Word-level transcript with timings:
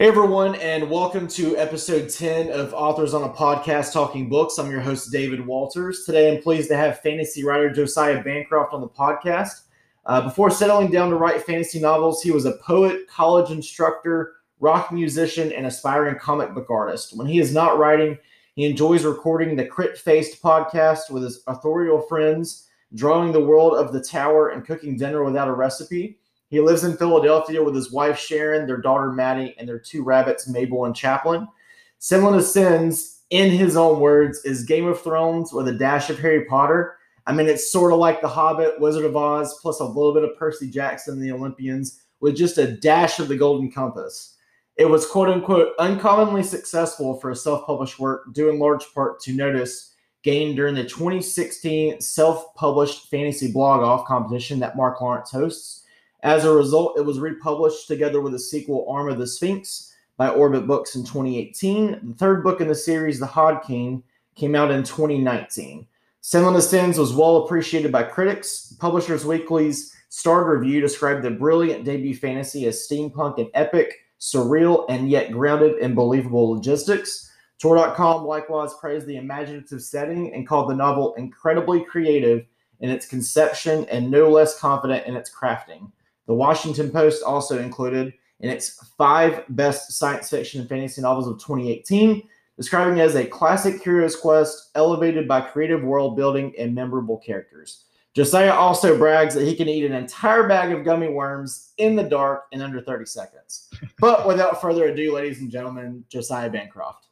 Hey 0.00 0.06
everyone, 0.06 0.54
and 0.54 0.88
welcome 0.88 1.26
to 1.26 1.56
episode 1.56 2.08
10 2.08 2.52
of 2.52 2.72
Authors 2.72 3.14
on 3.14 3.24
a 3.24 3.32
Podcast 3.32 3.92
Talking 3.92 4.28
Books. 4.28 4.56
I'm 4.56 4.70
your 4.70 4.78
host, 4.78 5.10
David 5.10 5.44
Walters. 5.44 6.04
Today 6.04 6.32
I'm 6.32 6.40
pleased 6.40 6.68
to 6.68 6.76
have 6.76 7.00
fantasy 7.00 7.42
writer 7.42 7.68
Josiah 7.68 8.22
Bancroft 8.22 8.72
on 8.72 8.80
the 8.80 8.88
podcast. 8.88 9.62
Uh, 10.06 10.20
before 10.20 10.52
settling 10.52 10.92
down 10.92 11.10
to 11.10 11.16
write 11.16 11.42
fantasy 11.42 11.80
novels, 11.80 12.22
he 12.22 12.30
was 12.30 12.44
a 12.44 12.58
poet, 12.58 13.08
college 13.08 13.50
instructor, 13.50 14.34
rock 14.60 14.92
musician, 14.92 15.50
and 15.50 15.66
aspiring 15.66 16.16
comic 16.16 16.54
book 16.54 16.70
artist. 16.70 17.16
When 17.16 17.26
he 17.26 17.40
is 17.40 17.52
not 17.52 17.76
writing, 17.76 18.16
he 18.54 18.66
enjoys 18.66 19.04
recording 19.04 19.56
the 19.56 19.66
Crit 19.66 19.98
Faced 19.98 20.40
podcast 20.40 21.10
with 21.10 21.24
his 21.24 21.42
authorial 21.48 22.02
friends, 22.02 22.68
drawing 22.94 23.32
the 23.32 23.44
world 23.44 23.74
of 23.74 23.92
the 23.92 24.00
tower, 24.00 24.50
and 24.50 24.64
cooking 24.64 24.96
dinner 24.96 25.24
without 25.24 25.48
a 25.48 25.52
recipe. 25.52 26.20
He 26.48 26.60
lives 26.60 26.84
in 26.84 26.96
Philadelphia 26.96 27.62
with 27.62 27.74
his 27.74 27.92
wife 27.92 28.18
Sharon, 28.18 28.66
their 28.66 28.80
daughter 28.80 29.12
Maddie, 29.12 29.54
and 29.58 29.68
their 29.68 29.78
two 29.78 30.02
rabbits, 30.02 30.48
Mabel 30.48 30.86
and 30.86 30.96
Chaplin. 30.96 31.46
Sinless 31.98 32.44
of 32.44 32.44
Sins, 32.44 33.22
in 33.30 33.50
his 33.50 33.76
own 33.76 34.00
words, 34.00 34.44
is 34.44 34.64
Game 34.64 34.86
of 34.86 35.00
Thrones 35.00 35.52
with 35.52 35.68
a 35.68 35.72
dash 35.72 36.08
of 36.10 36.18
Harry 36.18 36.44
Potter. 36.46 36.96
I 37.26 37.32
mean, 37.32 37.46
it's 37.46 37.70
sort 37.70 37.92
of 37.92 37.98
like 37.98 38.22
The 38.22 38.28
Hobbit, 38.28 38.80
Wizard 38.80 39.04
of 39.04 39.16
Oz, 39.16 39.58
plus 39.60 39.80
a 39.80 39.84
little 39.84 40.14
bit 40.14 40.24
of 40.24 40.38
Percy 40.38 40.70
Jackson 40.70 41.14
and 41.14 41.22
the 41.22 41.32
Olympians, 41.32 42.02
with 42.20 42.36
just 42.36 42.56
a 42.56 42.72
dash 42.72 43.18
of 43.18 43.28
the 43.28 43.36
Golden 43.36 43.70
Compass. 43.70 44.36
It 44.76 44.88
was 44.88 45.06
quote 45.06 45.28
unquote 45.28 45.72
uncommonly 45.78 46.44
successful 46.44 47.18
for 47.18 47.30
a 47.30 47.36
self 47.36 47.66
published 47.66 47.98
work, 47.98 48.32
due 48.32 48.48
in 48.48 48.58
large 48.58 48.84
part 48.94 49.20
to 49.22 49.32
notice 49.32 49.94
gained 50.22 50.56
during 50.56 50.74
the 50.74 50.84
2016 50.84 52.00
self 52.00 52.54
published 52.54 53.08
fantasy 53.10 53.50
blog 53.52 53.82
off 53.82 54.06
competition 54.06 54.58
that 54.60 54.76
Mark 54.76 55.00
Lawrence 55.00 55.30
hosts. 55.30 55.77
As 56.22 56.44
a 56.44 56.52
result, 56.52 56.98
it 56.98 57.02
was 57.02 57.20
republished 57.20 57.86
together 57.86 58.20
with 58.20 58.32
the 58.32 58.38
sequel 58.38 58.86
Arm 58.88 59.08
of 59.08 59.18
the 59.18 59.26
Sphinx 59.26 59.94
by 60.16 60.28
Orbit 60.28 60.66
Books 60.66 60.96
in 60.96 61.04
2018. 61.04 62.00
The 62.02 62.14
third 62.14 62.42
book 62.42 62.60
in 62.60 62.66
the 62.66 62.74
series, 62.74 63.20
The 63.20 63.26
Hod 63.26 63.62
King, 63.62 64.02
came 64.34 64.56
out 64.56 64.72
in 64.72 64.82
2019. 64.82 65.86
Senlin 66.22 66.56
Ascends 66.56 66.98
was 66.98 67.14
well 67.14 67.44
appreciated 67.44 67.92
by 67.92 68.02
critics. 68.02 68.74
Publishers 68.80 69.24
Weekly's 69.24 69.94
starred 70.08 70.48
review 70.48 70.80
described 70.80 71.22
the 71.22 71.30
brilliant 71.30 71.84
debut 71.84 72.16
fantasy 72.16 72.66
as 72.66 72.86
steampunk 72.86 73.38
and 73.38 73.48
epic, 73.54 73.94
surreal, 74.18 74.86
and 74.88 75.08
yet 75.08 75.30
grounded 75.30 75.78
in 75.78 75.94
believable 75.94 76.50
logistics. 76.50 77.30
Tor.com 77.60 78.24
likewise 78.24 78.74
praised 78.80 79.06
the 79.06 79.16
imaginative 79.16 79.82
setting 79.82 80.34
and 80.34 80.46
called 80.46 80.68
the 80.68 80.74
novel 80.74 81.14
incredibly 81.14 81.84
creative 81.84 82.44
in 82.80 82.90
its 82.90 83.06
conception 83.06 83.86
and 83.90 84.10
no 84.10 84.28
less 84.28 84.58
confident 84.58 85.06
in 85.06 85.16
its 85.16 85.32
crafting. 85.32 85.90
The 86.28 86.34
Washington 86.34 86.90
Post 86.90 87.24
also 87.24 87.58
included 87.58 88.12
in 88.40 88.50
its 88.50 88.86
five 88.98 89.44
best 89.48 89.92
science 89.92 90.28
fiction 90.28 90.60
and 90.60 90.68
fantasy 90.68 91.00
novels 91.00 91.26
of 91.26 91.38
2018, 91.38 92.22
describing 92.56 92.98
it 92.98 93.02
as 93.02 93.16
a 93.16 93.24
classic 93.24 93.82
hero's 93.82 94.14
quest 94.14 94.70
elevated 94.74 95.26
by 95.26 95.40
creative 95.40 95.82
world 95.82 96.16
building 96.16 96.52
and 96.58 96.74
memorable 96.74 97.16
characters. 97.16 97.84
Josiah 98.12 98.52
also 98.52 98.98
brags 98.98 99.34
that 99.34 99.46
he 99.46 99.56
can 99.56 99.68
eat 99.68 99.86
an 99.86 99.94
entire 99.94 100.46
bag 100.46 100.70
of 100.72 100.84
gummy 100.84 101.08
worms 101.08 101.72
in 101.78 101.96
the 101.96 102.02
dark 102.02 102.44
in 102.52 102.60
under 102.60 102.82
30 102.82 103.06
seconds. 103.06 103.70
But 103.98 104.26
without 104.26 104.60
further 104.60 104.88
ado, 104.88 105.14
ladies 105.14 105.40
and 105.40 105.50
gentlemen, 105.50 106.04
Josiah 106.10 106.50
Bancroft. 106.50 107.06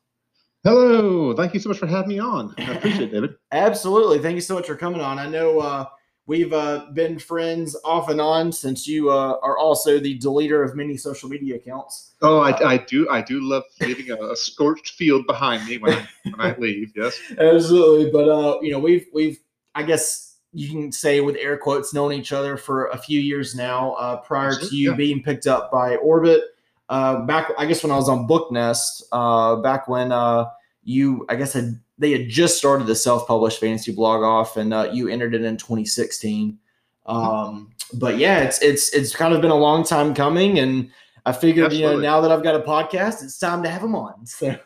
Hello. 0.63 1.33
Thank 1.35 1.55
you 1.55 1.61
so 1.61 1.69
much 1.69 1.79
for 1.79 1.87
having 1.87 2.09
me 2.09 2.19
on. 2.19 2.55
I 2.59 2.73
appreciate 2.73 3.09
it, 3.09 3.13
David. 3.13 3.37
Absolutely. 3.53 4.19
Thank 4.19 4.35
you 4.35 4.41
so 4.41 4.57
much 4.57 4.67
for 4.67 4.75
coming 4.75 5.01
on. 5.01 5.19
I 5.19 5.27
know 5.27 5.61
uh, 5.61 5.87
We've 6.29 6.53
uh, 6.53 6.87
been 6.93 7.21
friends 7.21 7.77
off 7.85 8.09
and 8.09 8.21
on 8.21 8.51
since 8.51 8.89
you 8.89 9.11
uh, 9.11 9.39
are 9.43 9.57
also 9.57 10.01
the 10.01 10.19
deleter 10.19 10.65
of 10.69 10.75
many 10.75 10.97
social 10.97 11.29
media 11.29 11.55
accounts. 11.55 12.15
Oh, 12.21 12.41
I, 12.41 12.73
I 12.73 12.79
do. 12.79 13.09
I 13.09 13.23
do 13.23 13.41
love 13.41 13.63
leaving 13.81 14.11
a, 14.11 14.17
a, 14.17 14.37
scorched 14.37 14.95
field 14.95 15.25
behind 15.29 15.65
me 15.67 15.79
when 15.79 15.93
I, 15.93 16.09
when 16.25 16.41
I 16.41 16.57
leave. 16.59 16.93
Yes, 16.97 17.21
absolutely. 17.39 18.11
But 18.11 18.29
uh, 18.29 18.61
you 18.61 18.73
know, 18.73 18.81
we've 18.81 19.07
we've 19.15 19.39
I 19.77 19.85
guess 19.85 20.37
you 20.53 20.69
can 20.69 20.91
say 20.91 21.21
with 21.21 21.37
air 21.37 21.57
quotes 21.57 21.95
known 21.95 22.13
each 22.13 22.33
other 22.33 22.57
for 22.57 22.87
a 22.87 22.99
few 22.99 23.21
years 23.21 23.55
now. 23.55 23.93
Uh, 23.93 24.17
prior 24.17 24.59
to 24.59 24.75
you 24.75 24.91
yeah. 24.91 24.97
being 24.97 25.23
picked 25.23 25.47
up 25.47 25.71
by 25.71 25.95
Orbit, 25.97 26.41
uh, 26.89 27.21
back 27.21 27.53
I 27.57 27.67
guess 27.67 27.85
when 27.85 27.93
I 27.93 27.97
was 27.97 28.09
on 28.09 28.27
Booknest, 28.27 29.05
uh, 29.13 29.57
back 29.57 29.87
when 29.87 30.11
uh, 30.11 30.47
you 30.83 31.25
I 31.29 31.37
guess 31.37 31.53
had 31.53 31.81
they 31.99 32.13
had 32.13 32.29
just 32.29 32.59
started 32.59 32.87
the 32.87 32.95
self-published 32.95 33.61
fantasy 33.61 33.93
blog 33.93 34.23
off, 34.23 34.57
and 34.57 34.75
uh, 34.75 34.91
you 34.93 35.09
entered 35.09 35.35
it 35.35 35.43
in 35.43 35.57
2016. 35.57 36.59
Um, 37.07 37.73
but 37.95 38.19
yeah, 38.19 38.41
it's 38.41 38.61
it's 38.63 38.93
it's 38.93 39.15
kind 39.15 39.33
of 39.33 39.41
been 39.41 39.51
a 39.51 39.57
long 39.57 39.85
time 39.85 40.15
coming, 40.15 40.59
and 40.59 40.91
I 41.25 41.33
figured 41.33 41.67
Absolutely. 41.67 41.97
you 41.97 42.03
know 42.03 42.03
now 42.03 42.21
that 42.21 42.33
I've 42.33 42.43
got 42.43 42.57
a 42.57 42.61
podcast, 42.61 43.23
it's 43.23 43.39
time 43.39 43.63
to 43.63 43.71
have 43.71 43.83
them 43.83 43.95
on. 43.95 44.27
So 44.27 44.57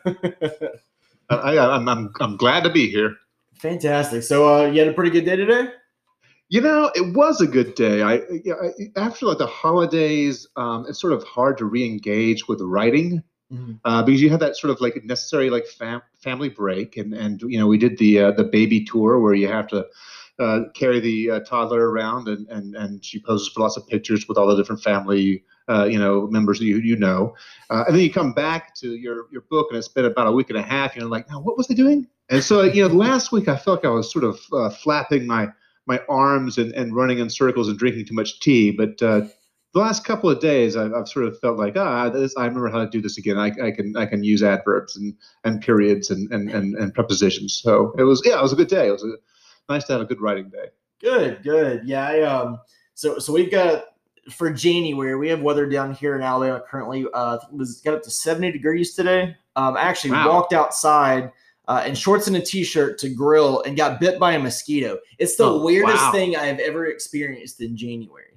I, 1.29 1.57
I'm, 1.57 1.87
I'm 1.87 2.13
I'm 2.19 2.37
glad 2.37 2.63
to 2.63 2.69
be 2.69 2.89
here. 2.89 3.15
Fantastic. 3.55 4.23
So 4.23 4.53
uh, 4.53 4.65
you 4.65 4.79
had 4.79 4.89
a 4.89 4.93
pretty 4.93 5.11
good 5.11 5.25
day 5.25 5.35
today. 5.35 5.69
You 6.49 6.59
know, 6.59 6.91
it 6.95 7.15
was 7.15 7.39
a 7.39 7.47
good 7.47 7.75
day. 7.75 8.01
I, 8.01 8.15
I 8.15 8.71
after 8.97 9.27
like 9.27 9.37
the 9.37 9.47
holidays, 9.47 10.47
um, 10.57 10.85
it's 10.89 10.99
sort 10.99 11.13
of 11.13 11.23
hard 11.23 11.57
to 11.59 11.65
re-engage 11.65 12.49
with 12.49 12.59
writing 12.59 13.23
mm-hmm. 13.53 13.73
uh, 13.85 14.03
because 14.03 14.21
you 14.21 14.29
have 14.29 14.41
that 14.41 14.57
sort 14.57 14.71
of 14.71 14.81
like 14.81 15.01
necessary 15.05 15.49
like 15.49 15.65
fam- 15.65 16.01
family 16.21 16.49
break, 16.49 16.97
and 16.97 17.13
and 17.13 17.41
you 17.41 17.59
know 17.59 17.67
we 17.67 17.77
did 17.77 17.97
the 17.97 18.19
uh, 18.19 18.31
the 18.31 18.43
baby 18.43 18.83
tour 18.83 19.19
where 19.19 19.33
you 19.33 19.47
have 19.47 19.67
to. 19.67 19.85
Uh, 20.39 20.61
carry 20.73 20.99
the 20.99 21.29
uh, 21.29 21.39
toddler 21.41 21.91
around, 21.91 22.27
and, 22.27 22.47
and 22.47 22.75
and 22.75 23.05
she 23.05 23.21
poses 23.21 23.47
for 23.49 23.59
lots 23.59 23.77
of 23.77 23.85
pictures 23.85 24.27
with 24.27 24.39
all 24.39 24.47
the 24.47 24.55
different 24.55 24.81
family, 24.81 25.43
uh, 25.69 25.83
you 25.83 25.99
know, 25.99 26.25
members 26.27 26.57
that 26.57 26.65
you 26.65 26.77
you 26.77 26.95
know, 26.95 27.35
uh, 27.69 27.83
and 27.85 27.95
then 27.95 28.01
you 28.01 28.11
come 28.11 28.33
back 28.33 28.73
to 28.73 28.95
your 28.95 29.27
your 29.31 29.41
book, 29.51 29.67
and 29.69 29.77
it's 29.77 29.89
been 29.89 30.05
about 30.05 30.25
a 30.25 30.31
week 30.31 30.49
and 30.49 30.57
a 30.57 30.63
half. 30.63 30.95
You 30.95 31.01
know, 31.01 31.07
like, 31.09 31.29
now 31.29 31.39
what 31.39 31.57
was 31.57 31.69
I 31.69 31.75
doing? 31.75 32.07
And 32.31 32.43
so, 32.43 32.63
you 32.63 32.87
know, 32.87 32.93
last 32.93 33.31
week 33.31 33.49
I 33.49 33.57
felt 33.57 33.83
like 33.83 33.85
I 33.85 33.93
was 33.93 34.11
sort 34.11 34.23
of 34.23 34.39
uh, 34.51 34.69
flapping 34.69 35.27
my 35.27 35.49
my 35.85 35.99
arms 36.09 36.57
and, 36.57 36.71
and 36.73 36.95
running 36.95 37.19
in 37.19 37.29
circles 37.29 37.67
and 37.67 37.77
drinking 37.77 38.05
too 38.05 38.13
much 38.13 38.39
tea. 38.39 38.71
But 38.71 39.01
uh, 39.03 39.27
the 39.73 39.79
last 39.79 40.03
couple 40.03 40.29
of 40.29 40.39
days, 40.39 40.75
I've, 40.75 40.93
I've 40.93 41.07
sort 41.07 41.25
of 41.25 41.39
felt 41.39 41.57
like, 41.57 41.77
ah, 41.77 42.09
this, 42.09 42.35
I 42.35 42.45
remember 42.45 42.69
how 42.69 42.79
to 42.79 42.89
do 42.89 43.01
this 43.01 43.17
again. 43.17 43.37
I, 43.37 43.51
I 43.63 43.71
can 43.71 43.95
I 43.95 44.05
can 44.05 44.23
use 44.23 44.43
adverbs 44.43 44.97
and, 44.97 45.15
and 45.45 45.61
periods 45.61 46.09
and, 46.09 46.29
and, 46.31 46.49
and, 46.49 46.75
and 46.75 46.93
prepositions. 46.93 47.59
So 47.63 47.93
it 47.97 48.03
was 48.03 48.21
yeah, 48.25 48.37
it 48.37 48.41
was 48.41 48.51
a 48.51 48.57
good 48.57 48.67
day. 48.67 48.87
It 48.87 48.91
was 48.91 49.03
a, 49.03 49.13
nice 49.69 49.85
to 49.85 49.93
have 49.93 50.01
a 50.01 50.05
good 50.05 50.19
writing 50.19 50.49
day. 50.49 50.67
Good, 50.99 51.41
good. 51.43 51.83
Yeah, 51.85 52.07
I, 52.07 52.21
um, 52.21 52.59
so 52.95 53.17
so 53.17 53.31
we've 53.31 53.51
got 53.51 53.85
for 54.29 54.51
January 54.51 55.15
we 55.15 55.29
have 55.29 55.41
weather 55.41 55.65
down 55.65 55.93
here 55.93 56.15
in 56.15 56.21
Alabama 56.21 56.61
currently. 56.69 57.05
Uh, 57.13 57.37
it 57.41 57.57
was 57.57 57.79
got 57.81 57.93
up 57.93 58.03
to 58.03 58.11
seventy 58.11 58.51
degrees 58.51 58.93
today. 58.93 59.37
Um, 59.55 59.77
I 59.77 59.81
actually 59.81 60.11
wow. 60.11 60.29
walked 60.29 60.53
outside. 60.53 61.31
Uh, 61.67 61.83
in 61.85 61.95
shorts 61.95 62.27
and 62.27 62.35
a 62.35 62.41
t-shirt 62.41 62.97
to 62.97 63.07
grill 63.07 63.61
and 63.61 63.77
got 63.77 63.99
bit 63.99 64.19
by 64.19 64.33
a 64.33 64.39
mosquito. 64.39 64.97
It's 65.19 65.37
the 65.37 65.45
oh, 65.45 65.63
weirdest 65.63 66.03
wow. 66.03 66.11
thing 66.11 66.35
I 66.35 66.47
have 66.47 66.59
ever 66.59 66.87
experienced 66.87 67.61
in 67.61 67.77
January. 67.77 68.30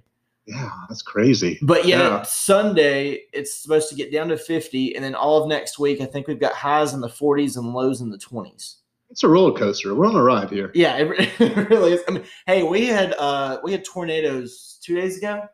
Yeah, 0.47 0.71
that's 0.89 1.03
crazy. 1.03 1.59
But 1.63 1.87
yet 1.87 2.01
yeah. 2.01 2.23
Sunday, 2.23 3.23
it's 3.33 3.55
supposed 3.55 3.89
to 3.89 3.95
get 3.95 4.13
down 4.13 4.29
to 4.29 4.37
50. 4.37 4.95
And 4.95 5.05
then 5.05 5.15
all 5.15 5.43
of 5.43 5.49
next 5.49 5.79
week, 5.79 6.01
I 6.01 6.05
think 6.05 6.29
we've 6.29 6.41
got 6.41 6.53
highs 6.53 6.93
in 6.93 7.01
the 7.01 7.09
40s 7.09 7.57
and 7.57 7.73
lows 7.73 8.01
in 8.01 8.11
the 8.11 8.19
20s. 8.19 8.77
It's 9.11 9.23
a 9.23 9.29
roller 9.29 9.57
coaster. 9.57 9.95
We're 9.95 10.07
on 10.07 10.17
a 10.17 10.23
ride 10.23 10.51
here. 10.51 10.71
Yeah, 10.75 10.97
it, 10.97 11.31
it 11.41 11.71
really 11.71 11.93
is. 11.93 12.01
I 12.09 12.13
mean, 12.13 12.25
hey, 12.47 12.63
we 12.63 12.87
had 12.87 13.15
uh 13.19 13.59
we 13.63 13.71
had 13.71 13.85
tornadoes 13.85 14.79
two 14.83 14.97
days 14.97 15.19
ago. 15.19 15.47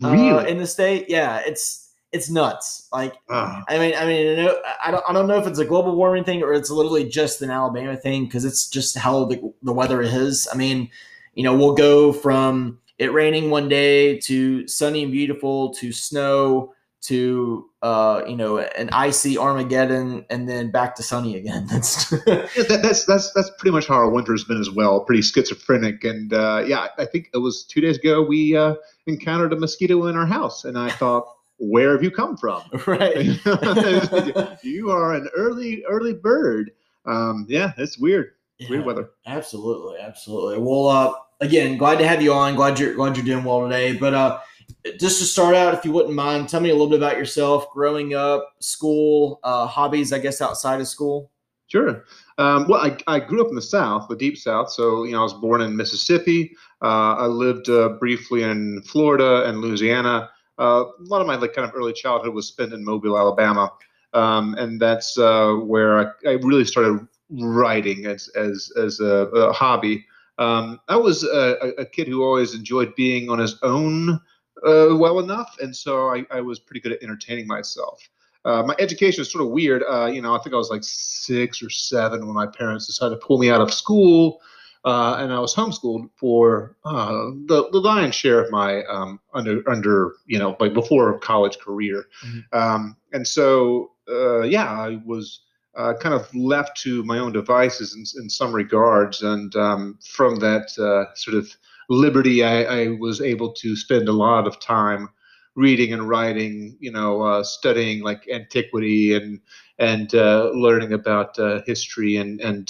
Really? 0.00 0.30
Uh, 0.30 0.44
in 0.44 0.58
the 0.58 0.66
state? 0.66 1.06
Yeah, 1.08 1.42
it's 1.44 1.90
it's 2.12 2.30
nuts. 2.30 2.88
Like, 2.92 3.14
uh. 3.28 3.62
I 3.68 3.78
mean, 3.78 3.94
I 3.96 4.06
mean, 4.06 4.48
I 4.82 4.90
don't, 4.90 5.04
I 5.08 5.12
don't 5.12 5.26
know 5.26 5.38
if 5.38 5.46
it's 5.46 5.58
a 5.58 5.64
global 5.64 5.94
warming 5.94 6.24
thing 6.24 6.42
or 6.42 6.52
it's 6.52 6.70
literally 6.70 7.08
just 7.08 7.42
an 7.42 7.50
Alabama 7.50 7.96
thing 7.96 8.24
because 8.24 8.44
it's 8.44 8.68
just 8.68 8.96
how 8.96 9.26
the, 9.26 9.52
the 9.62 9.72
weather 9.72 10.00
is. 10.02 10.48
I 10.52 10.56
mean, 10.56 10.90
you 11.34 11.44
know, 11.44 11.56
we'll 11.56 11.74
go 11.74 12.12
from 12.12 12.78
it 13.00 13.14
raining 13.14 13.48
one 13.48 13.66
day 13.66 14.18
to 14.18 14.68
sunny 14.68 15.02
and 15.02 15.10
beautiful 15.10 15.72
to 15.72 15.90
snow 15.90 16.74
to 17.00 17.64
uh, 17.80 18.22
you 18.28 18.36
know 18.36 18.58
an 18.58 18.90
icy 18.92 19.38
Armageddon 19.38 20.26
and 20.28 20.46
then 20.46 20.70
back 20.70 20.94
to 20.96 21.02
sunny 21.02 21.34
again. 21.36 21.66
That's 21.70 22.12
yeah, 22.12 22.46
that, 22.68 22.80
that's 22.82 23.06
that's 23.06 23.32
that's 23.32 23.50
pretty 23.58 23.72
much 23.72 23.88
how 23.88 23.94
our 23.94 24.10
winter's 24.10 24.44
been 24.44 24.60
as 24.60 24.70
well. 24.70 25.00
Pretty 25.00 25.22
schizophrenic, 25.22 26.04
and 26.04 26.34
uh, 26.34 26.62
yeah, 26.66 26.88
I 26.98 27.06
think 27.06 27.30
it 27.32 27.38
was 27.38 27.64
two 27.64 27.80
days 27.80 27.96
ago 27.96 28.22
we 28.22 28.54
uh, 28.54 28.74
encountered 29.06 29.54
a 29.54 29.56
mosquito 29.56 30.06
in 30.06 30.16
our 30.16 30.26
house, 30.26 30.64
and 30.64 30.78
I 30.78 30.90
thought. 30.90 31.26
Where 31.62 31.92
have 31.92 32.02
you 32.02 32.10
come 32.10 32.38
from? 32.38 32.62
Right. 32.86 33.38
you 34.62 34.90
are 34.90 35.12
an 35.12 35.28
early, 35.36 35.84
early 35.84 36.14
bird. 36.14 36.70
Um, 37.04 37.44
yeah, 37.50 37.74
it's 37.76 37.98
weird. 37.98 38.30
Yeah, 38.56 38.70
weird 38.70 38.86
weather. 38.86 39.10
Absolutely, 39.26 39.98
absolutely. 40.00 40.56
Well, 40.56 40.86
uh, 40.86 41.12
again, 41.40 41.76
glad 41.76 41.98
to 41.98 42.06
have 42.06 42.22
you 42.22 42.32
on. 42.32 42.54
Glad 42.54 42.78
you're 42.78 42.94
glad 42.94 43.16
you're 43.16 43.24
doing 43.24 43.44
well 43.44 43.62
today. 43.62 43.96
But 43.96 44.14
uh, 44.14 44.40
just 44.98 45.18
to 45.20 45.24
start 45.24 45.54
out, 45.54 45.74
if 45.74 45.84
you 45.84 45.92
wouldn't 45.92 46.14
mind, 46.14 46.48
tell 46.48 46.60
me 46.60 46.70
a 46.70 46.72
little 46.72 46.88
bit 46.88 46.98
about 46.98 47.16
yourself, 47.16 47.70
growing 47.72 48.14
up, 48.14 48.54
school, 48.60 49.40
uh, 49.42 49.66
hobbies, 49.66 50.12
I 50.12 50.18
guess 50.18 50.40
outside 50.40 50.80
of 50.80 50.88
school. 50.88 51.30
Sure. 51.66 52.04
Um, 52.38 52.66
well, 52.68 52.80
I, 52.80 52.96
I 53.06 53.20
grew 53.20 53.42
up 53.42 53.48
in 53.48 53.54
the 53.54 53.62
South, 53.62 54.08
the 54.08 54.16
deep 54.16 54.36
South. 54.36 54.72
So, 54.72 55.04
you 55.04 55.12
know, 55.12 55.20
I 55.20 55.22
was 55.22 55.34
born 55.34 55.60
in 55.60 55.76
Mississippi. 55.76 56.56
Uh, 56.82 57.14
I 57.14 57.26
lived 57.26 57.68
uh, 57.68 57.90
briefly 57.90 58.42
in 58.42 58.82
Florida 58.82 59.44
and 59.46 59.60
Louisiana. 59.60 60.30
uh, 60.58 60.84
a 60.98 61.04
lot 61.04 61.20
of 61.20 61.28
my 61.28 61.36
like 61.36 61.52
kind 61.52 61.68
of 61.68 61.74
early 61.76 61.92
childhood 61.92 62.34
was 62.34 62.48
spent 62.48 62.72
in 62.72 62.84
Mobile, 62.84 63.16
Alabama, 63.16 63.72
um, 64.14 64.54
and 64.54 64.80
that's 64.80 65.16
uh, 65.16 65.52
where 65.52 66.00
I, 66.00 66.28
I, 66.28 66.32
really 66.42 66.64
started 66.64 67.06
writing 67.30 68.06
as 68.06 68.28
as 68.34 68.72
as 68.76 68.98
a, 68.98 69.28
a 69.28 69.52
hobby. 69.52 70.04
Um, 70.40 70.80
I 70.88 70.96
was 70.96 71.22
a, 71.22 71.74
a, 71.78 71.84
kid 71.84 72.08
who 72.08 72.24
always 72.24 72.54
enjoyed 72.54 72.94
being 72.94 73.28
on 73.28 73.38
his 73.38 73.56
own 73.62 74.14
uh, 74.66 74.96
well 74.96 75.20
enough, 75.20 75.56
and 75.60 75.74
so 75.74 76.08
I, 76.08 76.24
I, 76.30 76.40
was 76.40 76.58
pretty 76.58 76.80
good 76.80 76.92
at 76.92 77.02
entertaining 77.02 77.46
myself. 77.46 78.00
Uh, 78.44 78.62
my 78.62 78.74
education 78.78 79.20
is 79.20 79.30
sort 79.30 79.44
of 79.44 79.50
weird. 79.50 79.82
Uh, 79.88 80.06
you 80.06 80.22
know, 80.22 80.34
I 80.34 80.38
think 80.38 80.54
I 80.54 80.58
was 80.58 80.70
like 80.70 80.82
six 80.82 81.62
or 81.62 81.68
seven 81.68 82.26
when 82.26 82.34
my 82.34 82.46
parents 82.46 82.86
decided 82.86 83.20
to 83.20 83.26
pull 83.26 83.38
me 83.38 83.50
out 83.50 83.60
of 83.60 83.72
school 83.72 84.40
uh, 84.84 85.16
and 85.18 85.32
I 85.32 85.38
was 85.38 85.54
homeschooled 85.54 86.08
for 86.16 86.76
uh, 86.84 87.30
the, 87.46 87.68
the 87.70 87.78
lion's 87.78 88.14
share 88.14 88.42
of 88.42 88.50
my 88.50 88.82
um, 88.84 89.20
under 89.34 89.68
under 89.68 90.14
you 90.26 90.38
know 90.38 90.56
like 90.58 90.72
before 90.72 91.18
college 91.18 91.58
career, 91.58 92.06
mm-hmm. 92.24 92.58
um, 92.58 92.96
and 93.12 93.26
so 93.26 93.92
uh, 94.08 94.40
yeah, 94.40 94.70
I 94.70 95.00
was 95.04 95.40
uh, 95.76 95.94
kind 95.94 96.14
of 96.14 96.32
left 96.34 96.80
to 96.82 97.02
my 97.04 97.18
own 97.18 97.32
devices 97.32 97.94
in, 97.94 98.22
in 98.22 98.28
some 98.28 98.52
regards, 98.52 99.22
and 99.22 99.54
um, 99.56 99.98
from 100.04 100.36
that 100.36 100.70
uh, 100.78 101.14
sort 101.14 101.36
of 101.36 101.50
liberty, 101.88 102.44
I, 102.44 102.62
I, 102.62 102.88
was 102.98 103.20
able 103.20 103.52
to 103.54 103.76
spend 103.76 104.08
a 104.08 104.12
lot 104.12 104.46
of 104.46 104.60
time 104.60 105.08
reading 105.56 105.92
and 105.92 106.08
writing, 106.08 106.76
you 106.80 106.92
know, 106.92 107.22
uh, 107.22 107.42
studying 107.42 108.02
like 108.02 108.28
antiquity 108.32 109.14
and 109.14 109.40
and 109.78 110.12
learning 110.12 110.92
about 110.92 111.36
history. 111.66 112.16
And 112.16 112.40
and 112.40 112.68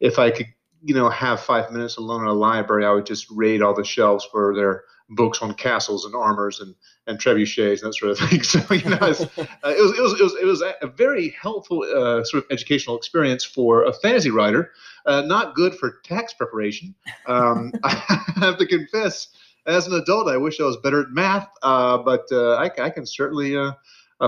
if 0.00 0.18
I 0.18 0.30
could 0.30 0.48
you 0.82 0.94
know 0.94 1.08
have 1.08 1.40
five 1.40 1.70
minutes 1.70 1.96
alone 1.96 2.22
in 2.22 2.28
a 2.28 2.32
library, 2.32 2.84
I 2.84 2.90
would 2.90 3.06
just 3.06 3.30
raid 3.30 3.62
all 3.62 3.74
the 3.74 3.84
shelves 3.84 4.26
for 4.30 4.54
their 4.54 4.84
books 5.14 5.42
on 5.42 5.54
castles 5.54 6.04
and 6.04 6.14
armors 6.14 6.60
and 6.60 6.74
and 7.06 7.18
trebuchets 7.18 7.82
and 7.82 7.88
that 7.88 7.94
sort 7.94 8.12
of 8.12 8.18
thing. 8.18 8.42
So 8.44 8.74
you 8.74 8.88
know, 8.88 8.96
uh, 9.00 9.70
it, 9.70 9.82
was, 9.82 9.98
it 9.98 10.02
was 10.02 10.20
it 10.20 10.22
was 10.22 10.34
it 10.42 10.44
was 10.44 10.62
a 10.82 10.86
very 10.86 11.30
helpful 11.40 11.82
uh, 11.82 12.24
sort 12.24 12.44
of 12.44 12.50
educational 12.50 12.96
experience 12.96 13.44
for 13.44 13.84
a 13.84 13.92
fantasy 13.92 14.30
writer. 14.30 14.72
Uh, 15.06 15.22
not 15.22 15.54
good 15.54 15.74
for 15.74 16.00
tax 16.04 16.32
preparation. 16.32 16.94
Um, 17.26 17.72
I 17.84 18.22
have 18.36 18.58
to 18.58 18.66
confess, 18.66 19.28
as 19.66 19.86
an 19.86 19.94
adult, 19.94 20.28
I 20.28 20.36
wish 20.36 20.60
I 20.60 20.64
was 20.64 20.76
better 20.76 21.00
at 21.00 21.10
math, 21.10 21.48
uh, 21.62 21.98
but 21.98 22.26
uh, 22.30 22.54
I, 22.54 22.70
I, 22.80 22.90
can 22.90 23.04
certainly 23.04 23.56
uh, 23.56 23.72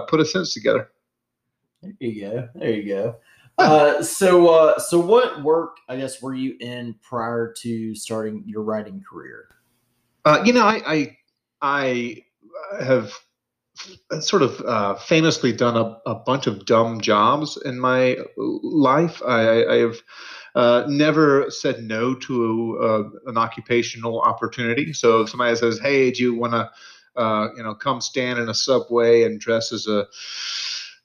put 0.08 0.20
a 0.20 0.25
sentence 0.25 0.52
together. 0.52 0.90
There 1.82 1.92
you 2.00 2.20
go. 2.20 2.48
There 2.54 2.70
you 2.70 2.88
go. 2.88 3.16
Uh, 3.56 4.02
so, 4.02 4.48
uh, 4.48 4.78
so 4.78 4.98
what 4.98 5.42
work, 5.42 5.76
I 5.88 5.96
guess, 5.96 6.20
were 6.20 6.34
you 6.34 6.56
in 6.60 6.96
prior 7.02 7.52
to 7.58 7.94
starting 7.94 8.42
your 8.46 8.62
writing 8.62 9.02
career? 9.08 9.48
Uh, 10.24 10.42
you 10.44 10.52
know, 10.52 10.64
I, 10.64 10.82
I, 10.86 11.16
I 11.60 12.82
have 12.82 13.12
sort 14.20 14.42
of 14.42 14.60
uh, 14.60 14.94
famously 14.94 15.52
done 15.52 15.76
a, 15.76 15.98
a, 16.06 16.14
bunch 16.14 16.46
of 16.46 16.64
dumb 16.64 17.00
jobs 17.00 17.58
in 17.64 17.78
my 17.78 18.16
life. 18.36 19.20
I, 19.26 19.64
I 19.64 19.76
have 19.78 19.96
uh, 20.54 20.84
never 20.88 21.50
said 21.50 21.82
no 21.82 22.14
to 22.14 22.76
a, 22.76 22.86
uh, 22.86 23.10
an 23.26 23.36
occupational 23.36 24.20
opportunity. 24.20 24.92
So 24.92 25.22
if 25.22 25.30
somebody 25.30 25.56
says, 25.56 25.80
"Hey, 25.80 26.10
do 26.12 26.22
you 26.22 26.34
want 26.34 26.52
to, 26.52 26.70
uh, 27.20 27.48
you 27.56 27.62
know, 27.62 27.74
come 27.74 28.00
stand 28.00 28.38
in 28.38 28.48
a 28.48 28.54
subway 28.54 29.24
and 29.24 29.40
dress 29.40 29.72
as 29.72 29.88
a 29.88 30.06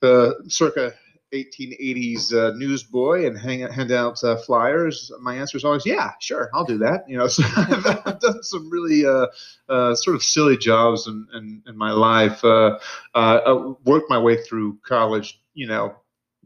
uh, 0.01 0.33
circa 0.47 0.93
1880s 1.33 2.33
uh, 2.33 2.57
newsboy 2.57 3.25
and 3.25 3.37
hang, 3.37 3.61
hand 3.71 3.91
out 3.91 4.23
uh, 4.23 4.35
flyers, 4.35 5.11
my 5.21 5.35
answer 5.35 5.57
is 5.57 5.63
always, 5.63 5.85
yeah, 5.85 6.11
sure, 6.19 6.49
I'll 6.53 6.65
do 6.65 6.77
that. 6.79 7.07
You 7.07 7.17
know, 7.17 7.27
so 7.27 7.43
I've, 7.57 8.19
done 8.19 8.43
some 8.43 8.69
really 8.69 9.05
uh, 9.05 9.27
uh, 9.67 9.95
sort 9.95 10.15
of 10.15 10.23
silly 10.23 10.57
jobs 10.57 11.07
in, 11.07 11.27
in, 11.33 11.63
in 11.67 11.77
my 11.77 11.91
life. 11.91 12.43
Uh, 12.43 12.79
uh, 13.13 13.73
worked 13.85 14.09
my 14.09 14.17
way 14.17 14.41
through 14.41 14.79
college, 14.85 15.39
you 15.53 15.67
know, 15.67 15.95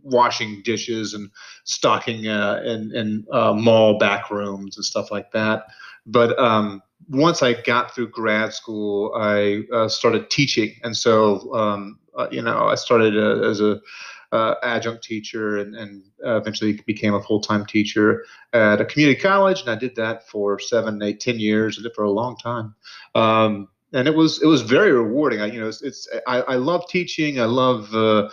washing 0.02 0.62
dishes 0.64 1.14
and 1.14 1.30
stocking 1.64 2.26
in, 2.26 2.92
in 2.94 3.26
mall 3.30 3.98
back 3.98 4.30
rooms 4.30 4.76
and 4.76 4.84
stuff 4.84 5.12
like 5.12 5.32
that. 5.32 5.66
But 6.06 6.38
um, 6.38 6.84
once 7.08 7.42
I 7.42 7.54
got 7.62 7.96
through 7.96 8.10
grad 8.10 8.54
school, 8.54 9.14
I 9.16 9.64
started 9.88 10.30
teaching. 10.30 10.74
And 10.84 10.96
so, 10.96 11.54
um, 11.56 12.00
you 12.32 12.42
know, 12.42 12.66
I 12.66 12.76
started 12.76 13.16
as 13.16 13.62
a 13.62 13.80
uh, 14.34 14.56
adjunct 14.64 15.04
teacher 15.04 15.58
and, 15.58 15.76
and 15.76 16.04
uh, 16.26 16.38
eventually 16.38 16.74
became 16.88 17.14
a 17.14 17.22
full-time 17.22 17.66
teacher 17.66 18.26
at 18.52 18.82
a 18.82 18.86
community 18.86 19.20
college. 19.20 19.62
And 19.62 19.70
i 19.70 19.76
did 19.76 19.96
that 19.96 20.28
for 20.28 20.60
seven 20.60 21.02
eight 21.04 21.20
ten 21.20 21.40
years. 21.40 21.78
I 21.80 21.84
did 21.84 21.94
for 21.94 22.04
a 22.04 22.12
long 22.12 22.36
time. 22.38 22.74
Um, 23.14 23.70
and 23.94 24.08
it 24.08 24.16
was 24.16 24.42
it 24.42 24.48
was 24.48 24.64
very 24.64 24.92
rewarding. 24.92 25.40
I 25.40 25.46
you 25.46 25.60
know 25.62 25.68
it's, 25.68 25.84
it's 25.84 26.10
I, 26.28 26.42
I 26.42 26.56
love 26.56 26.88
teaching. 26.90 27.40
I 27.40 27.46
love 27.46 27.94
uh, 27.94 28.30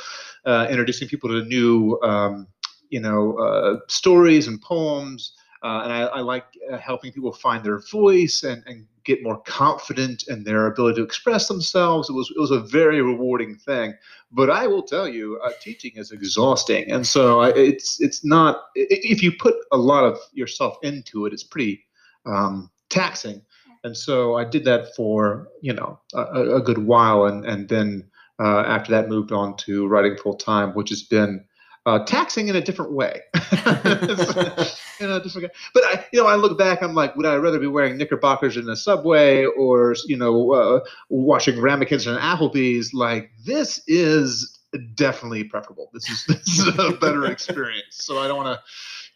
uh 0.47 0.67
introducing 0.71 1.07
people 1.07 1.29
to 1.29 1.45
new 1.45 2.01
um, 2.03 2.47
you 2.89 3.01
know 3.01 3.37
uh, 3.39 3.77
stories 3.89 4.49
and 4.49 4.61
poems 4.63 5.35
uh, 5.63 5.81
and 5.85 5.93
I, 5.93 6.01
I 6.03 6.21
like 6.21 6.45
helping 6.81 7.13
people 7.13 7.33
find 7.33 7.63
their 7.65 7.81
voice 7.81 8.43
and, 8.45 8.63
and 8.67 8.87
get 9.05 9.23
more 9.23 9.41
confident 9.43 10.25
in 10.29 10.45
their 10.45 10.67
ability 10.67 10.97
to 10.97 11.03
express 11.03 11.49
themselves. 11.49 12.09
It 12.09 12.15
was 12.15 12.33
it 12.35 12.41
was 12.41 12.51
a 12.51 12.61
very 12.61 13.03
rewarding 13.03 13.57
thing. 13.57 13.95
But 14.33 14.51
I 14.51 14.67
will 14.67 14.83
tell 14.83 15.09
you, 15.09 15.39
uh, 15.45 15.51
teaching 15.61 15.93
is 15.97 16.13
exhausting, 16.13 16.91
and 16.91 17.07
so 17.07 17.43
it's 17.43 18.01
it's 18.01 18.25
not. 18.25 18.65
If 18.75 19.23
you 19.23 19.33
put 19.33 19.55
a 19.73 19.77
lot 19.77 20.05
of 20.05 20.19
yourself 20.33 20.79
into 20.83 21.27
it, 21.27 21.33
it's 21.33 21.45
pretty 21.45 21.85
um, 22.27 22.71
taxing. 22.89 23.43
And 23.83 23.97
so 23.97 24.37
I 24.37 24.45
did 24.45 24.65
that 24.65 24.95
for 24.95 25.49
you 25.61 25.73
know 25.73 25.99
a, 26.15 26.57
a 26.57 26.61
good 26.61 26.79
while, 26.79 27.27
and 27.27 27.45
and 27.45 27.69
then 27.69 28.09
uh, 28.39 28.61
after 28.67 28.93
that 28.93 29.09
moved 29.09 29.33
on 29.33 29.57
to 29.59 29.87
writing 29.87 30.17
full 30.17 30.37
time, 30.37 30.71
which 30.75 30.89
has 30.91 31.03
been 31.03 31.45
uh, 31.87 32.05
taxing 32.05 32.49
in 32.49 32.57
a 32.57 32.61
different 32.61 32.93
way. 32.93 33.21
in 33.35 35.11
a 35.11 35.21
different, 35.23 35.53
but 35.73 35.83
I, 35.85 36.07
you 36.13 36.21
know, 36.21 36.27
I 36.27 36.37
look 36.37 36.59
back, 36.59 36.83
I'm 36.83 36.95
like, 36.95 37.17
would 37.17 37.27
I 37.27 37.37
rather 37.37 37.59
be 37.59 37.67
wearing 37.67 37.97
knickerbockers 37.97 38.57
in 38.57 38.69
a 38.69 38.77
subway 38.77 39.45
or 39.45 39.95
you 40.07 40.17
know, 40.17 40.53
uh, 40.53 40.81
watching 41.09 41.61
ramekins 41.61 42.07
in 42.07 42.17
Applebee's? 42.17 42.93
Like, 42.93 43.31
this 43.45 43.83
is 43.87 44.59
definitely 44.95 45.45
preferable. 45.45 45.91
This 45.93 46.09
is 46.09 46.25
this 46.29 46.59
is 46.59 46.79
a 46.79 46.93
better 46.93 47.27
experience. 47.27 47.97
So 47.97 48.19
I 48.19 48.29
don't 48.29 48.37
want 48.37 48.59
to 48.59 48.63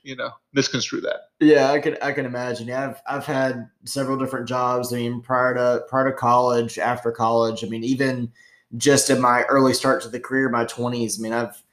you 0.05 0.15
know 0.15 0.31
misconstrue 0.53 1.01
that 1.01 1.31
yeah 1.41 1.71
i 1.71 1.81
can 1.81 1.97
i 2.03 2.13
can 2.13 2.27
imagine 2.27 2.69
yeah 2.69 2.91
i've 2.91 3.03
i've 3.07 3.25
had 3.25 3.69
several 3.85 4.19
different 4.19 4.47
jobs 4.47 4.93
i 4.93 4.97
mean 4.97 5.21
prior 5.23 5.55
to 5.55 5.83
prior 5.89 6.11
to 6.11 6.15
college 6.15 6.79
after 6.79 7.11
college 7.11 7.65
i 7.65 7.67
mean 7.69 7.83
even 7.83 8.31
just 8.77 9.09
in 9.09 9.19
my 9.19 9.45
early 9.45 9.73
start 9.73 10.03
to 10.03 10.09
the 10.09 10.21
career 10.21 10.51
my 10.51 10.67
20s 10.67 11.19
i 11.19 11.23
mean 11.23 11.33
i've 11.33 11.64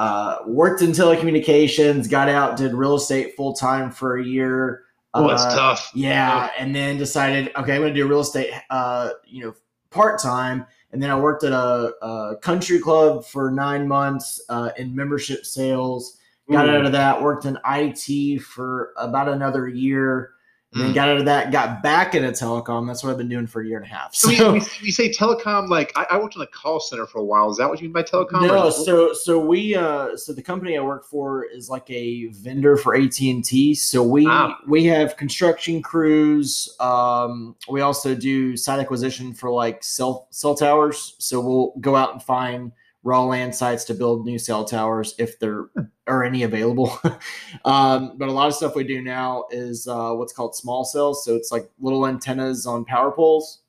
uh, 0.00 0.38
worked 0.46 0.80
in 0.80 0.92
telecommunications, 0.92 2.08
got 2.08 2.26
out, 2.26 2.56
did 2.56 2.72
real 2.72 2.94
estate 2.94 3.36
full 3.36 3.52
time 3.52 3.90
for 3.90 4.16
a 4.16 4.24
year. 4.24 4.84
Oh, 5.12 5.28
that's 5.28 5.44
uh, 5.44 5.54
tough. 5.54 5.90
Yeah, 5.94 6.48
and 6.58 6.74
then 6.74 6.96
decided, 6.96 7.48
okay, 7.48 7.74
I'm 7.74 7.82
going 7.82 7.92
to 7.92 8.00
do 8.00 8.08
real 8.08 8.20
estate, 8.20 8.50
uh, 8.70 9.10
you 9.26 9.44
know, 9.44 9.54
part 9.90 10.18
time. 10.18 10.64
And 10.92 11.02
then 11.02 11.10
I 11.10 11.20
worked 11.20 11.44
at 11.44 11.52
a, 11.52 11.92
a 12.00 12.36
country 12.40 12.78
club 12.78 13.26
for 13.26 13.50
nine 13.50 13.86
months 13.86 14.40
uh, 14.48 14.70
in 14.78 14.96
membership 14.96 15.44
sales. 15.44 16.16
Got 16.50 16.66
Ooh. 16.66 16.72
out 16.72 16.86
of 16.86 16.92
that, 16.92 17.20
worked 17.20 17.44
in 17.44 17.58
IT 17.66 18.40
for 18.40 18.94
about 18.96 19.28
another 19.28 19.68
year. 19.68 20.30
And 20.72 20.82
then 20.82 20.92
mm. 20.92 20.94
got 20.94 21.08
out 21.08 21.16
of 21.16 21.24
that, 21.24 21.50
got 21.50 21.82
back 21.82 22.14
into 22.14 22.28
telecom. 22.28 22.86
That's 22.86 23.02
what 23.02 23.10
I've 23.10 23.18
been 23.18 23.28
doing 23.28 23.48
for 23.48 23.60
a 23.60 23.66
year 23.66 23.78
and 23.78 23.86
a 23.86 23.88
half. 23.88 24.14
So, 24.14 24.30
so 24.30 24.52
we, 24.52 24.60
we, 24.82 24.90
say 24.92 25.10
telecom, 25.10 25.68
like 25.68 25.92
I, 25.96 26.06
I, 26.10 26.18
worked 26.18 26.36
in 26.36 26.42
a 26.42 26.46
call 26.46 26.78
center 26.78 27.06
for 27.06 27.18
a 27.18 27.24
while. 27.24 27.50
Is 27.50 27.56
that 27.56 27.68
what 27.68 27.80
you 27.80 27.88
mean 27.88 27.92
by 27.92 28.04
telecom? 28.04 28.42
No, 28.42 28.70
so 28.70 29.12
so 29.12 29.44
we 29.44 29.74
uh 29.74 30.16
so 30.16 30.32
the 30.32 30.42
company 30.42 30.78
I 30.78 30.80
work 30.80 31.04
for 31.04 31.44
is 31.44 31.68
like 31.68 31.90
a 31.90 32.26
vendor 32.26 32.76
for 32.76 32.94
AT 32.94 33.20
and 33.20 33.44
T. 33.44 33.74
So 33.74 34.00
we 34.04 34.26
ah. 34.28 34.58
we 34.68 34.84
have 34.84 35.16
construction 35.16 35.82
crews. 35.82 36.72
Um, 36.78 37.56
we 37.68 37.80
also 37.80 38.14
do 38.14 38.56
site 38.56 38.78
acquisition 38.78 39.34
for 39.34 39.50
like 39.50 39.82
cell 39.82 40.28
cell 40.30 40.54
towers. 40.54 41.16
So 41.18 41.40
we'll 41.40 41.72
go 41.80 41.96
out 41.96 42.12
and 42.12 42.22
find 42.22 42.70
raw 43.02 43.24
land 43.24 43.54
sites 43.54 43.84
to 43.84 43.94
build 43.94 44.26
new 44.26 44.38
cell 44.38 44.64
towers 44.64 45.14
if 45.18 45.38
there 45.38 45.66
are 46.06 46.24
any 46.24 46.42
available. 46.42 46.98
um, 47.64 48.16
but 48.18 48.28
a 48.28 48.32
lot 48.32 48.48
of 48.48 48.54
stuff 48.54 48.74
we 48.74 48.84
do 48.84 49.00
now 49.00 49.44
is 49.50 49.86
uh, 49.86 50.12
what's 50.12 50.32
called 50.32 50.54
small 50.54 50.84
cells. 50.84 51.24
So 51.24 51.34
it's 51.34 51.50
like 51.50 51.70
little 51.78 52.06
antennas 52.06 52.66
on 52.66 52.84
power 52.84 53.10
poles. 53.10 53.62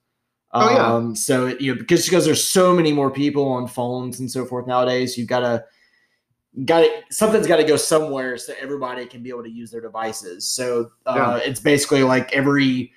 Um, 0.53 0.63
oh, 0.63 0.71
yeah. 0.71 0.93
Um, 0.93 1.15
so 1.15 1.47
it, 1.47 1.61
you 1.61 1.73
know, 1.73 1.79
because 1.79 2.05
because 2.05 2.25
there's 2.25 2.45
so 2.45 2.73
many 2.73 2.91
more 2.91 3.09
people 3.09 3.47
on 3.47 3.67
phones 3.67 4.19
and 4.19 4.29
so 4.29 4.45
forth 4.45 4.67
nowadays, 4.67 5.17
you've 5.17 5.29
got 5.29 5.39
to 5.39 5.63
got 6.65 6.83
it. 6.83 7.05
Something's 7.09 7.47
got 7.47 7.57
to 7.57 7.63
go 7.63 7.77
somewhere 7.77 8.38
so 8.38 8.53
everybody 8.59 9.05
can 9.05 9.23
be 9.23 9.29
able 9.29 9.43
to 9.43 9.50
use 9.51 9.71
their 9.71 9.81
devices. 9.81 10.47
So 10.47 10.91
uh, 11.05 11.13
yeah. 11.15 11.50
it's 11.50 11.61
basically 11.61 12.03
like 12.03 12.33
every 12.33 12.91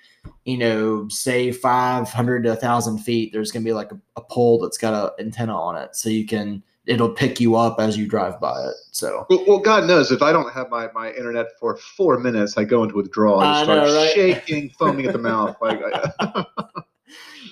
you 0.45 0.59
know, 0.59 1.09
say 1.09 1.52
500 1.52 2.43
to 2.45 2.50
1,000 2.50 2.99
feet, 2.99 3.33
there's 3.33 3.50
going 3.50 3.62
to 3.62 3.69
be 3.69 3.73
like 3.73 3.93
a, 3.93 3.99
a 4.16 4.23
pole 4.23 4.59
that's 4.59 4.78
got 4.78 5.14
an 5.19 5.26
antenna 5.26 5.57
on 5.57 5.76
it. 5.76 5.97
So 5.97 6.09
you 6.09 6.26
can, 6.26 6.62
it'll 6.87 7.11
pick 7.11 7.40
you 7.40 7.57
up 7.57 7.81
as 7.81 7.97
you 7.97 8.07
drive 8.07 8.40
by 8.40 8.61
it. 8.62 8.75
So, 8.90 9.26
well, 9.31 9.45
well 9.47 9.59
God 9.59 9.87
knows 9.87 10.12
if 10.12 10.23
I 10.23 10.33
don't 10.33 10.52
have 10.52 10.71
my, 10.71 10.90
my 10.93 11.12
internet 11.12 11.47
for 11.59 11.76
four 11.76 12.19
minutes, 12.19 12.59
I 12.59 12.64
go 12.64 12.83
into 12.83 12.97
withdrawal. 12.97 13.40
I 13.40 13.62
start 13.64 13.87
know, 13.87 13.97
right? 13.97 14.12
shaking, 14.14 14.71
foaming 14.71 15.07
at 15.07 15.12
the 15.12 15.19
mouth. 15.19 15.57
Like, 15.61 15.81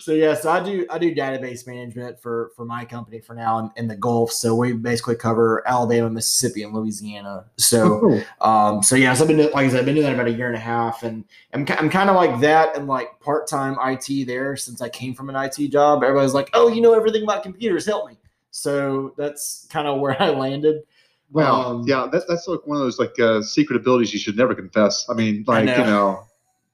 so 0.02 0.12
yeah, 0.12 0.34
so 0.34 0.50
I 0.50 0.60
do 0.60 0.84
I 0.90 0.98
do 0.98 1.14
database 1.14 1.64
management 1.64 2.20
for 2.20 2.50
for 2.56 2.64
my 2.64 2.84
company 2.84 3.20
for 3.20 3.34
now 3.34 3.60
in, 3.60 3.70
in 3.76 3.86
the 3.86 3.94
Gulf. 3.94 4.32
So 4.32 4.52
we 4.56 4.72
basically 4.72 5.14
cover 5.14 5.62
Alabama, 5.64 6.10
Mississippi, 6.10 6.64
and 6.64 6.74
Louisiana. 6.74 7.44
So 7.56 8.24
Oh, 8.40 8.48
um, 8.48 8.82
so 8.82 8.96
yeah, 8.96 9.14
so 9.14 9.22
I've 9.22 9.28
been 9.28 9.36
doing, 9.36 9.52
like 9.52 9.66
I 9.66 9.68
said, 9.68 9.78
I've 9.78 9.84
been 9.84 9.94
doing 9.94 10.06
that 10.06 10.14
about 10.14 10.26
a 10.26 10.32
year 10.32 10.48
and 10.48 10.56
a 10.56 10.60
half, 10.60 11.04
and 11.04 11.24
I'm 11.54 11.64
I'm 11.78 11.88
kind 11.88 12.10
of 12.10 12.16
like 12.16 12.40
that 12.40 12.76
and 12.76 12.88
like 12.88 13.20
part 13.20 13.46
time 13.46 13.76
IT 13.80 14.26
there 14.26 14.56
since 14.56 14.82
I 14.82 14.88
came 14.88 15.14
from 15.14 15.30
an 15.30 15.36
IT 15.36 15.68
job. 15.68 16.02
Everybody's 16.02 16.34
like, 16.34 16.50
oh, 16.52 16.66
you 16.68 16.80
know 16.80 16.94
everything 16.94 17.22
about 17.22 17.44
computers, 17.44 17.86
help 17.86 18.08
me. 18.08 18.18
So 18.50 19.14
that's 19.16 19.68
kind 19.70 19.86
of 19.86 20.00
where 20.02 20.20
I 20.20 20.30
landed. 20.30 20.82
well, 21.30 21.64
Um, 21.64 21.84
yeah, 21.86 22.08
that, 22.10 22.24
that's 22.28 22.48
like 22.48 22.66
one 22.66 22.76
of 22.76 22.82
those 22.82 22.98
like 22.98 23.18
uh, 23.20 23.40
secret 23.42 23.76
abilities 23.76 24.12
you 24.12 24.18
should 24.18 24.36
never 24.36 24.54
confess. 24.54 25.08
I 25.08 25.14
mean, 25.14 25.44
I 25.48 25.62
like 25.62 25.64
know. 25.66 25.76
you 25.78 25.84
know, 25.84 26.26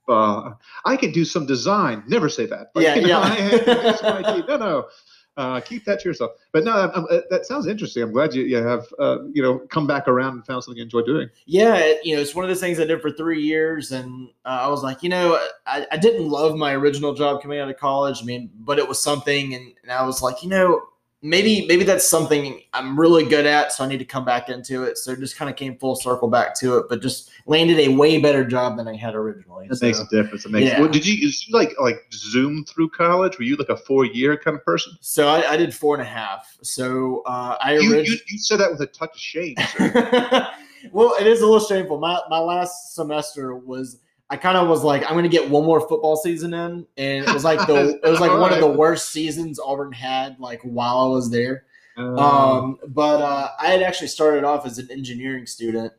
uh, 0.08 0.52
I 0.84 0.96
can 0.96 1.12
do 1.12 1.24
some 1.24 1.46
design. 1.46 2.02
Never 2.06 2.28
say 2.28 2.46
that. 2.46 2.70
Like, 2.74 2.84
Yeah, 2.84 2.94
you 2.96 3.02
know, 3.02 3.08
yeah. 3.08 3.22
I 3.32 3.36
can 3.36 3.92
do 3.92 3.96
some 3.98 4.24
IT. 4.38 4.48
No, 4.48 4.56
no. 4.56 4.88
Uh, 5.36 5.60
keep 5.60 5.84
that 5.84 6.00
to 6.00 6.08
yourself. 6.08 6.32
But 6.50 6.64
no, 6.64 6.72
I'm, 6.72 6.90
I'm, 6.96 7.04
uh, 7.12 7.20
that 7.30 7.46
sounds 7.46 7.68
interesting. 7.68 8.02
I'm 8.02 8.10
glad 8.12 8.34
you, 8.34 8.42
you 8.42 8.56
have 8.56 8.86
uh, 8.98 9.18
you 9.32 9.40
know 9.40 9.60
come 9.70 9.86
back 9.86 10.08
around 10.08 10.32
and 10.32 10.44
found 10.44 10.64
something 10.64 10.78
you 10.78 10.82
enjoy 10.82 11.02
doing. 11.02 11.28
yeah, 11.46 11.76
it- 11.76 12.04
you 12.04 12.16
know, 12.16 12.20
it's 12.22 12.34
one 12.34 12.44
of 12.44 12.48
those 12.48 12.58
things 12.58 12.80
I 12.80 12.84
did 12.86 13.00
for 13.00 13.12
three 13.12 13.40
years, 13.40 13.92
and 13.92 14.30
uh, 14.44 14.58
I 14.62 14.66
was 14.66 14.82
like, 14.82 15.00
you 15.04 15.08
know, 15.10 15.38
I, 15.64 15.86
I 15.92 15.96
didn't 15.96 16.28
love 16.28 16.56
my 16.56 16.72
original 16.74 17.14
job 17.14 17.40
coming 17.40 17.60
out 17.60 17.70
of 17.70 17.76
college. 17.76 18.20
I 18.20 18.24
mean, 18.24 18.50
but 18.58 18.80
it 18.80 18.88
was 18.88 19.00
something, 19.00 19.54
and, 19.54 19.72
and 19.84 19.92
I 19.92 20.04
was 20.04 20.22
like, 20.22 20.42
you 20.42 20.48
know, 20.48 20.82
maybe 21.22 21.66
maybe 21.66 21.84
that's 21.84 22.06
something 22.06 22.60
I'm 22.72 22.98
really 22.98 23.24
good 23.24 23.44
at, 23.46 23.72
so 23.72 23.84
I 23.84 23.88
need 23.88 23.98
to 23.98 24.04
come 24.04 24.24
back 24.24 24.48
into 24.48 24.84
it. 24.84 24.98
So 24.98 25.12
it 25.12 25.18
just 25.18 25.36
kind 25.36 25.50
of 25.50 25.56
came 25.56 25.76
full 25.78 25.96
circle 25.96 26.28
back 26.28 26.54
to 26.60 26.78
it, 26.78 26.86
but 26.88 27.02
just 27.02 27.30
landed 27.46 27.78
a 27.80 27.88
way 27.88 28.20
better 28.20 28.44
job 28.44 28.76
than 28.76 28.86
I 28.88 28.94
had 28.96 29.14
originally. 29.14 29.66
It 29.70 29.76
So- 29.76 29.86
makes 29.86 29.98
a 30.00 30.06
difference. 30.08 30.44
It 30.46 30.50
makes. 30.52 30.66
Yeah. 30.70 30.80
Well, 30.80 30.88
did 30.90 31.06
you, 31.06 31.16
did 31.16 31.46
you 31.48 31.54
like 31.54 31.74
like 31.80 32.06
zoom 32.12 32.64
through 32.64 32.90
college? 32.90 33.36
Were 33.38 33.44
you 33.44 33.56
like 33.56 33.68
a 33.70 33.76
four 33.76 34.04
year 34.04 34.36
kind 34.36 34.56
of 34.56 34.64
person? 34.64 34.92
So 35.00 35.28
I, 35.28 35.52
I 35.52 35.56
did 35.56 35.74
four 35.74 35.94
and 35.94 36.02
a 36.02 36.08
half. 36.08 36.56
So 36.62 37.22
uh, 37.26 37.56
I 37.60 37.78
You, 37.78 37.94
orig- 37.94 38.06
you 38.06 38.16
you 38.28 38.38
said 38.38 38.58
that 38.60 38.70
with 38.70 38.80
a 38.80 38.86
touch 38.86 39.14
of 39.14 39.20
shame. 39.20 39.56
Well, 40.92 41.16
it 41.20 41.26
is 41.26 41.40
a 41.42 41.44
little 41.44 41.58
shameful. 41.66 41.98
My 41.98 42.20
my 42.30 42.38
last 42.38 42.94
semester 42.94 43.56
was 43.56 43.98
I 44.30 44.36
kind 44.36 44.58
of 44.58 44.68
was 44.68 44.84
like 44.84 45.04
I'm 45.04 45.12
going 45.12 45.24
to 45.24 45.28
get 45.28 45.48
one 45.48 45.64
more 45.64 45.80
football 45.80 46.16
season 46.16 46.54
in, 46.54 46.86
and 46.96 47.26
it 47.26 47.32
was 47.32 47.44
like 47.44 47.66
the 47.66 48.00
it 48.04 48.08
was 48.08 48.20
like 48.20 48.32
one 48.32 48.52
of 48.52 48.60
the 48.60 48.70
worst 48.70 49.10
seasons 49.10 49.58
Auburn 49.58 49.92
had 49.92 50.38
like 50.38 50.60
while 50.62 51.00
I 51.00 51.08
was 51.08 51.30
there. 51.30 51.64
Um, 51.96 52.18
Um, 52.18 52.78
but 52.88 53.20
uh, 53.20 53.48
I 53.58 53.68
had 53.68 53.82
actually 53.82 54.08
started 54.08 54.44
off 54.44 54.66
as 54.66 54.78
an 54.78 54.88
engineering 54.90 55.46
student, 55.46 55.92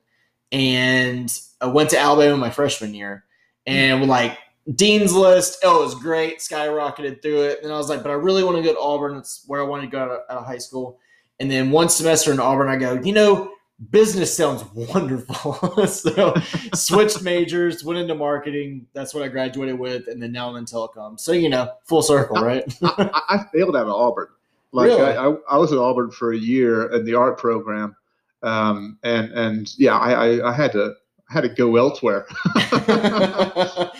and 0.51 1.35
I 1.59 1.67
went 1.67 1.89
to 1.89 1.99
Alabama 1.99 2.37
my 2.37 2.51
freshman 2.51 2.93
year, 2.93 3.25
and 3.65 4.01
we 4.01 4.07
like 4.07 4.37
Dean's 4.75 5.13
List, 5.13 5.59
oh, 5.63 5.81
it 5.81 5.85
was 5.85 5.95
great, 5.95 6.39
skyrocketed 6.39 7.21
through 7.21 7.43
it. 7.43 7.63
And 7.63 7.71
I 7.71 7.77
was 7.77 7.89
like, 7.89 8.03
but 8.03 8.11
I 8.11 8.15
really 8.15 8.43
want 8.43 8.57
to 8.57 8.63
go 8.63 8.73
to 8.73 8.79
Auburn. 8.79 9.17
It's 9.17 9.43
where 9.47 9.61
I 9.61 9.63
wanted 9.63 9.83
to 9.83 9.87
go 9.91 9.99
out 9.99 10.11
of, 10.11 10.19
out 10.29 10.37
of 10.39 10.45
high 10.45 10.57
school. 10.57 10.99
And 11.39 11.49
then 11.49 11.71
one 11.71 11.89
semester 11.89 12.31
in 12.31 12.39
Auburn, 12.39 12.69
I 12.69 12.75
go, 12.75 12.93
you 13.01 13.13
know, 13.13 13.51
business 13.91 14.35
sounds 14.35 14.63
wonderful. 14.73 15.53
so 15.87 16.33
switched 16.73 17.21
majors, 17.21 17.83
went 17.83 17.99
into 17.99 18.15
marketing. 18.15 18.87
That's 18.93 19.13
what 19.13 19.23
I 19.23 19.27
graduated 19.27 19.79
with, 19.79 20.07
and 20.07 20.21
then 20.21 20.31
now 20.31 20.49
I'm 20.49 20.55
in 20.57 20.65
telecom. 20.65 21.19
So 21.19 21.31
you 21.31 21.49
know, 21.49 21.71
full 21.83 22.01
circle, 22.01 22.41
right? 22.41 22.63
I, 22.83 23.09
I 23.13 23.35
I 23.35 23.45
failed 23.53 23.75
out 23.75 23.87
of 23.87 23.93
Auburn. 23.93 24.27
Like 24.71 24.87
Really? 24.87 25.01
I, 25.01 25.29
I, 25.29 25.35
I 25.51 25.57
was 25.57 25.71
at 25.71 25.79
Auburn 25.79 26.11
for 26.11 26.33
a 26.33 26.37
year 26.37 26.91
in 26.93 27.05
the 27.05 27.15
art 27.15 27.37
program, 27.39 27.95
um, 28.43 28.99
and 29.03 29.31
and 29.31 29.73
yeah, 29.77 29.97
I, 29.97 30.11
I, 30.11 30.49
I 30.49 30.53
had 30.53 30.71
to 30.73 30.95
I 31.29 31.33
had 31.33 31.41
to 31.41 31.49
go 31.49 31.75
elsewhere. 31.75 32.27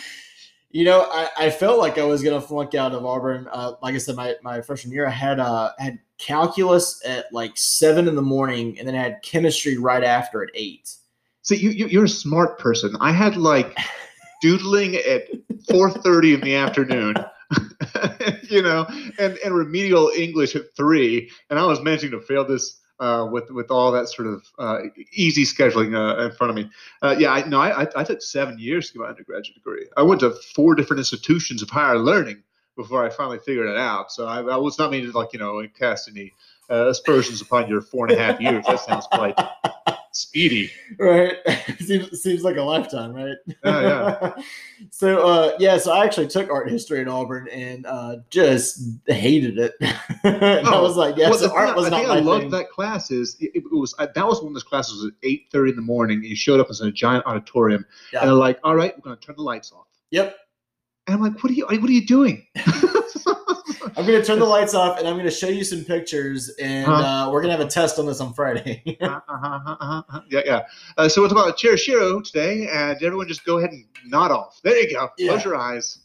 you 0.70 0.84
know, 0.84 1.08
I, 1.10 1.28
I 1.36 1.50
felt 1.50 1.78
like 1.78 1.98
I 1.98 2.04
was 2.04 2.22
gonna 2.22 2.40
flunk 2.40 2.74
out 2.74 2.92
of 2.92 3.04
Auburn. 3.04 3.48
Uh, 3.50 3.72
like 3.82 3.94
I 3.94 3.98
said, 3.98 4.16
my, 4.16 4.36
my 4.42 4.60
freshman 4.60 4.92
year, 4.92 5.06
I 5.06 5.10
had 5.10 5.40
uh, 5.40 5.72
I 5.78 5.82
had 5.82 5.98
calculus 6.20 7.00
at 7.04 7.32
like 7.32 7.52
seven 7.56 8.06
in 8.06 8.14
the 8.14 8.22
morning, 8.22 8.78
and 8.78 8.86
then 8.86 8.94
I 8.94 9.02
had 9.02 9.22
chemistry 9.22 9.76
right 9.76 10.04
after 10.04 10.42
at 10.42 10.50
eight. 10.54 10.94
So 11.42 11.54
you, 11.54 11.70
you 11.70 11.86
you're 11.86 12.04
a 12.04 12.08
smart 12.08 12.58
person. 12.58 12.96
I 13.00 13.12
had 13.12 13.36
like 13.36 13.76
doodling 14.42 14.96
at 14.96 15.28
four 15.68 15.90
thirty 15.90 16.34
in 16.34 16.40
the 16.40 16.54
afternoon. 16.54 17.14
you 18.48 18.62
know, 18.62 18.86
and, 19.18 19.36
and 19.44 19.54
remedial 19.54 20.12
English 20.16 20.54
at 20.54 20.76
three, 20.76 21.28
and 21.48 21.58
I 21.58 21.66
was 21.66 21.80
managing 21.80 22.12
to 22.12 22.20
fail 22.20 22.44
this 22.44 22.78
uh, 23.00 23.26
with 23.30 23.50
with 23.50 23.70
all 23.70 23.90
that 23.90 24.08
sort 24.08 24.28
of 24.28 24.44
uh, 24.58 24.78
easy 25.12 25.44
scheduling 25.44 25.96
uh, 25.96 26.26
in 26.26 26.32
front 26.32 26.50
of 26.50 26.56
me. 26.56 26.70
Uh, 27.02 27.16
yeah, 27.18 27.32
I, 27.32 27.48
no, 27.48 27.60
I, 27.60 27.82
I 27.82 27.86
I 27.96 28.04
took 28.04 28.22
seven 28.22 28.58
years 28.58 28.88
to 28.88 28.92
get 28.92 29.00
my 29.00 29.08
undergraduate 29.08 29.56
degree. 29.56 29.86
I 29.96 30.02
went 30.02 30.20
to 30.20 30.30
four 30.54 30.74
different 30.74 30.98
institutions 30.98 31.62
of 31.62 31.70
higher 31.70 31.98
learning 31.98 32.42
before 32.82 33.04
I 33.04 33.10
finally 33.10 33.38
figured 33.38 33.68
it 33.68 33.76
out. 33.76 34.10
So 34.12 34.26
I, 34.26 34.40
I 34.42 34.56
was 34.56 34.78
not 34.78 34.90
meaning 34.90 35.10
to 35.10 35.18
like 35.18 35.32
you 35.32 35.38
know 35.38 35.66
cast 35.78 36.08
any 36.08 36.32
uh, 36.70 36.88
aspersions 36.88 37.40
upon 37.40 37.68
your 37.68 37.80
four 37.80 38.06
and 38.06 38.16
a 38.16 38.22
half 38.22 38.40
years. 38.40 38.64
That 38.66 38.80
sounds 38.80 39.06
quite 39.12 39.36
speedy. 40.12 40.70
Right, 40.98 41.36
seems 41.78 42.20
seems 42.20 42.42
like 42.42 42.56
a 42.56 42.62
lifetime, 42.62 43.12
right? 43.14 43.36
Yeah, 43.64 43.80
yeah. 43.80 44.32
so 44.90 45.26
uh, 45.26 45.52
yeah, 45.60 45.78
so 45.78 45.92
I 45.92 46.04
actually 46.04 46.26
took 46.26 46.50
art 46.50 46.68
history 46.70 47.00
at 47.00 47.08
Auburn 47.08 47.48
and 47.48 47.86
uh, 47.86 48.16
just 48.28 48.82
hated 49.06 49.56
it. 49.58 49.74
and 49.80 50.66
I 50.66 50.74
Oh, 50.74 50.82
was 50.82 50.96
like, 50.96 51.16
yes, 51.16 51.30
well, 51.30 51.38
the 51.48 51.52
art 51.54 51.76
was 51.76 51.86
I 51.86 51.90
not 51.90 51.98
think 52.00 52.10
I 52.10 52.18
loved 52.18 52.42
thing. 52.42 52.50
that 52.50 52.70
class 52.70 53.10
is 53.10 53.36
it, 53.40 53.52
it 53.54 53.62
was 53.72 53.94
I, 53.98 54.06
that 54.14 54.26
was 54.26 54.40
one 54.40 54.48
of 54.48 54.54
those 54.54 54.62
classes 54.64 55.04
at 55.04 55.12
eight 55.22 55.46
thirty 55.52 55.70
in 55.70 55.76
the 55.76 55.82
morning. 55.82 56.16
And 56.18 56.26
you 56.26 56.36
showed 56.36 56.60
up 56.60 56.66
as 56.70 56.80
in 56.80 56.88
a 56.88 56.92
giant 56.92 57.24
auditorium, 57.26 57.86
Yeah. 58.12 58.20
and 58.20 58.28
they're 58.28 58.34
like, 58.34 58.58
"All 58.64 58.74
right, 58.74 58.92
we're 58.96 59.02
going 59.02 59.16
to 59.16 59.24
turn 59.24 59.36
the 59.36 59.42
lights 59.42 59.70
off." 59.72 59.86
Yep. 60.10 60.36
And 61.10 61.16
I'm 61.16 61.22
like, 61.32 61.42
"What 61.42 61.50
are 61.50 61.54
you? 61.54 61.66
What 61.66 61.90
are 61.90 61.92
you 61.92 62.06
doing?" 62.06 62.46
I'm 63.96 64.06
going 64.06 64.20
to 64.20 64.22
turn 64.24 64.38
the 64.38 64.44
lights 64.46 64.72
off 64.74 64.98
and 64.98 65.08
I'm 65.08 65.14
going 65.14 65.26
to 65.26 65.30
show 65.34 65.48
you 65.48 65.64
some 65.64 65.84
pictures, 65.84 66.48
and 66.60 66.86
Huh. 66.86 66.92
uh, 66.92 67.30
we're 67.30 67.42
going 67.42 67.52
to 67.52 67.58
have 67.58 67.66
a 67.66 67.70
test 67.70 67.98
on 67.98 68.06
this 68.06 68.20
on 68.20 68.32
Friday. 68.32 68.82
Uh-huh, 69.00 69.20
uh-huh, 69.28 69.46
uh-huh, 69.66 69.76
uh-huh. 70.08 70.20
Yeah, 70.30 70.40
yeah. 70.44 70.60
Uh, 70.96 71.08
so 71.08 71.24
it's 71.24 71.32
about 71.32 71.58
chiaroscuro 71.58 72.22
today, 72.24 72.68
and 72.72 73.02
everyone 73.02 73.26
just 73.26 73.44
go 73.44 73.58
ahead 73.58 73.70
and 73.70 73.84
nod 74.06 74.30
off. 74.30 74.60
There 74.62 74.76
you 74.76 74.90
go. 74.94 75.08
Yeah. 75.18 75.32
Close 75.32 75.44
your 75.44 75.56
eyes. 75.56 75.98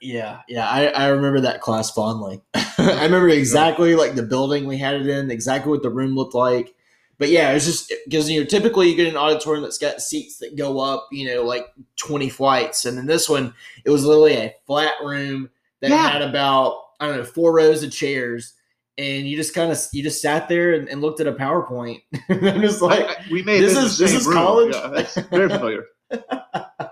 yeah, 0.00 0.40
yeah, 0.48 0.68
I, 0.68 0.86
I 0.86 1.08
remember 1.08 1.40
that 1.40 1.60
class 1.60 1.90
fondly. 1.90 2.40
I 2.54 3.02
remember 3.04 3.28
exactly 3.28 3.96
like 3.96 4.14
the 4.14 4.22
building 4.22 4.66
we 4.66 4.78
had 4.78 4.94
it 4.94 5.06
in, 5.08 5.30
exactly 5.30 5.70
what 5.70 5.82
the 5.82 5.90
room 5.90 6.14
looked 6.14 6.34
like. 6.34 6.74
But 7.20 7.28
yeah, 7.28 7.52
it's 7.52 7.66
just 7.66 7.92
because 8.06 8.28
you 8.28 8.40
know 8.40 8.46
typically 8.46 8.88
you 8.90 8.96
get 8.96 9.06
an 9.06 9.16
auditorium 9.16 9.62
that's 9.62 9.78
got 9.78 10.00
seats 10.00 10.38
that 10.38 10.56
go 10.56 10.80
up, 10.80 11.06
you 11.12 11.28
know, 11.32 11.44
like 11.44 11.66
twenty 11.96 12.28
flights, 12.30 12.84
and 12.86 12.98
then 12.98 13.06
this 13.06 13.28
one 13.28 13.54
it 13.84 13.90
was 13.90 14.04
literally 14.04 14.32
a 14.34 14.54
flat 14.66 14.94
room 15.04 15.48
that 15.80 15.90
Yeah. 15.90 16.08
had 16.08 16.22
about 16.22 16.78
I 16.98 17.06
don't 17.06 17.18
know 17.18 17.24
four 17.24 17.52
rows 17.54 17.82
of 17.84 17.92
chairs, 17.92 18.54
and 18.98 19.28
you 19.28 19.36
just 19.36 19.54
kind 19.54 19.70
of 19.70 19.78
you 19.92 20.02
just 20.02 20.20
sat 20.22 20.48
there 20.48 20.72
and, 20.72 20.88
and 20.88 21.00
looked 21.02 21.20
at 21.20 21.26
a 21.28 21.32
PowerPoint. 21.32 22.00
And 22.30 22.48
I'm 22.48 22.62
just 22.62 22.80
like, 22.82 23.00
I- 23.00 23.12
I- 23.12 23.26
we 23.30 23.42
made 23.42 23.60
this 23.60 23.74
this, 23.74 23.84
is- 23.92 23.98
this 23.98 24.14
is 24.14 24.26
room. 24.26 24.34
college? 24.36 24.74
Yeah, 24.74 24.88
that's 24.88 25.14
very 25.16 25.48
familiar. 25.50 25.84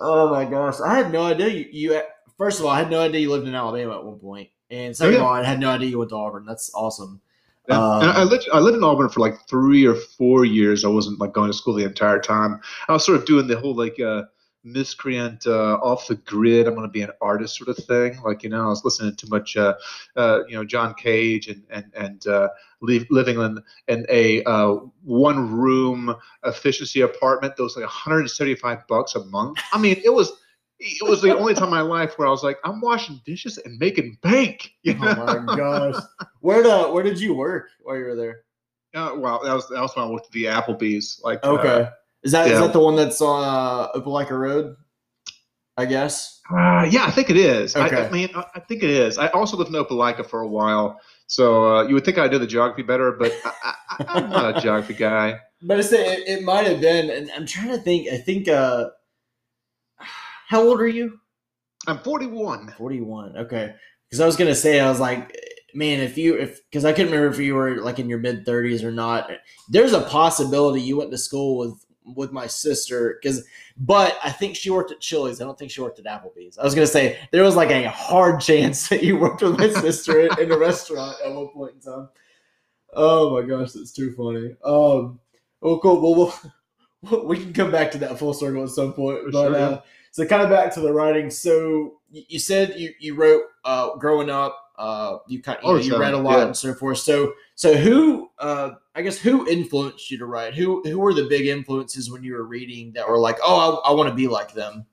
Oh 0.00 0.30
my 0.30 0.44
gosh, 0.44 0.76
I 0.80 0.94
had 0.96 1.10
no 1.12 1.22
idea 1.24 1.48
you, 1.48 1.66
you. 1.72 2.02
First 2.36 2.60
of 2.60 2.66
all, 2.66 2.70
I 2.70 2.78
had 2.78 2.90
no 2.90 3.00
idea 3.00 3.20
you 3.20 3.30
lived 3.30 3.48
in 3.48 3.54
Alabama 3.54 3.98
at 3.98 4.04
one 4.04 4.18
point, 4.20 4.48
and 4.70 4.90
oh, 4.90 4.92
second 4.92 5.14
Oh, 5.14 5.18
of 5.18 5.22
all, 5.24 5.32
I 5.32 5.42
had 5.42 5.58
no 5.58 5.70
idea 5.70 5.88
you 5.88 5.98
went 5.98 6.10
to 6.10 6.16
Auburn. 6.16 6.44
That's 6.46 6.72
awesome. 6.74 7.20
Yeah. 7.68 7.78
Um, 7.78 8.02
and 8.02 8.10
I 8.12 8.22
lived, 8.24 8.48
I 8.52 8.60
lived 8.60 8.76
in 8.76 8.84
Auburn 8.84 9.08
for 9.10 9.20
like 9.20 9.46
three 9.48 9.86
or 9.86 9.94
four 9.94 10.44
years. 10.44 10.84
I 10.84 10.88
wasn't 10.88 11.20
like 11.20 11.32
going 11.32 11.50
to 11.50 11.56
school 11.56 11.74
the 11.74 11.84
entire 11.84 12.18
time. 12.18 12.60
I 12.88 12.92
was 12.92 13.04
sort 13.04 13.18
of 13.18 13.26
doing 13.26 13.46
the 13.46 13.58
whole 13.58 13.74
like 13.74 14.00
uh, 14.00 14.22
miscreant 14.64 15.46
uh, 15.46 15.74
off 15.74 16.06
the 16.06 16.16
grid. 16.16 16.66
I'm 16.66 16.74
going 16.74 16.86
to 16.86 16.92
be 16.92 17.02
an 17.02 17.10
artist 17.20 17.56
sort 17.56 17.68
of 17.68 17.84
thing. 17.84 18.20
Like 18.22 18.42
you 18.42 18.50
know, 18.50 18.64
I 18.64 18.68
was 18.68 18.84
listening 18.84 19.14
to 19.14 19.16
too 19.16 19.30
much, 19.30 19.56
uh, 19.56 19.74
uh, 20.16 20.40
you 20.48 20.56
know, 20.56 20.64
John 20.64 20.94
Cage 20.94 21.48
and 21.48 21.62
and 21.70 21.92
and 21.94 22.26
uh, 22.26 22.48
li- 22.80 23.06
living 23.10 23.38
in 23.38 23.62
in 23.88 24.06
a 24.08 24.42
uh, 24.44 24.76
one 25.04 25.52
room 25.52 26.14
efficiency 26.44 27.02
apartment 27.02 27.56
that 27.56 27.62
was 27.62 27.76
like 27.76 27.84
175 27.84 28.86
bucks 28.88 29.14
a 29.14 29.24
month. 29.26 29.58
I 29.72 29.78
mean, 29.78 30.00
it 30.04 30.12
was. 30.12 30.32
It 30.80 31.08
was 31.08 31.20
the 31.20 31.36
only 31.36 31.54
time 31.54 31.64
in 31.64 31.70
my 31.70 31.80
life 31.80 32.18
where 32.18 32.28
I 32.28 32.30
was 32.30 32.44
like, 32.44 32.58
I'm 32.64 32.80
washing 32.80 33.20
dishes 33.26 33.58
and 33.58 33.78
making 33.78 34.18
bank. 34.22 34.72
You 34.82 34.94
know? 34.98 35.14
Oh 35.18 35.40
my 35.40 35.56
gosh, 35.56 36.02
where 36.40 36.64
uh, 36.64 36.90
where 36.92 37.02
did 37.02 37.18
you 37.18 37.34
work 37.34 37.66
while 37.82 37.96
you 37.96 38.04
were 38.04 38.14
there? 38.14 38.42
Uh, 38.94 39.14
well, 39.16 39.42
that 39.44 39.52
was 39.52 39.68
that 39.68 39.80
was 39.80 39.94
when 39.96 40.06
I 40.06 40.08
worked 40.10 40.26
at 40.26 40.32
the 40.32 40.44
Applebee's. 40.44 41.20
Like, 41.24 41.40
uh, 41.44 41.50
Okay, 41.52 41.90
is 42.22 42.32
that 42.32 42.46
is 42.46 42.52
yeah. 42.52 42.60
that 42.60 42.72
the 42.72 42.80
one 42.80 42.96
that's 42.96 43.20
on 43.20 43.44
uh, 43.44 43.92
Opelika 43.98 44.30
Road? 44.30 44.76
I 45.76 45.84
guess. 45.84 46.40
uh, 46.50 46.88
yeah, 46.90 47.04
I 47.04 47.10
think 47.10 47.30
it 47.30 47.36
is. 47.36 47.76
I, 47.76 47.86
Okay. 47.86 48.06
I 48.06 48.10
mean, 48.10 48.28
I, 48.34 48.44
I 48.56 48.60
think 48.60 48.82
it 48.82 48.90
is. 48.90 49.16
I 49.18 49.28
also 49.28 49.56
lived 49.56 49.72
in 49.72 49.76
Opelika 49.76 50.26
for 50.26 50.40
a 50.40 50.48
while, 50.48 51.00
so 51.26 51.76
uh, 51.76 51.82
you 51.86 51.94
would 51.94 52.04
think 52.04 52.18
I 52.18 52.26
did 52.26 52.40
the 52.40 52.46
geography 52.48 52.82
better, 52.82 53.12
but 53.12 53.32
I, 53.44 53.74
I, 53.90 54.04
I'm 54.08 54.30
not 54.30 54.56
a 54.56 54.60
geography 54.60 54.94
guy. 54.94 55.40
But 55.60 55.80
it's 55.80 55.90
it, 55.90 56.28
it 56.28 56.44
might 56.44 56.68
have 56.68 56.80
been, 56.80 57.10
and 57.10 57.32
I'm 57.34 57.44
trying 57.44 57.70
to 57.70 57.78
think. 57.78 58.06
I 58.08 58.16
think. 58.18 58.46
uh 58.46 58.90
How 60.48 60.62
old 60.62 60.80
are 60.80 60.88
you? 60.88 61.20
I'm 61.86 61.98
41. 61.98 62.72
41. 62.78 63.36
Okay. 63.36 63.74
Because 64.08 64.20
I 64.20 64.24
was 64.24 64.34
gonna 64.34 64.54
say, 64.54 64.80
I 64.80 64.88
was 64.88 64.98
like, 64.98 65.38
man, 65.74 66.00
if 66.00 66.16
you 66.16 66.36
if 66.36 66.62
because 66.70 66.86
I 66.86 66.92
couldn't 66.92 67.12
remember 67.12 67.30
if 67.30 67.38
you 67.38 67.54
were 67.54 67.82
like 67.82 67.98
in 67.98 68.08
your 68.08 68.18
mid 68.18 68.46
30s 68.46 68.82
or 68.82 68.90
not. 68.90 69.30
There's 69.68 69.92
a 69.92 70.00
possibility 70.00 70.80
you 70.80 70.96
went 70.96 71.10
to 71.10 71.18
school 71.18 71.58
with 71.58 71.84
with 72.16 72.32
my 72.32 72.46
sister 72.46 73.18
because, 73.20 73.44
but 73.76 74.16
I 74.24 74.30
think 74.30 74.56
she 74.56 74.70
worked 74.70 74.90
at 74.90 75.00
Chili's. 75.00 75.42
I 75.42 75.44
don't 75.44 75.58
think 75.58 75.70
she 75.70 75.82
worked 75.82 75.98
at 75.98 76.06
Applebee's. 76.06 76.56
I 76.56 76.64
was 76.64 76.74
gonna 76.74 76.86
say 76.86 77.18
there 77.30 77.42
was 77.42 77.54
like 77.54 77.70
a 77.70 77.90
hard 77.90 78.40
chance 78.50 78.88
that 78.88 79.02
you 79.02 79.18
worked 79.18 79.42
with 79.42 79.58
my 79.58 79.68
sister 79.68 80.20
in, 80.20 80.40
in 80.40 80.50
a 80.50 80.56
restaurant 80.56 81.18
at 81.22 81.30
one 81.30 81.48
point 81.48 81.74
in 81.74 81.80
time. 81.80 82.08
Oh 82.94 83.38
my 83.38 83.46
gosh, 83.46 83.72
that's 83.72 83.92
too 83.92 84.14
funny. 84.14 84.56
Um, 84.64 85.20
oh 85.60 85.78
cool. 85.80 86.00
Well, 86.00 86.32
we'll 87.02 87.24
we 87.24 87.36
can 87.36 87.52
come 87.52 87.70
back 87.70 87.90
to 87.90 87.98
that 87.98 88.18
full 88.18 88.32
circle 88.32 88.62
at 88.62 88.70
some 88.70 88.94
point. 88.94 89.24
For 89.24 89.30
but 89.30 89.48
sure, 89.48 89.52
yeah. 89.52 89.66
uh, 89.66 89.80
so 90.18 90.26
kind 90.26 90.42
of 90.42 90.50
back 90.50 90.74
to 90.74 90.80
the 90.80 90.92
writing. 90.92 91.30
So 91.30 92.00
you, 92.10 92.40
said 92.40 92.74
you 92.76 92.92
you 92.98 93.14
wrote 93.14 93.44
uh, 93.64 93.94
growing 93.98 94.30
up. 94.30 94.58
Uh, 94.76 95.18
you 95.28 95.40
kind 95.40 95.58
you, 95.62 95.68
know, 95.68 95.76
you 95.76 95.96
read 95.96 96.12
a 96.12 96.18
lot 96.18 96.38
yeah. 96.38 96.46
and 96.46 96.56
so 96.56 96.74
forth. 96.74 96.98
So 96.98 97.34
so 97.54 97.76
who 97.76 98.28
uh, 98.40 98.70
I 98.96 99.02
guess 99.02 99.16
who 99.16 99.48
influenced 99.48 100.10
you 100.10 100.18
to 100.18 100.26
write? 100.26 100.54
Who 100.54 100.82
who 100.82 100.98
were 100.98 101.14
the 101.14 101.28
big 101.28 101.46
influences 101.46 102.10
when 102.10 102.24
you 102.24 102.32
were 102.32 102.42
reading 102.42 102.92
that 102.94 103.08
were 103.08 103.20
like, 103.20 103.38
oh, 103.44 103.80
I, 103.84 103.90
I 103.90 103.94
want 103.94 104.08
to 104.08 104.14
be 104.14 104.26
like 104.26 104.54
them. 104.54 104.86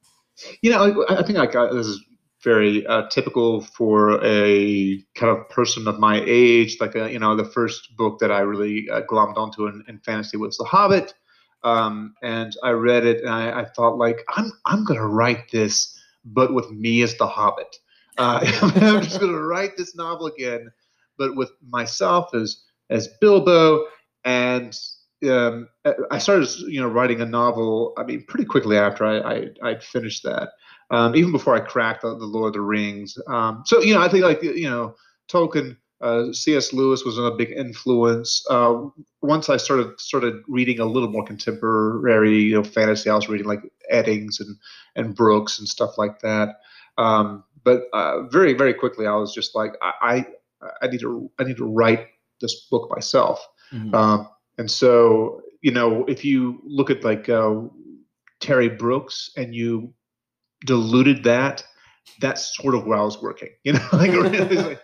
You 0.62 0.70
know, 0.70 1.06
I, 1.10 1.20
I 1.20 1.24
think 1.24 1.40
I 1.40 1.48
got 1.48 1.72
this 1.72 1.88
is 1.88 2.04
very 2.44 2.86
uh, 2.86 3.08
typical 3.10 3.62
for 3.62 4.24
a 4.24 5.02
kind 5.16 5.36
of 5.36 5.50
person 5.50 5.88
of 5.88 5.98
my 5.98 6.22
age. 6.28 6.78
Like, 6.80 6.96
uh 6.96 7.06
you 7.06 7.18
know, 7.18 7.36
the 7.36 7.46
first 7.46 7.98
book 7.98 8.20
that 8.20 8.32
I 8.32 8.42
really 8.42 8.88
uh, 8.92 9.02
glommed 9.10 9.38
onto 9.38 9.66
in, 9.66 9.84
in 9.88 9.98
fantasy 10.02 10.38
was 10.38 10.56
The 10.58 10.66
Hobbit, 10.66 11.16
um, 11.66 12.14
and 12.22 12.56
I 12.64 12.70
read 12.70 13.06
it 13.06 13.22
and 13.22 13.30
I, 13.30 13.62
I 13.62 13.66
thought, 13.66 13.98
like, 13.98 14.20
I'm 14.30 14.52
I'm 14.66 14.86
gonna 14.86 15.08
write 15.08 15.52
this, 15.52 16.00
but 16.24 16.54
with 16.54 16.70
me 16.72 17.02
as 17.02 17.18
the 17.18 17.28
Hobbit. 17.28 17.76
Uh, 18.18 18.40
I'm 18.62 19.02
just 19.02 19.20
gonna 19.20 19.42
write 19.42 19.76
this 19.76 19.96
novel 19.96 20.28
again, 20.28 20.72
but 21.18 21.36
with 21.36 21.52
myself 21.68 22.34
as 22.34 22.64
as 22.90 23.10
Bilbo 23.20 23.86
and 24.24 24.78
um, 25.28 25.70
I 26.12 26.20
started, 26.20 26.50
you 26.68 26.82
know, 26.82 26.88
writing 26.88 27.22
a 27.22 27.26
novel. 27.26 27.94
I 27.98 28.04
mean, 28.04 28.24
pretty 28.28 28.46
quickly 28.46 28.78
after 28.78 29.06
I, 29.06 29.18
I 29.18 29.50
I'd 29.64 29.84
finished 29.84 30.24
that, 30.24 30.50
um, 30.92 31.16
even 31.16 31.32
before 31.32 31.56
I 31.56 31.62
cracked 31.62 32.04
the, 32.04 32.10
the 32.10 32.26
Lord 32.26 32.50
of 32.50 32.54
the 32.54 32.62
Rings. 32.62 33.18
Um, 33.28 33.64
so 33.66 33.82
you 33.82 33.94
know, 33.94 34.02
I 34.02 34.10
think 34.10 34.24
like 34.24 34.44
you 34.44 34.70
know, 34.70 34.96
Tolkien, 35.30 35.78
uh, 36.02 36.34
C.S. 36.34 36.74
Lewis 36.74 37.04
was 37.04 37.18
a 37.18 37.32
big 37.32 37.52
influence. 37.52 38.46
Uh, 38.50 38.84
once 39.22 39.50
I 39.50 39.58
started 39.58 40.00
started 40.00 40.44
reading 40.48 40.80
a 40.80 40.86
little 40.86 41.10
more 41.10 41.26
contemporary, 41.26 42.42
you 42.42 42.56
know, 42.56 42.64
fantasy, 42.64 43.10
I 43.10 43.16
was 43.16 43.30
reading 43.30 43.48
like 43.48 43.62
Eddings 43.92 44.40
and 44.40 44.58
and 44.96 45.16
Brooks 45.16 45.60
and 45.60 45.68
stuff 45.68 45.98
like 45.98 46.20
that. 46.20 46.60
Um, 46.98 47.44
but 47.64 47.84
uh, 47.94 48.24
very 48.28 48.54
very 48.54 48.74
quickly, 48.74 49.08
I 49.08 49.16
was 49.16 49.34
just 49.34 49.56
like, 49.56 49.76
I, 49.82 49.94
I 50.02 50.26
I 50.82 50.88
need 50.88 51.00
to 51.02 51.32
I 51.40 51.44
need 51.44 51.58
to 51.58 51.66
write 51.66 52.08
this 52.42 52.68
book 52.70 52.90
myself. 52.90 53.46
Um, 53.94 54.30
and 54.58 54.70
so, 54.70 55.42
you 55.62 55.72
know, 55.72 56.06
if 56.06 56.24
you 56.24 56.62
look 56.66 56.90
at 56.90 57.04
like 57.04 57.30
uh, 57.30 57.62
Terry 58.40 58.70
Brooks 58.70 59.32
and 59.36 59.56
you 59.56 59.94
diluted 60.66 61.24
that, 61.24 61.64
that's 62.20 62.56
sort 62.56 62.76
of 62.76 62.86
where 62.86 62.98
I 62.98 63.04
was 63.04 63.22
working. 63.22 63.50
You 63.64 63.74
know, 63.74 63.88
like, 63.94 64.12
was 64.12 64.66
like 64.66 64.82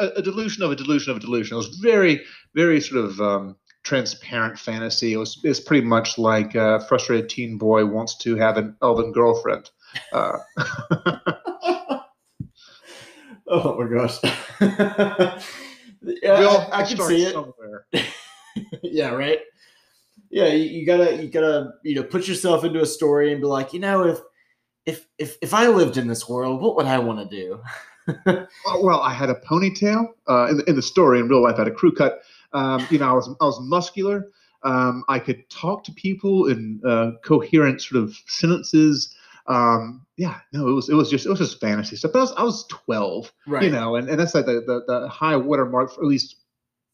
a, 0.00 0.06
a, 0.16 0.22
delusion 0.22 0.62
of 0.62 0.70
a 0.70 0.76
delusion 0.76 1.10
of 1.10 1.16
a 1.16 1.20
delusion. 1.20 1.54
It 1.54 1.58
was 1.58 1.78
very, 1.78 2.22
very 2.54 2.80
sort 2.80 3.04
of 3.04 3.20
um, 3.20 3.56
transparent 3.82 4.58
fantasy. 4.58 5.12
It 5.12 5.16
was, 5.16 5.40
it's 5.44 5.60
pretty 5.60 5.86
much 5.86 6.18
like 6.18 6.54
a 6.54 6.80
frustrated 6.88 7.28
teen 7.28 7.58
boy 7.58 7.86
wants 7.86 8.16
to 8.18 8.36
have 8.36 8.56
an 8.56 8.76
elven 8.82 9.12
girlfriend. 9.12 9.70
Uh, 10.12 10.38
oh 13.48 13.78
my 13.78 13.88
gosh. 13.96 14.18
we 16.02 16.18
yeah, 16.22 16.44
all 16.44 16.68
I, 16.72 16.82
I 16.82 16.84
can 16.84 16.98
see 16.98 17.24
it. 17.24 17.32
somewhere. 17.32 17.86
yeah, 18.82 19.10
right. 19.10 19.40
Yeah, 20.30 20.46
you, 20.46 20.80
you 20.80 20.86
gotta 20.86 21.22
you 21.22 21.28
gotta 21.28 21.72
you 21.84 21.94
know 21.94 22.04
put 22.04 22.26
yourself 22.26 22.64
into 22.64 22.80
a 22.80 22.86
story 22.86 23.32
and 23.32 23.40
be 23.40 23.46
like, 23.46 23.74
you 23.74 23.80
know, 23.80 24.04
if 24.04 24.18
if 24.86 25.06
if 25.18 25.36
if 25.42 25.54
I 25.54 25.66
lived 25.66 25.98
in 25.98 26.08
this 26.08 26.28
world, 26.28 26.62
what 26.62 26.76
would 26.76 26.86
I 26.86 26.98
want 26.98 27.18
to 27.28 27.36
do? 27.36 27.60
Oh, 28.66 28.84
well, 28.84 29.00
I 29.00 29.12
had 29.12 29.30
a 29.30 29.34
ponytail 29.34 30.06
uh, 30.28 30.46
in, 30.50 30.56
the, 30.58 30.64
in 30.70 30.76
the 30.76 30.82
story. 30.82 31.18
In 31.18 31.28
real 31.28 31.42
life, 31.42 31.56
I 31.56 31.60
had 31.60 31.68
a 31.68 31.72
crew 31.72 31.92
cut. 31.92 32.22
Um, 32.52 32.86
you 32.90 32.98
know, 32.98 33.08
I 33.08 33.12
was 33.12 33.28
I 33.40 33.44
was 33.44 33.60
muscular. 33.60 34.28
Um, 34.62 35.04
I 35.08 35.18
could 35.18 35.48
talk 35.50 35.84
to 35.84 35.92
people 35.92 36.46
in 36.46 36.80
uh, 36.86 37.12
coherent 37.24 37.82
sort 37.82 38.02
of 38.02 38.16
sentences. 38.26 39.14
Um, 39.46 40.06
yeah, 40.16 40.38
no, 40.52 40.68
it 40.68 40.72
was 40.72 40.88
it 40.88 40.94
was 40.94 41.10
just 41.10 41.26
it 41.26 41.30
was 41.30 41.40
just 41.40 41.60
fantasy 41.60 41.96
stuff. 41.96 42.12
But 42.12 42.20
I 42.20 42.22
was 42.22 42.32
I 42.38 42.42
was 42.44 42.66
twelve, 42.68 43.32
right. 43.46 43.64
you 43.64 43.70
know, 43.70 43.96
and, 43.96 44.08
and 44.08 44.18
that's 44.18 44.34
like 44.34 44.46
the, 44.46 44.62
the 44.66 44.84
the 44.86 45.08
high 45.08 45.36
watermark, 45.36 45.92
for 45.92 46.02
at 46.02 46.06
least 46.06 46.36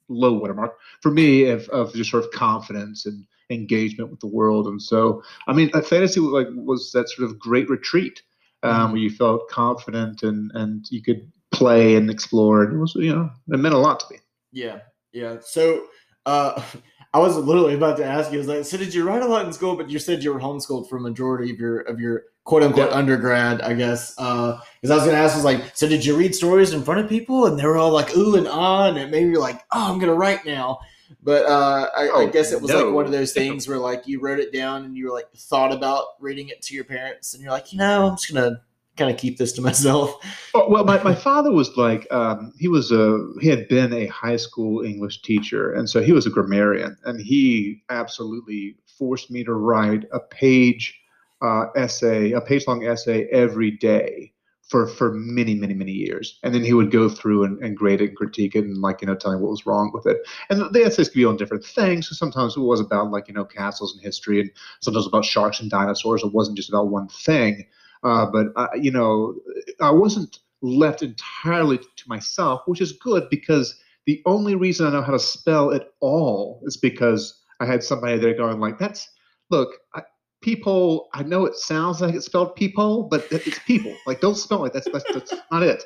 low 0.08 0.32
watermark 0.32 0.78
for 1.02 1.10
me 1.10 1.46
of, 1.48 1.68
of 1.68 1.92
just 1.92 2.10
sort 2.10 2.24
of 2.24 2.30
confidence 2.30 3.04
and 3.04 3.26
engagement 3.50 4.10
with 4.10 4.20
the 4.20 4.26
world. 4.26 4.66
And 4.66 4.80
so, 4.80 5.22
I 5.46 5.52
mean, 5.52 5.70
uh, 5.74 5.82
fantasy 5.82 6.20
like 6.20 6.48
was 6.50 6.92
that 6.92 7.08
sort 7.10 7.28
of 7.28 7.38
great 7.38 7.68
retreat 7.68 8.22
um, 8.62 8.88
Mhm. 8.88 8.92
where 8.92 9.00
you 9.00 9.10
felt 9.10 9.48
confident 9.48 10.22
and 10.22 10.50
and 10.54 10.86
you 10.90 11.02
could 11.02 11.30
play 11.50 11.96
and 11.96 12.10
explore. 12.10 12.64
And 12.64 12.74
it 12.74 12.78
was 12.78 12.94
you 12.94 13.14
know 13.14 13.30
it 13.52 13.58
meant 13.58 13.74
a 13.74 13.78
lot 13.78 14.00
to 14.00 14.06
me. 14.10 14.18
Yeah, 14.52 14.78
yeah. 15.12 15.36
So 15.40 15.84
uh, 16.26 16.60
I 17.14 17.18
was 17.20 17.36
literally 17.36 17.74
about 17.74 17.96
to 17.98 18.04
ask 18.04 18.30
you, 18.30 18.38
I 18.38 18.40
was 18.40 18.48
like, 18.48 18.64
so 18.64 18.76
did 18.76 18.92
you 18.92 19.06
write 19.06 19.22
a 19.22 19.26
lot 19.26 19.46
in 19.46 19.52
school? 19.52 19.76
But 19.76 19.90
you 19.90 19.98
said 19.98 20.22
you 20.22 20.32
were 20.32 20.40
homeschooled 20.40 20.88
for 20.88 20.96
a 20.98 21.00
majority 21.00 21.50
of 21.50 21.58
your 21.58 21.80
of 21.80 21.98
your 22.00 22.24
quote 22.44 22.62
unquote 22.62 22.92
undergrad, 22.92 23.60
I 23.62 23.74
guess. 23.74 24.14
Uh 24.18 24.58
because 24.80 24.90
I 24.90 24.96
was 24.96 25.04
to 25.06 25.14
ask, 25.14 25.34
I 25.34 25.36
was 25.36 25.44
like, 25.44 25.76
so 25.76 25.88
did 25.88 26.04
you 26.04 26.16
read 26.16 26.34
stories 26.34 26.72
in 26.72 26.82
front 26.82 27.00
of 27.00 27.08
people? 27.08 27.46
And 27.46 27.58
they 27.58 27.64
were 27.66 27.76
all 27.78 27.92
like, 27.92 28.14
ooh 28.16 28.36
and 28.36 28.46
ah, 28.48 28.88
and 28.88 28.98
it 28.98 29.10
made 29.10 29.26
me 29.26 29.36
like, 29.38 29.60
oh, 29.72 29.92
I'm 29.92 29.98
to 30.00 30.14
write 30.14 30.44
now. 30.44 30.78
But 31.22 31.46
uh, 31.46 31.90
I, 31.96 32.04
I 32.04 32.10
Oh, 32.12 32.26
guess 32.28 32.52
it 32.52 32.60
was 32.60 32.72
like 32.72 32.92
one 32.92 33.06
of 33.06 33.12
those 33.12 33.32
things 33.32 33.68
where 33.68 33.78
like 33.78 34.06
you 34.06 34.20
wrote 34.20 34.38
it 34.38 34.52
down 34.52 34.84
and 34.84 34.96
you 34.96 35.06
were 35.06 35.12
like 35.12 35.30
thought 35.36 35.72
about 35.72 36.04
reading 36.20 36.48
it 36.48 36.62
to 36.62 36.74
your 36.74 36.84
parents, 36.84 37.34
and 37.34 37.42
you're 37.42 37.52
like, 37.52 37.72
you 37.72 37.78
know, 37.78 38.08
I'm 38.08 38.16
just 38.16 38.32
gonna 38.32 38.62
kind 38.96 39.10
of 39.10 39.16
keep 39.16 39.38
this 39.38 39.52
to 39.52 39.62
myself. 39.70 40.16
Oh, 40.54 40.68
well, 40.68 40.84
my, 40.84 41.02
my 41.02 41.14
father 41.14 41.52
was 41.52 41.76
like 41.76 42.06
um, 42.12 42.52
he 42.58 42.68
was 42.68 42.92
a 42.92 43.32
he 43.40 43.48
had 43.48 43.68
been 43.68 43.92
a 43.92 44.06
high 44.06 44.36
school 44.36 44.82
English 44.84 45.22
teacher, 45.22 45.72
and 45.72 45.88
so 45.88 46.02
he 46.02 46.12
was 46.12 46.26
a 46.26 46.30
grammarian, 46.30 46.96
and 47.04 47.20
he 47.20 47.82
absolutely 47.90 48.76
forced 48.98 49.30
me 49.30 49.44
to 49.44 49.54
write 49.54 50.04
a 50.12 50.20
page 50.20 50.98
uh, 51.40 51.66
essay, 51.76 52.32
a 52.32 52.40
page 52.40 52.66
long 52.66 52.84
essay 52.84 53.28
every 53.30 53.70
day 53.70 54.32
for 54.68 54.86
for 54.86 55.12
many 55.14 55.54
many 55.54 55.74
many 55.74 55.92
years, 55.92 56.38
and 56.42 56.54
then 56.54 56.62
he 56.62 56.74
would 56.74 56.90
go 56.90 57.08
through 57.08 57.44
and, 57.44 57.58
and 57.62 57.76
grade 57.76 58.00
it 58.00 58.08
and 58.08 58.16
critique 58.16 58.54
it 58.54 58.64
and 58.64 58.78
like 58.78 59.00
you 59.00 59.06
know 59.06 59.14
tell 59.14 59.32
me 59.32 59.40
what 59.40 59.50
was 59.50 59.66
wrong 59.66 59.90
with 59.92 60.06
it. 60.06 60.18
And 60.50 60.72
the, 60.72 60.84
essays 60.84 61.08
could 61.08 61.16
be 61.16 61.24
on 61.24 61.36
different 61.36 61.64
things. 61.64 62.08
So 62.08 62.14
sometimes 62.14 62.56
it 62.56 62.60
was 62.60 62.80
about 62.80 63.10
like 63.10 63.28
you 63.28 63.34
know 63.34 63.44
castles 63.44 63.94
and 63.94 64.02
history, 64.02 64.40
and 64.40 64.50
sometimes 64.80 65.06
about 65.06 65.24
sharks 65.24 65.60
and 65.60 65.70
dinosaurs. 65.70 66.22
It 66.22 66.32
wasn't 66.32 66.56
just 66.56 66.68
about 66.68 66.88
one 66.88 67.08
thing. 67.08 67.66
Uh, 68.04 68.26
but 68.26 68.48
uh, 68.56 68.68
you 68.74 68.90
know, 68.90 69.34
I 69.80 69.90
wasn't 69.90 70.38
left 70.60 71.02
entirely 71.02 71.78
to 71.78 72.08
myself, 72.08 72.62
which 72.66 72.80
is 72.80 72.92
good 72.92 73.28
because 73.30 73.78
the 74.06 74.22
only 74.26 74.54
reason 74.54 74.86
I 74.86 74.90
know 74.90 75.02
how 75.02 75.12
to 75.12 75.18
spell 75.18 75.72
at 75.72 75.90
all 76.00 76.62
is 76.64 76.76
because 76.76 77.40
I 77.60 77.66
had 77.66 77.82
somebody 77.82 78.18
there 78.18 78.34
going 78.34 78.60
like, 78.60 78.78
"That's 78.78 79.08
look, 79.50 79.70
I, 79.94 80.02
peephole. 80.42 81.08
I 81.14 81.22
know 81.22 81.44
it 81.44 81.56
sounds 81.56 82.00
like 82.00 82.14
it's 82.14 82.26
spelled 82.26 82.56
peephole, 82.56 83.04
but 83.04 83.26
it's 83.30 83.58
people. 83.60 83.94
Like, 84.06 84.20
don't 84.20 84.36
spell 84.36 84.64
it. 84.64 84.72
That's 84.72 84.88
that's, 84.90 85.12
that's 85.12 85.34
not 85.50 85.62
it." 85.62 85.82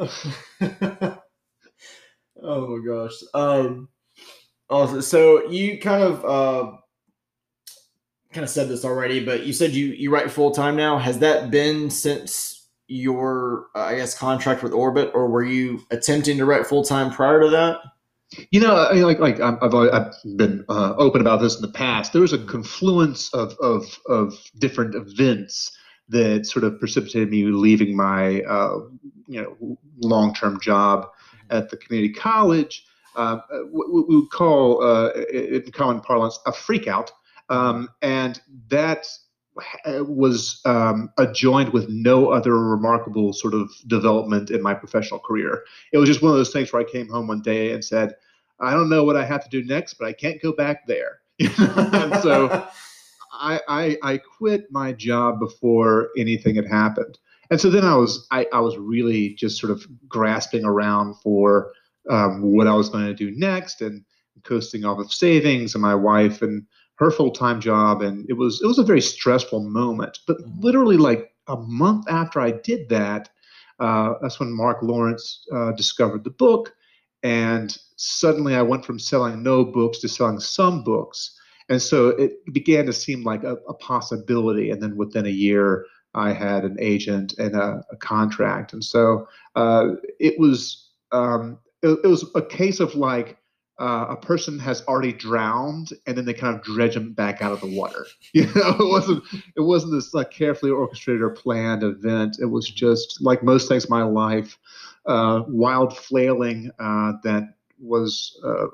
oh 2.42 2.66
my 2.66 2.86
gosh. 2.86 3.12
Um 3.34 3.88
also 4.70 5.00
so 5.00 5.48
you 5.50 5.78
kind 5.78 6.02
of 6.02 6.24
uh 6.24 6.76
kind 8.32 8.44
of 8.44 8.50
said 8.50 8.68
this 8.68 8.84
already, 8.84 9.24
but 9.24 9.44
you 9.46 9.52
said 9.52 9.72
you 9.72 9.86
you 9.88 10.10
write 10.10 10.30
full 10.30 10.50
time 10.50 10.76
now. 10.76 10.98
Has 10.98 11.18
that 11.18 11.50
been 11.50 11.90
since 11.90 12.68
your 12.88 13.66
uh, 13.74 13.80
I 13.80 13.96
guess 13.96 14.16
contract 14.16 14.62
with 14.62 14.72
Orbit 14.72 15.12
or 15.14 15.28
were 15.28 15.44
you 15.44 15.82
attempting 15.90 16.38
to 16.38 16.44
write 16.44 16.66
full 16.66 16.84
time 16.84 17.10
prior 17.10 17.42
to 17.42 17.50
that? 17.50 17.78
You 18.50 18.60
know, 18.60 18.76
I 18.76 18.94
mean, 18.94 19.02
like 19.02 19.18
like 19.18 19.40
I've 19.40 19.74
always, 19.74 19.90
I've 19.90 20.14
been 20.36 20.64
uh, 20.68 20.94
open 20.96 21.20
about 21.20 21.40
this 21.40 21.56
in 21.56 21.62
the 21.62 21.72
past. 21.72 22.12
There 22.12 22.22
was 22.22 22.32
a 22.32 22.38
confluence 22.38 23.32
of 23.34 23.56
of 23.60 23.98
of 24.08 24.34
different 24.58 24.94
events 24.94 25.76
that 26.08 26.46
sort 26.46 26.64
of 26.64 26.78
precipitated 26.78 27.30
me 27.30 27.44
leaving 27.44 27.96
my 27.96 28.42
uh, 28.42 28.78
you 29.26 29.42
know 29.42 29.78
long 30.00 30.34
term 30.34 30.60
job 30.60 31.08
at 31.50 31.70
the 31.70 31.76
community 31.76 32.12
college. 32.12 32.84
Uh, 33.14 33.38
what 33.70 33.92
we 33.92 34.16
would 34.16 34.30
call 34.30 34.82
uh, 34.82 35.10
in 35.32 35.70
common 35.72 36.00
parlance 36.00 36.38
a 36.46 36.52
freak 36.52 36.86
out, 36.88 37.10
um, 37.50 37.88
and 38.00 38.40
that 38.68 39.06
was 39.84 40.60
um, 40.64 41.10
adjoined 41.18 41.70
with 41.74 41.88
no 41.88 42.30
other 42.30 42.56
remarkable 42.58 43.32
sort 43.32 43.52
of 43.52 43.70
development 43.86 44.50
in 44.50 44.62
my 44.62 44.72
professional 44.72 45.20
career 45.20 45.64
it 45.92 45.98
was 45.98 46.08
just 46.08 46.22
one 46.22 46.30
of 46.30 46.38
those 46.38 46.52
things 46.52 46.72
where 46.72 46.80
I 46.80 46.90
came 46.90 47.08
home 47.08 47.26
one 47.26 47.42
day 47.42 47.72
and 47.72 47.84
said, 47.84 48.14
I 48.60 48.72
don't 48.72 48.88
know 48.88 49.04
what 49.04 49.16
I 49.16 49.24
have 49.24 49.42
to 49.44 49.50
do 49.50 49.64
next, 49.64 49.94
but 49.94 50.06
I 50.06 50.12
can't 50.12 50.40
go 50.40 50.52
back 50.52 50.86
there. 50.86 51.20
and 51.38 52.16
so 52.22 52.48
I, 53.32 53.60
I 53.68 53.98
I 54.02 54.18
quit 54.18 54.70
my 54.70 54.92
job 54.92 55.40
before 55.40 56.10
anything 56.16 56.54
had 56.54 56.68
happened. 56.68 57.18
And 57.50 57.60
so 57.60 57.68
then 57.70 57.84
I 57.84 57.96
was 57.96 58.26
I, 58.30 58.46
I 58.52 58.60
was 58.60 58.76
really 58.76 59.34
just 59.34 59.58
sort 59.58 59.72
of 59.72 59.84
grasping 60.08 60.64
around 60.64 61.14
for 61.16 61.72
um, 62.08 62.42
what 62.42 62.66
I 62.66 62.74
was 62.74 62.88
going 62.88 63.06
to 63.06 63.14
do 63.14 63.32
next. 63.36 63.82
And 63.82 64.04
coasting 64.44 64.84
off 64.84 64.98
of 64.98 65.12
savings 65.12 65.74
and 65.74 65.82
my 65.82 65.94
wife 65.94 66.42
and 66.42 66.66
her 67.02 67.10
full-time 67.10 67.60
job 67.60 68.00
and 68.02 68.24
it 68.28 68.34
was 68.34 68.60
it 68.62 68.66
was 68.66 68.78
a 68.78 68.84
very 68.84 69.00
stressful 69.00 69.60
moment. 69.60 70.20
But 70.26 70.38
mm-hmm. 70.38 70.60
literally 70.60 70.96
like 70.96 71.32
a 71.48 71.56
month 71.56 72.08
after 72.08 72.40
i 72.40 72.52
did 72.52 72.88
that 72.88 73.28
uh, 73.80 74.14
that's 74.22 74.38
when 74.38 74.52
mark 74.52 74.78
lawrence 74.80 75.44
uh, 75.52 75.72
discovered 75.72 76.22
the 76.22 76.30
book 76.30 76.72
and 77.24 77.76
suddenly 77.96 78.54
i 78.54 78.62
went 78.62 78.84
from 78.84 78.98
selling 78.98 79.42
no 79.42 79.64
books 79.64 79.98
to 79.98 80.08
selling 80.08 80.40
some 80.40 80.84
books. 80.84 81.38
And 81.68 81.80
so 81.80 82.08
it 82.08 82.32
began 82.52 82.86
to 82.86 82.92
seem 82.92 83.22
like 83.24 83.44
a, 83.44 83.54
a 83.68 83.74
possibility 83.74 84.70
and 84.70 84.82
then 84.82 84.96
within 84.96 85.26
a 85.26 85.30
year 85.30 85.86
i 86.14 86.32
had 86.32 86.64
an 86.64 86.76
agent 86.78 87.34
and 87.38 87.56
a, 87.56 87.82
a 87.90 87.96
contract. 87.96 88.72
And 88.72 88.84
so 88.84 89.26
uh, 89.56 89.94
it 90.20 90.38
was 90.38 90.90
um, 91.10 91.58
it, 91.82 91.98
it 92.04 92.06
was 92.06 92.24
a 92.34 92.42
case 92.42 92.78
of 92.80 92.94
like 92.94 93.38
uh, 93.78 94.06
a 94.10 94.16
person 94.16 94.58
has 94.58 94.82
already 94.82 95.12
drowned 95.12 95.90
and 96.06 96.16
then 96.16 96.24
they 96.24 96.34
kind 96.34 96.54
of 96.54 96.62
dredge 96.62 96.94
them 96.94 97.12
back 97.12 97.42
out 97.42 97.52
of 97.52 97.60
the 97.60 97.66
water. 97.66 98.06
You 98.32 98.46
know, 98.54 98.76
it 98.80 98.88
wasn't 98.88 99.24
it 99.56 99.60
wasn't 99.60 99.92
this 99.92 100.14
like 100.14 100.30
carefully 100.30 100.70
orchestrated 100.70 101.20
or 101.20 101.30
planned 101.30 101.82
event. 101.82 102.38
It 102.40 102.46
was 102.46 102.68
just 102.68 103.20
like 103.20 103.42
most 103.42 103.68
things 103.68 103.84
in 103.84 103.90
my 103.90 104.04
life, 104.04 104.58
uh, 105.04 105.42
wild 105.48 105.96
flailing 105.96 106.70
uh, 106.78 107.12
that 107.24 107.54
was 107.78 108.40
uh, 108.42 108.66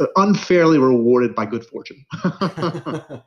uh, 0.00 0.06
unfairly 0.16 0.78
rewarded 0.78 1.34
by 1.34 1.46
good 1.46 1.64
fortune. 1.64 2.04
I 2.22 3.22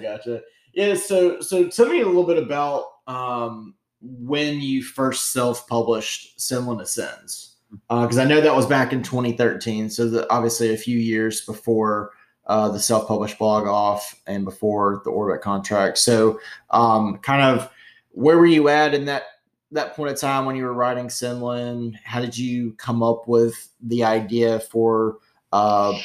gotcha. 0.00 0.40
Yeah. 0.72 0.94
So 0.94 1.40
so 1.40 1.68
tell 1.68 1.88
me 1.88 2.00
a 2.00 2.06
little 2.06 2.24
bit 2.24 2.42
about 2.42 2.86
um, 3.06 3.74
when 4.00 4.60
you 4.60 4.82
first 4.82 5.32
self 5.32 5.66
published 5.68 6.38
Senlin 6.38 6.80
Ascends 6.80 7.53
because 7.88 8.18
uh, 8.18 8.22
I 8.22 8.24
know 8.24 8.40
that 8.40 8.54
was 8.54 8.66
back 8.66 8.92
in 8.92 9.02
2013. 9.02 9.90
So 9.90 10.08
the, 10.08 10.32
obviously 10.32 10.72
a 10.72 10.76
few 10.76 10.98
years 10.98 11.44
before 11.44 12.12
uh, 12.46 12.68
the 12.68 12.80
self-published 12.80 13.38
blog 13.38 13.66
off 13.66 14.20
and 14.26 14.44
before 14.44 15.00
the 15.04 15.10
Orbit 15.10 15.40
contract. 15.40 15.98
So 15.98 16.38
um, 16.70 17.18
kind 17.18 17.42
of 17.42 17.70
where 18.10 18.36
were 18.38 18.46
you 18.46 18.68
at 18.68 18.94
in 18.94 19.06
that 19.06 19.24
that 19.72 19.96
point 19.96 20.12
of 20.12 20.18
time 20.18 20.44
when 20.44 20.56
you 20.56 20.64
were 20.64 20.74
writing 20.74 21.08
Senlin? 21.08 21.94
How 22.04 22.20
did 22.20 22.36
you 22.36 22.72
come 22.72 23.02
up 23.02 23.26
with 23.26 23.70
the 23.82 24.04
idea 24.04 24.60
for 24.60 25.18
uh, 25.52 25.98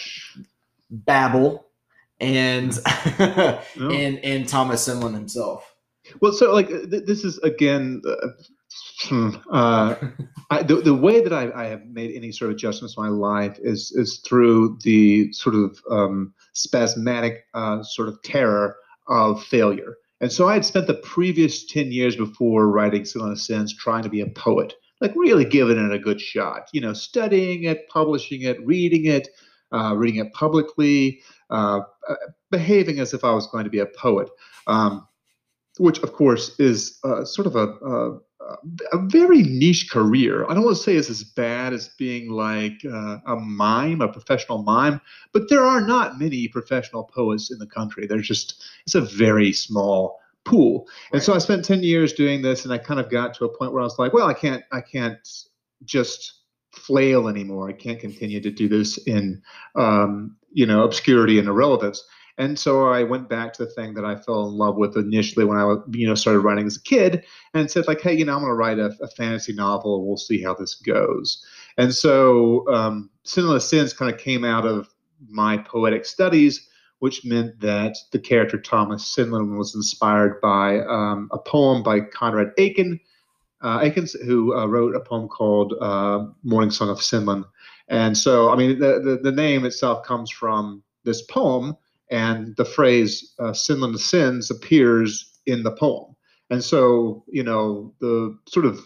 Babel 0.90 1.68
and 2.20 2.78
and 3.20 3.60
and 4.20 4.48
Thomas 4.48 4.88
Senlin 4.88 5.14
himself? 5.14 5.76
Well, 6.22 6.32
so 6.32 6.54
like 6.54 6.70
th- 6.70 7.06
this 7.06 7.24
is 7.24 7.38
again. 7.40 8.02
Uh, 8.08 8.30
Hmm. 9.02 9.30
Uh, 9.52 9.96
I, 10.50 10.64
the, 10.64 10.76
the 10.76 10.94
way 10.94 11.22
that 11.22 11.34
I, 11.34 11.52
I, 11.56 11.66
have 11.68 11.86
made 11.86 12.16
any 12.16 12.32
sort 12.32 12.52
of 12.52 12.56
adjustments 12.56 12.96
in 12.98 13.04
my 13.04 13.10
life 13.10 13.58
is 13.62 13.92
is 13.92 14.20
through 14.20 14.78
the 14.84 15.32
sort 15.34 15.56
of 15.56 15.80
um, 15.90 16.34
spasmodic 16.54 17.46
uh, 17.54 17.84
sort 17.84 18.10
of 18.10 18.22
terror 18.24 18.76
of 19.08 19.44
failure. 19.44 19.98
And 20.22 20.32
so 20.32 20.48
I 20.48 20.54
had 20.54 20.66
spent 20.66 20.88
the 20.88 20.96
previous 20.96 21.66
10 21.66 21.92
years 21.92 22.16
before 22.16 22.68
writing 22.68 23.04
Senlin 23.04 23.32
Ascends 23.32 23.76
trying 23.76 24.04
to 24.04 24.10
be 24.10 24.22
a 24.22 24.28
poet, 24.28 24.74
like 25.00 25.14
really 25.16 25.46
giving 25.46 25.78
it 25.78 25.94
a 25.94 26.00
good 26.00 26.20
shot, 26.20 26.70
you 26.74 26.82
know, 26.82 26.94
studying 26.94 27.64
it, 27.64 27.88
publishing 27.88 28.42
it, 28.42 28.64
reading 28.66 29.06
it, 29.06 29.30
uh, 29.72 29.96
reading 29.96 30.20
it 30.20 30.34
publicly, 30.34 31.22
uh, 31.50 31.82
uh 32.10 32.16
behaving 32.52 33.00
as 33.00 33.14
if 33.14 33.24
I 33.24 33.32
was 33.32 33.48
going 33.48 33.64
to 33.64 33.70
be 33.70 33.80
a 33.80 33.86
poet, 33.86 34.30
um, 34.68 35.08
which 35.78 36.00
of 36.00 36.12
course 36.14 36.60
is 36.60 37.00
uh, 37.04 37.24
sort 37.24 37.48
of 37.48 37.56
a, 37.56 38.20
a 38.92 38.98
very 38.98 39.44
niche 39.44 39.90
career. 39.90 40.46
I 40.50 40.54
don't 40.54 40.64
want 40.64 40.78
to 40.78 40.84
say 40.84 40.96
it's 40.96 41.10
as 41.10 41.24
bad 41.24 41.74
as 41.74 41.90
being 41.90 42.30
like 42.30 42.84
uh, 42.86 43.18
a 43.26 43.36
mime, 43.36 44.02
a 44.02 44.08
professional 44.08 44.64
mime, 44.64 45.02
but 45.34 45.50
there 45.50 45.66
are 45.66 45.82
not 45.82 46.20
many 46.20 46.48
professional 46.48 47.04
poets 47.04 47.52
in 47.52 47.60
the 47.60 47.68
country. 47.68 48.08
There's 48.08 48.28
just 48.28 48.64
it's 48.86 48.96
a 48.96 49.02
very 49.02 49.54
small 49.54 50.20
pool. 50.46 50.88
Right. 51.12 51.16
And 51.16 51.24
so 51.24 51.34
I 51.34 51.38
spent 51.38 51.66
10 51.66 51.84
years 51.84 52.14
doing 52.14 52.42
this 52.42 52.64
and 52.64 52.74
I 52.74 52.78
kind 52.78 53.00
of 53.00 53.10
got 53.10 53.34
to 53.36 53.46
a 53.46 53.58
point 53.58 53.72
where 53.72 53.82
I 53.82 53.86
was 53.86 54.00
like, 54.00 54.14
well, 54.14 54.28
I 54.28 54.34
can't 54.34 54.64
I 54.72 54.82
can't 54.82 55.20
just 55.86 56.42
flail 56.72 57.28
anymore. 57.28 57.70
I 57.70 57.74
can't 57.74 58.00
continue 58.00 58.42
to 58.42 58.52
do 58.52 58.68
this 58.68 58.98
in 59.00 59.42
um, 59.76 60.36
you 60.52 60.66
know, 60.66 60.84
obscurity 60.84 61.40
and 61.40 61.48
irrelevance. 61.48 62.04
And 62.40 62.58
so 62.58 62.88
I 62.88 63.04
went 63.04 63.28
back 63.28 63.52
to 63.54 63.66
the 63.66 63.72
thing 63.72 63.94
that 63.96 64.06
I 64.06 64.16
fell 64.16 64.48
in 64.48 64.54
love 64.54 64.78
with 64.78 64.96
initially 64.96 65.44
when 65.44 65.58
I, 65.58 65.76
you 65.92 66.08
know, 66.08 66.16
started 66.16 66.40
writing 66.40 66.66
as 66.66 66.78
a 66.78 66.82
kid, 66.82 67.26
and 67.54 67.70
said 67.70 67.86
like, 67.86 68.00
hey, 68.00 68.14
you 68.14 68.24
know, 68.24 68.34
I'm 68.34 68.40
going 68.40 68.50
to 68.50 68.56
write 68.56 68.80
a, 68.80 68.96
a, 69.02 69.10
fantasy 69.10 69.52
novel. 69.52 69.98
and 69.98 70.08
We'll 70.08 70.16
see 70.16 70.42
how 70.42 70.54
this 70.54 70.76
goes. 70.76 71.46
And 71.78 71.94
so, 71.94 72.66
um, 72.74 73.10
Senlin 73.26 73.58
Ascends 73.58 73.94
kind 73.94 74.12
of 74.12 74.18
came 74.18 74.46
out 74.46 74.66
of 74.66 74.88
my 75.28 75.58
poetic 75.58 76.06
studies, 76.06 76.66
which 77.00 77.26
meant 77.26 77.60
that 77.60 77.98
the 78.14 78.20
character 78.20 78.58
Thomas 78.58 79.04
Senlin 79.04 79.58
was 79.58 79.76
inspired 79.76 80.40
by 80.40 80.80
um, 80.80 81.28
a 81.34 81.40
poem 81.40 81.84
by 81.84 82.00
Conrad 82.00 82.54
Aiken, 82.58 83.02
uh, 83.62 83.80
Aikens, 83.82 84.14
who 84.14 84.56
uh, 84.56 84.66
wrote 84.66 84.96
a 84.96 85.02
poem 85.02 85.28
called 85.28 85.74
uh, 85.82 86.26
Morning 86.44 86.72
Song 86.72 86.88
of 86.88 87.00
Senlin. 87.00 87.44
And 87.90 88.18
so, 88.18 88.50
I 88.50 88.56
mean, 88.56 88.80
the, 88.80 89.02
the, 89.02 89.20
the 89.22 89.32
name 89.34 89.66
itself 89.66 90.06
comes 90.06 90.32
from 90.32 90.84
this 91.04 91.22
poem 91.24 91.76
and 92.10 92.56
the 92.58 92.66
phrase 92.66 93.34
uh, 93.40 93.52
"Senlin 93.52 93.96
Ascends" 93.96 94.50
appears 94.52 95.40
in 95.46 95.64
the 95.64 95.72
poem. 95.72 96.16
And 96.50 96.64
so, 96.64 97.24
you 97.28 97.44
know, 97.44 97.94
the 98.00 98.38
sort 98.48 98.66
of 98.66 98.80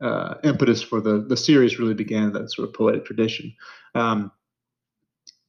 uh, 0.00 0.34
impetus 0.44 0.82
for 0.82 1.00
the 1.00 1.24
the 1.28 1.36
series 1.36 1.78
really 1.78 1.94
began 1.94 2.32
that 2.32 2.52
sort 2.52 2.68
of 2.68 2.74
poetic 2.74 3.04
tradition. 3.04 3.54
Um, 3.94 4.30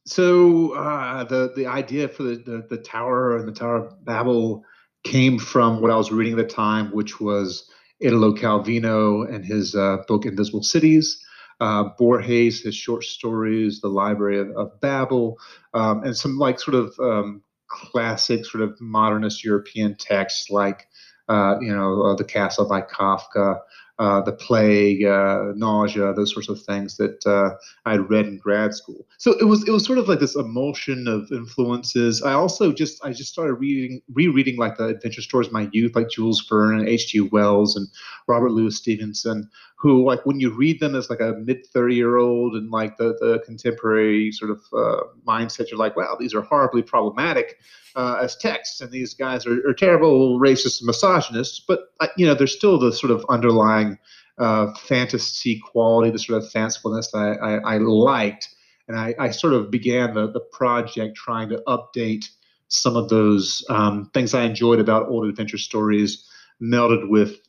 so 0.06 0.72
uh, 0.74 1.24
the 1.24 1.52
the 1.56 1.66
idea 1.66 2.08
for 2.08 2.22
the, 2.22 2.36
the, 2.36 2.66
the 2.70 2.82
Tower 2.82 3.36
and 3.36 3.48
the 3.48 3.52
Tower 3.52 3.76
of 3.76 4.04
Babel 4.04 4.64
came 5.04 5.38
from 5.38 5.80
what 5.80 5.90
I 5.90 5.96
was 5.96 6.10
reading 6.10 6.38
at 6.38 6.48
the 6.48 6.54
time, 6.54 6.90
which 6.90 7.20
was 7.20 7.70
Italo 8.00 8.34
Calvino 8.34 9.32
and 9.32 9.44
his 9.44 9.74
uh, 9.74 9.98
book 10.08 10.26
Invisible 10.26 10.62
Cities 10.62 11.22
uh, 11.60 11.84
Borges, 11.98 12.62
his 12.62 12.74
short 12.74 13.04
stories, 13.04 13.80
The 13.80 13.88
Library 13.88 14.40
of, 14.40 14.50
of 14.50 14.80
Babel, 14.80 15.38
um, 15.74 16.02
and 16.04 16.16
some 16.16 16.38
like 16.38 16.60
sort 16.60 16.74
of 16.74 16.94
um, 17.00 17.42
classic 17.68 18.44
sort 18.44 18.62
of 18.62 18.80
modernist 18.80 19.44
European 19.44 19.96
texts 19.96 20.50
like, 20.50 20.88
uh, 21.28 21.56
you 21.60 21.74
know, 21.74 22.02
uh, 22.02 22.14
The 22.14 22.24
Castle 22.24 22.68
by 22.68 22.82
Kafka, 22.82 23.60
uh, 23.98 24.20
the 24.20 24.32
plague, 24.32 25.04
uh, 25.04 25.52
nausea, 25.54 26.12
those 26.12 26.32
sorts 26.32 26.48
of 26.48 26.60
things 26.62 26.98
that 26.98 27.24
uh, 27.26 27.56
I 27.86 27.92
had 27.92 28.10
read 28.10 28.26
in 28.26 28.36
grad 28.36 28.74
school. 28.74 29.06
So 29.16 29.32
it 29.38 29.44
was 29.44 29.66
it 29.66 29.70
was 29.70 29.84
sort 29.86 29.98
of 29.98 30.06
like 30.06 30.20
this 30.20 30.36
emulsion 30.36 31.08
of 31.08 31.32
influences. 31.32 32.22
I 32.22 32.32
also 32.32 32.72
just 32.72 33.02
I 33.04 33.12
just 33.12 33.32
started 33.32 33.54
reading 33.54 34.02
rereading 34.12 34.58
like 34.58 34.76
the 34.76 34.88
adventure 34.88 35.22
stories 35.22 35.46
of 35.46 35.54
my 35.54 35.70
youth, 35.72 35.96
like 35.96 36.10
Jules 36.10 36.46
Verne 36.46 36.78
and 36.78 36.88
H.G. 36.88 37.20
Wells 37.32 37.74
and 37.74 37.88
Robert 38.28 38.50
Louis 38.50 38.76
Stevenson, 38.76 39.48
who 39.78 40.04
like 40.04 40.24
when 40.24 40.40
you 40.40 40.50
read 40.50 40.80
them 40.80 40.94
as 40.94 41.10
like 41.10 41.20
a 41.20 41.34
mid 41.44 41.66
thirty 41.66 41.94
year 41.94 42.16
old 42.16 42.54
and 42.54 42.70
like 42.70 42.96
the 42.96 43.16
the 43.20 43.42
contemporary 43.44 44.32
sort 44.32 44.50
of 44.50 44.60
uh, 44.72 45.02
mindset, 45.26 45.70
you're 45.70 45.78
like, 45.78 45.96
wow, 45.96 46.16
these 46.18 46.34
are 46.34 46.40
horribly 46.40 46.82
problematic 46.82 47.58
uh, 47.94 48.18
as 48.20 48.36
texts, 48.36 48.80
and 48.80 48.90
these 48.90 49.12
guys 49.12 49.46
are, 49.46 49.66
are 49.68 49.74
terrible 49.74 50.40
racists 50.40 50.82
misogynists. 50.82 51.60
But 51.60 51.92
uh, 52.00 52.08
you 52.16 52.26
know, 52.26 52.34
there's 52.34 52.56
still 52.56 52.78
the 52.78 52.92
sort 52.92 53.10
of 53.10 53.24
underlying 53.28 53.98
uh, 54.38 54.72
fantasy 54.74 55.60
quality, 55.60 56.10
the 56.10 56.18
sort 56.18 56.42
of 56.42 56.50
fancifulness 56.50 57.10
that 57.12 57.38
I, 57.42 57.56
I, 57.56 57.74
I 57.74 57.78
liked, 57.78 58.48
and 58.88 58.98
I, 58.98 59.14
I, 59.18 59.30
sort 59.30 59.52
of 59.52 59.70
began 59.70 60.14
the 60.14 60.30
the 60.30 60.40
project 60.40 61.16
trying 61.16 61.50
to 61.50 61.62
update 61.66 62.26
some 62.68 62.96
of 62.96 63.08
those 63.10 63.64
um, 63.68 64.10
things 64.14 64.32
I 64.32 64.44
enjoyed 64.44 64.80
about 64.80 65.08
old 65.08 65.26
adventure 65.26 65.58
stories, 65.58 66.26
melded 66.62 67.08
with 67.08 67.40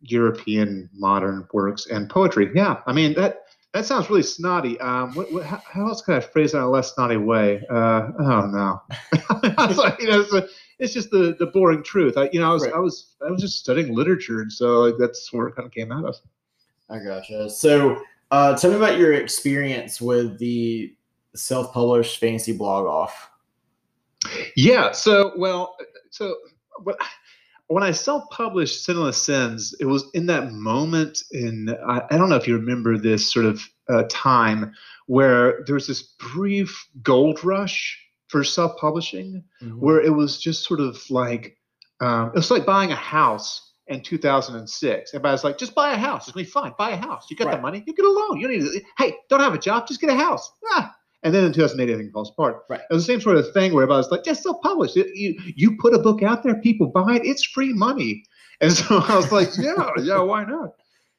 European 0.00 0.88
modern 0.92 1.46
works 1.52 1.86
and 1.86 2.08
poetry. 2.08 2.50
Yeah, 2.54 2.80
I 2.86 2.92
mean 2.92 3.14
that 3.14 3.44
that 3.74 3.84
sounds 3.84 4.08
really 4.08 4.22
snotty. 4.22 4.80
Um, 4.80 5.14
what, 5.14 5.32
what, 5.32 5.44
how, 5.44 5.60
how, 5.64 5.88
else 5.88 6.00
can 6.02 6.14
I 6.14 6.20
phrase 6.20 6.54
it 6.54 6.56
in 6.56 6.62
a 6.62 6.70
less 6.70 6.94
snotty 6.94 7.16
way? 7.16 7.64
Uh, 7.68 8.08
oh 8.18 8.46
no, 8.46 8.80
like, 9.76 10.00
you 10.00 10.08
know, 10.08 10.20
it's, 10.20 10.32
a, 10.32 10.48
it's, 10.78 10.94
just 10.94 11.10
the, 11.10 11.36
the 11.38 11.46
boring 11.46 11.82
truth. 11.82 12.16
I, 12.16 12.30
you 12.32 12.40
know, 12.40 12.50
I 12.50 12.52
was 12.52 12.64
right. 12.64 12.74
I 12.74 12.78
was 12.78 13.14
I 13.26 13.30
was 13.30 13.40
just 13.40 13.58
studying 13.58 13.94
literature, 13.94 14.40
and 14.40 14.52
so 14.52 14.80
like, 14.80 14.94
that's 14.98 15.32
where 15.32 15.48
it 15.48 15.56
kind 15.56 15.66
of 15.66 15.72
came 15.72 15.92
out 15.92 16.04
of. 16.04 16.16
I 16.90 16.98
gotcha. 16.98 17.50
So, 17.50 18.02
uh, 18.30 18.56
tell 18.56 18.70
me 18.70 18.76
about 18.76 18.98
your 18.98 19.12
experience 19.12 20.00
with 20.00 20.38
the 20.38 20.94
self-published 21.34 22.18
fantasy 22.18 22.52
blog 22.52 22.86
off. 22.86 23.30
Yeah. 24.56 24.92
So, 24.92 25.32
well, 25.36 25.76
so 26.10 26.34
what 26.82 26.96
when 27.68 27.82
I 27.82 27.92
self-published 27.92 28.86
Senlin 28.86 29.08
Ascends, 29.08 29.74
it 29.78 29.84
was 29.84 30.10
in 30.14 30.26
that 30.26 30.52
moment 30.52 31.22
in 31.30 31.74
I, 31.86 32.02
I, 32.10 32.16
don't 32.16 32.30
know 32.30 32.36
if 32.36 32.48
you 32.48 32.56
remember 32.56 32.96
this 32.96 33.30
sort 33.30 33.44
of 33.44 33.62
uh, 33.88 34.04
time 34.08 34.72
where 35.06 35.62
there 35.66 35.74
was 35.74 35.86
this 35.86 36.02
brief 36.32 36.88
gold 37.02 37.44
rush 37.44 37.98
for 38.28 38.42
self-publishing, 38.42 39.44
mm-hmm. 39.62 39.80
where 39.80 40.00
it 40.00 40.10
was 40.10 40.40
just 40.40 40.64
sort 40.64 40.80
of 40.80 40.98
like 41.10 41.56
um, 42.00 42.28
it 42.28 42.36
was 42.36 42.50
like 42.50 42.64
buying 42.64 42.92
a 42.92 42.96
house 42.96 43.74
in 43.86 44.02
2006. 44.02 45.10
Everybody's 45.14 45.44
like, 45.44 45.58
just 45.58 45.74
buy 45.74 45.92
a 45.92 45.96
house. 45.96 46.28
It's 46.28 46.32
gonna 46.32 46.44
be 46.44 46.50
fine. 46.50 46.72
Buy 46.78 46.90
a 46.90 46.96
house. 46.96 47.26
You 47.30 47.36
got 47.36 47.46
right. 47.46 47.56
the 47.56 47.62
money. 47.62 47.82
You 47.86 47.94
get 47.94 48.04
a 48.04 48.10
loan. 48.10 48.38
You 48.38 48.48
don't 48.48 48.58
need 48.58 48.72
to, 48.72 48.80
hey, 48.98 49.16
don't 49.28 49.40
have 49.40 49.54
a 49.54 49.58
job. 49.58 49.86
Just 49.86 50.00
get 50.00 50.10
a 50.10 50.16
house. 50.16 50.50
Ah. 50.70 50.94
And 51.22 51.34
then 51.34 51.44
in 51.44 51.52
2008, 51.52 51.92
everything 51.92 52.12
falls 52.12 52.30
apart. 52.30 52.64
Right. 52.68 52.80
It 52.80 52.94
was 52.94 53.06
the 53.06 53.12
same 53.12 53.20
sort 53.20 53.36
of 53.36 53.52
thing 53.52 53.74
where 53.74 53.90
I 53.90 53.96
was 53.96 54.10
like, 54.10 54.24
just 54.24 54.42
self-publish. 54.42 54.94
You, 54.94 55.10
you 55.14 55.40
you 55.56 55.76
put 55.78 55.94
a 55.94 55.98
book 55.98 56.22
out 56.22 56.42
there, 56.42 56.60
people 56.60 56.86
buy 56.86 57.16
it, 57.16 57.24
it's 57.24 57.44
free 57.44 57.72
money. 57.72 58.24
And 58.60 58.72
so 58.72 58.98
I 59.08 59.16
was 59.16 59.32
like, 59.32 59.48
yeah, 59.58 59.90
yeah, 59.98 60.20
why 60.20 60.44
not? 60.44 60.74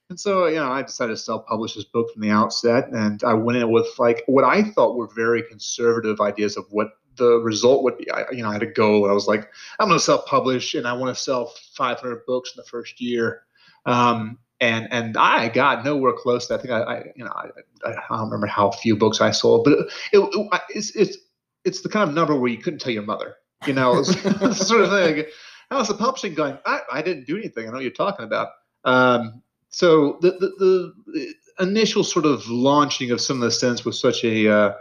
And 0.10 0.20
so, 0.20 0.48
you 0.48 0.56
know, 0.56 0.72
I 0.72 0.82
decided 0.82 1.14
to 1.14 1.18
self-publish 1.18 1.76
this 1.76 1.86
book 1.86 2.12
from 2.12 2.24
the 2.24 2.32
outset, 2.32 2.90
and 2.90 3.24
I 3.24 3.34
went 3.34 3.60
in 3.60 3.72
with 3.72 3.88
like 4.00 4.24
what 4.26 4.44
I 4.44 4.64
thought 4.64 4.96
were 4.96 5.10
very 5.16 5.44
conservative 5.44 6.20
ideas 6.20 6.58
of 6.58 6.66
what 6.72 6.88
the 7.18 7.40
result 7.42 7.84
would 7.84 7.98
be. 7.98 8.10
I, 8.10 8.26
you 8.32 8.42
know, 8.42 8.50
I 8.50 8.54
had 8.54 8.64
a 8.64 8.72
goal. 8.72 9.08
I 9.08 9.14
was 9.14 9.28
like, 9.28 9.48
I'm 9.80 9.88
going 9.88 10.00
to 10.00 10.04
self-publish, 10.04 10.74
and 10.74 10.88
I 10.88 10.94
want 10.94 11.16
to 11.16 11.22
sell 11.22 11.54
500 11.76 12.26
books 12.26 12.54
in 12.56 12.58
the 12.58 12.68
first 12.68 13.00
year. 13.00 13.44
Um, 13.86 14.40
and 14.62 14.88
and 14.92 15.18
I 15.18 15.50
got 15.50 15.86
nowhere 15.86 16.14
close. 16.14 16.48
To, 16.48 16.56
I 16.56 16.58
think 16.58 16.72
I, 16.72 16.82
I 16.82 17.04
you 17.16 17.24
know, 17.24 17.32
I, 17.34 17.48
I, 17.86 17.94
don't 18.10 18.26
remember 18.26 18.48
how 18.48 18.72
few 18.72 18.96
books 18.96 19.22
I 19.22 19.32
sold, 19.32 19.64
but 19.64 19.74
it, 19.74 19.88
it, 20.14 20.62
it's 20.70 20.96
it's 20.96 21.18
it's 21.66 21.82
the 21.82 21.90
kind 21.90 22.10
of 22.10 22.16
number 22.16 22.36
where 22.36 22.52
you 22.52 22.58
couldn't 22.58 22.80
tell 22.80 22.92
your 22.92 23.04
mother. 23.04 23.36
You 23.66 23.74
know, 23.74 24.04
sort 24.04 24.82
of 24.82 24.90
thing. 24.90 25.26
How's 25.70 25.88
the 25.88 25.94
publishing 25.94 26.34
going? 26.34 26.58
I, 26.66 26.82
I 26.92 27.02
didn't 27.02 27.28
do 27.28 27.38
anything. 27.38 27.66
I 27.66 27.68
know 27.68 27.74
what 27.74 27.84
you're 27.84 27.92
talking 27.92 28.26
about. 28.26 28.50
Um, 28.86 29.44
so 29.70 30.18
the, 30.22 30.32
the, 30.32 30.94
the 31.08 31.34
initial 31.60 32.04
sort 32.04 32.26
of 32.26 32.48
launching 32.50 33.12
of 33.12 33.20
Senlin 33.20 33.48
Ascends 33.48 33.86
was 33.86 34.00
such 34.00 34.24
a 34.24 34.52
uh, 34.52 34.74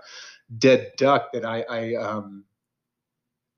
dead 0.57 0.93
duck 0.97 1.33
that 1.33 1.45
I, 1.45 1.63
I 1.69 1.95
um, 1.97 2.45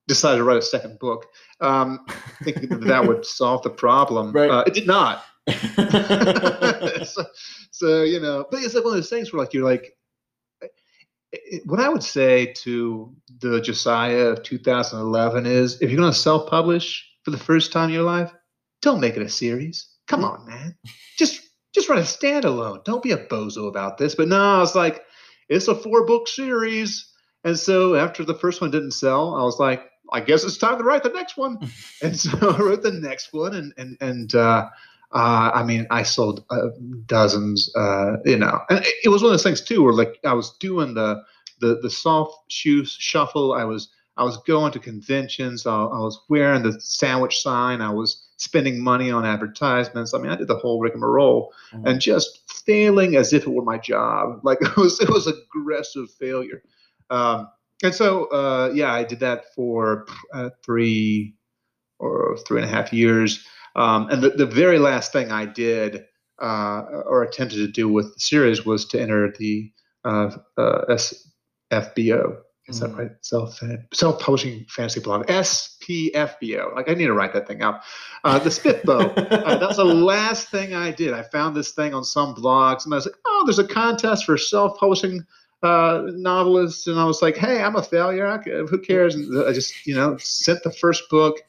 decided 0.09 0.39
to 0.39 0.45
write 0.45 0.59
a 0.59 0.63
second 0.63 0.99
book, 0.99 1.27
um, 1.61 2.05
thinking 2.43 2.69
that 2.69 2.81
that 2.81 3.07
would 3.07 3.25
solve 3.25 3.63
the 3.63 3.71
problem. 3.71 4.33
Right. 4.41 4.51
Uh, 4.51 4.65
it 4.67 4.75
did 4.75 4.87
not. 4.87 5.25
so, 7.05 7.25
so, 7.71 8.03
you 8.03 8.21
know, 8.21 8.47
but 8.51 8.63
it's 8.63 8.75
like 8.75 8.85
one 8.85 8.95
of 8.95 8.97
those 8.97 9.11
things 9.11 9.33
where 9.33 9.43
like 9.43 9.53
you're 9.55 9.65
like, 9.65 9.97
what 11.65 11.81
I 11.81 11.89
would 11.89 12.03
say 12.03 12.53
to 12.65 13.15
the 13.41 13.61
Josiah 13.61 14.27
of 14.27 14.43
2011 14.43 15.47
is, 15.47 15.81
if 15.81 15.91
you're 15.91 16.01
going 16.01 16.13
to 16.13 16.19
self-publish 16.19 17.09
for 17.25 17.31
the 17.31 17.39
first 17.39 17.73
time 17.73 17.89
in 17.89 17.95
your 17.95 18.03
life, 18.03 18.33
don't 18.83 19.01
make 19.01 19.17
it 19.17 19.23
a 19.23 19.29
series. 19.29 19.89
Come 20.09 20.25
on, 20.25 20.47
man. 20.47 20.77
Just 21.19 21.43
just 21.73 21.89
write 21.89 22.01
a 22.01 22.03
standalone. 22.03 22.85
Don't 22.85 23.03
be 23.03 23.13
a 23.13 23.27
bozo 23.29 23.69
about 23.69 23.97
this. 23.97 24.17
But 24.17 24.27
no, 24.29 24.41
I 24.41 24.59
was 24.59 24.75
like, 24.75 25.03
it's 25.49 25.69
a 25.69 25.75
four 25.75 26.05
book 26.05 26.27
series. 26.27 27.09
And 27.45 27.57
so 27.57 27.95
after 27.95 28.25
the 28.25 28.35
first 28.35 28.61
one 28.61 28.73
didn't 28.73 28.91
sell, 28.93 29.35
I 29.37 29.45
was 29.45 29.61
like, 29.61 29.85
I 30.13 30.21
guess 30.21 30.43
it's 30.43 30.59
time 30.59 30.79
to 30.79 30.85
write 30.85 31.05
the 31.05 31.11
next 31.11 31.37
one. 31.37 31.59
and 32.03 32.19
so 32.19 32.31
I 32.51 32.59
wrote 32.59 32.83
the 32.83 32.93
next 32.93 33.33
one, 33.33 33.55
and 33.55 33.73
and 33.77 33.97
and 34.01 34.35
uh, 34.35 34.69
uh, 35.13 35.51
I 35.55 35.63
mean, 35.65 35.87
I 35.91 36.03
sold 36.03 36.45
uh, 36.51 36.69
dozens. 37.07 37.71
Uh, 37.75 38.17
you 38.25 38.39
know, 38.39 38.61
and 38.71 38.85
it, 39.05 39.09
was 39.09 39.23
one 39.23 39.31
of 39.31 39.33
those 39.33 39.43
things 39.43 39.61
too, 39.61 39.83
where 39.83 39.93
like 39.93 40.19
I 40.25 40.35
was 40.35 40.57
doing 40.59 40.95
the 40.95 41.23
the 41.61 41.79
the 41.83 41.91
soft 41.91 42.53
shoe 42.53 42.85
shuffle. 42.85 43.53
I 43.53 43.65
was 43.65 43.91
I 44.17 44.25
was 44.25 44.37
going 44.39 44.73
to 44.73 44.79
conventions. 44.79 45.67
I, 45.67 45.73
I 45.73 45.99
was 45.99 46.21
wearing 46.29 46.63
the 46.63 46.81
sandwich 46.81 47.41
sign. 47.41 47.81
I 47.81 47.91
was 47.91 48.29
spending 48.37 48.83
money 48.83 49.11
on 49.11 49.25
advertisements. 49.25 50.15
I 50.15 50.19
mean, 50.19 50.31
I 50.31 50.37
did 50.37 50.49
the 50.49 50.57
whole 50.57 50.81
rigmarole 50.81 51.53
mm-hmm. 51.73 51.87
and 51.87 52.01
just 52.01 52.41
failing 52.65 53.17
as 53.17 53.33
if 53.33 53.43
it 53.43 53.51
were 53.51 53.65
my 53.65 53.79
job. 53.79 54.41
Like 54.45 54.63
it 54.63 54.77
was, 54.77 55.01
it 55.01 55.11
was 55.11 55.27
aggressive 55.27 56.11
failure. 56.13 56.63
Um, 57.11 57.49
and 57.83 57.95
so, 57.95 58.27
uh, 58.27 58.73
yeah, 58.75 58.93
I 58.93 59.05
did 59.05 59.21
that 59.21 59.55
for 59.55 60.07
uh, 60.33 60.51
three 60.65 61.35
or 61.99 62.39
three 62.47 62.63
and 62.63 62.71
a 62.71 62.75
half 62.75 62.93
years. 62.93 63.45
Um, 63.77 64.09
and 64.11 64.23
the, 64.23 64.31
the 64.31 64.47
very 64.47 64.79
last 64.79 65.13
thing 65.13 65.31
I 65.31 65.47
did 65.47 66.05
uh, 66.41 66.83
or 67.07 67.23
attempted 67.23 67.57
to 67.57 67.69
do 67.69 67.89
with 67.89 68.15
the 68.15 68.21
series 68.21 68.65
was 68.65 68.87
to 68.87 69.01
enter 69.01 69.33
the 69.39 69.71
uh, 70.05 70.31
uh, 70.57 70.97
SFBO, 71.71 72.39
is 72.67 72.81
that 72.81 72.91
mm. 72.91 72.99
right? 72.99 73.11
Self 73.21 73.61
self 73.93 74.21
publishing 74.21 74.65
fantasy 74.69 75.01
blog. 75.01 75.27
SPFBO. 75.27 76.75
Like 76.75 76.89
I 76.89 76.95
need 76.95 77.07
to 77.07 77.13
write 77.13 77.33
that 77.35 77.47
thing 77.47 77.63
out. 77.63 77.81
Uh, 78.25 78.39
the 78.39 78.51
SPFBO. 78.51 79.17
uh, 79.33 79.59
that 79.59 79.69
was 79.69 79.77
the 79.77 79.85
last 79.85 80.49
thing 80.49 80.75
I 80.75 80.91
did. 80.91 81.13
I 81.13 81.23
found 81.23 81.55
this 81.55 81.73
thing 81.73 81.95
on 81.95 82.05
some 82.05 82.35
blogs, 82.35 82.85
and 82.85 82.95
I 82.95 82.97
was 82.97 83.07
like, 83.07 83.17
oh, 83.27 83.43
there's 83.45 83.59
a 83.59 83.67
contest 83.67 84.25
for 84.25 84.39
self 84.39 84.79
publishing 84.79 85.25
uh, 85.63 86.05
novelists, 86.07 86.87
and 86.87 86.99
I 86.99 87.05
was 87.05 87.21
like, 87.21 87.37
hey, 87.37 87.63
I'm 87.63 87.77
a 87.77 87.83
failure. 87.83 88.27
I, 88.27 88.39
who 88.39 88.79
cares? 88.81 89.15
And 89.15 89.47
I 89.47 89.53
just 89.53 89.87
you 89.87 89.95
know 89.95 90.17
sent 90.19 90.63
the 90.63 90.73
first 90.73 91.11
book, 91.11 91.43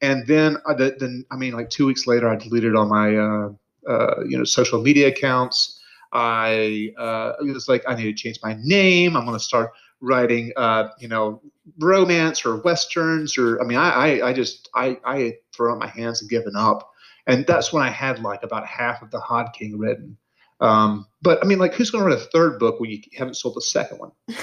and 0.00 0.26
then 0.26 0.56
uh, 0.66 0.74
the, 0.74 0.96
then 0.98 1.24
I 1.30 1.36
mean 1.36 1.54
like 1.54 1.70
two 1.70 1.86
weeks 1.86 2.06
later, 2.06 2.28
I 2.28 2.36
deleted 2.36 2.74
all 2.74 2.86
my 2.86 3.16
uh, 3.16 3.48
uh, 3.88 4.24
you 4.26 4.36
know 4.36 4.44
social 4.44 4.82
media 4.82 5.08
accounts. 5.08 5.80
I 6.12 6.92
uh, 6.98 7.32
it 7.40 7.52
was 7.52 7.68
like 7.68 7.84
I 7.88 7.94
need 7.94 8.04
to 8.04 8.14
change 8.14 8.38
my 8.42 8.56
name. 8.62 9.16
I'm 9.16 9.24
going 9.24 9.38
to 9.38 9.44
start 9.44 9.70
writing, 10.00 10.52
uh, 10.56 10.88
you 10.98 11.08
know, 11.08 11.40
romance 11.78 12.44
or 12.44 12.56
westerns 12.58 13.38
or 13.38 13.60
I 13.60 13.64
mean, 13.64 13.78
I, 13.78 13.90
I, 13.90 14.28
I 14.28 14.32
just 14.32 14.68
I, 14.74 14.98
I 15.04 15.36
throw 15.54 15.72
up 15.72 15.78
my 15.78 15.88
hands 15.88 16.20
and 16.20 16.30
given 16.30 16.54
up, 16.56 16.90
and 17.26 17.46
that's 17.46 17.72
when 17.72 17.82
I 17.82 17.90
had 17.90 18.20
like 18.20 18.42
about 18.42 18.66
half 18.66 19.02
of 19.02 19.10
the 19.10 19.20
Hod 19.20 19.48
King 19.54 19.78
written. 19.78 20.16
Um, 20.60 21.06
but 21.22 21.42
I 21.42 21.46
mean, 21.46 21.58
like, 21.58 21.74
who's 21.74 21.90
going 21.90 22.04
to 22.04 22.08
write 22.10 22.18
a 22.18 22.30
third 22.30 22.58
book 22.58 22.80
when 22.80 22.90
you 22.90 23.00
haven't 23.16 23.34
sold 23.34 23.56
the 23.56 23.62
second 23.62 23.98
one? 23.98 24.12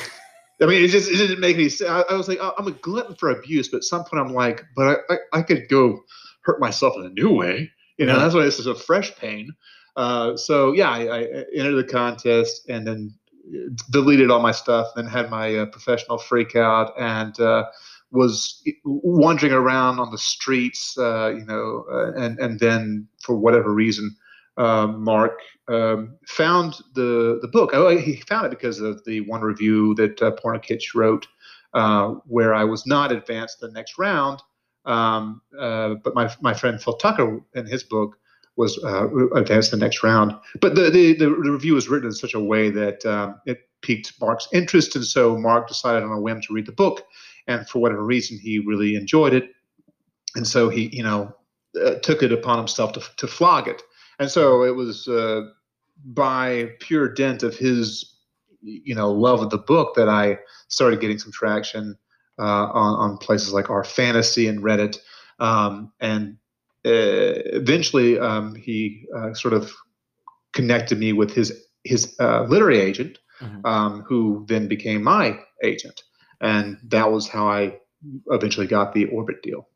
I 0.61 0.65
mean, 0.65 0.83
it 0.83 0.89
just 0.89 1.09
it 1.09 1.17
didn't 1.17 1.39
make 1.39 1.55
any 1.55 1.69
sense. 1.69 1.89
I, 1.89 2.13
I 2.13 2.15
was 2.15 2.27
like, 2.27 2.39
I'm 2.41 2.67
a 2.67 2.71
glutton 2.71 3.15
for 3.15 3.29
abuse, 3.29 3.69
but 3.69 3.77
at 3.77 3.83
some 3.83 4.03
point 4.03 4.25
I'm 4.25 4.33
like, 4.33 4.63
but 4.75 5.03
I, 5.09 5.13
I, 5.13 5.39
I 5.39 5.41
could 5.41 5.67
go 5.67 6.03
hurt 6.41 6.59
myself 6.59 6.95
in 6.97 7.05
a 7.05 7.09
new 7.09 7.31
way. 7.33 7.71
You 7.97 8.05
know, 8.05 8.13
yeah. 8.13 8.19
that's 8.19 8.35
why 8.35 8.43
this 8.43 8.59
is 8.59 8.67
a 8.67 8.75
fresh 8.75 9.15
pain. 9.15 9.51
Uh, 9.95 10.35
so 10.37 10.71
yeah, 10.73 10.89
I, 10.89 10.99
I 10.99 11.45
entered 11.53 11.75
the 11.75 11.87
contest 11.89 12.67
and 12.69 12.87
then 12.87 13.13
deleted 13.89 14.31
all 14.31 14.39
my 14.39 14.51
stuff, 14.51 14.87
then 14.95 15.05
had 15.05 15.29
my 15.29 15.55
uh, 15.55 15.65
professional 15.67 16.17
freak 16.17 16.55
out, 16.55 16.93
and 16.99 17.39
uh, 17.39 17.65
was 18.11 18.63
wandering 18.83 19.53
around 19.53 19.99
on 19.99 20.11
the 20.11 20.17
streets, 20.17 20.97
uh, 20.97 21.29
you 21.29 21.45
know, 21.45 21.85
uh, 21.91 22.13
and 22.13 22.39
and 22.39 22.59
then 22.59 23.07
for 23.21 23.35
whatever 23.35 23.73
reason, 23.73 24.15
uh, 24.57 24.87
Mark 24.87 25.39
um, 25.67 26.17
found 26.27 26.75
the 26.95 27.39
the 27.41 27.47
book. 27.47 27.71
Oh, 27.73 27.95
he 27.95 28.17
found 28.27 28.45
it 28.45 28.49
because 28.51 28.79
of 28.79 29.03
the 29.05 29.21
one 29.21 29.41
review 29.41 29.95
that 29.95 30.21
uh, 30.21 30.31
Pornokitsch 30.31 30.93
wrote, 30.95 31.27
where 32.25 32.53
I 32.53 32.63
was 32.63 32.85
not 32.85 33.11
advanced 33.11 33.59
the 33.59 33.71
next 33.71 33.97
round. 33.97 34.41
Um, 34.85 35.41
but 35.51 36.13
my 36.13 36.33
my 36.41 36.53
friend 36.53 36.81
Phil 36.81 36.97
Tucker 36.97 37.41
in 37.55 37.65
his 37.65 37.83
book 37.83 38.17
was 38.55 38.81
uh, 38.83 39.07
advanced 39.35 39.71
the 39.71 39.77
next 39.77 40.03
round. 40.03 40.35
But 40.61 40.75
the, 40.75 40.89
the, 40.89 41.13
the 41.13 41.31
review 41.31 41.73
was 41.73 41.89
written 41.89 42.07
in 42.07 42.13
such 42.13 42.33
a 42.33 42.39
way 42.39 42.69
that 42.69 43.05
um, 43.05 43.39
it 43.45 43.69
piqued 43.81 44.13
Mark's 44.21 44.47
interest, 44.53 44.95
and 44.95 45.05
so 45.05 45.37
Mark 45.37 45.67
decided 45.67 46.03
on 46.03 46.11
a 46.11 46.21
whim 46.21 46.41
to 46.41 46.53
read 46.53 46.65
the 46.65 46.71
book, 46.71 47.05
and 47.47 47.67
for 47.67 47.79
whatever 47.79 48.03
reason, 48.03 48.37
he 48.37 48.59
really 48.59 48.95
enjoyed 48.95 49.33
it, 49.33 49.49
and 50.35 50.47
so 50.47 50.69
he, 50.69 50.95
you 50.95 51.03
know, 51.03 51.35
uh, 51.83 51.95
took 51.95 52.21
it 52.21 52.31
upon 52.31 52.57
himself 52.57 52.93
to 52.93 53.01
to 53.17 53.27
flog 53.27 53.67
it, 53.67 53.81
and 54.19 54.29
so 54.29 54.63
it 54.63 54.75
was 54.75 55.07
uh, 55.07 55.49
by 56.05 56.71
pure 56.79 57.07
dint 57.07 57.43
of 57.43 57.55
his, 57.55 58.15
you 58.61 58.95
know, 58.95 59.11
love 59.11 59.41
of 59.41 59.49
the 59.49 59.57
book 59.57 59.95
that 59.95 60.09
I 60.09 60.39
started 60.67 60.99
getting 60.99 61.19
some 61.19 61.31
traction 61.31 61.97
uh, 62.39 62.67
on 62.67 63.11
on 63.11 63.17
places 63.17 63.53
like 63.53 63.69
our 63.69 63.83
fantasy 63.83 64.47
and 64.47 64.63
Reddit. 64.63 64.97
Um, 65.39 65.91
and 65.99 66.37
uh, 66.85 67.41
eventually 67.53 68.19
um, 68.19 68.55
he 68.55 69.05
uh, 69.15 69.33
sort 69.33 69.53
of 69.53 69.71
connected 70.53 70.99
me 70.99 71.13
with 71.13 71.33
his 71.33 71.65
his 71.83 72.15
uh, 72.19 72.43
literary 72.43 72.79
agent, 72.79 73.19
mm-hmm. 73.41 73.65
um, 73.65 74.01
who 74.01 74.45
then 74.47 74.67
became 74.67 75.03
my 75.03 75.39
agent, 75.63 76.03
and 76.41 76.77
that 76.83 77.11
was 77.11 77.27
how 77.27 77.47
I 77.47 77.77
eventually 78.27 78.67
got 78.67 78.93
the 78.93 79.05
Orbit 79.05 79.41
deal. 79.41 79.67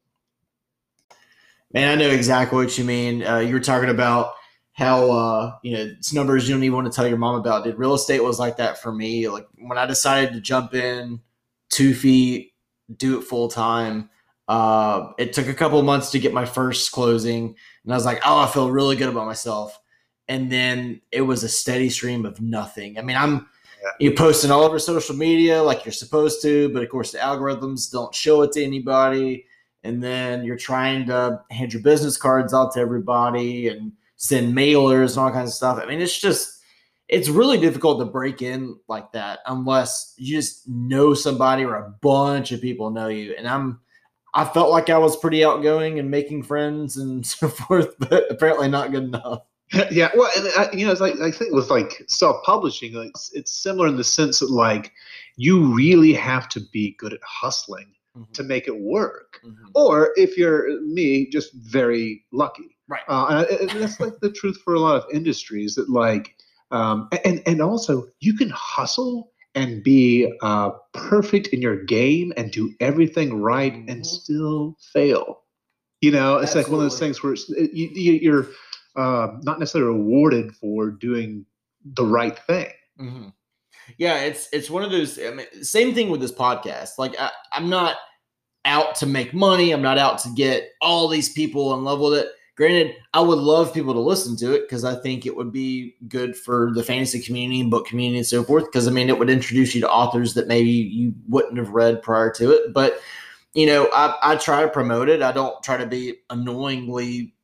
Man, 1.73 1.89
I 1.89 2.01
know 2.01 2.10
exactly 2.10 2.58
what 2.58 2.77
you 2.77 2.84
mean. 2.84 3.23
Uh, 3.23 3.39
you 3.39 3.53
were 3.53 3.60
talking 3.60 3.89
about 3.89 4.34
how 4.73 5.12
uh, 5.12 5.56
you 5.63 5.73
know 5.73 5.84
it's 5.97 6.13
numbers 6.13 6.47
you 6.47 6.56
don't 6.56 6.63
even 6.63 6.75
want 6.75 6.91
to 6.91 6.95
tell 6.95 7.08
your 7.08 7.17
mom 7.17 7.36
about. 7.36 7.63
Did 7.63 7.77
real 7.77 7.93
estate 7.93 8.23
was 8.23 8.39
like 8.39 8.58
that 8.58 8.82
for 8.82 8.91
me. 8.91 9.27
Like 9.27 9.47
when 9.58 9.77
I 9.77 9.86
decided 9.86 10.34
to 10.34 10.41
jump 10.41 10.73
in 10.73 11.19
two 11.69 11.93
feet, 11.93 12.53
do 12.97 13.19
it 13.19 13.23
full 13.23 13.49
time 13.49 14.10
uh, 14.47 15.12
it 15.17 15.34
took 15.34 15.47
a 15.47 15.53
couple 15.53 15.82
months 15.82 16.12
to 16.12 16.19
get 16.19 16.34
my 16.34 16.45
first 16.45 16.91
closing, 16.91 17.56
and 17.84 17.93
I 17.93 17.95
was 17.95 18.06
like, 18.06 18.21
"Oh, 18.25 18.39
I 18.39 18.47
feel 18.47 18.71
really 18.71 18.95
good 18.95 19.10
about 19.10 19.25
myself." 19.25 19.77
And 20.30 20.51
then 20.51 21.01
it 21.12 21.21
was 21.21 21.43
a 21.43 21.49
steady 21.49 21.89
stream 21.89 22.25
of 22.25 22.41
nothing. 22.41 22.97
I 22.97 23.01
mean, 23.01 23.17
I'm 23.17 23.47
yeah. 23.82 23.89
you 23.99 24.12
posting 24.13 24.51
all 24.51 24.63
over 24.63 24.80
social 24.80 25.15
media 25.15 25.62
like 25.62 25.86
you're 25.86 25.91
supposed 25.91 26.41
to, 26.43 26.69
but 26.69 26.84
of 26.84 26.89
course 26.89 27.12
the 27.12 27.17
algorithms 27.17 27.91
don't 27.91 28.13
show 28.15 28.41
it 28.41 28.53
to 28.53 28.63
anybody. 28.63 29.45
And 29.88 30.04
then 30.04 30.43
you're 30.43 30.58
trying 30.58 31.06
to 31.08 31.41
hand 31.50 31.71
your 31.71 31.82
business 31.82 32.17
cards 32.17 32.54
out 32.54 32.73
to 32.73 32.80
everybody 32.82 33.69
and 33.69 33.93
send 34.17 34.54
mailers 34.54 35.12
and 35.12 35.19
all 35.19 35.32
kinds 35.32 35.52
of 35.52 35.56
stuff. 35.56 35.80
I 35.82 35.86
mean, 35.86 36.02
it's 36.02 36.19
just 36.19 36.62
it's 37.08 37.30
really 37.30 37.58
difficult 37.58 38.00
to 38.00 38.06
break 38.06 38.41
in 38.41 38.78
like 38.89 39.13
that 39.13 39.39
unless 39.45 40.13
you 40.17 40.36
just 40.36 40.67
know 40.67 41.13
somebody 41.13 41.63
or 41.63 41.76
a 41.76 41.89
bunch 42.02 42.52
of 42.52 42.62
people 42.62 42.89
know 42.89 43.08
you. 43.08 43.34
And 43.38 43.47
I'm 43.47 43.80
I 44.34 44.43
felt 44.43 44.71
like 44.71 44.89
I 44.89 44.97
was 44.97 45.15
pretty 45.15 45.45
outgoing 45.45 46.00
and 46.00 46.12
making 46.12 46.43
friends 46.43 46.97
and 46.97 47.26
so 47.26 47.47
forth, 47.47 47.95
but 47.97 48.30
apparently 48.30 48.67
not 48.67 48.91
good 48.91 49.06
enough. 49.06 49.43
yeah, 49.91 50.10
well, 50.15 50.32
I, 50.58 50.69
you 50.73 50.86
know, 50.86 50.91
it's 50.91 51.02
like 51.02 51.19
I 51.21 51.32
think 51.32 51.54
with 51.54 51.69
like 51.69 52.04
self-publishing, 52.08 52.93
like, 52.93 53.10
it's, 53.10 53.32
it's 53.34 53.52
similar 53.52 53.88
in 53.88 53.97
the 53.97 54.04
sense 54.04 54.39
that 54.39 54.52
like 54.52 54.91
you 55.36 55.73
really 55.73 56.13
have 56.13 56.50
to 56.50 56.62
be 56.71 56.95
good 57.00 57.13
at 57.13 57.19
hustling 57.23 57.93
mm-hmm. 58.17 58.32
to 58.34 58.43
make 58.43 58.67
it 58.67 58.80
work, 58.80 59.39
mm-hmm. 59.45 59.67
or 59.75 60.12
if 60.15 60.38
you're 60.38 60.82
me, 60.82 61.30
just 61.30 61.53
very 61.53 62.25
lucky. 62.32 62.77
Right. 62.89 63.01
Uh, 63.08 63.45
and, 63.49 63.69
and 63.69 63.82
that's 63.82 63.99
like 63.99 64.13
the 64.21 64.32
truth 64.32 64.58
for 64.63 64.73
a 64.73 64.80
lot 64.80 64.95
of 64.95 65.06
industries 65.13 65.75
that 65.75 65.89
like, 65.89 66.36
um, 66.71 67.10
and 67.25 67.41
and 67.45 67.62
also 67.62 68.08
you 68.19 68.34
can 68.34 68.49
hustle 68.49 69.32
and 69.56 69.84
be 69.84 70.32
uh, 70.41 70.69
perfect 70.93 71.47
in 71.47 71.62
your 71.62 71.84
game 71.84 72.32
and 72.38 72.51
do 72.51 72.73
everything 72.80 73.41
right 73.41 73.73
mm-hmm. 73.73 73.89
and 73.89 74.06
still 74.06 74.77
fail. 74.93 75.43
You 76.01 76.12
know, 76.12 76.38
it's 76.38 76.56
Absolutely. 76.56 76.62
like 76.63 76.71
one 76.71 76.86
of 76.86 76.91
those 76.91 76.99
things 76.99 77.23
where 77.23 77.34
it's, 77.34 77.49
you, 77.49 78.13
you're 78.13 78.47
uh, 78.95 79.30
not 79.41 79.60
necessarily 79.60 79.97
rewarded 79.97 80.56
for 80.56 80.91
doing 80.91 81.45
the 81.84 82.06
right 82.06 82.38
thing. 82.38 82.71
Mm-hmm. 82.99 83.30
Yeah, 83.97 84.19
it's 84.19 84.49
it's 84.51 84.69
one 84.69 84.84
of 84.84 84.91
those. 84.91 85.17
I 85.17 85.32
mean, 85.32 85.63
same 85.63 85.95
thing 85.95 86.10
with 86.10 86.21
this 86.21 86.32
podcast. 86.32 86.97
Like, 86.97 87.15
I, 87.19 87.32
I'm 87.53 87.69
not 87.69 87.95
out 88.65 88.96
to 88.96 89.06
make 89.06 89.34
money. 89.34 89.72
I'm 89.72 89.82
not 89.82 89.98
out 89.98 90.20
to 90.20 90.30
get 90.36 90.72
all 90.82 91.08
these 91.08 91.30
people 91.30 91.74
in 91.74 91.84
love 91.84 92.00
with 92.00 92.13
it. 92.13 92.28
Granted, 92.56 92.96
I 93.13 93.22
would 93.22 93.38
love 93.38 93.72
people 93.74 93.93
to 93.93 94.00
listen 94.00 94.36
to 94.38 94.54
it 94.54 94.62
because 94.62 94.84
I 94.84 94.96
think 94.96 95.26
it 95.26 95.36
would 95.36 95.52
be 95.52 95.96
good 96.08 96.36
for 96.36 96.72
the 96.74 96.82
fantasy 96.82 97.22
community 97.22 97.62
and 97.62 97.70
book 97.70 97.86
community 97.86 98.17
and 98.17 98.26
so 98.26 98.43
forth. 98.43 98.65
Because 98.65 98.88
I 98.88 98.91
mean, 98.91 99.10
it 99.10 99.20
would 99.20 99.30
introduce 99.30 99.76
you 99.76 99.82
to 99.82 99.89
authors 99.89 100.34
that 100.34 100.48
maybe 100.48 100.70
you 100.70 101.13
wouldn't 101.28 101.58
have 101.58 101.70
read 101.70 102.02
prior 102.02 102.32
to 102.34 102.52
it. 102.52 102.74
But 102.74 103.00
you 103.54 103.67
know, 103.67 103.89
I, 103.93 104.15
I 104.22 104.36
try 104.38 104.63
to 104.63 104.70
promote 104.70 105.08
it. 105.08 105.22
I 105.22 105.32
don't 105.32 105.62
try 105.63 105.78
to 105.78 105.86
be 105.86 106.15
annoyingly, 106.30 107.36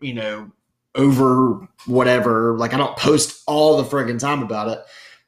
you 0.00 0.14
know, 0.14 0.50
over 0.94 1.68
whatever. 1.86 2.56
Like 2.56 2.72
I 2.72 2.76
don't 2.76 2.96
post 2.96 3.42
all 3.46 3.76
the 3.76 3.88
friggin' 3.88 4.18
time 4.18 4.42
about 4.42 4.68
it. 4.68 4.80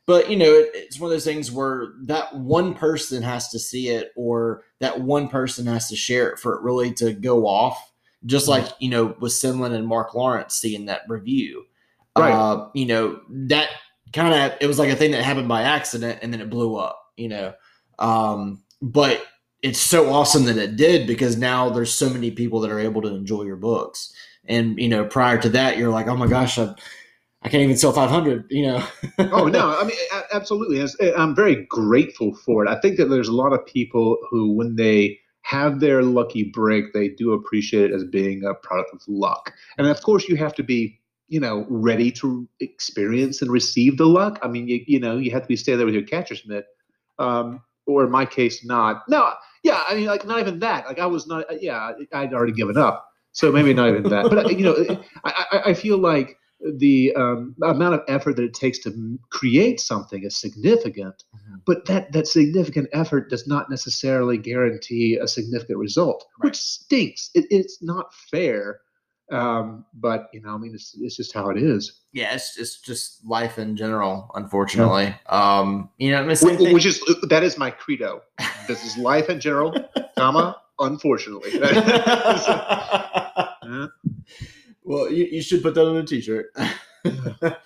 But 0.07 0.31
you 0.31 0.37
know, 0.37 0.53
it, 0.53 0.71
it's 0.75 0.99
one 0.99 1.11
of 1.11 1.15
those 1.15 1.25
things 1.25 1.51
where 1.53 1.93
that 2.03 2.35
one 2.35 2.75
person 2.75 3.23
has 3.23 3.49
to 3.51 3.59
see 3.59 3.89
it, 3.89 4.13
or 4.17 4.65
that 4.81 5.01
one 5.01 5.29
person 5.29 5.67
has 5.67 5.89
to 5.89 5.97
share 5.97 6.31
it 6.31 6.39
for 6.39 6.55
it 6.55 6.63
really 6.63 6.93
to 6.95 7.13
go 7.13 7.47
off 7.47 7.93
just 8.27 8.49
like 8.49 8.67
you 8.79 8.89
know 8.89 9.17
with 9.21 9.33
Senlin 9.33 9.75
and 9.75 9.87
Mark 9.87 10.15
Lawrence 10.15 10.55
seeing 10.55 10.87
that 10.87 11.03
review. 11.09 11.65
Right. 12.17 12.33
Uh, 12.33 12.69
you 12.75 12.87
know 12.87 13.21
that 13.29 13.71
kind 14.13 14.35
of 14.35 14.59
it 14.61 14.67
was 14.67 14.79
like 14.79 14.91
a 14.91 14.97
thing 14.97 15.13
that 15.13 15.23
happened 15.23 15.49
by 15.49 15.63
accident 15.63 16.19
and 16.23 16.33
then 16.33 16.41
it 16.41 16.51
blew 16.51 16.77
up. 16.77 16.99
You 17.17 17.29
know, 17.29 17.55
um, 17.99 18.63
but 18.81 19.25
it's 19.63 19.79
so 19.79 20.11
awesome 20.13 20.45
that 20.45 20.57
it 20.57 20.77
did 20.77 21.07
because 21.07 21.37
now 21.37 21.71
there's 21.71 21.93
so 21.93 22.11
many 22.11 22.31
people 22.31 22.61
that 22.61 22.71
are 22.71 22.81
able 22.81 23.03
to 23.03 23.15
enjoy 23.15 23.43
your 23.43 23.57
books. 23.57 24.13
And 24.47 24.79
you 24.79 24.89
know, 24.89 25.05
prior 25.05 25.39
to 25.39 25.49
that, 25.51 25.79
you're 25.79 25.91
like, 25.91 26.09
oh 26.09 26.17
my 26.17 26.27
gosh, 26.27 26.59
I, 26.59 26.75
I 27.45 27.49
can't 27.49 27.63
even 27.63 27.77
sell 27.77 27.93
500. 27.93 28.47
You 28.51 28.67
know. 28.67 28.87
oh 29.19 29.47
no, 29.49 29.77
I 29.81 29.85
mean, 29.85 29.97
absolutely. 30.33 30.85
I'm 31.17 31.35
very 31.35 31.67
grateful 31.67 32.35
for 32.35 32.65
it. 32.65 32.71
I 32.71 32.81
think 32.81 32.97
that 32.99 33.07
there's 33.07 33.29
a 33.29 33.33
lot 33.33 33.53
of 33.53 33.65
people 33.67 34.19
who, 34.31 34.53
when 34.53 34.77
they 34.77 35.19
have 35.43 35.81
their 35.81 36.03
lucky 36.03 36.45
break, 36.45 36.93
they 36.93 37.09
do 37.09 37.33
appreciate 37.33 37.91
it 37.91 37.95
as 37.95 38.05
being 38.05 38.45
a 38.45 38.55
product 38.55 38.95
of 38.95 39.03
luck. 39.09 39.53
And 39.77 39.87
of 39.87 40.01
course, 40.03 40.29
you 40.29 40.37
have 40.37 40.55
to 40.55 40.63
be, 40.63 41.01
you 41.29 41.41
know, 41.41 41.67
ready 41.69 42.13
to 42.13 42.49
experience 42.61 43.43
and 43.43 43.51
receive 43.51 43.99
the 43.99 44.07
luck. 44.07 44.39
I 44.43 44.49
mean, 44.49 44.69
you, 44.69 44.85
you 44.87 45.01
know, 45.01 45.17
you 45.17 45.33
have 45.33 45.43
to 45.43 45.49
be 45.49 45.57
stay 45.57 45.75
there 45.75 45.87
with 45.87 45.95
your 45.95 46.05
catcher's 46.05 46.47
mitt, 46.47 46.67
um, 47.19 47.61
or 47.87 48.05
in 48.05 48.11
my 48.11 48.25
case, 48.25 48.65
not. 48.65 49.03
No, 49.09 49.33
yeah, 49.65 49.83
I 49.89 49.97
mean, 49.97 50.07
like 50.07 50.25
not 50.25 50.39
even 50.39 50.61
that. 50.61 50.87
Like 50.87 51.01
I 51.01 51.07
was 51.07 51.27
not. 51.27 51.45
Yeah, 51.61 51.93
I'd 52.13 52.33
already 52.33 52.53
given 52.53 52.77
up. 52.77 53.09
So 53.33 53.51
maybe 53.51 53.75
not 53.75 53.89
even 53.89 54.05
that. 54.05 54.31
But 54.31 54.59
you 54.59 54.65
know, 54.65 55.05
I, 55.25 55.45
I, 55.51 55.63
I 55.71 55.75
feel 55.75 55.99
like 55.99 56.37
the 56.79 57.15
um, 57.15 57.55
amount 57.63 57.95
of 57.95 58.01
effort 58.09 58.37
that 58.37 58.45
it 58.45 58.55
takes 58.55 58.79
to 58.81 59.19
create 59.31 59.81
something 59.81 60.25
is 60.25 60.37
significant, 60.37 61.25
mm-hmm. 61.35 61.57
but 61.67 61.85
that 61.87 62.13
that 62.13 62.27
significant 62.27 62.89
effort 62.93 63.31
does 63.31 63.47
not 63.47 63.71
necessarily 63.71 64.39
guarantee 64.39 65.17
a 65.17 65.27
significant 65.27 65.79
result, 65.79 66.27
right. 66.39 66.49
which 66.49 66.57
stinks. 66.57 67.31
It, 67.35 67.47
it's 67.51 67.83
not 67.83 68.15
fair, 68.15 68.81
um, 69.31 69.85
but 69.95 70.29
you 70.33 70.41
know, 70.41 70.55
I 70.55 70.59
mean, 70.59 70.75
it's 70.75 70.97
it's 71.01 71.17
just 71.17 71.33
how 71.33 71.51
it 71.51 71.59
is. 71.59 72.01
Yeah, 72.13 72.35
it's 72.35 72.59
it's 72.59 72.81
just 72.81 73.25
life 73.27 73.59
in 73.59 73.77
general, 73.77 74.31
unfortunately. 74.35 75.15
Yeah. 75.27 75.59
Um, 75.59 75.91
you 75.99 76.13
know, 76.13 76.27
which, 76.27 76.43
which 76.43 76.87
is 76.87 77.03
that 77.29 77.43
is 77.43 77.59
my 77.59 77.71
credo. 77.71 78.23
this 78.69 78.85
is 78.85 78.97
life 78.97 79.29
in 79.29 79.41
general, 79.41 79.75
comma 80.17 80.57
unfortunately. 80.79 81.51
yeah. 81.55 83.87
Well, 84.85 85.11
you, 85.11 85.25
you 85.25 85.43
should 85.43 85.63
put 85.63 85.75
that 85.75 85.87
on 85.87 85.97
a 85.97 86.05
t-shirt. 86.05 86.55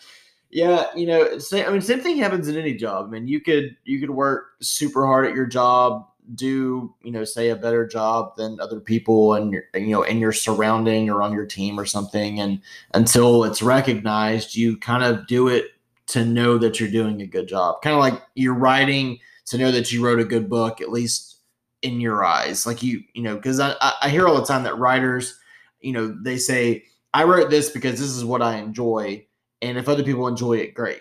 yeah, 0.50 0.86
you 0.94 1.06
know, 1.06 1.38
same, 1.38 1.66
I 1.66 1.70
mean, 1.70 1.80
same 1.80 2.00
thing 2.00 2.18
happens 2.18 2.48
in 2.48 2.56
any 2.56 2.74
job. 2.74 3.06
I 3.06 3.10
mean, 3.10 3.28
you 3.28 3.40
could 3.40 3.76
you 3.84 4.00
could 4.00 4.10
work 4.10 4.52
super 4.60 5.06
hard 5.06 5.26
at 5.26 5.34
your 5.34 5.46
job, 5.46 6.06
do 6.34 6.94
you 7.02 7.12
know, 7.12 7.24
say 7.24 7.50
a 7.50 7.56
better 7.56 7.86
job 7.86 8.36
than 8.36 8.60
other 8.60 8.80
people, 8.80 9.34
and 9.34 9.52
you 9.52 9.88
know, 9.88 10.02
in 10.02 10.18
your 10.18 10.32
surrounding 10.32 11.08
or 11.08 11.22
on 11.22 11.32
your 11.32 11.46
team 11.46 11.78
or 11.78 11.86
something, 11.86 12.40
and 12.40 12.60
until 12.94 13.44
it's 13.44 13.62
recognized, 13.62 14.54
you 14.54 14.76
kind 14.76 15.02
of 15.02 15.26
do 15.26 15.48
it 15.48 15.66
to 16.08 16.24
know 16.24 16.58
that 16.58 16.78
you're 16.78 16.90
doing 16.90 17.20
a 17.20 17.26
good 17.26 17.48
job. 17.48 17.82
Kind 17.82 17.94
of 17.94 18.00
like 18.00 18.22
you're 18.34 18.54
writing 18.54 19.18
to 19.46 19.58
know 19.58 19.70
that 19.70 19.92
you 19.92 20.04
wrote 20.04 20.20
a 20.20 20.24
good 20.24 20.48
book, 20.48 20.80
at 20.80 20.90
least 20.90 21.38
in 21.82 22.00
your 22.00 22.24
eyes. 22.24 22.66
Like 22.66 22.82
you, 22.82 23.02
you 23.14 23.22
know, 23.22 23.36
because 23.36 23.60
I, 23.60 23.74
I 24.02 24.08
hear 24.08 24.26
all 24.26 24.36
the 24.36 24.46
time 24.46 24.64
that 24.64 24.78
writers, 24.78 25.38
you 25.80 25.92
know, 25.92 26.16
they 26.22 26.36
say 26.36 26.84
I 27.16 27.24
wrote 27.24 27.48
this 27.48 27.70
because 27.70 27.98
this 27.98 28.10
is 28.10 28.26
what 28.26 28.42
I 28.42 28.58
enjoy, 28.58 29.24
and 29.62 29.78
if 29.78 29.88
other 29.88 30.02
people 30.02 30.28
enjoy 30.28 30.58
it, 30.58 30.74
great. 30.74 31.00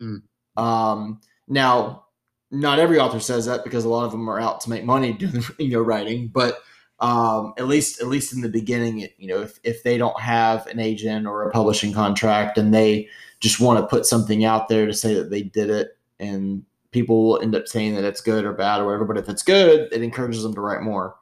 Mm. 0.00 0.22
Um, 0.56 1.20
now, 1.48 2.06
not 2.50 2.78
every 2.78 2.98
author 2.98 3.20
says 3.20 3.44
that 3.44 3.62
because 3.62 3.84
a 3.84 3.90
lot 3.90 4.06
of 4.06 4.10
them 4.10 4.26
are 4.30 4.40
out 4.40 4.62
to 4.62 4.70
make 4.70 4.84
money 4.84 5.12
doing 5.18 5.44
you 5.58 5.72
know 5.72 5.82
writing, 5.82 6.28
but 6.28 6.60
um, 7.00 7.52
at 7.58 7.68
least 7.68 8.00
at 8.00 8.08
least 8.08 8.32
in 8.32 8.40
the 8.40 8.48
beginning, 8.48 9.06
you 9.18 9.28
know, 9.28 9.42
if 9.42 9.60
if 9.62 9.82
they 9.82 9.98
don't 9.98 10.18
have 10.18 10.66
an 10.66 10.80
agent 10.80 11.26
or 11.26 11.46
a 11.46 11.50
publishing 11.50 11.92
contract 11.92 12.56
and 12.56 12.72
they 12.72 13.06
just 13.40 13.60
want 13.60 13.78
to 13.78 13.86
put 13.86 14.06
something 14.06 14.46
out 14.46 14.68
there 14.68 14.86
to 14.86 14.94
say 14.94 15.12
that 15.12 15.28
they 15.28 15.42
did 15.42 15.68
it, 15.68 15.98
and 16.18 16.64
people 16.90 17.22
will 17.22 17.42
end 17.42 17.54
up 17.54 17.68
saying 17.68 17.96
that 17.96 18.04
it's 18.04 18.22
good 18.22 18.46
or 18.46 18.54
bad 18.54 18.80
or 18.80 18.86
whatever. 18.86 19.04
But 19.04 19.18
if 19.18 19.28
it's 19.28 19.42
good, 19.42 19.92
it 19.92 20.00
encourages 20.00 20.42
them 20.42 20.54
to 20.54 20.60
write 20.62 20.80
more. 20.80 21.16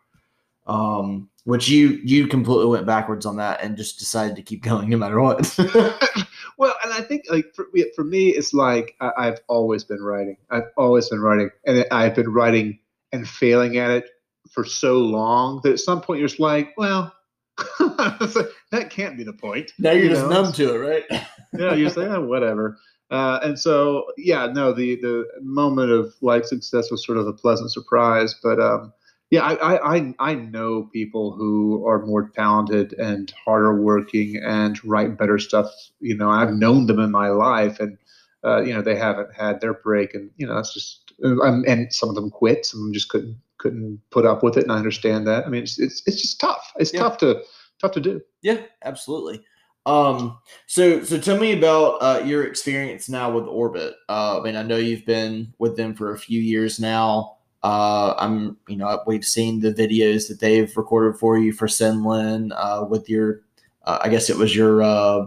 Um, 0.69 1.31
which 1.49 1.67
you 1.67 1.99
you 2.05 2.27
completely 2.27 2.67
went 2.67 2.85
backwards 2.85 3.25
on 3.25 3.37
that 3.37 3.63
and 3.63 3.75
just 3.75 3.99
decided 3.99 4.37
to 4.37 4.43
keep 4.43 4.63
going 4.71 4.91
no 4.91 4.99
matter 4.99 5.19
what. 5.21 5.59
well, 6.59 6.75
and 6.85 6.93
I 6.93 7.01
think 7.01 7.25
like 7.31 7.55
for, 7.55 7.67
for 7.97 8.05
me, 8.05 8.29
it's 8.29 8.53
like 8.53 8.95
I, 9.01 9.25
have 9.25 9.41
always 9.49 9.83
been 9.83 10.03
writing. 10.03 10.37
I've 10.51 10.69
always 10.77 11.09
been 11.09 11.21
writing, 11.21 11.51
and 11.65 11.87
I've 11.91 12.15
been 12.15 12.31
writing 12.31 12.79
and 13.13 13.27
failing 13.27 13.79
at 13.79 13.91
it 13.91 14.11
for 14.51 14.65
so 14.65 14.99
long 14.99 15.61
that 15.65 15.73
at 15.73 15.79
some 15.79 16.03
point 16.03 16.21
you're 16.21 16.29
just 16.29 16.41
like, 16.41 16.75
well, 16.77 17.15
that 17.79 18.89
can't 18.91 19.17
be 19.17 19.25
the 19.25 19.33
point. 19.33 19.73
Now 19.79 19.93
you're 19.93 20.05
you 20.05 20.11
just 20.11 20.23
know? 20.29 20.43
numb 20.43 20.53
to 20.53 20.75
it, 20.75 20.79
right? 21.11 21.23
yeah, 21.59 21.75
you're 21.75 21.91
saying 21.91 22.13
oh, 22.13 22.27
whatever. 22.27 22.79
Uh, 23.11 23.41
and 23.43 23.59
so, 23.59 24.05
yeah, 24.19 24.47
no, 24.47 24.73
the 24.73 24.97
the 24.97 25.27
moment 25.41 25.91
of 25.91 26.12
like 26.21 26.45
success 26.45 26.91
was 26.91 27.07
sort 27.07 27.16
of 27.16 27.27
a 27.27 27.33
pleasant 27.33 27.73
surprise, 27.73 28.35
but 28.43 28.61
um, 28.61 28.93
yeah, 29.31 29.43
I, 29.43 29.97
I 29.97 30.14
I 30.18 30.35
know 30.35 30.85
people 30.85 31.33
who 31.33 31.87
are 31.87 32.07
more 32.07 32.31
talented 32.31 32.95
and 32.95 33.33
harder 33.45 33.81
working 33.81 34.37
and 34.37 34.83
write 34.85 35.18
better 35.18 35.39
stuff. 35.39 35.66
You 36.01 36.16
know, 36.16 36.31
I've 36.31 36.55
known 36.55 36.87
them 36.87 36.99
in 36.99 37.11
my 37.11 37.29
life, 37.29 37.79
and 37.79 37.99
uh, 38.45 38.62
you 38.62 38.72
know 38.72 38.81
they 38.81 38.97
haven't 38.97 39.35
had 39.35 39.61
their 39.61 39.74
break, 39.74 40.14
and 40.14 40.31
you 40.37 40.47
know 40.47 40.55
that's 40.55 40.72
just 40.72 41.12
um, 41.24 41.64
and 41.66 41.93
some 41.93 42.09
of 42.09 42.14
them 42.14 42.31
quit, 42.31 42.64
some 42.64 42.81
of 42.81 42.85
them 42.87 42.95
just 42.95 43.11
couldn't 43.11 43.37
couldn't 43.59 44.01
put 44.11 44.24
up 44.24 44.43
with 44.43 44.57
it, 44.57 44.62
and 44.62 44.72
I 44.72 44.76
understand 44.76 45.26
that. 45.26 45.47
I 45.47 45.51
mean, 45.51 45.62
it's 45.62 45.79
it's, 45.79 46.03
it's 46.07 46.22
just 46.22 46.41
tough. 46.41 46.72
It's 46.76 46.95
yeah. 46.95 47.01
tough 47.01 47.18
to 47.18 47.43
tough 47.81 47.93
to 47.93 48.01
do. 48.01 48.22
Yeah, 48.43 48.62
absolutely. 48.83 49.45
Um, 49.85 50.39
so 50.66 51.03
so 51.03 51.18
tell 51.18 51.39
me 51.39 51.53
about 51.53 51.99
uh, 52.01 52.22
your 52.24 52.45
experience 52.45 53.09
now 53.09 53.31
with 53.31 53.45
Orbit. 53.45 53.95
Uh, 54.09 54.41
I 54.41 54.43
mean, 54.43 54.57
I 54.57 54.62
know 54.62 54.76
you've 54.76 55.07
been 55.07 55.53
with 55.59 55.76
them 55.76 55.95
for 55.95 56.12
a 56.12 56.18
few 56.18 56.41
years 56.41 56.81
now. 56.81 57.38
Uh, 57.63 58.15
I'm, 58.19 58.57
you 58.69 58.77
know, 58.77 59.03
we've 59.07 59.25
seen 59.25 59.61
the 59.61 59.73
videos 59.73 60.29
that 60.29 60.41
they've 60.41 60.75
recorded 60.77 61.19
for 61.19 61.39
you 61.39 61.53
for 61.53 61.67
Senlin 61.67 62.53
uh, 62.57 62.85
with 62.85 63.09
your, 63.09 63.43
uh, 63.85 63.99
I 64.03 64.09
guess 64.09 64.31
it 64.31 64.37
was 64.37 64.55
your 64.55 64.83
uh, 64.83 65.27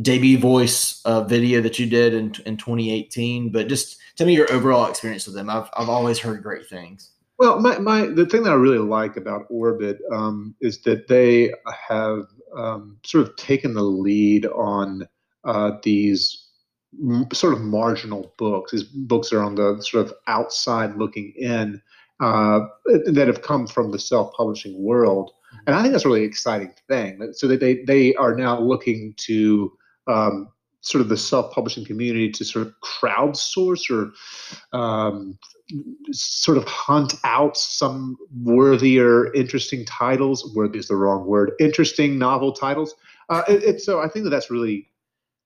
debut 0.00 0.38
voice 0.38 1.00
uh, 1.04 1.24
video 1.24 1.60
that 1.62 1.78
you 1.78 1.86
did 1.86 2.14
in, 2.14 2.34
in 2.46 2.56
2018. 2.56 3.50
But 3.50 3.68
just 3.68 3.98
tell 4.16 4.26
me 4.26 4.34
your 4.34 4.52
overall 4.52 4.88
experience 4.88 5.26
with 5.26 5.34
them. 5.34 5.48
I've, 5.48 5.70
I've 5.74 5.88
always 5.88 6.18
heard 6.18 6.42
great 6.42 6.66
things. 6.66 7.10
Well, 7.38 7.58
my, 7.58 7.78
my 7.78 8.06
the 8.06 8.26
thing 8.26 8.44
that 8.44 8.52
I 8.52 8.56
really 8.56 8.78
like 8.78 9.16
about 9.16 9.46
Orbit 9.48 9.98
um, 10.12 10.54
is 10.60 10.80
that 10.82 11.08
they 11.08 11.52
have 11.88 12.26
um, 12.56 12.98
sort 13.04 13.26
of 13.26 13.34
taken 13.36 13.74
the 13.74 13.82
lead 13.82 14.46
on 14.46 15.08
uh, 15.44 15.72
these 15.82 16.41
sort 17.32 17.54
of 17.54 17.60
marginal 17.60 18.34
books. 18.38 18.72
These 18.72 18.84
books 18.84 19.32
are 19.32 19.42
on 19.42 19.54
the 19.54 19.82
sort 19.82 20.06
of 20.06 20.14
outside 20.26 20.96
looking 20.96 21.32
in 21.36 21.80
uh, 22.20 22.60
that 23.06 23.26
have 23.26 23.42
come 23.42 23.66
from 23.66 23.90
the 23.90 23.98
self-publishing 23.98 24.80
world, 24.82 25.30
mm-hmm. 25.30 25.64
and 25.66 25.76
I 25.76 25.82
think 25.82 25.92
that's 25.92 26.04
a 26.04 26.08
really 26.08 26.24
exciting 26.24 26.72
thing. 26.88 27.32
So 27.32 27.48
that 27.48 27.60
they 27.60 27.82
they 27.84 28.14
are 28.16 28.34
now 28.34 28.60
looking 28.60 29.14
to 29.28 29.72
um, 30.06 30.48
sort 30.82 31.00
of 31.00 31.08
the 31.08 31.16
self-publishing 31.16 31.84
community 31.84 32.30
to 32.30 32.44
sort 32.44 32.66
of 32.66 32.74
crowdsource 32.82 33.88
or 33.90 34.12
um, 34.76 35.38
sort 36.10 36.58
of 36.58 36.64
hunt 36.64 37.14
out 37.24 37.56
some 37.56 38.18
worthier, 38.42 39.32
interesting 39.32 39.84
titles. 39.86 40.52
Worthy 40.54 40.80
is 40.80 40.88
the 40.88 40.96
wrong 40.96 41.24
word. 41.24 41.52
Interesting 41.60 42.18
novel 42.18 42.52
titles. 42.52 42.94
Uh, 43.28 43.42
it, 43.48 43.62
it, 43.62 43.80
so 43.80 44.00
I 44.00 44.08
think 44.08 44.24
that 44.24 44.30
that's 44.30 44.50
really, 44.50 44.88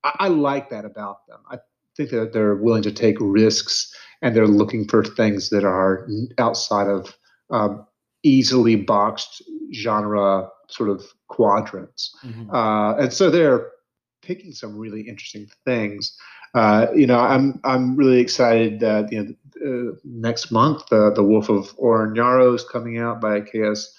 I, 0.06 0.26
I, 0.26 0.28
like 0.28 0.70
that 0.70 0.84
about 0.84 1.26
them. 1.26 1.40
I 1.50 1.58
think 1.96 2.10
that 2.10 2.32
they're 2.32 2.56
willing 2.56 2.82
to 2.82 2.92
take 2.92 3.16
risks 3.20 3.94
and 4.22 4.34
they're 4.34 4.46
looking 4.46 4.86
for 4.88 5.04
things 5.04 5.50
that 5.50 5.64
are 5.64 6.08
outside 6.38 6.88
of 6.88 7.16
um, 7.50 7.86
easily 8.22 8.76
boxed 8.76 9.42
genre 9.72 10.48
sort 10.68 10.90
of 10.90 11.04
quadrants. 11.28 12.16
Mm-hmm. 12.24 12.50
Uh, 12.54 12.96
and 12.96 13.12
so 13.12 13.30
they're 13.30 13.70
picking 14.22 14.52
some 14.52 14.76
really 14.76 15.02
interesting 15.02 15.48
things. 15.64 16.16
Uh, 16.54 16.86
you 16.94 17.06
know, 17.06 17.18
I'm 17.18 17.60
I'm 17.64 17.96
really 17.96 18.20
excited 18.20 18.80
that 18.80 19.12
you 19.12 19.36
know 19.62 19.90
uh, 19.92 19.96
next 20.04 20.50
month 20.50 20.90
uh, 20.92 21.10
the 21.10 21.22
Wolf 21.22 21.48
of 21.48 21.74
Oren-Yaro 21.76 22.54
is 22.54 22.64
coming 22.64 22.98
out 22.98 23.20
by 23.20 23.40
KS 23.40 23.92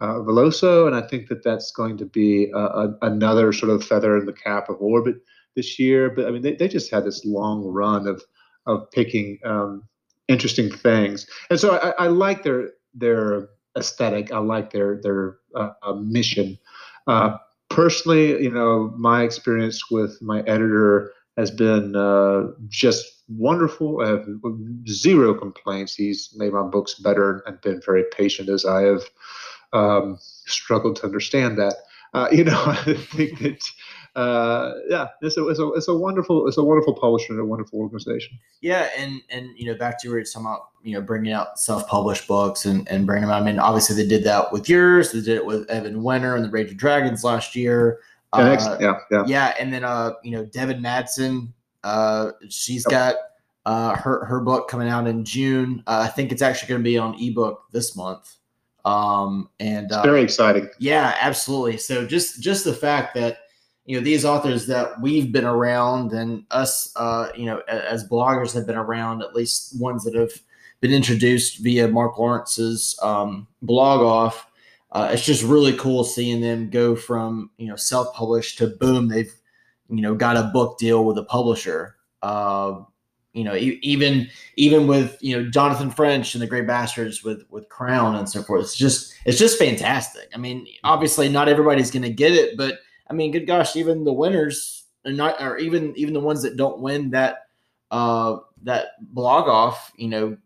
uh, 0.00 0.14
Villoso, 0.14 0.86
and 0.86 0.96
I 0.96 1.02
think 1.02 1.28
that 1.28 1.44
that's 1.44 1.70
going 1.70 1.96
to 1.98 2.04
be 2.04 2.50
a, 2.50 2.58
a, 2.58 2.98
another 3.02 3.52
sort 3.52 3.70
of 3.70 3.84
feather 3.84 4.18
in 4.18 4.26
the 4.26 4.32
cap 4.32 4.68
of 4.68 4.80
Orbit 4.80 5.16
this 5.60 5.78
year. 5.78 6.10
But 6.10 6.26
I 6.26 6.30
mean, 6.30 6.42
they, 6.42 6.54
they 6.54 6.68
just 6.68 6.90
had 6.90 7.04
this 7.04 7.24
long 7.24 7.64
run 7.64 8.08
of 8.08 8.22
of 8.66 8.90
picking 8.90 9.38
um, 9.44 9.82
interesting 10.28 10.70
things, 10.70 11.26
and 11.50 11.60
so 11.60 11.76
I, 11.76 12.04
I 12.04 12.06
like 12.08 12.42
their 12.42 12.70
their 12.94 13.48
aesthetic. 13.76 14.32
I 14.32 14.38
like 14.38 14.72
their 14.72 15.00
their 15.02 15.36
uh, 15.54 15.72
uh, 15.82 15.92
mission. 15.94 16.58
Uh, 17.06 17.36
personally, 17.68 18.42
you 18.42 18.50
know, 18.50 18.94
my 18.96 19.22
experience 19.22 19.90
with 19.90 20.20
my 20.22 20.40
editor 20.40 21.12
has 21.36 21.50
been 21.50 21.96
uh, 21.96 22.48
just 22.68 23.06
wonderful. 23.28 24.00
I 24.02 24.08
have 24.08 24.26
zero 24.88 25.34
complaints. 25.34 25.94
He's 25.94 26.30
made 26.36 26.52
my 26.52 26.62
books 26.62 26.94
better 26.94 27.42
and 27.46 27.60
been 27.60 27.80
very 27.84 28.04
patient 28.16 28.48
as 28.48 28.64
I 28.64 28.82
have 28.82 29.02
um, 29.72 30.18
struggled 30.20 30.96
to 30.96 31.04
understand 31.06 31.58
that. 31.58 31.74
Uh, 32.12 32.28
you 32.32 32.44
know, 32.44 32.62
I 32.66 32.94
think 32.94 33.38
that 33.40 33.62
uh, 34.16 34.72
yeah, 34.88 35.08
it's 35.22 35.36
a, 35.36 35.48
it's 35.48 35.60
a 35.60 35.72
it's 35.72 35.88
a 35.88 35.94
wonderful 35.94 36.48
it's 36.48 36.56
a 36.56 36.64
wonderful 36.64 36.94
publisher 36.94 37.32
and 37.32 37.40
a 37.40 37.44
wonderful 37.44 37.78
organization. 37.78 38.38
Yeah, 38.60 38.88
and 38.96 39.20
and 39.30 39.50
you 39.56 39.66
know 39.66 39.78
back 39.78 40.00
to 40.00 40.10
where 40.10 40.18
it's 40.18 40.32
talking 40.32 40.46
about 40.46 40.68
you 40.82 40.94
know 40.94 41.00
bringing 41.00 41.32
out 41.32 41.58
self 41.60 41.86
published 41.86 42.26
books 42.26 42.64
and 42.64 42.88
and 42.88 43.06
bringing 43.06 43.28
them. 43.28 43.36
Out. 43.36 43.42
I 43.42 43.44
mean, 43.44 43.58
obviously 43.58 43.96
they 43.96 44.08
did 44.08 44.24
that 44.24 44.52
with 44.52 44.68
yours. 44.68 45.12
They 45.12 45.20
did 45.20 45.36
it 45.36 45.46
with 45.46 45.68
Evan 45.70 46.02
Winter 46.02 46.34
and 46.34 46.44
the 46.44 46.50
Rage 46.50 46.70
of 46.70 46.76
Dragons 46.76 47.22
last 47.22 47.54
year. 47.54 48.00
Uh, 48.32 48.56
yeah, 48.80 48.98
yeah, 49.10 49.24
yeah, 49.26 49.54
and 49.58 49.72
then 49.72 49.84
uh, 49.84 50.12
you 50.24 50.32
know 50.32 50.44
Devin 50.44 50.80
Madson, 50.80 51.52
uh, 51.84 52.32
she's 52.48 52.84
got 52.84 53.14
uh 53.66 53.94
her 53.94 54.24
her 54.24 54.40
book 54.40 54.68
coming 54.68 54.88
out 54.88 55.06
in 55.06 55.24
June. 55.24 55.82
Uh, 55.86 56.04
I 56.06 56.08
think 56.08 56.32
it's 56.32 56.42
actually 56.42 56.68
going 56.68 56.80
to 56.80 56.84
be 56.84 56.98
on 56.98 57.14
ebook 57.20 57.62
this 57.72 57.94
month. 57.96 58.36
Um, 58.84 59.50
and 59.60 59.92
uh, 59.92 60.02
very 60.02 60.22
exciting. 60.22 60.68
Yeah, 60.78 61.14
absolutely. 61.20 61.76
So 61.76 62.06
just 62.06 62.42
just 62.42 62.64
the 62.64 62.72
fact 62.72 63.14
that 63.14 63.38
you 63.90 63.96
know 63.96 64.04
these 64.04 64.24
authors 64.24 64.68
that 64.68 65.00
we've 65.00 65.32
been 65.32 65.44
around 65.44 66.12
and 66.12 66.44
us 66.52 66.92
uh, 66.94 67.28
you 67.34 67.44
know 67.44 67.60
as 67.66 68.08
bloggers 68.08 68.54
have 68.54 68.64
been 68.64 68.76
around 68.76 69.20
at 69.20 69.34
least 69.34 69.80
ones 69.80 70.04
that 70.04 70.14
have 70.14 70.30
been 70.80 70.92
introduced 70.92 71.58
via 71.58 71.88
mark 71.88 72.16
lawrence's 72.16 72.96
um, 73.02 73.48
blog 73.62 74.00
off 74.00 74.46
uh, 74.92 75.10
it's 75.12 75.24
just 75.24 75.42
really 75.42 75.76
cool 75.76 76.04
seeing 76.04 76.40
them 76.40 76.70
go 76.70 76.94
from 76.94 77.50
you 77.58 77.66
know 77.66 77.74
self-published 77.74 78.58
to 78.58 78.68
boom 78.68 79.08
they've 79.08 79.34
you 79.88 80.00
know 80.00 80.14
got 80.14 80.36
a 80.36 80.50
book 80.52 80.78
deal 80.78 81.04
with 81.04 81.18
a 81.18 81.24
publisher. 81.24 81.96
Uh, 82.22 82.82
you 83.32 83.42
know 83.42 83.56
e- 83.56 83.80
even 83.82 84.28
even 84.56 84.86
with 84.86 85.16
you 85.20 85.36
know 85.36 85.48
jonathan 85.50 85.90
french 85.90 86.34
and 86.34 86.42
the 86.42 86.46
grey 86.46 86.62
bastards 86.62 87.22
with 87.22 87.44
with 87.48 87.68
crown 87.68 88.16
and 88.16 88.28
so 88.28 88.42
forth 88.42 88.62
it's 88.62 88.76
just 88.76 89.14
it's 89.24 89.38
just 89.38 89.58
fantastic. 89.58 90.28
I 90.34 90.38
mean 90.38 90.66
obviously 90.84 91.28
not 91.28 91.48
everybody's 91.48 91.90
going 91.90 92.02
to 92.02 92.12
get 92.12 92.32
it 92.32 92.56
but 92.56 92.78
I 93.10 93.12
mean, 93.12 93.32
good 93.32 93.46
gosh, 93.46 93.76
even 93.76 94.04
the 94.04 94.12
winners 94.12 94.84
are 95.04 95.12
not, 95.12 95.42
or 95.42 95.58
even 95.58 95.92
even 95.96 96.14
the 96.14 96.20
ones 96.20 96.42
that 96.42 96.56
don't 96.56 96.80
win 96.80 97.10
that 97.10 97.46
uh, 97.90 98.36
that 98.62 98.88
blog 99.00 99.48
off, 99.48 99.92
you 99.96 100.08
know, 100.08 100.36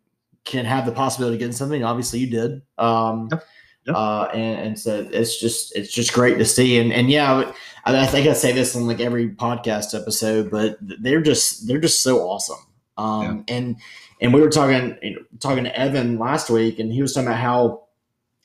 can 0.45 0.65
have 0.65 0.87
the 0.87 0.93
possibility 0.93 1.37
of 1.37 1.41
getting 1.41 1.53
something. 1.53 1.85
Obviously, 1.85 2.21
you 2.21 2.31
did. 2.31 2.63
Um, 2.79 3.29
yep. 3.31 3.45
Yep. 3.87 3.97
Uh, 3.97 4.25
and, 4.33 4.61
and 4.69 4.81
so 4.81 5.07
it's 5.13 5.39
just 5.39 5.77
it's 5.77 5.93
just 5.93 6.15
great 6.15 6.39
to 6.39 6.45
see. 6.45 6.79
And 6.79 6.93
and 6.93 7.11
yeah, 7.11 7.53
I, 7.85 8.03
I 8.03 8.07
think 8.07 8.27
I 8.27 8.33
say 8.33 8.53
this 8.53 8.75
on 8.75 8.87
like 8.87 9.01
every 9.01 9.29
podcast 9.29 9.99
episode, 9.99 10.51
but 10.51 10.79
they're 10.81 11.21
just 11.21 11.69
they're 11.69 11.81
just 11.81 12.03
so 12.03 12.21
awesome. 12.21 12.65
Um, 12.97 13.45
yeah. 13.49 13.57
and 13.57 13.77
and 14.23 14.33
we 14.33 14.41
were 14.41 14.49
talking 14.49 14.97
you 15.03 15.17
know, 15.17 15.23
talking 15.41 15.65
to 15.65 15.79
Evan 15.79 16.19
last 16.19 16.49
week, 16.49 16.79
and 16.79 16.93
he 16.93 17.03
was 17.03 17.13
talking 17.13 17.29
about 17.29 17.41
how 17.41 17.84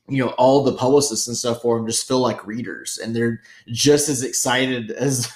you 0.09 0.23
know 0.23 0.31
all 0.31 0.63
the 0.63 0.73
publicists 0.73 1.27
and 1.27 1.37
stuff 1.37 1.61
for 1.61 1.77
them 1.77 1.87
just 1.87 2.07
feel 2.07 2.19
like 2.19 2.45
readers 2.45 2.99
and 3.01 3.15
they're 3.15 3.41
just 3.67 4.09
as 4.09 4.23
excited 4.23 4.91
as 4.91 5.31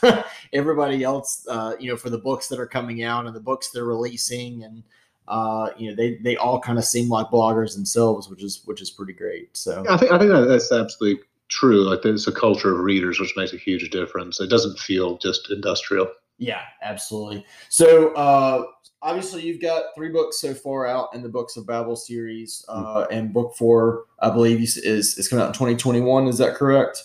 everybody 0.53 1.03
else 1.03 1.45
uh, 1.49 1.75
you 1.79 1.89
know 1.89 1.97
for 1.97 2.09
the 2.09 2.17
books 2.17 2.47
that 2.47 2.59
are 2.59 2.67
coming 2.67 3.03
out 3.03 3.25
and 3.25 3.35
the 3.35 3.39
books 3.39 3.69
they're 3.69 3.85
releasing 3.85 4.63
and 4.63 4.83
uh, 5.27 5.69
you 5.77 5.89
know 5.89 5.95
they 5.95 6.15
they 6.17 6.35
all 6.35 6.59
kind 6.59 6.77
of 6.77 6.83
seem 6.83 7.09
like 7.09 7.27
bloggers 7.27 7.75
themselves 7.75 8.29
which 8.29 8.43
is 8.43 8.61
which 8.65 8.81
is 8.81 8.89
pretty 8.89 9.13
great 9.13 9.55
so. 9.55 9.83
Yeah, 9.85 9.93
i 9.93 9.97
think 9.97 10.11
i 10.11 10.17
think 10.17 10.31
that's 10.47 10.71
absolutely 10.71 11.23
true 11.53 11.87
like 11.87 12.01
there's 12.01 12.27
a 12.27 12.31
culture 12.31 12.73
of 12.73 12.79
readers 12.79 13.19
which 13.19 13.35
makes 13.37 13.53
a 13.53 13.57
huge 13.57 13.89
difference. 13.91 14.39
It 14.39 14.49
doesn't 14.49 14.79
feel 14.79 15.17
just 15.17 15.51
industrial. 15.51 16.11
Yeah 16.39 16.61
absolutely. 16.81 17.45
So 17.69 18.13
uh 18.15 18.63
obviously 19.03 19.43
you've 19.43 19.61
got 19.61 19.83
three 19.95 20.09
books 20.09 20.39
so 20.39 20.53
far 20.53 20.87
out 20.87 21.13
in 21.13 21.21
the 21.21 21.29
books 21.29 21.57
of 21.57 21.67
babel 21.67 21.95
series 21.95 22.65
uh, 22.69 22.83
mm-hmm. 22.83 23.13
and 23.13 23.33
book 23.33 23.53
four 23.55 24.05
i 24.21 24.29
believe 24.29 24.59
is 24.59 24.77
is 24.77 25.27
coming 25.27 25.43
out 25.43 25.47
in 25.47 25.53
2021 25.53 26.27
is 26.27 26.37
that 26.37 26.55
correct 26.55 27.03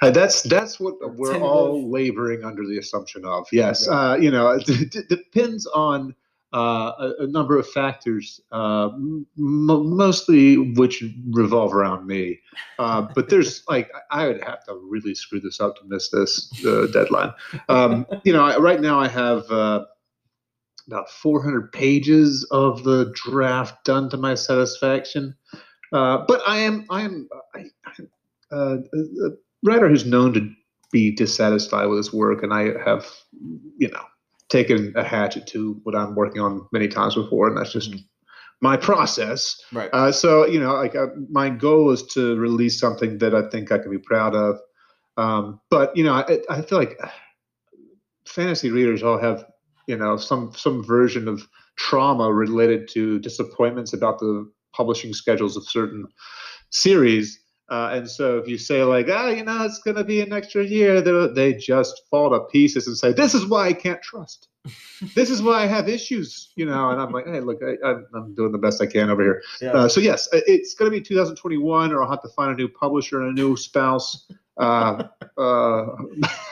uh, 0.00 0.10
that's 0.10 0.42
that's 0.42 0.80
what 0.80 0.94
we're 1.16 1.38
all 1.38 1.90
laboring 1.90 2.44
under 2.44 2.66
the 2.66 2.78
assumption 2.78 3.24
of 3.24 3.46
yes 3.52 3.86
uh, 3.88 4.16
you 4.18 4.30
know 4.30 4.50
it, 4.50 4.68
it 4.68 5.08
depends 5.08 5.66
on 5.66 6.14
uh, 6.52 6.92
a, 6.98 7.24
a, 7.24 7.26
number 7.26 7.58
of 7.58 7.68
factors, 7.68 8.40
uh, 8.52 8.88
m- 8.94 9.26
mostly 9.36 10.56
which 10.56 11.04
revolve 11.30 11.74
around 11.74 12.06
me. 12.06 12.40
Uh, 12.78 13.02
but 13.14 13.28
there's 13.28 13.62
like 13.68 13.90
I 14.10 14.26
would 14.26 14.42
have 14.42 14.64
to 14.66 14.74
really 14.88 15.14
screw 15.14 15.40
this 15.40 15.60
up 15.60 15.76
to 15.76 15.82
miss 15.86 16.08
this 16.10 16.48
deadline. 16.92 17.32
Um, 17.68 18.06
you 18.24 18.32
know, 18.32 18.58
right 18.58 18.80
now 18.80 18.98
I 18.98 19.08
have 19.08 19.50
about 20.86 21.10
400 21.10 21.72
pages 21.72 22.46
of 22.50 22.84
the 22.84 23.12
draft 23.14 23.84
done 23.84 24.08
to 24.10 24.16
my 24.16 24.34
satisfaction. 24.34 25.34
Uh, 25.92 26.24
but 26.26 26.40
I 26.46 26.58
am 26.58 26.86
I 26.90 27.02
am 27.02 27.28
I, 27.54 27.64
uh, 28.52 28.76
a 28.76 29.30
writer 29.64 29.88
who's 29.88 30.06
known 30.06 30.32
to 30.34 30.50
be 30.92 31.14
dissatisfied 31.14 31.88
with 31.88 31.98
his 31.98 32.12
work, 32.12 32.42
and 32.42 32.52
I 32.52 32.72
have 32.84 33.06
you 33.78 33.88
know 33.88 34.02
taken 34.48 34.92
a 34.96 35.04
hatchet 35.04 35.46
to 35.48 35.80
what 35.82 35.94
I'm 35.94 36.14
working 36.14 36.40
on 36.40 36.66
many 36.72 36.88
times 36.88 37.14
before, 37.14 37.48
and 37.48 37.56
that's 37.56 37.72
just. 37.72 37.90
Mm-hmm. 37.90 38.00
My 38.62 38.78
process, 38.78 39.60
right? 39.70 39.90
Uh, 39.92 40.10
so 40.10 40.46
you 40.46 40.58
know, 40.58 40.72
like 40.72 40.96
uh, 40.96 41.08
my 41.28 41.50
goal 41.50 41.90
is 41.90 42.02
to 42.14 42.36
release 42.36 42.80
something 42.80 43.18
that 43.18 43.34
I 43.34 43.50
think 43.50 43.70
I 43.70 43.76
can 43.76 43.90
be 43.90 43.98
proud 43.98 44.34
of. 44.34 44.56
Um, 45.18 45.60
but 45.68 45.94
you 45.94 46.02
know, 46.02 46.14
I, 46.14 46.38
I 46.48 46.62
feel 46.62 46.78
like 46.78 46.98
fantasy 48.26 48.70
readers 48.70 49.02
all 49.02 49.18
have 49.18 49.44
you 49.86 49.96
know 49.96 50.16
some 50.16 50.52
some 50.54 50.84
version 50.84 51.28
of 51.28 51.48
trauma 51.76 52.32
related 52.32 52.88
to 52.88 53.18
disappointments 53.18 53.92
about 53.92 54.18
the 54.18 54.50
publishing 54.74 55.12
schedules 55.12 55.56
of 55.56 55.64
certain 55.64 56.06
series. 56.70 57.40
Uh, 57.68 57.90
and 57.92 58.08
so 58.08 58.38
if 58.38 58.46
you 58.46 58.58
say 58.58 58.84
like, 58.84 59.08
ah, 59.10 59.28
you 59.28 59.42
know, 59.42 59.64
it's 59.64 59.80
going 59.80 59.96
to 59.96 60.04
be 60.04 60.20
an 60.20 60.32
extra 60.32 60.64
year, 60.64 61.00
they 61.00 61.52
just 61.54 62.02
fall 62.10 62.30
to 62.30 62.40
pieces 62.52 62.86
and 62.86 62.96
say, 62.96 63.12
this 63.12 63.34
is 63.34 63.44
why 63.46 63.66
I 63.66 63.72
can't 63.72 64.00
trust. 64.02 64.48
this 65.14 65.30
is 65.30 65.42
why 65.42 65.62
I 65.62 65.66
have 65.66 65.88
issues, 65.88 66.52
you 66.56 66.64
know. 66.64 66.90
And 66.90 67.00
I'm 67.00 67.12
like, 67.12 67.26
hey, 67.26 67.40
look, 67.40 67.60
I, 67.62 67.90
am 67.90 68.34
doing 68.36 68.52
the 68.52 68.58
best 68.58 68.80
I 68.80 68.86
can 68.86 69.10
over 69.10 69.22
here. 69.22 69.42
Yeah. 69.60 69.72
Uh, 69.72 69.88
so 69.88 70.00
yes, 70.00 70.28
it's 70.32 70.74
going 70.74 70.90
to 70.90 70.96
be 70.96 71.02
2021, 71.02 71.92
or 71.92 72.02
I'll 72.02 72.10
have 72.10 72.22
to 72.22 72.28
find 72.30 72.52
a 72.52 72.54
new 72.54 72.68
publisher 72.68 73.22
and 73.22 73.36
a 73.36 73.40
new 73.40 73.56
spouse. 73.56 74.28
Uh, 74.58 75.04
uh 75.36 75.86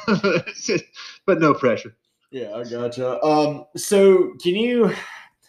but 1.27 1.41
no 1.41 1.55
pressure. 1.55 1.97
Yeah, 2.35 2.53
I 2.57 2.65
gotcha. 2.65 3.23
Um, 3.23 3.65
so 3.77 4.35
can 4.43 4.57
you? 4.57 4.93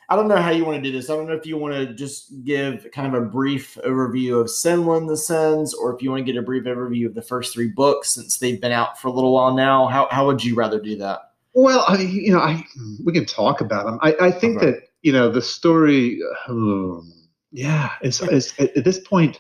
I 0.08 0.16
don't 0.16 0.28
know 0.28 0.38
how 0.38 0.52
you 0.52 0.64
want 0.64 0.84
to 0.84 0.88
do 0.88 0.96
this. 0.96 1.10
I 1.10 1.16
don't 1.16 1.26
know 1.26 1.34
if 1.34 1.44
you 1.44 1.58
want 1.58 1.74
to 1.74 1.96
just 1.96 2.44
give 2.44 2.86
kind 2.94 3.08
of 3.08 3.20
a 3.20 3.26
brief 3.26 3.76
overview 3.84 4.40
of 4.40 4.46
Senlin 4.46 5.12
Ascends, 5.12 5.74
or 5.74 5.96
if 5.96 6.04
you 6.04 6.12
want 6.12 6.24
to 6.24 6.32
get 6.32 6.40
a 6.40 6.44
brief 6.44 6.66
overview 6.66 7.08
of 7.08 7.16
the 7.16 7.24
first 7.24 7.56
three 7.56 7.70
books 7.70 8.12
since 8.12 8.38
they've 8.38 8.62
been 8.62 8.72
out 8.72 9.02
for 9.02 9.08
a 9.08 9.12
little 9.12 9.34
while 9.34 9.56
now. 9.56 9.88
How 9.88 10.08
how 10.12 10.28
would 10.28 10.44
you 10.44 10.54
rather 10.54 10.80
do 10.80 10.96
that? 10.98 11.32
Well, 11.56 11.86
I, 11.88 12.02
you 12.02 12.32
know, 12.32 12.40
I 12.40 12.64
we 13.04 13.14
can 13.14 13.26
talk 13.26 13.62
about 13.62 13.88
them. 13.88 13.98
I, 14.04 14.16
I 14.22 14.32
think 14.32 14.58
okay. 14.58 14.66
that 14.68 14.82
you 15.02 15.12
know 15.12 15.28
the 15.28 15.42
story. 15.42 16.20
Um, 16.48 17.12
yeah, 17.52 17.94
it's, 18.02 18.22
it's 18.22 18.54
at 18.60 18.84
this 18.84 19.00
point. 19.00 19.40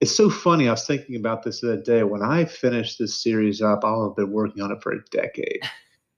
It's 0.00 0.16
so 0.16 0.28
funny. 0.28 0.66
I 0.66 0.72
was 0.72 0.88
thinking 0.88 1.14
about 1.14 1.44
this 1.44 1.60
the 1.60 1.74
other 1.74 1.82
day. 1.82 2.02
When 2.02 2.22
I 2.22 2.46
finished 2.46 2.98
this 2.98 3.22
series 3.22 3.62
up, 3.62 3.84
I'll 3.84 4.08
have 4.08 4.16
been 4.16 4.32
working 4.32 4.60
on 4.60 4.72
it 4.72 4.82
for 4.82 4.90
a 4.90 5.04
decade 5.12 5.60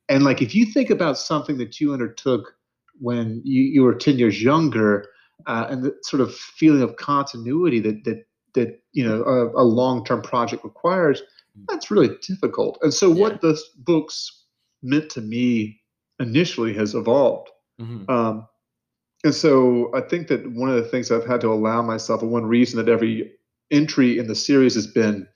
And 0.09 0.25
like 0.25 0.43
if 0.43 0.55
you 0.55 0.67
think 0.67 0.91
about 0.91 1.19
something 1.19 1.59
that 1.59 1.81
you 1.81 1.93
undertook 1.93 2.55
when 2.99 3.43
you, 3.45 3.63
you 3.63 3.83
were 3.83 3.95
10 3.95 4.19
years 4.19 4.43
younger, 4.43 5.07
uh, 5.47 5.67
and 5.69 5.85
the 5.85 5.95
sort 6.03 6.21
of 6.21 6.35
feeling 6.35 6.83
of 6.83 6.97
continuity 6.97 7.79
that 7.81 8.05
that 8.05 8.25
that 8.55 8.81
you 8.93 9.07
know 9.07 9.23
a, 9.23 9.63
a 9.63 9.65
long-term 9.65 10.23
project 10.23 10.65
requires, 10.65 11.23
that's 11.69 11.91
really 11.91 12.17
difficult. 12.27 12.79
And 12.83 12.93
so, 12.93 13.13
yeah. 13.13 13.21
what 13.21 13.41
the 13.41 13.61
books 13.79 14.45
meant 14.83 15.11
to 15.11 15.21
me 15.21 15.81
initially 16.19 16.75
has 16.75 16.95
evolved. 16.95 17.51
Mm-hmm. 17.81 18.11
Um, 18.11 18.49
and 19.25 19.35
so, 19.35 19.91
I 19.95 20.01
think 20.01 20.29
that 20.29 20.51
one 20.53 20.71
of 20.71 20.77
the 20.77 20.89
things 20.89 21.11
I've 21.11 21.27
had 21.27 21.41
to 21.43 21.53
allow 21.53 21.83
myself, 21.83 22.23
and 22.23 22.31
one 22.31 22.47
reason 22.47 22.79
that 22.79 22.91
every 22.91 23.33
entry 23.71 24.19
in 24.19 24.27
the 24.27 24.35
series 24.35 24.75
has 24.75 24.87
been 24.87 25.27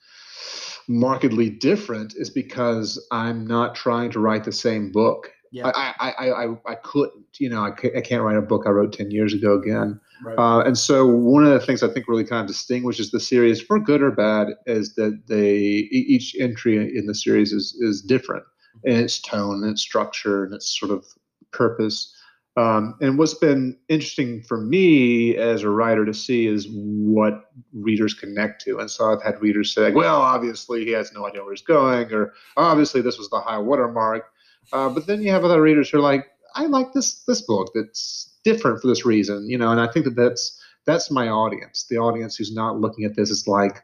markedly 0.87 1.49
different, 1.49 2.13
is 2.15 2.29
because 2.29 3.03
I'm 3.11 3.45
not 3.45 3.75
trying 3.75 4.11
to 4.11 4.19
write 4.19 4.43
the 4.43 4.51
same 4.51 4.91
book. 4.91 5.31
Yeah. 5.51 5.67
I, 5.67 5.93
I, 5.99 6.11
I, 6.11 6.43
I, 6.45 6.55
I 6.65 6.75
couldn't, 6.75 7.25
you 7.37 7.49
know, 7.49 7.61
I, 7.61 7.71
I 7.97 8.01
can't 8.01 8.23
write 8.23 8.37
a 8.37 8.41
book 8.41 8.63
I 8.65 8.69
wrote 8.69 8.93
10 8.93 9.11
years 9.11 9.33
ago 9.33 9.59
again. 9.59 9.99
Right. 10.23 10.37
Uh, 10.37 10.61
and 10.61 10.77
so 10.77 11.05
one 11.05 11.43
of 11.43 11.51
the 11.51 11.59
things 11.59 11.83
I 11.83 11.89
think 11.89 12.07
really 12.07 12.23
kind 12.23 12.41
of 12.41 12.47
distinguishes 12.47 13.11
the 13.11 13.19
series 13.19 13.61
for 13.61 13.79
good 13.79 14.01
or 14.01 14.11
bad 14.11 14.49
is 14.65 14.95
that 14.95 15.23
they, 15.27 15.57
each 15.91 16.35
entry 16.39 16.97
in 16.97 17.05
the 17.05 17.15
series 17.15 17.51
is, 17.51 17.75
is 17.81 18.01
different 18.01 18.45
in 18.83 18.95
its 18.97 19.19
tone 19.19 19.63
and 19.63 19.71
its 19.71 19.81
structure 19.81 20.45
and 20.45 20.53
its 20.53 20.79
sort 20.79 20.91
of 20.91 21.05
purpose. 21.51 22.15
Um, 22.57 22.95
and 22.99 23.17
what's 23.17 23.33
been 23.33 23.77
interesting 23.87 24.43
for 24.43 24.59
me 24.59 25.37
as 25.37 25.63
a 25.63 25.69
writer 25.69 26.05
to 26.05 26.13
see 26.13 26.47
is 26.47 26.67
what 26.69 27.51
readers 27.73 28.13
connect 28.13 28.61
to. 28.63 28.79
And 28.79 28.91
so 28.91 29.11
I've 29.11 29.23
had 29.23 29.41
readers 29.41 29.73
say, 29.73 29.91
well, 29.91 30.21
obviously 30.21 30.83
he 30.83 30.91
has 30.91 31.13
no 31.13 31.25
idea 31.25 31.43
where 31.43 31.53
he's 31.53 31.61
going, 31.61 32.11
or 32.11 32.33
obviously 32.57 32.99
this 33.01 33.17
was 33.17 33.29
the 33.29 33.39
high 33.39 33.57
watermark. 33.57 34.25
Uh, 34.73 34.89
but 34.89 35.07
then 35.07 35.21
you 35.21 35.31
have 35.31 35.45
other 35.45 35.61
readers 35.61 35.89
who 35.89 35.99
are 35.99 36.01
like, 36.01 36.27
I 36.53 36.65
like 36.65 36.91
this 36.91 37.23
this 37.23 37.41
book 37.41 37.71
that's 37.73 38.37
different 38.43 38.81
for 38.81 38.87
this 38.87 39.05
reason, 39.05 39.49
you 39.49 39.57
know. 39.57 39.71
And 39.71 39.79
I 39.79 39.87
think 39.87 40.05
that 40.05 40.15
that's 40.15 40.61
that's 40.85 41.09
my 41.09 41.29
audience. 41.29 41.85
The 41.89 41.97
audience 41.97 42.35
who's 42.35 42.53
not 42.53 42.79
looking 42.79 43.05
at 43.05 43.15
this 43.15 43.31
as 43.31 43.47
like 43.47 43.81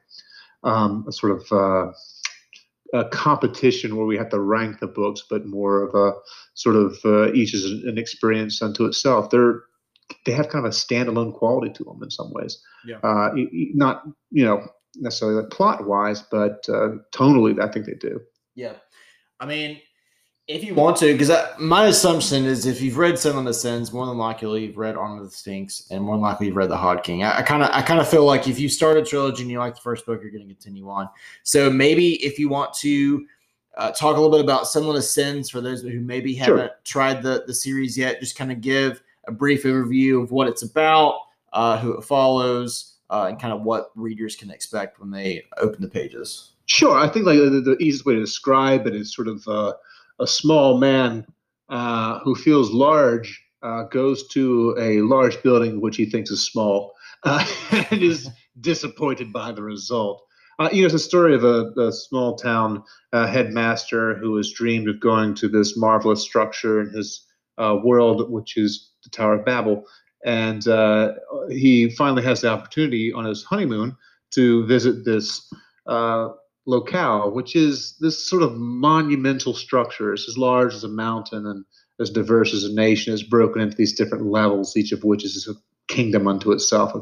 um, 0.63 1.05
a 1.07 1.11
sort 1.11 1.31
of 1.31 1.51
uh, 1.51 1.91
a 2.93 3.05
competition 3.05 3.95
where 3.95 4.05
we 4.05 4.17
have 4.17 4.29
to 4.29 4.39
rank 4.39 4.79
the 4.79 4.87
books, 4.87 5.23
but 5.29 5.45
more 5.45 5.83
of 5.83 5.95
a 5.95 6.17
sort 6.53 6.75
of 6.75 6.97
uh, 7.05 7.31
each 7.33 7.53
is 7.53 7.65
an 7.65 7.97
experience 7.97 8.61
unto 8.61 8.85
itself. 8.85 9.29
They're 9.29 9.63
they 10.25 10.31
have 10.31 10.49
kind 10.49 10.65
of 10.65 10.71
a 10.71 10.75
standalone 10.75 11.33
quality 11.33 11.71
to 11.73 11.83
them 11.83 12.01
in 12.01 12.09
some 12.09 12.31
ways. 12.31 12.61
Yeah. 12.85 12.99
Uh, 13.03 13.31
not 13.73 14.03
you 14.31 14.45
know 14.45 14.67
necessarily 14.95 15.41
like 15.41 15.51
plot 15.51 15.85
wise, 15.85 16.23
but 16.31 16.65
uh, 16.69 16.89
tonally, 17.13 17.61
I 17.61 17.71
think 17.71 17.85
they 17.85 17.93
do. 17.93 18.21
Yeah, 18.55 18.73
I 19.39 19.45
mean, 19.45 19.79
if 20.47 20.63
you 20.63 20.73
want 20.73 20.95
to, 20.97 21.11
because 21.11 21.31
my 21.59 21.87
assumption 21.87 22.45
is 22.45 22.65
if 22.65 22.81
you've 22.81 22.97
read 22.97 23.15
Senlin 23.15 23.49
Ascends, 23.49 23.91
more 23.91 24.05
than 24.05 24.17
likely 24.17 24.65
you've 24.65 24.77
read 24.77 24.95
Arm 24.95 25.19
of 25.19 25.25
the 25.25 25.35
Sphinx, 25.35 25.87
and 25.91 26.01
more 26.01 26.15
than 26.15 26.21
likely 26.21 26.47
you've 26.47 26.55
read 26.55 26.69
The 26.69 26.77
Hod 26.77 27.03
King. 27.03 27.23
I 27.23 27.41
kind 27.41 27.63
of, 27.63 27.69
I 27.73 27.81
kind 27.81 27.99
of 27.99 28.07
feel 28.07 28.23
like 28.23 28.47
if 28.47 28.57
you 28.57 28.69
start 28.69 28.95
a 28.95 29.03
trilogy 29.03 29.41
and 29.41 29.51
you 29.51 29.59
like 29.59 29.75
the 29.75 29.81
first 29.81 30.05
book, 30.05 30.21
you're 30.21 30.31
going 30.31 30.47
to 30.47 30.53
continue 30.53 30.89
on. 30.89 31.09
So 31.43 31.69
maybe 31.69 32.13
if 32.25 32.39
you 32.39 32.47
want 32.47 32.73
to 32.75 33.27
uh, 33.75 33.91
talk 33.91 34.15
a 34.15 34.21
little 34.21 34.31
bit 34.31 34.43
about 34.43 34.63
Senlin 34.63 34.97
Ascends 34.97 35.49
for 35.49 35.59
those 35.59 35.81
who 35.81 35.99
maybe 35.99 36.33
haven't 36.33 36.57
sure. 36.57 36.79
tried 36.85 37.21
the 37.21 37.43
the 37.45 37.53
series 37.53 37.97
yet, 37.97 38.21
just 38.21 38.37
kind 38.37 38.51
of 38.51 38.61
give 38.61 39.01
a 39.27 39.31
brief 39.33 39.63
overview 39.63 40.23
of 40.23 40.31
what 40.31 40.47
it's 40.47 40.63
about, 40.63 41.19
uh, 41.51 41.77
who 41.77 41.97
it 41.97 42.03
follows, 42.03 42.95
uh, 43.09 43.25
and 43.29 43.39
kind 43.39 43.53
of 43.53 43.63
what 43.63 43.91
readers 43.95 44.37
can 44.37 44.49
expect 44.49 44.99
when 45.01 45.11
they 45.11 45.43
open 45.57 45.81
the 45.81 45.89
pages. 45.89 46.53
Sure, 46.67 46.97
I 46.97 47.09
think 47.09 47.25
like 47.25 47.37
the, 47.37 47.61
the 47.61 47.77
easiest 47.79 48.05
way 48.05 48.13
to 48.15 48.19
describe 48.19 48.87
it 48.87 48.95
is 48.95 49.13
sort 49.13 49.27
of 49.27 49.45
uh, 49.47 49.73
a 50.19 50.27
small 50.27 50.77
man 50.77 51.25
uh, 51.69 52.19
who 52.19 52.35
feels 52.35 52.71
large 52.71 53.43
uh, 53.61 53.83
goes 53.83 54.27
to 54.29 54.75
a 54.79 55.01
large 55.01 55.41
building 55.43 55.81
which 55.81 55.97
he 55.97 56.05
thinks 56.05 56.29
is 56.29 56.45
small 56.45 56.93
uh, 57.23 57.45
and 57.91 58.01
is 58.01 58.29
disappointed 58.59 59.33
by 59.33 59.51
the 59.51 59.61
result. 59.61 60.23
Uh, 60.59 60.69
you 60.71 60.81
know, 60.81 60.85
it's 60.85 60.95
a 60.95 60.99
story 60.99 61.35
of 61.35 61.43
a, 61.43 61.71
a 61.79 61.91
small 61.91 62.35
town 62.35 62.83
uh, 63.13 63.27
headmaster 63.27 64.15
who 64.15 64.35
has 64.37 64.51
dreamed 64.51 64.89
of 64.89 64.99
going 64.99 65.35
to 65.35 65.47
this 65.47 65.77
marvelous 65.77 66.23
structure 66.23 66.81
in 66.81 66.89
his 66.89 67.25
uh, 67.59 67.77
world, 67.83 68.31
which 68.31 68.57
is 68.57 68.91
the 69.03 69.09
Tower 69.09 69.35
of 69.35 69.45
Babel. 69.45 69.83
And 70.25 70.63
he 71.49 71.91
finally 71.91 72.23
has 72.23 72.41
the 72.41 72.49
opportunity 72.49 73.13
on 73.13 73.25
his 73.25 73.43
honeymoon 73.43 73.95
to 74.31 74.65
visit 74.65 75.05
this 75.05 75.47
locale, 76.67 77.31
which 77.31 77.55
is 77.55 77.95
this 77.99 78.29
sort 78.29 78.43
of 78.43 78.57
monumental 78.57 79.53
structure. 79.53 80.13
It's 80.13 80.27
as 80.27 80.37
large 80.37 80.75
as 80.75 80.83
a 80.83 80.89
mountain 80.89 81.47
and 81.47 81.65
as 81.99 82.09
diverse 82.09 82.53
as 82.53 82.65
a 82.65 82.73
nation. 82.73 83.13
It's 83.13 83.23
broken 83.23 83.61
into 83.61 83.77
these 83.77 83.95
different 83.95 84.25
levels, 84.25 84.75
each 84.77 84.91
of 84.91 85.03
which 85.03 85.23
is 85.23 85.47
a 85.47 85.55
kingdom 85.91 86.27
unto 86.27 86.51
itself, 86.51 86.93
a 86.93 87.01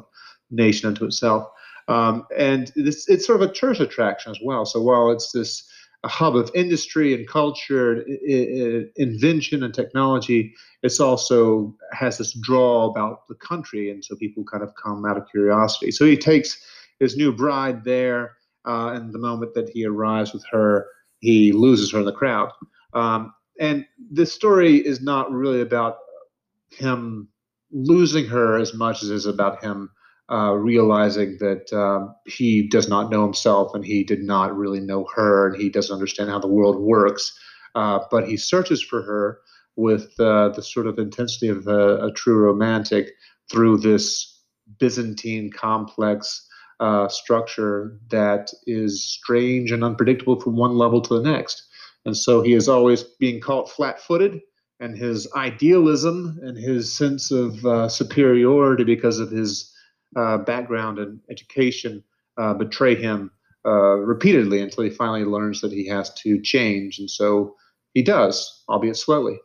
nation 0.51 0.87
unto 0.87 1.03
itself. 1.03 1.47
Um, 1.87 2.25
and 2.37 2.71
it's 2.75 3.25
sort 3.25 3.41
of 3.41 3.49
a 3.49 3.53
tourist 3.53 3.81
attraction 3.81 4.31
as 4.31 4.39
well. 4.41 4.65
So 4.65 4.81
while 4.81 5.11
it's 5.11 5.31
this 5.31 5.67
a 6.03 6.07
hub 6.07 6.35
of 6.35 6.51
industry 6.53 7.15
and 7.15 7.27
culture, 7.27 7.93
and 8.03 8.87
invention 8.95 9.63
and 9.63 9.73
technology, 9.73 10.53
it's 10.83 10.99
also 10.99 11.75
has 11.93 12.19
this 12.19 12.33
draw 12.41 12.87
about 12.91 13.27
the 13.27 13.33
country, 13.35 13.89
and 13.89 14.05
so 14.05 14.15
people 14.15 14.43
kind 14.43 14.63
of 14.63 14.71
come 14.75 15.03
out 15.03 15.17
of 15.17 15.23
curiosity. 15.31 15.89
So 15.89 16.05
he 16.05 16.15
takes 16.15 16.63
his 16.99 17.17
new 17.17 17.31
bride 17.31 17.83
there 17.83 18.35
uh, 18.65 18.91
and 18.93 19.13
the 19.13 19.19
moment 19.19 19.53
that 19.53 19.69
he 19.69 19.85
arrives 19.85 20.33
with 20.33 20.43
her, 20.51 20.87
he 21.19 21.51
loses 21.51 21.91
her 21.91 21.99
in 21.99 22.05
the 22.05 22.11
crowd. 22.11 22.51
Um, 22.93 23.33
and 23.59 23.85
this 24.11 24.33
story 24.33 24.75
is 24.77 25.01
not 25.01 25.31
really 25.31 25.61
about 25.61 25.97
him 26.71 27.29
losing 27.71 28.25
her 28.25 28.57
as 28.57 28.73
much 28.73 29.03
as 29.03 29.09
it 29.09 29.15
is 29.15 29.25
about 29.25 29.63
him 29.63 29.89
uh, 30.31 30.53
realizing 30.53 31.37
that 31.39 31.71
um, 31.73 32.15
he 32.25 32.67
does 32.67 32.89
not 32.89 33.11
know 33.11 33.23
himself 33.23 33.75
and 33.75 33.85
he 33.85 34.03
did 34.03 34.23
not 34.23 34.55
really 34.55 34.79
know 34.79 35.05
her 35.13 35.47
and 35.47 35.61
he 35.61 35.69
doesn't 35.69 35.93
understand 35.93 36.29
how 36.29 36.39
the 36.39 36.47
world 36.47 36.79
works. 36.79 37.37
Uh, 37.75 37.99
but 38.09 38.27
he 38.27 38.37
searches 38.37 38.81
for 38.81 39.01
her 39.03 39.39
with 39.75 40.19
uh, 40.19 40.49
the 40.49 40.63
sort 40.63 40.87
of 40.87 40.97
intensity 40.97 41.47
of 41.47 41.67
a, 41.67 42.05
a, 42.05 42.11
true 42.13 42.37
romantic 42.37 43.11
through 43.51 43.77
this 43.77 44.41
Byzantine 44.79 45.51
complex 45.51 46.47
uh, 46.79 47.07
structure 47.07 47.99
that 48.09 48.51
is 48.67 49.03
strange 49.03 49.71
and 49.71 49.83
unpredictable 49.83 50.39
from 50.39 50.55
one 50.55 50.77
level 50.77 51.01
to 51.01 51.19
the 51.19 51.31
next. 51.31 51.63
And 52.05 52.15
so 52.15 52.41
he 52.41 52.53
is 52.53 52.69
always 52.69 53.03
being 53.03 53.41
caught 53.41 53.69
flat 53.69 53.99
footed, 53.99 54.41
and 54.79 54.97
his 54.97 55.27
idealism 55.35 56.37
and 56.43 56.57
his 56.57 56.93
sense 56.93 57.31
of 57.31 57.65
uh, 57.65 57.87
superiority 57.87 58.83
because 58.83 59.19
of 59.19 59.31
his 59.31 59.73
uh, 60.15 60.37
background 60.39 60.99
and 60.99 61.19
education 61.29 62.03
uh, 62.37 62.53
betray 62.53 62.95
him 62.95 63.31
uh, 63.65 63.95
repeatedly 63.95 64.61
until 64.61 64.83
he 64.83 64.89
finally 64.89 65.23
learns 65.23 65.61
that 65.61 65.71
he 65.71 65.87
has 65.87 66.13
to 66.13 66.41
change. 66.41 66.99
And 66.99 67.09
so 67.09 67.55
he 67.93 68.03
does, 68.03 68.63
albeit 68.69 68.97
slowly. 68.97 69.39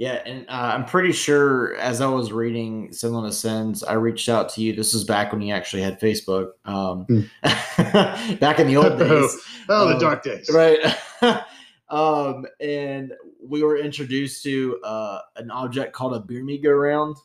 Yeah, 0.00 0.22
and 0.24 0.46
uh, 0.48 0.72
I'm 0.74 0.86
pretty 0.86 1.12
sure 1.12 1.76
as 1.76 2.00
I 2.00 2.06
was 2.06 2.32
reading 2.32 2.88
Senlin 2.88 3.28
Ascends, 3.28 3.84
I 3.84 3.92
reached 3.92 4.30
out 4.30 4.48
to 4.54 4.62
you. 4.62 4.72
This 4.72 4.94
was 4.94 5.04
back 5.04 5.30
when 5.30 5.42
you 5.42 5.52
actually 5.52 5.82
had 5.82 6.00
Facebook, 6.00 6.52
um, 6.64 7.04
mm. 7.04 7.28
back 8.40 8.58
in 8.58 8.66
the 8.66 8.78
old 8.78 8.98
days. 8.98 9.10
oh, 9.10 9.38
oh 9.68 9.88
um, 9.88 9.92
the 9.92 9.98
dark 9.98 10.22
days, 10.22 10.48
right? 10.54 10.78
um, 11.90 12.46
and 12.60 13.12
we 13.46 13.62
were 13.62 13.76
introduced 13.76 14.42
to 14.44 14.80
uh, 14.84 15.18
an 15.36 15.50
object 15.50 15.92
called 15.92 16.14
a 16.14 16.20
beer 16.20 16.42
me 16.42 16.56
go 16.56 16.70
round, 16.70 17.18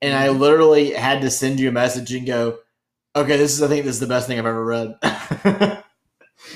and 0.00 0.12
I 0.12 0.30
literally 0.30 0.90
had 0.90 1.20
to 1.20 1.30
send 1.30 1.60
you 1.60 1.68
a 1.68 1.72
message 1.72 2.12
and 2.12 2.26
go, 2.26 2.58
"Okay, 3.14 3.36
this 3.36 3.52
is 3.52 3.62
I 3.62 3.68
think 3.68 3.84
this 3.84 3.94
is 3.94 4.00
the 4.00 4.08
best 4.08 4.26
thing 4.26 4.40
I've 4.40 4.46
ever 4.46 4.64
read." 4.64 4.98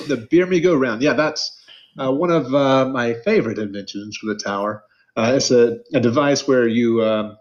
the 0.08 0.26
beer 0.28 0.46
me 0.46 0.58
go 0.58 0.74
round, 0.74 1.02
yeah, 1.02 1.12
that's 1.12 1.64
uh, 2.00 2.10
one 2.10 2.32
of 2.32 2.52
uh, 2.52 2.88
my 2.88 3.14
favorite 3.24 3.60
inventions 3.60 4.16
for 4.16 4.26
the 4.26 4.40
tower. 4.44 4.82
Uh, 5.16 5.32
it's 5.36 5.50
a, 5.50 5.78
a 5.94 6.00
device 6.00 6.46
where 6.46 6.68
you 6.68 7.02
um, 7.02 7.36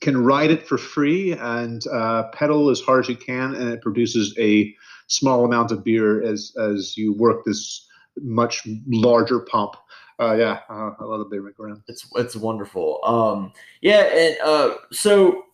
can 0.00 0.22
ride 0.22 0.50
it 0.50 0.66
for 0.66 0.78
free 0.78 1.32
and 1.32 1.86
uh, 1.88 2.24
pedal 2.32 2.70
as 2.70 2.80
hard 2.80 3.04
as 3.04 3.08
you 3.08 3.16
can, 3.16 3.54
and 3.54 3.68
it 3.70 3.82
produces 3.82 4.34
a 4.38 4.74
small 5.08 5.44
amount 5.44 5.72
of 5.72 5.84
beer 5.84 6.22
as 6.22 6.52
as 6.60 6.96
you 6.96 7.12
work 7.14 7.44
this 7.44 7.86
much 8.20 8.66
larger 8.86 9.40
pump. 9.40 9.74
Uh, 10.20 10.34
yeah, 10.34 10.60
uh, 10.68 10.90
I 10.98 11.04
love 11.04 11.20
the 11.20 11.24
beer 11.26 11.54
around. 11.58 11.82
It's 11.88 12.06
it's 12.16 12.36
wonderful. 12.36 13.00
Um, 13.04 13.52
yeah, 13.82 14.02
and 14.14 14.36
uh, 14.42 14.74
so 14.90 15.44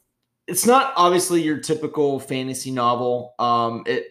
it's 0.47 0.67
not 0.67 0.93
obviously 0.97 1.43
your 1.43 1.59
typical 1.59 2.21
fantasy 2.21 2.71
novel. 2.71 3.35
Um, 3.39 3.83
it 3.87 4.07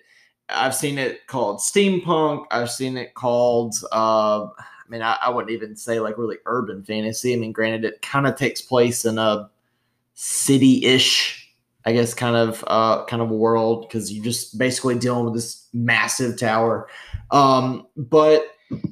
I've 0.49 0.75
seen 0.75 0.97
it 0.97 1.25
called 1.27 1.59
steampunk. 1.59 2.45
I've 2.51 2.71
seen 2.71 2.97
it 2.97 3.13
called 3.13 3.75
uh, 3.91 4.47
mean, 4.93 5.01
I, 5.01 5.17
I 5.21 5.29
wouldn't 5.29 5.51
even 5.51 5.75
say 5.75 5.99
like 5.99 6.17
really 6.17 6.37
urban 6.45 6.83
fantasy. 6.83 7.33
I 7.33 7.37
mean, 7.37 7.51
granted, 7.51 7.83
it 7.83 8.01
kind 8.01 8.27
of 8.27 8.35
takes 8.35 8.61
place 8.61 9.05
in 9.05 9.17
a 9.17 9.49
city-ish, 10.13 11.51
I 11.85 11.93
guess, 11.93 12.13
kind 12.13 12.35
of 12.35 12.63
uh, 12.67 13.03
kind 13.05 13.21
of 13.21 13.31
a 13.31 13.35
world 13.35 13.87
because 13.87 14.13
you're 14.13 14.23
just 14.23 14.57
basically 14.57 14.97
dealing 14.97 15.25
with 15.25 15.33
this 15.33 15.67
massive 15.73 16.39
tower. 16.39 16.87
Um, 17.31 17.87
but 17.97 18.45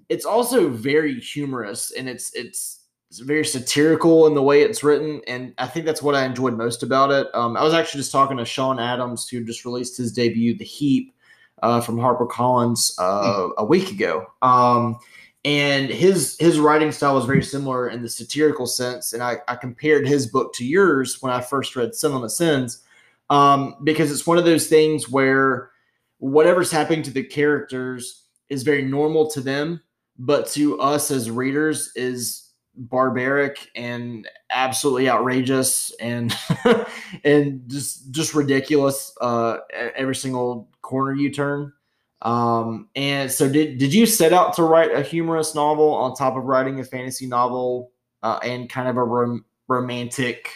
it's 0.09 0.25
also 0.25 0.69
very 0.69 1.19
humorous 1.19 1.91
and 1.91 2.09
it's 2.09 2.33
it's 2.35 2.79
it's 3.09 3.19
very 3.19 3.43
satirical 3.43 4.25
in 4.25 4.35
the 4.35 4.41
way 4.41 4.61
it's 4.61 4.85
written, 4.85 5.21
and 5.27 5.53
I 5.57 5.67
think 5.67 5.85
that's 5.85 6.01
what 6.01 6.15
I 6.15 6.23
enjoyed 6.23 6.57
most 6.57 6.81
about 6.81 7.11
it. 7.11 7.27
Um, 7.33 7.57
I 7.57 7.63
was 7.63 7.73
actually 7.73 7.99
just 7.99 8.11
talking 8.13 8.37
to 8.37 8.45
Sean 8.45 8.79
Adams, 8.79 9.27
who 9.27 9.43
just 9.43 9.65
released 9.65 9.97
his 9.97 10.13
debut, 10.13 10.57
The 10.57 10.63
Heap, 10.63 11.13
uh, 11.61 11.81
from 11.81 11.97
HarperCollins 11.97 12.93
uh, 12.99 13.49
a 13.57 13.65
week 13.65 13.91
ago. 13.91 14.27
Um, 14.41 14.97
and 15.43 15.89
his 15.89 16.37
his 16.39 16.59
writing 16.59 16.91
style 16.91 17.15
was 17.15 17.25
very 17.25 17.43
similar 17.43 17.89
in 17.89 18.01
the 18.01 18.09
satirical 18.09 18.67
sense. 18.67 19.13
And 19.13 19.23
I, 19.23 19.37
I 19.47 19.55
compared 19.55 20.07
his 20.07 20.27
book 20.27 20.53
to 20.55 20.65
yours 20.65 21.21
when 21.21 21.33
I 21.33 21.41
first 21.41 21.75
read 21.75 21.91
Senlin 21.91 22.25
Ascends, 22.25 22.83
um, 23.29 23.75
because 23.83 24.11
it's 24.11 24.27
one 24.27 24.37
of 24.37 24.45
those 24.45 24.67
things 24.67 25.09
where 25.09 25.71
whatever's 26.19 26.71
happening 26.71 27.01
to 27.03 27.11
the 27.11 27.23
characters 27.23 28.25
is 28.49 28.61
very 28.63 28.83
normal 28.83 29.29
to 29.31 29.41
them, 29.41 29.81
but 30.19 30.45
to 30.49 30.79
us 30.79 31.09
as 31.09 31.31
readers 31.31 31.91
is 31.95 32.49
barbaric 32.75 33.69
and 33.75 34.27
absolutely 34.51 35.09
outrageous 35.09 35.91
and 35.99 36.33
and 37.25 37.61
just 37.67 38.09
just 38.11 38.33
ridiculous 38.33 39.13
uh 39.19 39.57
every 39.93 40.15
single 40.15 40.69
corner 40.81 41.13
you 41.13 41.29
turn 41.29 41.73
um 42.24 42.88
and 42.95 43.32
so 43.32 43.49
did 43.49 43.78
did 43.78 43.93
you 43.93 44.05
set 44.05 44.32
out 44.32 44.53
to 44.53 44.63
write 44.63 44.93
a 44.93 45.01
humorous 45.01 45.55
novel 45.55 45.93
on 45.93 46.13
top 46.13 46.36
of 46.38 46.43
writing 46.43 46.80
a 46.80 46.84
fantasy 46.84 47.26
novel 47.26 47.91
uh, 48.24 48.39
and 48.43 48.69
kind 48.69 48.88
of 48.88 48.97
a 48.97 49.03
rom- 49.03 49.43
romantic 49.67 50.49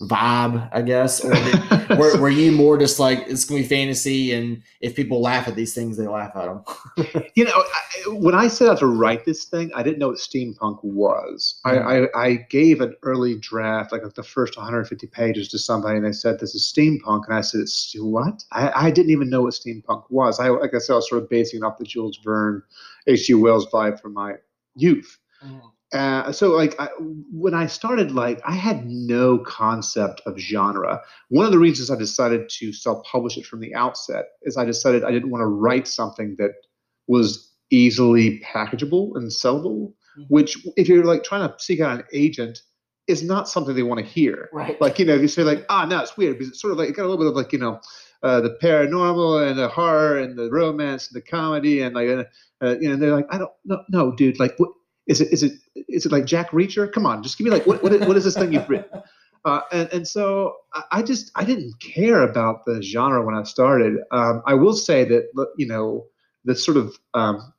vibe, 0.00 0.68
I 0.72 0.82
guess? 0.82 1.24
Or 1.24 1.32
did, 1.32 1.88
were, 1.98 2.20
were 2.20 2.30
you 2.30 2.52
more 2.52 2.78
just 2.78 2.98
like 2.98 3.24
it's 3.26 3.44
gonna 3.44 3.62
be 3.62 3.66
fantasy, 3.66 4.32
and 4.32 4.62
if 4.80 4.94
people 4.94 5.20
laugh 5.20 5.48
at 5.48 5.54
these 5.54 5.74
things, 5.74 5.96
they 5.96 6.06
laugh 6.06 6.32
at 6.36 6.46
them? 6.46 7.24
you 7.34 7.44
know, 7.44 7.52
I, 7.54 8.08
when 8.08 8.34
I 8.34 8.48
set 8.48 8.68
out 8.68 8.78
to 8.78 8.86
write 8.86 9.24
this 9.24 9.44
thing, 9.44 9.70
I 9.74 9.82
didn't 9.82 9.98
know 9.98 10.08
what 10.08 10.18
steampunk 10.18 10.82
was. 10.82 11.60
Mm-hmm. 11.66 11.88
I, 11.88 12.20
I, 12.20 12.26
I 12.26 12.34
gave 12.48 12.80
an 12.80 12.94
early 13.02 13.36
draft, 13.36 13.92
like 13.92 14.02
the 14.14 14.22
first 14.22 14.56
150 14.56 15.06
pages, 15.08 15.48
to 15.48 15.58
somebody, 15.58 15.96
and 15.96 16.06
they 16.06 16.12
said 16.12 16.38
this 16.38 16.54
is 16.54 16.62
steampunk, 16.62 17.26
and 17.26 17.36
I 17.36 17.40
said, 17.40 17.62
"It's 17.62 17.94
what?" 17.98 18.44
I, 18.52 18.86
I 18.86 18.90
didn't 18.90 19.10
even 19.10 19.30
know 19.30 19.42
what 19.42 19.54
steampunk 19.54 20.04
was. 20.10 20.38
I 20.40 20.48
like 20.48 20.74
I 20.74 20.78
said, 20.78 20.94
I 20.94 20.96
was 20.96 21.08
sort 21.08 21.22
of 21.22 21.28
basing 21.28 21.60
it 21.60 21.64
off 21.64 21.78
the 21.78 21.84
Jules 21.84 22.18
Verne, 22.22 22.62
H.G. 23.06 23.34
Wells 23.34 23.66
vibe 23.70 24.00
from 24.00 24.14
my 24.14 24.34
youth. 24.74 25.18
Mm-hmm. 25.44 25.66
Uh, 25.92 26.30
so 26.32 26.50
like 26.50 26.78
I, 26.78 26.88
when 27.32 27.54
I 27.54 27.66
started, 27.66 28.12
like 28.12 28.40
I 28.44 28.52
had 28.52 28.86
no 28.86 29.38
concept 29.38 30.20
of 30.26 30.38
genre. 30.38 31.00
One 31.28 31.46
of 31.46 31.52
the 31.52 31.58
reasons 31.58 31.90
I 31.90 31.96
decided 31.96 32.48
to 32.50 32.72
self-publish 32.72 33.38
it 33.38 33.46
from 33.46 33.60
the 33.60 33.74
outset 33.74 34.26
is 34.42 34.56
I 34.56 34.64
decided 34.64 35.02
I 35.02 35.10
didn't 35.10 35.30
want 35.30 35.42
to 35.42 35.46
write 35.46 35.88
something 35.88 36.36
that 36.38 36.52
was 37.06 37.50
easily 37.70 38.40
packageable 38.40 39.16
and 39.16 39.30
sellable. 39.30 39.92
Mm-hmm. 40.18 40.22
Which, 40.28 40.58
if 40.76 40.88
you're 40.88 41.04
like 41.04 41.24
trying 41.24 41.48
to 41.48 41.54
seek 41.58 41.80
out 41.80 42.00
an 42.00 42.04
agent, 42.12 42.60
is 43.06 43.22
not 43.22 43.48
something 43.48 43.74
they 43.74 43.82
want 43.82 44.00
to 44.00 44.04
hear. 44.04 44.50
Right. 44.52 44.78
Like 44.82 44.98
you 44.98 45.06
know, 45.06 45.14
if 45.14 45.22
you 45.22 45.28
say 45.28 45.42
like, 45.42 45.64
ah, 45.70 45.86
no, 45.86 46.00
it's 46.00 46.16
weird 46.18 46.38
because 46.38 46.50
it's 46.50 46.60
sort 46.60 46.72
of 46.72 46.78
like 46.78 46.90
it 46.90 46.96
got 46.96 47.04
a 47.04 47.08
little 47.08 47.24
bit 47.24 47.28
of 47.28 47.34
like 47.34 47.52
you 47.52 47.58
know. 47.58 47.80
Uh, 48.20 48.40
the 48.40 48.58
paranormal 48.60 49.48
and 49.48 49.56
the 49.56 49.68
horror 49.68 50.18
and 50.18 50.36
the 50.36 50.50
romance 50.50 51.06
and 51.06 51.14
the 51.14 51.24
comedy 51.24 51.82
and 51.82 51.94
like 51.94 52.08
uh, 52.60 52.76
you 52.80 52.88
know 52.88 52.96
they're 52.96 53.14
like 53.14 53.28
I 53.30 53.38
don't 53.38 53.52
no 53.64 53.84
no 53.90 54.10
dude 54.10 54.40
like 54.40 54.56
what 54.56 54.70
is 55.08 55.20
it 55.20 55.32
is 55.32 55.42
it 55.42 55.52
is 55.88 56.06
it 56.06 56.12
like 56.12 56.26
Jack 56.26 56.50
Reacher? 56.50 56.90
Come 56.90 57.06
on, 57.06 57.22
just 57.22 57.38
give 57.38 57.44
me 57.46 57.50
like 57.50 57.66
what 57.66 57.82
what 57.82 57.92
is, 57.92 58.06
what 58.06 58.16
is 58.16 58.24
this 58.24 58.34
thing 58.34 58.52
you've 58.52 58.68
written? 58.68 59.02
Uh, 59.44 59.60
and, 59.70 59.88
and 59.92 60.08
so 60.08 60.56
I 60.90 61.00
just 61.00 61.30
I 61.36 61.44
didn't 61.44 61.78
care 61.80 62.22
about 62.22 62.66
the 62.66 62.82
genre 62.82 63.24
when 63.24 63.36
I 63.36 63.44
started. 63.44 63.98
Um, 64.10 64.42
I 64.46 64.54
will 64.54 64.74
say 64.74 65.04
that 65.04 65.28
you 65.56 65.66
know 65.66 66.06
the 66.44 66.56
sort 66.56 66.76
of 66.76 66.98
um, 67.14 67.52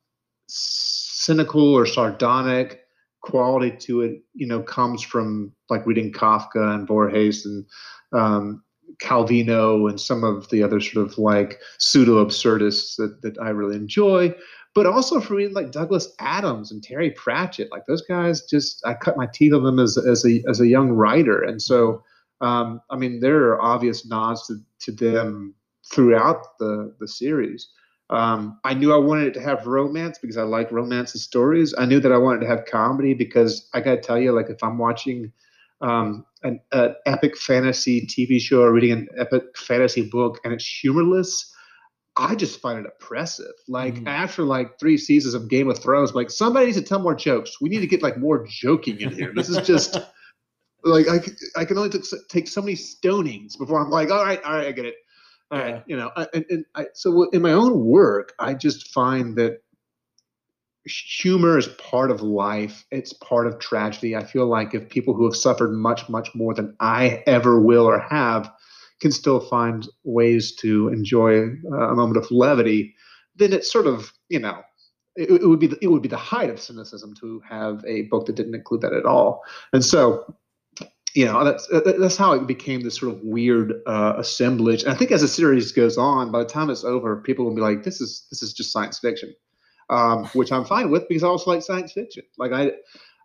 cynical 0.48 1.74
or 1.74 1.86
sardonic 1.86 2.82
quality 3.22 3.72
to 3.78 4.02
it, 4.02 4.22
you 4.34 4.48
know, 4.48 4.62
comes 4.62 5.02
from 5.02 5.54
like 5.70 5.86
reading 5.86 6.12
Kafka 6.12 6.76
and 6.76 6.88
Borges 6.88 7.46
and 7.46 7.66
um, 8.14 8.64
Calvino 9.02 9.90
and 9.90 10.00
some 10.00 10.24
of 10.24 10.50
the 10.50 10.64
other 10.64 10.80
sort 10.80 11.06
of 11.06 11.18
like 11.18 11.60
pseudo 11.78 12.24
absurdists 12.24 12.96
that, 12.96 13.22
that 13.22 13.38
I 13.40 13.50
really 13.50 13.76
enjoy 13.76 14.34
but 14.76 14.86
also 14.86 15.20
for 15.20 15.36
reading 15.36 15.54
like 15.54 15.72
Douglas 15.72 16.14
Adams 16.20 16.72
and 16.72 16.84
Terry 16.84 17.12
Pratchett. 17.12 17.72
Like 17.72 17.86
those 17.86 18.04
guys, 18.04 18.44
just 18.44 18.86
I 18.86 18.94
cut 18.94 19.18
my 19.18 19.28
teeth 19.34 19.54
on 19.54 19.64
them 19.64 19.80
as 19.80 19.98
as 19.98 20.26
a 20.26 20.44
as 20.48 20.60
a 20.62 20.68
young 20.68 20.92
writer, 20.92 21.44
and 21.44 21.62
so 21.62 22.04
um, 22.42 22.82
I 22.90 22.96
mean 22.96 23.20
there 23.20 23.50
are 23.50 23.62
obvious 23.62 24.06
nods 24.06 24.48
to, 24.48 24.60
to 24.80 24.92
them 24.92 25.56
throughout 25.92 26.58
the 26.60 26.94
the 27.00 27.08
series. 27.08 27.70
Um, 28.12 28.60
I 28.64 28.74
knew 28.74 28.92
I 28.92 28.98
wanted 28.98 29.28
it 29.28 29.34
to 29.36 29.42
have 29.42 29.68
romance 29.68 30.18
because 30.18 30.38
I 30.38 30.42
like 30.42 30.72
romance 30.72 31.14
stories. 31.22 31.76
I 31.78 31.86
knew 31.86 32.00
that 32.00 32.12
I 32.12 32.18
wanted 32.18 32.42
to 32.42 32.48
have 32.48 32.66
comedy 32.66 33.14
because 33.14 33.70
I 33.74 33.82
got 33.82 33.96
to 33.96 34.02
tell 34.02 34.18
you, 34.18 34.32
like 34.32 34.50
if 34.50 34.64
I'm 34.64 34.80
watching 34.80 35.32
um, 35.82 36.26
an, 36.44 36.60
an, 36.72 36.96
epic 37.06 37.38
fantasy 37.38 38.06
TV 38.08 38.40
show 38.40 38.62
or 38.64 38.74
reading 38.74 38.92
an 38.92 39.08
epic 39.18 39.56
fantasy 39.56 40.02
book 40.02 40.40
and 40.44 40.54
it's 40.54 40.66
humorless, 40.66 41.54
I 42.20 42.36
just 42.36 42.60
find 42.60 42.80
it 42.80 42.86
oppressive. 42.86 43.54
Like 43.70 43.96
mm. 43.96 44.08
after 44.08 44.44
like 44.44 44.78
three 44.78 44.98
seasons 44.98 45.34
of 45.34 45.48
Game 45.48 45.70
of 45.70 45.80
Thrones, 45.80 46.14
like 46.14 46.30
somebody 46.30 46.66
needs 46.66 46.78
to 46.78 46.84
tell 46.84 47.00
more 47.00 47.16
jokes. 47.16 47.62
We 47.62 47.70
need 47.70 47.80
to 47.80 47.88
get 47.88 48.04
like 48.04 48.18
more 48.18 48.46
joking 48.46 49.00
in 49.00 49.14
here. 49.14 49.32
This 49.34 49.48
is 49.48 49.66
just 49.66 49.98
like 50.84 51.08
I, 51.08 51.20
I 51.56 51.64
can 51.64 51.78
only 51.78 51.98
take 52.28 52.50
so 52.50 52.62
many 52.62 52.76
stonings 52.76 53.58
before 53.58 53.80
I'm 53.80 53.90
like, 53.90 54.12
all 54.12 54.24
right, 54.24 54.44
all 54.44 54.54
right, 54.54 54.68
I 54.68 54.72
get 54.74 54.86
it. 54.86 54.96
All 55.50 55.60
right, 55.60 55.76
yeah. 55.76 55.82
you 55.88 55.98
know, 55.98 56.12
and, 56.34 56.46
and 56.50 56.66
I, 56.76 56.88
so 56.94 57.30
in 57.30 57.42
my 57.42 57.54
own 57.54 57.86
work, 57.86 58.34
I 58.38 58.54
just 58.54 58.90
find 58.90 59.36
that 59.38 59.64
humor 60.86 61.58
is 61.58 61.68
part 61.68 62.12
of 62.12 62.22
life. 62.22 62.86
It's 62.92 63.14
part 63.14 63.48
of 63.48 63.60
tragedy. 63.60 64.16
I 64.16 64.26
feel 64.26 64.46
like 64.46 64.76
if 64.76 64.90
people 64.90 65.14
who 65.14 65.24
have 65.24 65.36
suffered 65.36 65.72
much, 65.72 66.10
much 66.10 66.36
more 66.36 66.54
than 66.54 66.76
I 66.82 67.24
ever 67.26 67.60
will 67.62 67.86
or 67.86 68.00
have 68.00 68.52
can 69.00 69.12
still 69.12 69.40
find 69.40 69.88
ways 70.04 70.56
to 70.58 70.90
enjoy 70.90 71.48
uh, 71.72 71.92
a 71.92 71.96
moment 71.96 72.18
of 72.18 72.30
levity, 72.32 72.96
then 73.36 73.54
it's 73.54 73.72
sort 73.72 73.88
of 73.88 74.14
you 74.30 74.40
know 74.40 74.62
it, 75.16 75.30
it, 75.30 75.48
would 75.48 75.60
be 75.60 75.68
the, 75.68 75.78
it 75.82 75.88
would 75.88 76.02
be 76.02 76.10
the 76.10 76.18
height 76.18 76.50
of 76.50 76.62
cynicism 76.62 77.14
to 77.16 77.42
have 77.48 77.84
a 77.86 78.04
book 78.04 78.26
that 78.26 78.36
didn't 78.36 78.56
include 78.56 78.82
that 78.82 78.94
at 78.94 79.06
all. 79.06 79.44
And 79.74 79.84
so 79.84 80.36
you 81.16 81.26
know 81.26 81.44
that's 81.44 81.68
that's 81.68 82.18
how 82.18 82.34
it 82.34 82.46
became 82.46 82.82
this 82.82 82.96
sort 82.96 83.14
of 83.14 83.20
weird 83.24 83.74
uh, 83.88 84.14
assemblage. 84.18 84.84
And 84.84 84.92
I 84.92 84.96
think 84.96 85.12
as 85.12 85.22
the 85.22 85.28
series 85.28 85.72
goes 85.72 85.98
on, 85.98 86.32
by 86.32 86.40
the 86.40 86.50
time 86.50 86.70
it's 86.70 86.84
over, 86.84 87.22
people 87.22 87.46
will 87.46 87.56
be 87.56 87.62
like, 87.62 87.84
"This 87.84 88.00
is 88.00 88.28
this 88.30 88.44
is 88.44 88.54
just 88.54 88.72
science 88.72 89.00
fiction," 89.00 89.34
um, 89.90 90.26
which 90.34 90.52
I'm 90.52 90.66
fine 90.66 90.92
with 90.92 91.08
because 91.08 91.24
I 91.24 91.28
also 91.28 91.52
like 91.52 91.64
science 91.64 91.94
fiction. 91.94 92.24
Like 92.38 92.52
I 92.52 92.74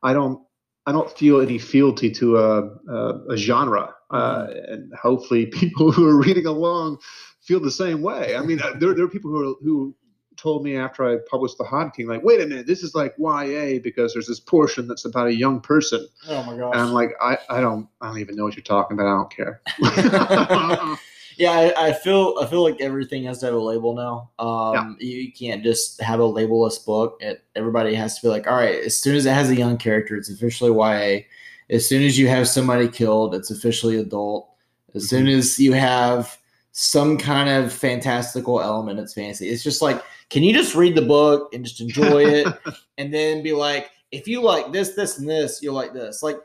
I 0.03 0.14
don't 0.14 0.43
I 0.87 0.93
don't 0.93 1.11
feel 1.11 1.41
any 1.41 1.59
fealty 1.59 2.11
to 2.12 2.39
a, 2.39 2.68
a, 2.89 3.20
a 3.30 3.37
genre, 3.37 3.95
uh, 4.11 4.47
mm-hmm. 4.47 4.72
and 4.72 4.95
hopefully 4.95 5.47
people 5.62 5.93
who 5.93 6.07
are 6.07 6.16
reading 6.16 6.47
along 6.47 6.99
feel 7.41 7.61
the 7.61 7.70
same 7.70 8.03
way. 8.03 8.37
I 8.37 8.43
mean, 8.43 8.61
uh, 8.61 8.72
there, 8.78 8.95
there 8.95 9.05
are 9.05 9.09
people 9.09 9.30
who 9.30 9.51
are, 9.51 9.55
who 9.62 9.95
told 10.37 10.64
me 10.64 10.76
after 10.76 11.05
I 11.05 11.18
published 11.30 11.59
The 11.59 11.64
Hod 11.64 11.95
King, 11.95 12.07
like, 12.07 12.22
wait 12.22 12.41
a 12.41 12.47
minute, 12.47 12.66
this 12.66 12.82
is 12.82 12.95
like 12.95 13.14
YA 13.18 13.78
because 13.82 14.12
there's 14.12 14.26
this 14.26 14.41
portion 14.41 14.87
that's 14.89 15.05
about 15.05 15.28
a 15.28 15.35
young 15.35 15.61
person. 15.61 16.07
Oh 16.28 16.43
my 16.45 16.57
gosh! 16.57 16.74
And 16.74 16.82
I'm 16.82 16.93
like, 16.93 17.12
I, 17.20 17.39
I 17.49 17.61
don't 17.61 17.89
I 18.01 18.09
don't 18.09 18.18
even 18.18 18.37
know 18.37 18.45
what 18.45 18.57
you're 18.57 18.62
talking 18.62 18.99
about. 18.99 19.07
I 19.07 19.16
don't 19.16 19.30
care. 19.30 20.99
yeah, 21.37 21.51
I, 21.51 21.89
I, 21.89 21.93
feel 21.93 22.37
I 22.41 22.47
feel 22.47 22.62
like 22.62 22.80
everything 22.80 23.24
has 23.24 23.41
to 23.41 23.47
have 23.47 23.55
a 23.55 23.59
label 23.59 23.95
now. 23.95 24.30
Um, 24.39 24.97
yeah. 25.01 25.07
you 25.09 25.32
can't 25.32 25.62
just 25.62 26.01
have 26.01 26.20
a 26.20 26.24
labelless 26.24 26.85
book. 26.85 27.18
It, 27.20 27.45
everybody 27.57 27.95
has 27.95 28.16
to 28.16 28.22
be 28.22 28.28
like, 28.28 28.47
all 28.47 28.57
right, 28.57 28.80
as 28.85 29.01
soon 29.01 29.16
as 29.16 29.26
it 29.26 29.32
has 29.32 29.51
a 29.51 29.57
young 29.57 29.76
character, 29.76 30.16
it's 30.16 30.30
officially 30.30 30.70
YA. 30.70 31.22
As 31.70 31.89
soon 31.89 32.03
as 32.03 32.18
you 32.18 32.28
have 32.28 32.49
somebody 32.49 32.89
killed, 32.89 33.35
it's 33.35 33.51
officially 33.51 33.97
adult. 33.97 34.51
As 34.95 35.03
mm-hmm. 35.03 35.09
soon 35.09 35.28
as 35.28 35.59
you 35.59 35.72
have 35.72 36.39
some 36.72 37.16
kind 37.16 37.49
of 37.49 37.72
fantastical 37.72 38.61
element, 38.61 39.01
it's 39.01 39.14
fantasy. 39.14 39.49
It's 39.49 39.62
just 39.62 39.82
like, 39.82 40.03
can 40.30 40.43
you 40.43 40.53
just 40.53 40.74
read 40.74 40.95
the 40.95 41.03
book 41.03 41.53
and 41.55 41.64
just 41.64 41.80
enjoy 41.80 42.24
it, 42.24 42.47
and 42.99 43.12
then 43.12 43.43
be 43.43 43.53
like, 43.53 43.91
if 44.12 44.28
you 44.28 44.43
like 44.43 44.72
this, 44.72 44.95
this, 44.95 45.18
and 45.18 45.28
this, 45.28 45.61
you'll 45.62 45.74
like 45.74 45.93
this. 45.93 46.22
Like 46.22 46.39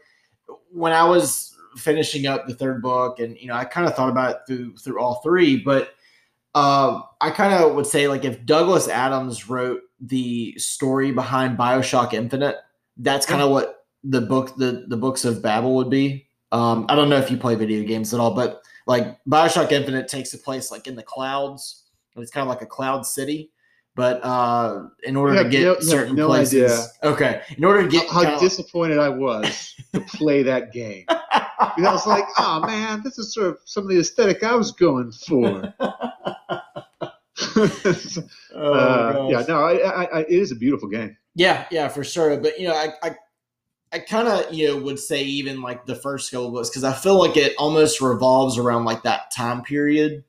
when 0.72 0.92
I 0.92 1.04
was 1.04 1.56
finishing 1.78 2.28
up 2.28 2.48
the 2.48 2.54
third 2.54 2.82
book, 2.82 3.20
and 3.20 3.38
you 3.38 3.48
know, 3.48 3.56
I 3.56 3.66
kind 3.66 3.88
of 3.88 3.96
thought 3.96 4.10
about 4.10 4.32
it 4.32 4.38
through 4.48 4.78
through 4.78 5.00
all 5.00 5.22
three, 5.22 5.58
but 5.58 5.94
uh, 6.56 7.02
I 7.22 7.30
kind 7.32 7.54
of 7.54 7.76
would 7.76 7.88
say 7.88 8.08
like 8.08 8.26
if 8.26 8.46
Douglas 8.46 8.88
Adams 8.88 9.50
wrote 9.50 9.82
the 10.00 10.58
story 10.58 11.12
behind 11.12 11.58
Bioshock 11.58 12.14
Infinite, 12.14 12.58
that's 12.98 13.26
kind 13.26 13.42
of 13.42 13.52
what 13.52 13.86
the 14.04 14.22
book 14.22 14.56
the 14.58 14.86
the 14.88 14.98
books 14.98 15.26
of 15.26 15.42
Babel 15.42 15.76
would 15.76 15.90
be. 15.90 16.28
Um, 16.52 16.86
I 16.90 16.96
don't 16.96 17.10
know 17.10 17.18
if 17.18 17.30
you 17.30 17.38
play 17.38 17.56
video 17.56 17.88
games 17.88 18.14
at 18.14 18.20
all, 18.20 18.34
but 18.34 18.62
like 18.88 19.24
Bioshock 19.26 19.72
Infinite 19.72 20.08
takes 20.08 20.34
a 20.34 20.38
place 20.38 20.72
like 20.72 20.88
in 20.88 20.96
the 20.96 21.04
clouds. 21.04 21.84
It's 22.16 22.32
kind 22.32 22.44
of 22.44 22.50
like 22.50 22.62
a 22.62 22.66
cloud 22.66 23.06
city. 23.06 23.52
But 23.96 24.24
uh, 24.24 24.84
in 25.04 25.16
order 25.16 25.44
to 25.44 25.50
get 25.50 25.64
no, 25.64 25.80
certain 25.82 26.16
no, 26.16 26.24
no 26.24 26.28
places, 26.30 26.72
idea. 26.72 27.12
okay. 27.12 27.42
In 27.58 27.66
order 27.66 27.84
to 27.84 27.90
get 27.90 28.08
how, 28.10 28.24
how 28.24 28.40
disappointed 28.40 28.98
I 28.98 29.10
was 29.10 29.76
to 29.94 30.00
play 30.00 30.42
that 30.44 30.72
game. 30.72 31.06
I 31.78 31.92
was 31.92 32.08
like, 32.08 32.26
oh 32.38 32.62
man, 32.66 33.02
this 33.04 33.18
is 33.18 33.34
sort 33.34 33.48
of 33.48 33.58
some 33.66 33.84
of 33.84 33.90
the 33.90 34.00
aesthetic 34.00 34.44
I 34.44 34.56
was 34.56 34.72
going 34.72 35.12
for. 35.12 35.74
Oh, 38.62 38.74
uh, 38.74 39.28
yeah, 39.32 39.46
no, 39.48 39.62
I, 39.62 39.74
I, 39.74 40.04
I, 40.04 40.20
it 40.22 40.32
is 40.32 40.52
a 40.52 40.56
beautiful 40.56 40.90
game. 40.90 41.16
Yeah, 41.36 41.66
yeah, 41.72 41.88
for 41.88 42.04
sure. 42.04 42.36
But 42.38 42.60
you 42.60 42.68
know, 42.68 42.74
I 42.74 42.90
I, 43.02 43.16
I 43.94 44.00
kind 44.00 44.28
of 44.28 44.54
you 44.54 44.68
know 44.68 44.78
would 44.82 45.00
say 45.00 45.24
even 45.24 45.62
like 45.62 45.86
the 45.86 45.96
first 45.96 46.32
couple 46.32 46.52
books 46.52 46.70
because 46.70 46.84
I 46.84 46.94
feel 46.94 47.18
like 47.18 47.38
it 47.38 47.54
almost 47.58 48.02
revolves 48.02 48.58
around 48.58 48.84
like 48.86 49.04
that 49.04 49.32
time 49.32 49.62
period. 49.62 50.26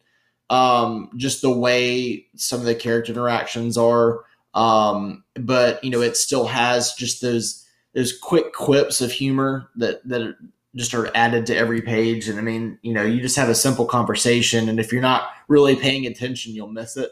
Um, 0.49 1.11
just 1.17 1.43
the 1.43 1.51
way 1.51 2.27
some 2.37 2.61
of 2.61 2.67
the 2.67 2.75
character 2.75 3.13
interactions 3.13 3.77
are. 3.77 4.25
Um, 4.55 5.25
but 5.35 5.83
you 5.83 5.91
know, 5.91 6.03
it 6.03 6.17
still 6.17 6.47
has 6.47 6.95
just 6.95 7.21
those 7.21 7.67
those 7.95 8.17
quick 8.17 8.53
quips 8.53 9.01
of 9.01 9.11
humor 9.11 9.69
that 9.77 10.07
that 10.09 10.23
are, 10.23 10.39
just 10.77 10.95
are 10.95 11.11
added 11.17 11.47
to 11.47 11.57
every 11.57 11.83
page. 11.83 12.29
And 12.29 12.39
I 12.39 12.43
mean, 12.43 12.79
you 12.83 12.93
know, 12.93 13.03
you 13.03 13.21
just 13.21 13.37
have 13.37 13.49
a 13.49 13.55
simple 13.55 13.87
conversation, 13.87 14.69
and 14.69 14.79
if 14.79 14.93
you're 14.93 15.03
not 15.03 15.31
really 15.49 15.77
paying 15.77 16.07
attention, 16.07 16.55
you'll 16.55 16.69
miss 16.69 16.97
it. 16.97 17.11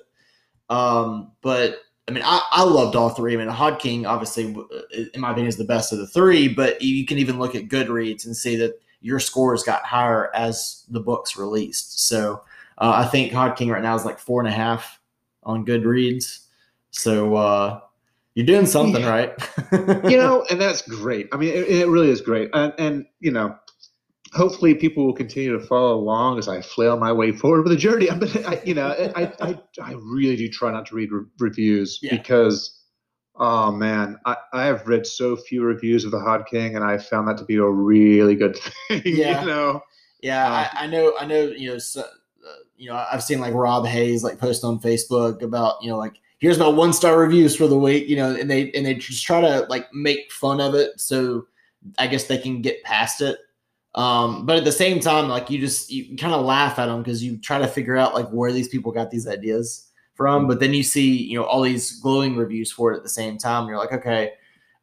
Um, 0.71 1.33
but 1.43 1.81
I 2.09 2.13
mean, 2.13 2.23
I, 2.25 2.41
I 2.51 2.63
loved 2.63 2.97
all 2.97 3.11
three. 3.11 3.35
I 3.35 3.37
mean, 3.37 3.49
Hod 3.49 3.79
King, 3.79 4.07
obviously, 4.07 4.45
in 4.45 5.21
my 5.21 5.31
opinion, 5.31 5.49
is 5.49 5.57
the 5.57 5.65
best 5.65 5.93
of 5.93 5.99
the 5.99 6.07
three. 6.07 6.49
But 6.49 6.81
you 6.81 7.05
can 7.05 7.19
even 7.19 7.39
look 7.39 7.55
at 7.55 7.69
Goodreads 7.69 8.25
and 8.25 8.37
see 8.37 8.57
that 8.57 8.81
your 9.01 9.21
scores 9.21 9.63
got 9.63 9.85
higher 9.85 10.35
as 10.35 10.85
the 10.89 11.01
books 11.01 11.37
released. 11.37 12.07
So 12.09 12.43
uh, 12.79 13.05
I 13.05 13.07
think 13.07 13.33
Hod 13.33 13.57
King 13.57 13.71
right 13.71 13.83
now 13.83 13.95
is 13.95 14.05
like 14.05 14.19
four 14.19 14.41
and 14.41 14.49
a 14.49 14.53
half 14.53 15.01
on 15.43 15.67
Goodreads. 15.67 16.47
So 16.91 17.37
uh, 17.37 17.81
you're 18.39 18.47
doing 18.47 18.67
something 18.67 19.03
Yeah. 19.03 19.09
right. 19.11 19.33
you 20.09 20.17
know, 20.17 20.45
and 20.51 20.61
that's 20.61 20.83
great. 20.83 21.27
I 21.33 21.37
mean, 21.37 21.49
it, 21.51 21.67
it 21.69 21.89
really 21.89 22.09
is 22.09 22.21
great. 22.21 22.51
And, 22.55 22.73
and, 22.79 23.05
you 23.19 23.33
know, 23.33 23.57
hopefully 24.33 24.75
people 24.77 25.05
will 25.07 25.13
continue 25.13 25.59
to 25.59 25.67
follow 25.67 25.95
along 25.97 26.39
as 26.39 26.47
I 26.47 26.61
flail 26.61 26.97
my 26.99 27.11
way 27.13 27.33
forward 27.33 27.63
with 27.65 27.73
the 27.73 27.77
journey. 27.77 28.07
But, 28.19 28.47
I, 28.47 28.63
you 28.65 28.75
know, 28.75 28.89
I, 29.17 29.33
I, 29.41 29.59
I 29.83 29.93
really 29.95 30.37
do 30.37 30.49
try 30.49 30.71
not 30.71 30.87
to 30.87 30.95
read 30.95 31.11
re- 31.11 31.25
reviews 31.41 31.99
Yeah. 32.01 32.17
because, 32.17 32.79
oh 33.35 33.73
man, 33.73 34.19
I, 34.25 34.37
I 34.53 34.67
have 34.67 34.87
read 34.87 35.05
so 35.05 35.35
few 35.35 35.65
reviews 35.65 36.05
of 36.05 36.13
the 36.13 36.21
Hod 36.21 36.47
King 36.47 36.77
and 36.77 36.85
I 36.85 36.99
found 36.99 37.27
that 37.27 37.39
to 37.39 37.45
be 37.45 37.57
a 37.57 37.65
really 37.65 38.37
good 38.37 38.57
thing. 38.89 39.03
Yeah. 39.05 39.41
You 39.41 39.47
know, 39.49 39.81
Yeah, 40.23 40.47
Um, 40.47 40.53
I, 40.53 40.85
I 40.85 40.87
know. 40.87 41.13
I 41.19 41.27
know. 41.27 41.43
You 41.43 41.71
know. 41.73 41.79
So, 41.79 42.03
uh, 42.03 42.05
you 42.77 42.89
know, 42.89 43.05
I've 43.11 43.25
seen 43.25 43.41
like 43.41 43.53
Rob 43.55 43.85
Hayes 43.85 44.23
like 44.23 44.39
post 44.39 44.63
on 44.63 44.79
Facebook 44.79 45.43
about 45.43 45.83
you 45.83 45.91
know 45.91 45.99
like 45.99 46.15
here's 46.39 46.59
my 46.59 46.69
one 46.69 46.93
star 46.93 47.19
reviews 47.19 47.55
for 47.57 47.67
the 47.67 47.79
week. 47.79 48.09
You 48.09 48.17
know, 48.17 48.35
and 48.35 48.51
they 48.51 48.71
and 48.73 48.87
they 48.87 48.95
just 48.95 49.25
try 49.25 49.41
to 49.41 49.67
like 49.69 49.93
make 49.93 50.33
fun 50.33 50.61
of 50.61 50.75
it, 50.75 51.01
so 51.01 51.47
I 51.99 52.07
guess 52.07 52.25
they 52.25 52.39
can 52.39 52.63
get 52.63 52.83
past 52.85 53.21
it. 53.21 53.39
Um, 53.95 54.47
but 54.47 54.57
at 54.57 54.65
the 54.65 54.73
same 54.73 55.01
time, 55.01 55.29
like 55.29 55.51
you 55.51 55.59
just 55.59 55.91
you 55.91 56.17
kind 56.17 56.35
of 56.35 56.45
laugh 56.45 56.79
at 56.79 56.87
them 56.87 57.03
because 57.03 57.23
you 57.23 57.39
try 57.39 57.59
to 57.59 57.67
figure 57.67 57.97
out 57.97 58.15
like 58.15 58.29
where 58.31 58.53
these 58.53 58.69
people 58.69 58.93
got 58.93 59.11
these 59.11 59.27
ideas 59.27 59.91
from. 60.15 60.47
But 60.47 60.61
then 60.61 60.75
you 60.75 60.83
see 60.83 61.11
you 61.11 61.39
know 61.39 61.45
all 61.45 61.63
these 61.63 62.01
glowing 62.01 62.37
reviews 62.37 62.71
for 62.71 62.93
it 62.93 62.97
at 62.97 63.03
the 63.03 63.09
same 63.09 63.39
time. 63.39 63.67
You're 63.67 63.79
like, 63.79 63.93
okay, 63.93 64.33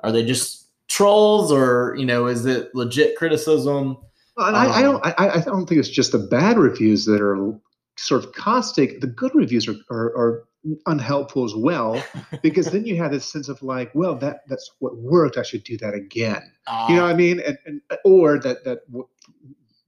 are 0.01 0.11
they 0.11 0.25
just 0.25 0.67
trolls 0.87 1.51
or 1.51 1.95
you 1.97 2.05
know 2.05 2.27
is 2.27 2.45
it 2.45 2.73
legit 2.75 3.15
criticism? 3.15 3.97
Well, 4.35 4.47
and 4.47 4.57
I, 4.57 4.65
I 4.65 4.77
Um, 4.77 4.83
don't. 4.83 5.05
I, 5.05 5.29
I 5.29 5.39
don't 5.41 5.65
think 5.65 5.79
it's 5.79 5.87
just 5.89 6.11
the 6.11 6.19
bad 6.19 6.57
reviews 6.57 7.05
that 7.05 7.21
are 7.21 7.57
sort 7.97 8.25
of 8.25 8.33
caustic. 8.33 8.99
The 8.99 9.07
good 9.07 9.33
reviews 9.33 9.67
are, 9.67 9.75
are, 9.89 10.07
are 10.17 10.43
unhelpful 10.85 11.45
as 11.45 11.55
well, 11.55 12.03
because 12.41 12.67
then 12.71 12.85
you 12.85 12.97
have 12.97 13.11
this 13.11 13.31
sense 13.31 13.49
of 13.49 13.61
like, 13.61 13.91
well, 13.93 14.15
that 14.15 14.41
that's 14.47 14.71
what 14.79 14.97
worked. 14.97 15.37
I 15.37 15.43
should 15.43 15.63
do 15.63 15.77
that 15.77 15.93
again. 15.93 16.41
You 16.89 16.95
know 16.95 17.03
ah. 17.03 17.07
what 17.07 17.11
I 17.11 17.13
mean? 17.13 17.39
And, 17.39 17.57
and 17.65 17.81
uh, 17.89 17.97
or 18.05 18.39
that 18.39 18.63
that 18.63 18.79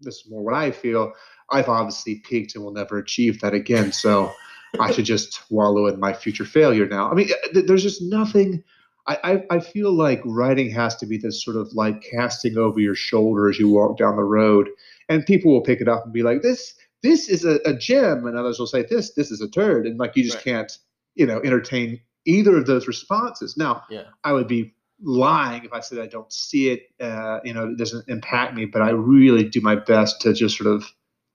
this 0.02 0.16
is 0.18 0.30
more 0.30 0.44
what 0.44 0.54
I 0.54 0.72
feel. 0.72 1.14
I've 1.50 1.70
obviously 1.70 2.16
peaked 2.16 2.56
and 2.56 2.64
will 2.64 2.74
never 2.74 2.98
achieve 2.98 3.40
that 3.42 3.54
again. 3.54 3.92
So 3.92 4.32
I 4.80 4.92
should 4.92 5.06
just 5.06 5.50
wallow 5.50 5.88
in 5.88 6.00
my 6.00 6.14
future 6.14 6.46
failure 6.46 6.88
now. 6.88 7.10
I 7.10 7.14
mean, 7.14 7.30
uh, 7.32 7.54
th- 7.54 7.68
there's 7.68 7.84
just 7.84 8.02
nothing. 8.02 8.64
I, 9.08 9.18
I, 9.24 9.56
I 9.56 9.60
feel 9.60 9.94
like 9.94 10.22
writing 10.26 10.70
has 10.72 10.96
to 10.98 11.06
be 11.06 11.18
this 11.18 11.44
sort 11.44 11.56
of 11.56 11.72
like 11.74 12.02
casting 12.02 12.58
over 12.58 12.80
your 12.80 12.96
shoulder 12.96 13.50
as 13.50 13.58
you 13.58 13.70
walk 13.70 13.98
down 13.98 14.18
the 14.18 14.24
road, 14.24 14.70
and 15.08 15.26
people 15.26 15.52
will 15.52 15.62
pick 15.62 15.80
it 15.80 15.88
up 15.88 16.04
and 16.04 16.14
be 16.14 16.24
like, 16.24 16.42
"This 16.42 16.74
this 17.10 17.30
is 17.30 17.46
a, 17.46 17.56
a 17.66 17.74
gem," 17.74 18.26
and 18.28 18.38
others 18.38 18.60
will 18.60 18.68
say, 18.68 18.84
"This 18.84 19.14
this 19.14 19.32
is 19.32 19.42
a 19.42 19.50
turd," 19.50 19.86
and 19.88 19.98
like 20.00 20.16
you 20.16 20.24
just 20.24 20.38
Right. 20.38 20.44
can't, 20.54 20.72
you 21.16 21.26
know, 21.26 21.40
entertain 21.44 22.00
either 22.26 22.58
of 22.58 22.66
those 22.66 22.88
responses. 22.88 23.56
Now, 23.58 23.84
Yeah. 23.90 24.04
I 24.24 24.34
would 24.34 24.48
be 24.48 24.74
lying 25.02 25.64
if 25.64 25.72
I 25.74 25.80
said 25.82 26.00
I 26.00 26.08
don't 26.08 26.32
see 26.34 26.70
it. 26.74 26.82
Uh, 27.00 27.40
you 27.46 27.54
know, 27.54 27.68
it 27.70 27.78
doesn't 27.78 28.10
impact 28.10 28.56
me, 28.56 28.66
but 28.66 28.82
I 28.82 28.90
really 28.90 29.44
do 29.44 29.62
my 29.62 29.76
best 29.76 30.22
to 30.22 30.34
just 30.34 30.58
sort 30.58 30.68
of 30.76 30.84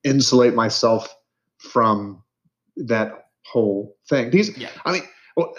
insulate 0.05 0.55
myself 0.55 1.14
from 1.59 2.23
that 2.77 3.29
whole 3.47 3.97
thing. 4.09 4.31
These, 4.31 4.57
Yeah. 4.59 4.68
I 4.85 4.93
mean, 4.93 5.03
well, 5.37 5.55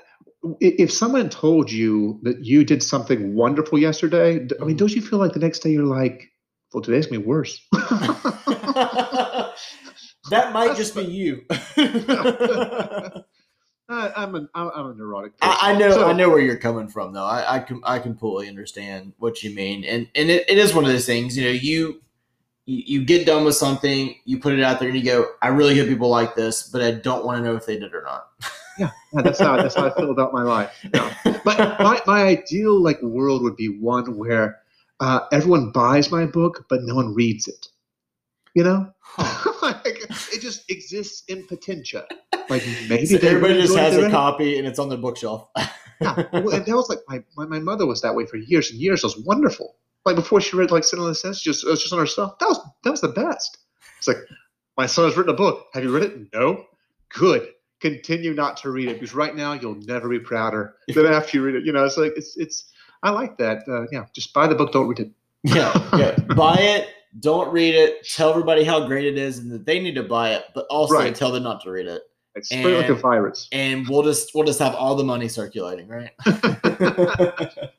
if 0.59 0.91
someone 0.91 1.29
told 1.29 1.71
you 1.71 2.19
that 2.23 2.43
you 2.45 2.63
did 2.65 2.83
something 2.83 3.33
wonderful 3.35 3.79
yesterday, 3.79 4.35
I 4.61 4.65
mean, 4.65 4.75
Mhm. 4.75 4.77
don't 4.77 4.91
you 4.95 5.01
feel 5.01 5.17
like 5.19 5.33
the 5.33 5.39
next 5.39 5.59
day 5.59 5.71
you're 5.71 5.85
like, 5.85 6.29
well, 6.73 6.81
today's 6.83 7.07
gonna 7.07 7.21
be 7.21 7.25
worse? 7.25 7.53
that 10.29 10.53
might 10.53 10.75
just 10.77 10.95
be 10.95 11.03
you. 11.03 11.45
I, 13.89 14.11
I'm 14.15 14.35
a 14.35 14.47
I'm 14.55 14.91
a 14.91 14.93
neurotic. 14.95 15.37
Person. 15.37 15.57
I, 15.61 15.71
I 15.73 15.77
know, 15.77 15.91
So- 15.91 16.07
I 16.07 16.13
know 16.13 16.29
where 16.29 16.39
you're 16.39 16.57
coming 16.57 16.87
from, 16.87 17.13
though. 17.13 17.25
I, 17.25 17.55
I 17.55 17.59
can, 17.59 17.81
I 17.83 17.99
completely 17.99 18.47
understand 18.47 19.13
what 19.17 19.43
you 19.43 19.53
mean, 19.53 19.83
and 19.83 20.07
and 20.15 20.29
it, 20.29 20.49
it 20.49 20.57
is 20.57 20.73
one 20.73 20.85
of 20.85 20.89
those 20.91 21.05
things. 21.05 21.37
You 21.37 21.43
know, 21.45 21.49
you, 21.51 22.01
you 22.65 22.99
you 22.99 23.05
get 23.05 23.25
done 23.25 23.43
with 23.43 23.55
something, 23.55 24.15
you 24.25 24.39
put 24.39 24.53
it 24.53 24.63
out 24.63 24.79
there, 24.79 24.87
and 24.87 24.97
you 24.97 25.03
go, 25.03 25.27
"I 25.41 25.49
really 25.49 25.77
hope 25.77 25.89
people 25.89 26.09
like 26.09 26.33
this, 26.33 26.63
but 26.69 26.81
I 26.81 26.91
don't 26.91 27.25
want 27.25 27.37
to 27.39 27.43
know 27.43 27.55
if 27.57 27.65
they 27.65 27.77
did 27.77 27.93
or 27.93 28.03
not." 28.03 28.27
Yeah, 28.79 28.89
that's 29.11 29.37
how 29.37 29.55
that's 29.57 29.75
how 29.75 29.85
I 29.85 29.93
feel 29.93 30.09
about 30.09 30.33
my 30.33 30.41
life. 30.41 30.71
But 30.91 31.79
my, 31.79 32.01
my 32.07 32.23
ideal 32.23 32.81
like 32.81 32.99
world 33.03 33.43
would 33.43 33.55
be 33.55 33.67
one 33.67 34.17
where 34.17 34.61
uh, 34.99 35.19
everyone 35.31 35.69
buys 35.71 36.09
my 36.09 36.25
book, 36.25 36.65
but 36.71 36.79
no 36.81 36.95
one 36.95 37.13
reads 37.13 37.47
it. 37.47 37.67
You 38.53 38.63
know, 38.63 38.93
like, 39.63 40.05
it 40.31 40.39
just 40.39 40.69
exists 40.69 41.23
in 41.27 41.47
potentia. 41.47 42.05
Like 42.49 42.63
maybe 42.89 43.05
So 43.05 43.17
everybody 43.17 43.61
just 43.61 43.75
has 43.75 43.97
a 43.97 44.09
copy, 44.09 44.57
and 44.57 44.67
it's 44.67 44.79
on 44.79 44.89
their 44.89 44.97
bookshelf. 44.97 45.49
Yeah, 46.01 46.23
well, 46.33 46.49
and 46.49 46.65
that 46.65 46.75
was 46.75 46.89
like 46.89 46.99
my, 47.07 47.23
my 47.35 47.45
my 47.45 47.59
mother 47.59 47.85
was 47.85 48.01
that 48.01 48.13
way 48.15 48.25
for 48.25 48.37
years 48.37 48.71
and 48.71 48.79
years. 48.79 49.03
It 49.03 49.07
was 49.07 49.17
wonderful. 49.17 49.75
Like 50.05 50.15
before 50.15 50.41
she 50.41 50.55
read 50.55 50.71
like 50.71 50.83
Senlin 50.83 51.11
Ascends, 51.11 51.41
just 51.41 51.65
it 51.65 51.69
was 51.69 51.81
just 51.81 51.93
on 51.93 51.99
her 51.99 52.05
stuff. 52.05 52.37
That 52.39 52.49
was 52.49 52.59
that 52.83 52.91
was 52.91 53.01
the 53.01 53.09
best. 53.09 53.57
It's 53.97 54.07
like 54.07 54.17
my 54.77 54.85
son 54.85 55.05
has 55.05 55.15
written 55.15 55.33
a 55.33 55.37
book. 55.37 55.67
Have 55.73 55.83
you 55.83 55.93
read 55.93 56.03
it? 56.03 56.33
No. 56.33 56.65
Good. 57.09 57.49
Continue 57.79 58.33
not 58.33 58.57
to 58.57 58.71
read 58.71 58.89
it 58.89 58.93
because 58.99 59.13
right 59.13 59.35
now 59.35 59.53
you'll 59.53 59.75
never 59.75 60.09
be 60.09 60.19
prouder 60.19 60.75
than 60.87 61.05
after 61.05 61.37
you 61.37 61.43
read 61.43 61.55
it. 61.55 61.65
You 61.65 61.71
know, 61.73 61.85
it's 61.85 61.97
like 61.97 62.13
it's 62.15 62.35
it's. 62.37 62.71
I 63.03 63.09
like 63.09 63.37
that. 63.37 63.67
Uh, 63.67 63.85
yeah, 63.91 64.05
just 64.13 64.33
buy 64.33 64.47
the 64.47 64.55
book. 64.55 64.71
Don't 64.71 64.87
read 64.87 64.99
it. 64.99 65.11
yeah, 65.43 65.73
yeah. 65.97 66.15
Buy 66.35 66.55
it. 66.55 66.87
Don't 67.19 67.51
read 67.51 67.75
it. 67.75 68.07
Tell 68.07 68.29
everybody 68.31 68.63
how 68.63 68.87
great 68.87 69.05
it 69.05 69.17
is, 69.17 69.37
and 69.39 69.51
that 69.51 69.65
they 69.65 69.79
need 69.79 69.95
to 69.95 70.03
buy 70.03 70.33
it, 70.33 70.45
but 70.55 70.65
also 70.69 70.95
Right. 70.95 71.13
tell 71.15 71.31
them 71.31 71.43
not 71.43 71.61
to 71.63 71.71
read 71.71 71.85
it. 71.87 72.01
It's 72.35 72.51
it 72.51 72.65
like 72.65 72.89
a 72.89 72.93
And- 72.93 73.01
virus. 73.01 73.47
And 73.51 73.87
we'll 73.87 74.01
just 74.01 74.31
we'll 74.33 74.43
just 74.45 74.57
have 74.59 74.73
all 74.73 74.95
the 74.95 75.03
money 75.03 75.27
circulating, 75.27 75.87
right? 75.87 76.09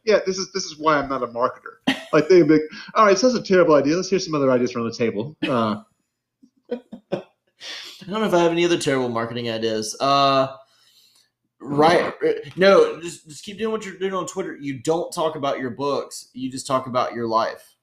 yeah, 0.05 0.21
this 0.27 0.39
is 0.39 0.53
this 0.53 0.65
is 0.65 0.79
why 0.79 0.97
I'm 0.97 1.09
not 1.09 1.23
a 1.25 1.27
marketer. 1.27 1.79
Like 2.13 2.29
they'd 2.29 2.47
be 2.47 2.55
like, 2.55 2.63
all 2.95 3.05
right, 3.07 3.19
so 3.19 3.29
that's 3.33 3.41
a 3.49 3.53
terrible 3.53 3.75
idea. 3.75 3.97
Let's 3.97 4.09
hear 4.11 4.21
some 4.21 4.35
other 4.37 4.53
ideas 4.53 4.71
from 4.71 4.85
the 4.85 4.93
table. 4.95 5.37
Uh, 5.43 5.83
I 6.71 8.11
don't 8.11 8.21
know 8.21 8.25
if 8.27 8.35
I 8.35 8.43
have 8.43 8.53
any 8.53 8.65
other 8.65 8.79
terrible 8.79 9.09
marketing 9.09 9.51
ideas. 9.51 9.97
Uh, 10.01 10.49
right? 11.61 12.13
No, 12.57 13.01
just 13.01 13.29
just 13.29 13.45
keep 13.45 13.59
doing 13.59 13.73
what 13.73 13.85
you're 13.85 13.99
doing 13.99 14.15
on 14.15 14.27
Twitter. 14.27 14.57
You 14.61 14.81
don't 14.81 15.13
talk 15.13 15.37
about 15.37 15.59
your 15.59 15.71
books. 15.71 16.29
You 16.35 16.51
just 16.51 16.67
talk 16.67 16.87
about 16.87 17.15
your 17.15 17.27
life, 17.27 17.74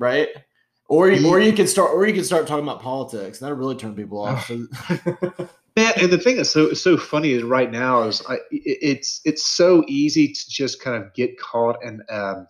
right? 0.00 0.28
Or 0.88 1.08
you, 1.08 1.28
or 1.28 1.38
you 1.38 1.52
can 1.52 1.68
start 1.68 1.92
or 1.92 2.04
you 2.04 2.12
can 2.12 2.24
start 2.24 2.48
talking 2.48 2.64
about 2.64 2.82
politics. 2.82 3.38
That'll 3.38 3.56
really 3.56 3.76
turn 3.76 3.94
people 3.94 4.20
off. 4.20 4.50
Man, 5.76 5.92
and 5.96 6.10
the 6.10 6.18
thing 6.18 6.36
that's 6.36 6.50
so 6.50 6.72
so 6.72 6.96
funny 6.96 7.30
is 7.30 7.44
right 7.44 7.70
now 7.70 8.02
is 8.02 8.20
I, 8.28 8.38
it's 8.50 9.20
it's 9.24 9.46
so 9.46 9.84
easy 9.86 10.32
to 10.32 10.50
just 10.50 10.82
kind 10.82 11.00
of 11.00 11.14
get 11.14 11.38
caught 11.38 11.80
in 11.84 12.02
um, 12.10 12.48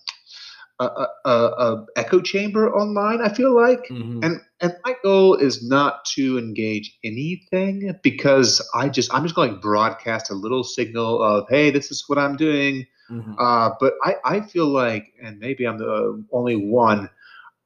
a, 0.79 1.07
a, 1.27 1.31
a, 1.31 1.87
echo 1.97 2.21
chamber 2.23 2.75
online. 2.75 3.21
I 3.21 3.29
feel 3.29 3.55
like, 3.55 3.87
Mhm. 3.91 4.25
and 4.25 4.41
and 4.63 4.75
my 4.87 4.95
goal 5.03 5.35
is 5.35 5.63
not 5.69 6.07
to 6.17 6.39
engage 6.39 6.97
anything 7.05 7.95
because 8.03 8.67
I 8.75 8.89
just 8.89 9.13
I'm 9.13 9.23
just 9.25 9.35
going 9.35 9.53
to 9.53 9.61
broadcast 9.61 10.31
a 10.31 10.35
little 10.35 10.65
signal 10.65 11.23
of 11.23 11.47
hey, 11.51 11.71
this 11.71 11.91
is 11.91 12.05
what 12.07 12.19
I'm 12.19 12.37
doing. 12.37 12.87
Mhm. 13.11 13.35
Uh, 13.39 13.75
but 13.79 13.93
I 14.03 14.15
I 14.25 14.41
feel 14.41 14.69
like, 14.69 15.13
and 15.23 15.39
maybe 15.39 15.67
I'm 15.67 15.77
the 15.77 16.25
only 16.33 16.57
one. 16.57 17.11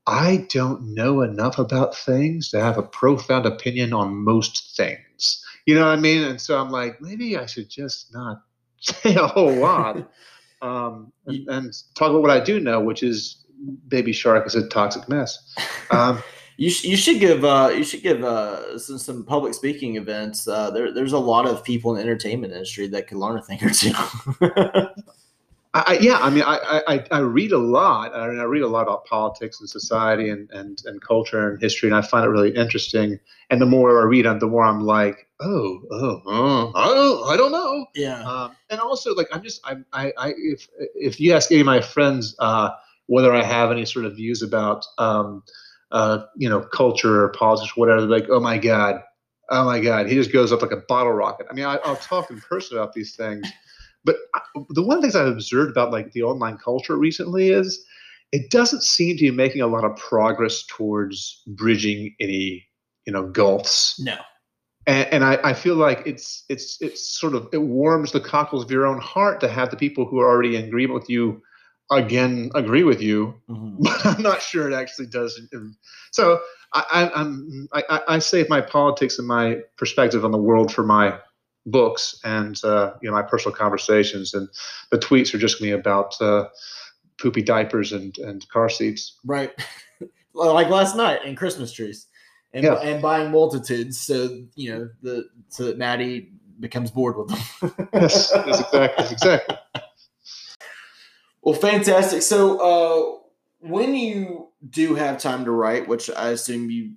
I 0.06 0.46
don't 0.50 0.94
know 0.94 1.22
enough 1.22 1.58
about 1.58 1.96
things 1.96 2.50
to 2.50 2.60
have 2.60 2.76
a 2.76 2.82
profound 2.82 3.46
opinion 3.46 3.92
on 3.92 4.14
most 4.14 4.76
things. 4.76 5.44
You 5.66 5.74
know 5.74 5.86
what 5.86 5.98
I 5.98 6.00
mean? 6.00 6.22
And 6.22 6.40
so 6.40 6.60
I'm 6.60 6.70
like, 6.70 7.00
maybe 7.00 7.38
I 7.38 7.46
should 7.46 7.70
just 7.70 8.12
not 8.12 8.42
say 8.80 9.14
a 9.14 9.26
whole 9.26 9.54
lot 9.54 9.96
um, 10.62 11.12
and, 11.26 11.48
and 11.48 11.74
talk 11.94 12.10
about 12.10 12.22
what 12.22 12.30
I 12.30 12.40
do 12.40 12.60
know, 12.60 12.80
which 12.80 13.02
is 13.02 13.44
Baby 13.88 14.12
Shark 14.12 14.46
is 14.46 14.54
a 14.54 14.68
toxic 14.68 15.08
mess. 15.08 15.54
Um, 15.90 16.22
You, 16.56 16.70
sh- 16.70 16.84
you 16.84 16.96
should 16.96 17.18
give 17.18 17.44
uh, 17.44 17.72
you 17.74 17.82
should 17.82 18.04
give 18.04 18.22
uh, 18.22 18.78
some, 18.78 18.98
some 18.98 19.24
public 19.24 19.54
speaking 19.54 19.96
events. 19.96 20.46
Uh, 20.46 20.70
there, 20.70 20.94
there's 20.94 21.12
a 21.12 21.18
lot 21.18 21.46
of 21.46 21.64
people 21.64 21.90
in 21.90 21.96
the 21.96 22.02
entertainment 22.02 22.52
industry 22.52 22.86
that 22.86 23.08
could 23.08 23.18
learn 23.18 23.38
a 23.38 23.42
thing 23.42 23.58
or 23.64 23.70
two. 23.70 23.92
I, 25.76 25.98
yeah, 26.00 26.18
I 26.18 26.30
mean, 26.30 26.44
I, 26.46 26.82
I, 26.86 27.04
I 27.10 27.18
read 27.18 27.50
a 27.50 27.58
lot. 27.58 28.14
I, 28.14 28.28
mean, 28.28 28.38
I 28.38 28.44
read 28.44 28.62
a 28.62 28.68
lot 28.68 28.82
about 28.82 29.06
politics 29.06 29.58
and 29.58 29.68
society 29.68 30.30
and, 30.30 30.48
and, 30.52 30.80
and 30.84 31.02
culture 31.02 31.50
and 31.50 31.60
history, 31.60 31.88
and 31.88 31.96
I 31.96 32.00
find 32.00 32.24
it 32.24 32.28
really 32.28 32.54
interesting. 32.54 33.18
And 33.50 33.60
the 33.60 33.66
more 33.66 34.00
I 34.00 34.04
read, 34.04 34.24
the 34.38 34.46
more 34.46 34.64
I'm 34.64 34.82
like, 34.82 35.26
oh, 35.40 35.82
oh, 35.90 36.22
oh 36.26 36.72
I 36.76 36.86
don't, 36.94 37.28
I 37.32 37.36
don't 37.36 37.50
know. 37.50 37.86
Yeah. 37.96 38.22
Um, 38.22 38.54
and 38.70 38.80
also, 38.80 39.16
like, 39.16 39.26
I'm 39.32 39.42
just, 39.42 39.60
I, 39.64 39.78
I, 39.92 40.12
I, 40.16 40.34
if 40.36 40.68
if 40.94 41.18
you 41.18 41.32
ask 41.32 41.50
any 41.50 41.62
of 41.62 41.66
my 41.66 41.80
friends 41.80 42.36
uh, 42.38 42.70
whether 43.06 43.34
I 43.34 43.42
have 43.42 43.72
any 43.72 43.84
sort 43.84 44.04
of 44.04 44.14
views 44.14 44.42
about, 44.42 44.86
um, 44.98 45.42
uh, 45.90 46.20
you 46.36 46.48
know, 46.48 46.60
culture 46.60 47.24
or 47.24 47.30
politics, 47.30 47.72
or 47.76 47.80
whatever, 47.80 48.02
like, 48.02 48.26
oh 48.30 48.38
my 48.38 48.58
god, 48.58 49.02
oh 49.50 49.64
my 49.64 49.80
god, 49.80 50.06
he 50.06 50.14
just 50.14 50.32
goes 50.32 50.52
up 50.52 50.62
like 50.62 50.70
a 50.70 50.82
bottle 50.88 51.12
rocket. 51.12 51.48
I 51.50 51.52
mean, 51.52 51.64
I, 51.64 51.78
I'll 51.84 51.96
talk 51.96 52.30
in 52.30 52.40
person 52.40 52.78
about 52.78 52.92
these 52.92 53.16
things 53.16 53.50
but 54.04 54.16
the 54.70 54.82
one 54.82 54.98
of 54.98 55.02
the 55.02 55.08
things 55.08 55.16
I've 55.16 55.28
observed 55.28 55.70
about 55.70 55.90
like 55.90 56.12
the 56.12 56.22
online 56.22 56.58
culture 56.58 56.96
recently 56.96 57.50
is 57.50 57.84
it 58.32 58.50
doesn't 58.50 58.82
seem 58.82 59.16
to 59.16 59.22
be 59.22 59.30
making 59.30 59.62
a 59.62 59.66
lot 59.66 59.84
of 59.84 59.96
progress 59.96 60.64
towards 60.68 61.42
bridging 61.46 62.14
any 62.20 62.66
you 63.06 63.12
know 63.12 63.28
gulfs. 63.28 63.98
No. 64.00 64.16
And, 64.86 65.08
and 65.10 65.24
I, 65.24 65.38
I 65.42 65.52
feel 65.54 65.76
like 65.76 66.02
it's 66.04 66.44
it's 66.48 66.76
it's 66.80 67.18
sort 67.18 67.34
of 67.34 67.48
it 67.52 67.62
warms 67.62 68.12
the 68.12 68.20
cockles 68.20 68.64
of 68.64 68.70
your 68.70 68.86
own 68.86 69.00
heart 69.00 69.40
to 69.40 69.48
have 69.48 69.70
the 69.70 69.76
people 69.76 70.04
who 70.04 70.20
are 70.20 70.28
already 70.28 70.56
in 70.56 70.64
agreement 70.64 71.00
with 71.00 71.08
you 71.08 71.42
again 71.90 72.50
agree 72.54 72.82
with 72.82 73.00
you, 73.00 73.34
mm-hmm. 73.48 73.76
but 73.78 74.04
I'm 74.04 74.22
not 74.22 74.42
sure 74.42 74.70
it 74.70 74.74
actually 74.74 75.06
does. 75.06 75.40
So 76.12 76.40
I, 76.72 77.10
I'm 77.14 77.68
I, 77.72 78.00
I 78.08 78.18
save 78.18 78.48
my 78.48 78.60
politics 78.60 79.18
and 79.18 79.28
my 79.28 79.58
perspective 79.76 80.24
on 80.24 80.32
the 80.32 80.38
world 80.38 80.72
for 80.72 80.82
my 80.82 81.18
books 81.66 82.18
and 82.24 82.62
uh, 82.64 82.92
you 83.00 83.08
know 83.08 83.14
my 83.14 83.22
personal 83.22 83.54
conversations, 83.54 84.34
and 84.34 84.48
the 84.90 84.98
tweets 84.98 85.34
are 85.34 85.38
just 85.38 85.60
be 85.60 85.70
about 85.70 86.20
uh, 86.20 86.48
poopy 87.20 87.42
diapers 87.42 87.92
and 87.92 88.16
and 88.18 88.48
car 88.48 88.68
seats. 88.68 89.18
Right, 89.24 89.52
like 90.34 90.68
last 90.68 90.96
night 90.96 91.20
and 91.24 91.36
Christmas 91.36 91.72
trees, 91.72 92.06
and 92.52 92.64
yeah. 92.64 92.74
and 92.74 93.00
buying 93.02 93.30
multitudes. 93.30 94.00
So 94.00 94.44
you 94.54 94.72
know 94.72 94.88
the 95.02 95.28
so 95.48 95.64
that 95.64 95.78
Maddie 95.78 96.32
becomes 96.60 96.90
bored 96.90 97.16
with 97.16 97.28
them. 97.28 97.88
yes, 97.94 98.30
that's 98.30 98.60
exactly 98.60 98.88
that's 98.96 99.12
exactly. 99.12 99.56
Well, 101.44 101.54
fantastic. 101.54 102.22
So, 102.22 102.58
uh, 102.58 103.18
when 103.60 103.94
you 103.94 104.48
do 104.70 104.94
have 104.94 105.18
time 105.18 105.44
to 105.44 105.50
write, 105.50 105.86
which 105.86 106.10
I 106.10 106.30
assume 106.30 106.70
you 106.70 106.94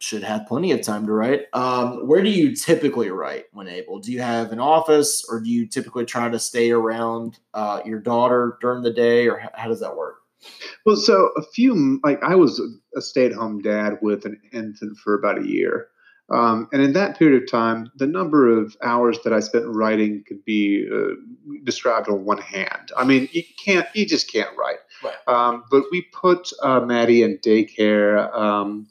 should 0.00 0.22
have 0.22 0.46
plenty 0.46 0.72
of 0.72 0.80
time 0.82 1.06
to 1.06 1.12
write. 1.12 1.46
Um, 1.52 2.06
where 2.06 2.22
do 2.22 2.30
you 2.30 2.54
typically 2.54 3.10
write 3.10 3.46
when 3.52 3.68
able? 3.68 3.98
Do 3.98 4.12
you 4.12 4.20
have 4.20 4.52
an 4.52 4.60
office, 4.60 5.24
or 5.28 5.40
do 5.40 5.50
you 5.50 5.66
typically 5.66 6.04
try 6.04 6.28
to 6.28 6.38
stay 6.38 6.70
around 6.70 7.38
uh, 7.54 7.80
your 7.84 7.98
daughter 7.98 8.58
during 8.60 8.82
the 8.82 8.92
day, 8.92 9.26
or 9.26 9.38
how, 9.38 9.50
how 9.54 9.68
does 9.68 9.80
that 9.80 9.96
work? 9.96 10.16
Well, 10.86 10.96
so 10.96 11.30
a 11.36 11.42
few 11.42 12.00
like 12.04 12.22
I 12.22 12.36
was 12.36 12.62
a 12.96 13.00
stay-at-home 13.00 13.60
dad 13.60 13.98
with 14.00 14.24
an 14.24 14.40
infant 14.52 14.96
for 14.98 15.14
about 15.14 15.42
a 15.42 15.46
year, 15.46 15.88
um, 16.30 16.68
and 16.72 16.80
in 16.80 16.92
that 16.92 17.18
period 17.18 17.42
of 17.42 17.50
time, 17.50 17.90
the 17.96 18.06
number 18.06 18.56
of 18.56 18.76
hours 18.84 19.18
that 19.24 19.32
I 19.32 19.40
spent 19.40 19.64
writing 19.66 20.22
could 20.28 20.44
be 20.44 20.88
uh, 20.94 21.14
described 21.64 22.08
on 22.08 22.24
one 22.24 22.38
hand. 22.38 22.92
I 22.96 23.04
mean, 23.04 23.28
you 23.32 23.42
can't, 23.64 23.88
you 23.94 24.06
just 24.06 24.32
can't 24.32 24.56
write. 24.56 24.78
Right. 25.02 25.16
Um, 25.26 25.64
but 25.70 25.82
we 25.90 26.02
put 26.12 26.52
uh, 26.62 26.80
Maddie 26.80 27.22
in 27.24 27.38
daycare 27.38 28.32
um, 28.32 28.86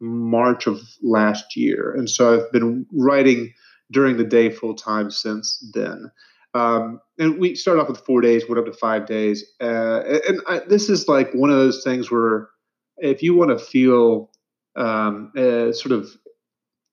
March 0.00 0.66
of 0.66 0.80
last 1.02 1.56
year. 1.56 1.92
And 1.92 2.08
so 2.08 2.34
I've 2.34 2.52
been 2.52 2.86
writing 2.92 3.52
during 3.90 4.16
the 4.16 4.24
day 4.24 4.50
full 4.50 4.74
time 4.74 5.10
since 5.10 5.62
then. 5.74 6.10
Um, 6.54 7.00
and 7.18 7.38
we 7.38 7.54
started 7.54 7.80
off 7.80 7.88
with 7.88 8.00
four 8.00 8.20
days, 8.20 8.48
went 8.48 8.58
up 8.58 8.66
to 8.66 8.72
five 8.72 9.06
days. 9.06 9.44
Uh, 9.60 10.02
and 10.26 10.40
I, 10.48 10.60
this 10.60 10.88
is 10.88 11.06
like 11.06 11.32
one 11.32 11.50
of 11.50 11.56
those 11.56 11.84
things 11.84 12.10
where 12.10 12.48
if 12.98 13.22
you 13.22 13.34
want 13.34 13.50
to 13.50 13.58
feel 13.58 14.30
um, 14.76 15.32
uh, 15.36 15.72
sort 15.72 15.92
of 15.92 16.10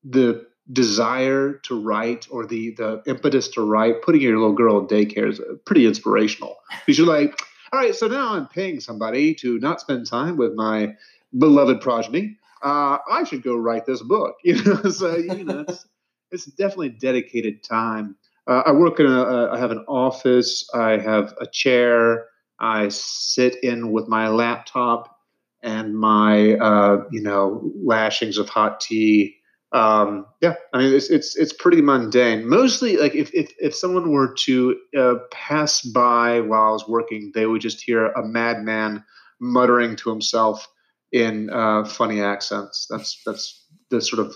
the 0.03 0.45
desire 0.71 1.53
to 1.63 1.81
write 1.81 2.27
or 2.29 2.45
the 2.45 2.71
the 2.75 3.01
impetus 3.05 3.47
to 3.49 3.61
write, 3.61 4.01
putting 4.01 4.21
your 4.21 4.37
little 4.37 4.53
girl 4.53 4.79
in 4.79 4.87
daycare 4.87 5.29
is 5.29 5.41
pretty 5.65 5.85
inspirational 5.85 6.57
because 6.85 6.97
you're 6.97 7.07
like, 7.07 7.41
all 7.71 7.79
right, 7.79 7.95
so 7.95 8.07
now 8.07 8.33
I'm 8.33 8.47
paying 8.47 8.79
somebody 8.79 9.33
to 9.35 9.59
not 9.59 9.81
spend 9.81 10.05
time 10.05 10.37
with 10.37 10.53
my 10.53 10.95
beloved 11.37 11.81
progeny 11.81 12.37
uh, 12.63 12.97
I 13.09 13.23
should 13.23 13.43
go 13.43 13.55
write 13.55 13.85
this 13.85 14.01
book. 14.01 14.35
You 14.43 14.63
know, 14.63 14.89
so 14.89 15.15
you 15.15 15.43
know, 15.43 15.59
it's, 15.67 15.87
it's 16.31 16.45
definitely 16.45 16.89
dedicated 16.89 17.63
time. 17.63 18.15
Uh, 18.47 18.63
I 18.65 18.71
work 18.71 18.99
in 18.99 19.05
a, 19.05 19.21
a, 19.21 19.51
I 19.53 19.59
have 19.59 19.71
an 19.71 19.83
office. 19.87 20.67
I 20.73 20.97
have 20.97 21.33
a 21.41 21.47
chair. 21.47 22.27
I 22.59 22.89
sit 22.89 23.61
in 23.63 23.91
with 23.91 24.07
my 24.07 24.29
laptop 24.29 25.15
and 25.61 25.97
my, 25.97 26.53
uh, 26.53 27.03
you 27.11 27.21
know, 27.21 27.71
lashings 27.83 28.37
of 28.37 28.49
hot 28.49 28.79
tea. 28.79 29.35
Um, 29.73 30.25
yeah, 30.41 30.55
I 30.73 30.77
mean, 30.77 30.93
it's 30.93 31.09
it's 31.09 31.35
it's 31.35 31.51
pretty 31.51 31.81
mundane. 31.81 32.47
Mostly, 32.47 32.95
like 32.95 33.15
if 33.15 33.33
if 33.33 33.51
if 33.59 33.75
someone 33.75 34.11
were 34.11 34.33
to 34.45 34.77
uh, 34.97 35.15
pass 35.29 35.81
by 35.81 36.39
while 36.39 36.69
I 36.69 36.71
was 36.71 36.87
working, 36.87 37.31
they 37.35 37.45
would 37.45 37.61
just 37.61 37.81
hear 37.81 38.07
a 38.07 38.25
madman 38.25 39.03
muttering 39.41 39.97
to 39.97 40.09
himself 40.09 40.67
in 41.11 41.49
uh, 41.49 41.85
funny 41.85 42.21
accents. 42.21 42.87
That's 42.89 43.21
that's 43.25 43.65
the 43.89 44.01
sort 44.01 44.25
of 44.25 44.35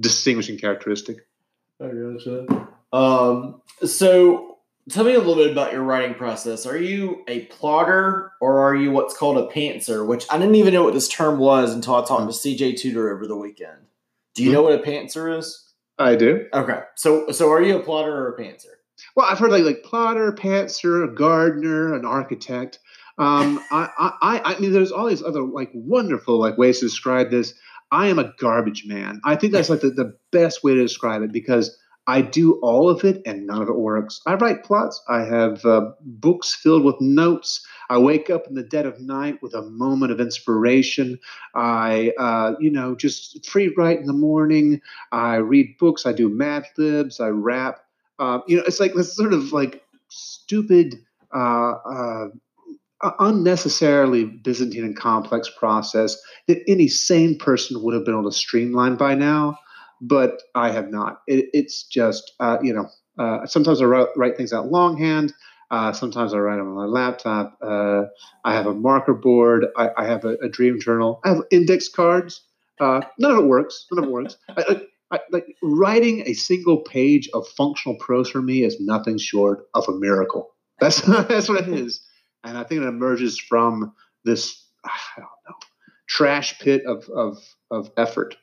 distinguishing 0.00 0.58
characteristic. 0.58 1.18
I 1.80 1.88
gotcha. 1.88 2.68
Um, 2.92 3.62
so 3.84 4.58
tell 4.90 5.04
me 5.04 5.14
a 5.14 5.18
little 5.18 5.36
bit 5.36 5.50
about 5.50 5.72
your 5.72 5.82
writing 5.82 6.14
process. 6.14 6.66
Are 6.66 6.76
you 6.76 7.24
a 7.28 7.46
plotter 7.46 8.32
or 8.40 8.60
are 8.60 8.74
you 8.74 8.90
what's 8.90 9.16
called 9.16 9.38
a 9.38 9.52
pantser? 9.52 10.06
Which 10.06 10.26
I 10.30 10.38
didn't 10.38 10.56
even 10.56 10.74
know 10.74 10.84
what 10.84 10.94
this 10.94 11.08
term 11.08 11.38
was 11.38 11.74
until 11.74 11.96
I 11.96 12.04
talked 12.04 12.30
to 12.30 12.36
CJ 12.36 12.78
Tudor 12.78 13.14
over 13.14 13.26
the 13.26 13.36
weekend. 13.36 13.78
Do 14.34 14.42
you 14.42 14.48
mm-hmm. 14.48 14.54
know 14.54 14.62
what 14.62 14.72
a 14.74 14.78
pantser 14.78 15.36
is? 15.38 15.72
I 15.98 16.16
do. 16.16 16.46
Okay. 16.52 16.80
So 16.96 17.30
so 17.30 17.50
are 17.50 17.62
you 17.62 17.76
a 17.76 17.82
plotter 17.82 18.14
or 18.14 18.34
a 18.34 18.38
pantser? 18.40 18.66
Well, 19.16 19.26
I've 19.26 19.38
heard 19.38 19.50
like 19.50 19.64
like 19.64 19.82
plotter, 19.82 20.32
pantser, 20.32 21.04
a 21.04 21.12
gardener, 21.12 21.94
an 21.94 22.04
architect. 22.04 22.78
Um, 23.18 23.62
I, 23.70 23.88
I, 24.22 24.40
I 24.44 24.58
mean, 24.58 24.72
there's 24.72 24.92
all 24.92 25.06
these 25.06 25.22
other 25.22 25.42
like 25.42 25.70
wonderful 25.74 26.38
like 26.38 26.58
ways 26.58 26.80
to 26.80 26.86
describe 26.86 27.30
this. 27.30 27.54
I 27.90 28.08
am 28.08 28.18
a 28.18 28.32
garbage 28.38 28.84
man. 28.86 29.20
I 29.24 29.36
think 29.36 29.52
that's 29.52 29.68
like 29.68 29.80
the, 29.80 29.90
the 29.90 30.16
best 30.30 30.64
way 30.64 30.74
to 30.74 30.80
describe 30.80 31.22
it 31.22 31.30
because 31.32 31.76
I 32.06 32.20
do 32.20 32.54
all 32.62 32.88
of 32.88 33.04
it 33.04 33.22
and 33.26 33.46
none 33.46 33.62
of 33.62 33.68
it 33.68 33.76
works. 33.76 34.20
I 34.26 34.34
write 34.34 34.64
plots. 34.64 35.00
I 35.08 35.20
have 35.24 35.64
uh, 35.64 35.92
books 36.00 36.54
filled 36.54 36.84
with 36.84 37.00
notes. 37.00 37.64
I 37.90 37.98
wake 37.98 38.28
up 38.28 38.48
in 38.48 38.54
the 38.54 38.64
dead 38.64 38.86
of 38.86 39.00
night 39.00 39.40
with 39.40 39.54
a 39.54 39.62
moment 39.62 40.10
of 40.10 40.20
inspiration. 40.20 41.18
I, 41.54 42.12
uh, 42.18 42.54
you 42.58 42.70
know, 42.70 42.96
just 42.96 43.46
free 43.46 43.72
write 43.76 44.00
in 44.00 44.06
the 44.06 44.12
morning. 44.12 44.80
I 45.12 45.36
read 45.36 45.76
books. 45.78 46.06
I 46.06 46.12
do 46.12 46.28
Mad 46.28 46.66
Libs. 46.76 47.20
I 47.20 47.28
rap. 47.28 47.84
Uh, 48.18 48.40
you 48.48 48.56
know, 48.56 48.64
it's 48.66 48.80
like 48.80 48.94
this 48.94 49.14
sort 49.14 49.32
of 49.32 49.52
like 49.52 49.84
stupid 50.08 50.96
uh, 51.32 51.72
uh, 51.88 52.28
unnecessarily 53.18 54.24
Byzantine 54.24 54.84
and 54.84 54.96
complex 54.96 55.50
process 55.58 56.16
that 56.46 56.62
any 56.68 56.88
sane 56.88 57.38
person 57.38 57.82
would 57.82 57.94
have 57.94 58.04
been 58.04 58.14
able 58.14 58.30
to 58.30 58.36
streamline 58.36 58.96
by 58.96 59.14
now, 59.14 59.58
but 60.00 60.42
I 60.54 60.70
have 60.70 60.90
not. 60.90 61.22
It, 61.26 61.46
it's 61.52 61.84
just, 61.84 62.32
uh, 62.40 62.58
you 62.62 62.72
know, 62.72 62.88
uh, 63.18 63.46
sometimes 63.46 63.82
I 63.82 63.86
write, 63.86 64.08
write, 64.16 64.36
things 64.36 64.52
out 64.52 64.66
longhand. 64.66 65.34
Uh, 65.70 65.92
sometimes 65.92 66.34
I 66.34 66.38
write 66.38 66.56
them 66.56 66.68
on 66.68 66.74
my 66.74 66.84
laptop. 66.84 67.56
Uh, 67.62 68.04
I 68.44 68.54
have 68.54 68.66
a 68.66 68.74
marker 68.74 69.14
board. 69.14 69.66
I, 69.76 69.90
I 69.96 70.04
have 70.04 70.24
a, 70.24 70.36
a, 70.42 70.48
dream 70.48 70.78
journal. 70.78 71.20
I 71.24 71.30
have 71.30 71.42
index 71.50 71.88
cards. 71.88 72.42
Uh, 72.78 73.00
none 73.18 73.32
of 73.32 73.38
it 73.38 73.46
works. 73.46 73.86
None 73.90 74.04
of 74.04 74.08
it 74.08 74.12
works. 74.12 74.36
I, 74.50 74.82
I, 75.10 75.20
like 75.30 75.46
writing 75.62 76.24
a 76.26 76.34
single 76.34 76.78
page 76.78 77.28
of 77.32 77.48
functional 77.48 77.96
prose 77.98 78.30
for 78.30 78.42
me 78.42 78.64
is 78.64 78.80
nothing 78.80 79.18
short 79.18 79.66
of 79.74 79.88
a 79.88 79.92
miracle. 79.92 80.54
That's 80.78 81.00
that's 81.28 81.48
what 81.48 81.68
it 81.68 81.68
is 81.68 82.02
and 82.44 82.58
I 82.58 82.64
think 82.64 82.82
it 82.82 82.86
emerges 82.86 83.38
from 83.38 83.94
this 84.24 84.64
I 84.84 84.90
don't 85.16 85.28
know 85.48 85.56
trash 86.12 86.58
pit 86.58 86.84
of 86.86 87.08
of 87.08 87.38
of 87.70 87.90
effort. 87.96 88.36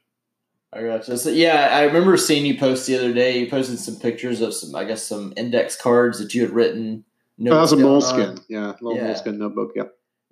I 0.72 0.84
gotcha. 0.84 1.18
So, 1.18 1.32
yeah, 1.32 1.70
I 1.72 1.84
remember 1.84 2.16
seeing 2.16 2.45
you 2.45 2.56
post 2.56 2.86
the 2.86 2.95
other 2.95 3.12
day. 3.12 3.39
You 3.39 3.50
posted 3.50 3.80
some 3.80 3.95
pictures 3.95 4.39
of 4.39 4.54
some, 4.54 4.76
I 4.76 4.84
guess, 4.84 5.02
some 5.02 5.34
index 5.36 5.76
cards 5.76 6.20
that 6.20 6.36
you 6.36 6.43
had 6.43 6.52
written. 6.52 7.06
That 7.39 7.54
was 7.54 7.72
a 7.72 7.78
moleskin. 7.78 8.30
On. 8.30 8.39
Yeah, 8.50 8.74
little 8.80 8.95
yeah. 8.95 9.04
moleskin 9.06 9.39
notebook. 9.39 9.72
Yeah. 9.76 9.84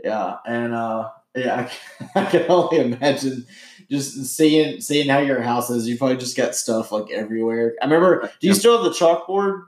Yeah, 0.03 0.35
and 0.45 0.75
uh, 0.75 1.09
yeah, 1.35 1.69
I, 2.15 2.19
I 2.19 2.25
can 2.25 2.45
only 2.49 2.79
imagine 2.81 3.47
just 3.89 4.13
seeing 4.35 4.79
seeing 4.79 5.09
how 5.09 5.19
your 5.19 5.41
house 5.41 5.71
is. 5.71 5.87
You 5.87 5.97
probably 5.97 6.17
just 6.17 6.37
got 6.37 6.53
stuff 6.53 6.91
like 6.91 7.09
everywhere. 7.09 7.73
I 7.81 7.85
remember. 7.85 8.21
Do 8.39 8.47
you 8.47 8.53
yeah. 8.53 8.59
still 8.59 8.83
have 8.83 8.83
the 8.83 8.97
chalkboard? 8.97 9.63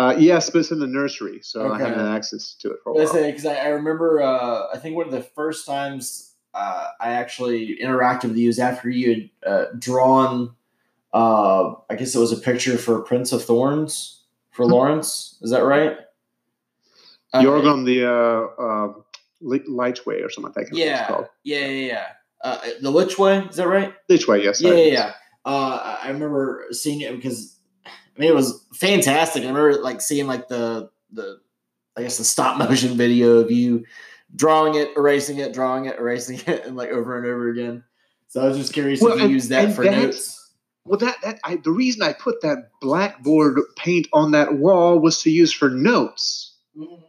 Uh, 0.00 0.16
yes, 0.16 0.48
but 0.48 0.60
it's 0.60 0.70
in 0.70 0.78
the 0.78 0.86
nursery, 0.86 1.40
so 1.42 1.60
okay. 1.62 1.74
I 1.74 1.88
haven't 1.88 2.06
had 2.06 2.14
access 2.16 2.54
to 2.54 2.70
it 2.70 2.78
for 2.82 2.90
a 2.90 2.94
while. 2.94 3.12
Because 3.26 3.44
I, 3.44 3.56
I, 3.56 3.66
remember, 3.68 4.22
uh, 4.22 4.68
I 4.72 4.78
think 4.78 4.96
one 4.96 5.06
of 5.06 5.12
the 5.12 5.22
first 5.22 5.66
times 5.66 6.32
uh, 6.54 6.86
I 7.00 7.12
actually 7.12 7.76
interacted 7.82 8.28
with 8.28 8.38
you 8.38 8.46
was 8.46 8.58
after 8.58 8.88
you 8.88 9.30
had 9.44 9.50
uh, 9.50 9.64
drawn. 9.78 10.54
Uh, 11.12 11.74
I 11.90 11.96
guess 11.96 12.14
it 12.14 12.18
was 12.18 12.32
a 12.32 12.36
picture 12.36 12.78
for 12.78 13.02
Prince 13.02 13.32
of 13.32 13.44
Thorns 13.44 14.22
for 14.52 14.64
Hmm. 14.64 14.72
Lawrence. 14.72 15.38
Is 15.42 15.50
that 15.50 15.64
right? 15.64 15.98
Yorgon 17.34 17.84
the 17.84 18.06
uh, 18.06 18.62
uh, 18.62 18.92
Li- 19.42 19.64
or 19.68 20.30
something 20.30 20.52
like 20.56 20.68
that. 20.68 20.74
Yeah, 20.76 21.06
called. 21.08 21.26
yeah, 21.44 21.66
yeah, 21.66 21.86
yeah. 21.86 22.06
Uh, 22.42 22.58
the 22.80 22.90
Lich 22.90 23.18
Way, 23.18 23.40
is 23.40 23.56
that 23.56 23.68
right? 23.68 23.92
Lichway, 24.10 24.42
yes. 24.42 24.62
Yeah, 24.62 24.70
I- 24.70 24.74
yeah, 24.76 24.92
yeah. 24.92 25.12
Uh, 25.44 25.98
I 26.02 26.08
remember 26.08 26.66
seeing 26.70 27.02
it 27.02 27.14
because 27.14 27.59
I 28.20 28.24
mean 28.24 28.32
it 28.32 28.34
was 28.34 28.66
fantastic. 28.74 29.44
I 29.44 29.46
remember 29.46 29.80
like 29.80 30.02
seeing 30.02 30.26
like 30.26 30.48
the 30.48 30.90
the 31.10 31.40
I 31.96 32.02
guess 32.02 32.18
the 32.18 32.24
stop 32.24 32.58
motion 32.58 32.94
video 32.94 33.38
of 33.38 33.50
you 33.50 33.86
drawing 34.36 34.74
it, 34.74 34.90
erasing 34.94 35.38
it, 35.38 35.54
drawing 35.54 35.86
it, 35.86 35.98
erasing 35.98 36.38
it, 36.46 36.66
and 36.66 36.76
like 36.76 36.90
over 36.90 37.16
and 37.16 37.26
over 37.26 37.48
again. 37.48 37.82
So 38.28 38.42
I 38.42 38.46
was 38.46 38.58
just 38.58 38.74
curious 38.74 39.00
Well, 39.00 39.12
if 39.12 39.20
you 39.20 39.24
and- 39.24 39.32
use 39.32 39.48
that 39.48 39.74
for 39.74 39.84
notes. 39.84 40.36
Well, 40.84 40.98
that 40.98 41.16
that 41.22 41.40
I, 41.44 41.56
the 41.56 41.70
reason 41.70 42.02
I 42.02 42.12
put 42.12 42.42
that 42.42 42.70
blackboard 42.82 43.58
paint 43.76 44.06
on 44.12 44.32
that 44.32 44.58
wall 44.58 44.98
was 44.98 45.22
to 45.22 45.30
use 45.30 45.52
for 45.52 45.70
notes, 45.70 46.56
mm-hmm. 46.76 47.02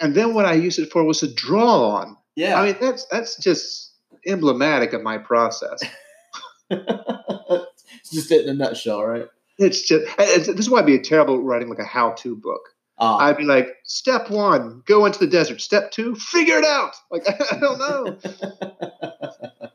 and 0.00 0.14
then 0.14 0.32
what 0.32 0.46
I 0.46 0.54
used 0.54 0.78
it 0.78 0.90
for 0.90 1.04
was 1.04 1.20
to 1.20 1.32
draw 1.32 1.90
on. 1.90 2.16
Yeah, 2.36 2.58
I 2.58 2.66
mean, 2.66 2.76
that's 2.80 3.04
that's 3.06 3.36
just 3.36 3.92
emblematic 4.26 4.94
of 4.94 5.02
my 5.02 5.18
process. 5.18 5.78
it's 6.70 8.10
just 8.12 8.30
it 8.30 8.44
in 8.44 8.50
a 8.50 8.54
nutshell, 8.54 9.04
right? 9.04 9.28
It's 9.58 9.82
just 9.82 10.04
it's- 10.18 10.46
this 10.46 10.58
is 10.60 10.70
why 10.70 10.80
I'd 10.80 10.86
be 10.86 10.98
terrible 10.98 11.42
writing 11.42 11.68
like 11.68 11.78
a 11.78 11.84
how-to 11.84 12.36
book. 12.36 12.60
Uh, 12.98 13.16
I'd 13.16 13.36
be 13.36 13.44
like, 13.44 13.68
step 13.84 14.30
one, 14.30 14.82
go 14.86 15.04
into 15.04 15.18
the 15.18 15.26
desert. 15.26 15.60
Step 15.60 15.90
two, 15.90 16.14
figure 16.14 16.58
it 16.58 16.64
out. 16.64 16.94
Like 17.10 17.24
I 17.52 17.58
don't 17.58 17.78
know. 17.78 19.68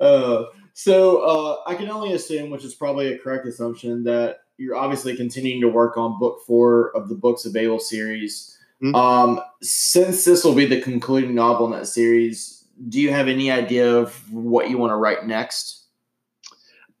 uh, 0.00 0.44
so 0.74 1.18
uh, 1.18 1.56
I 1.66 1.74
can 1.74 1.90
only 1.90 2.12
assume, 2.14 2.50
which 2.50 2.64
is 2.64 2.74
probably 2.74 3.12
a 3.12 3.18
correct 3.18 3.46
assumption, 3.46 4.04
that 4.04 4.38
you're 4.58 4.76
obviously 4.76 5.16
continuing 5.16 5.60
to 5.60 5.68
work 5.68 5.96
on 5.96 6.18
book 6.18 6.38
four 6.46 6.94
of 6.96 7.08
the 7.08 7.14
Books 7.14 7.44
of 7.44 7.52
Babel 7.52 7.78
series. 7.78 8.56
Mhm. 8.82 8.94
Um, 8.94 9.40
since 9.60 10.24
this 10.24 10.44
will 10.44 10.54
be 10.54 10.66
the 10.66 10.80
concluding 10.80 11.34
novel 11.34 11.66
in 11.66 11.72
that 11.72 11.86
series, 11.86 12.64
do 12.88 13.00
you 13.00 13.10
have 13.10 13.28
any 13.28 13.50
idea 13.50 13.94
of 13.96 14.32
what 14.32 14.70
you 14.70 14.78
want 14.78 14.90
to 14.90 14.96
write 14.96 15.26
next? 15.26 15.81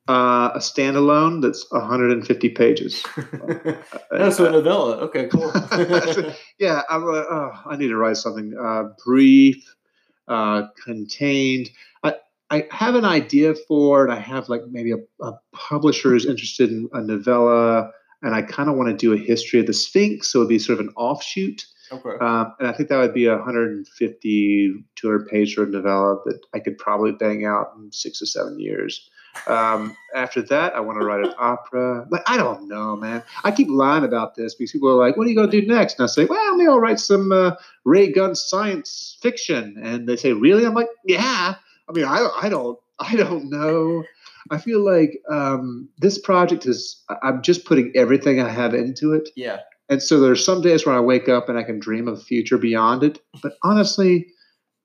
Uh, 0.08 0.50
a 0.54 0.58
standalone 0.58 1.40
that's 1.40 1.64
150 1.70 2.48
pages. 2.50 3.04
that's 4.10 4.36
so 4.36 4.46
a 4.46 4.50
novella. 4.50 4.96
Okay, 4.96 5.28
cool. 5.28 5.52
yeah, 6.58 6.82
I'm, 6.90 7.04
uh, 7.04 7.22
oh, 7.30 7.52
I 7.66 7.76
need 7.76 7.86
to 7.86 7.96
write 7.96 8.16
something 8.16 8.52
uh, 8.60 8.94
brief, 9.04 9.64
uh, 10.26 10.64
contained. 10.84 11.70
I, 12.02 12.16
I 12.50 12.66
have 12.72 12.96
an 12.96 13.04
idea 13.04 13.54
for 13.68 14.04
it. 14.08 14.10
I 14.10 14.18
have 14.18 14.48
like 14.48 14.62
maybe 14.68 14.90
a, 14.90 15.24
a 15.24 15.34
publisher 15.52 16.10
who's 16.10 16.26
interested 16.26 16.70
in 16.70 16.88
a 16.92 17.00
novella, 17.00 17.92
and 18.22 18.34
I 18.34 18.42
kind 18.42 18.68
of 18.68 18.74
want 18.74 18.88
to 18.88 18.96
do 18.96 19.12
a 19.12 19.24
history 19.24 19.60
of 19.60 19.66
the 19.66 19.72
Sphinx, 19.72 20.32
so 20.32 20.40
it'd 20.40 20.48
be 20.48 20.58
sort 20.58 20.80
of 20.80 20.86
an 20.86 20.92
offshoot. 20.96 21.64
okay. 21.92 22.16
Um, 22.20 22.52
and 22.58 22.66
I 22.66 22.72
think 22.72 22.88
that 22.88 22.98
would 22.98 23.14
be 23.14 23.26
a 23.26 23.36
150, 23.36 24.84
200 24.96 25.28
page 25.28 25.54
sort 25.54 25.68
of 25.68 25.74
novella 25.74 26.16
that 26.24 26.40
I 26.52 26.58
could 26.58 26.76
probably 26.76 27.12
bang 27.12 27.44
out 27.44 27.72
in 27.76 27.92
six 27.92 28.20
or 28.20 28.26
seven 28.26 28.58
years. 28.58 29.08
Um, 29.46 29.96
after 30.14 30.42
that, 30.42 30.74
I 30.74 30.80
want 30.80 31.00
to 31.00 31.06
write 31.06 31.24
an 31.24 31.34
opera. 31.38 32.06
Like, 32.10 32.22
I 32.26 32.36
don't 32.36 32.68
know, 32.68 32.96
man. 32.96 33.22
I 33.44 33.50
keep 33.50 33.68
lying 33.68 34.04
about 34.04 34.34
this 34.34 34.54
because 34.54 34.72
people 34.72 34.90
are 34.90 34.94
like, 34.94 35.16
what 35.16 35.26
are 35.26 35.30
you 35.30 35.36
going 35.36 35.50
to 35.50 35.60
do 35.60 35.66
next? 35.66 35.98
And 35.98 36.04
I 36.04 36.06
say, 36.06 36.26
well, 36.26 36.56
maybe 36.56 36.68
I'll 36.68 36.80
write 36.80 37.00
some 37.00 37.32
uh, 37.32 37.52
ray 37.84 38.12
gun 38.12 38.34
science 38.34 39.18
fiction. 39.22 39.80
And 39.82 40.08
they 40.08 40.16
say, 40.16 40.32
really? 40.32 40.64
I'm 40.64 40.74
like, 40.74 40.88
yeah. 41.04 41.54
I 41.88 41.92
mean, 41.92 42.04
I, 42.04 42.28
I 42.40 42.48
don't, 42.48 42.78
I 42.98 43.16
don't 43.16 43.50
know. 43.50 44.04
I 44.50 44.58
feel 44.58 44.84
like 44.84 45.18
um, 45.30 45.88
this 45.98 46.18
project 46.18 46.66
is, 46.66 47.02
I'm 47.22 47.42
just 47.42 47.64
putting 47.64 47.92
everything 47.94 48.40
I 48.40 48.48
have 48.48 48.74
into 48.74 49.12
it. 49.14 49.30
yeah. 49.36 49.60
And 49.88 50.02
so 50.02 50.20
there's 50.20 50.42
some 50.42 50.62
days 50.62 50.86
where 50.86 50.94
I 50.94 51.00
wake 51.00 51.28
up 51.28 51.50
and 51.50 51.58
I 51.58 51.64
can 51.64 51.78
dream 51.78 52.08
of 52.08 52.18
a 52.18 52.22
future 52.22 52.56
beyond 52.56 53.02
it. 53.02 53.18
But 53.42 53.56
honestly, 53.62 54.26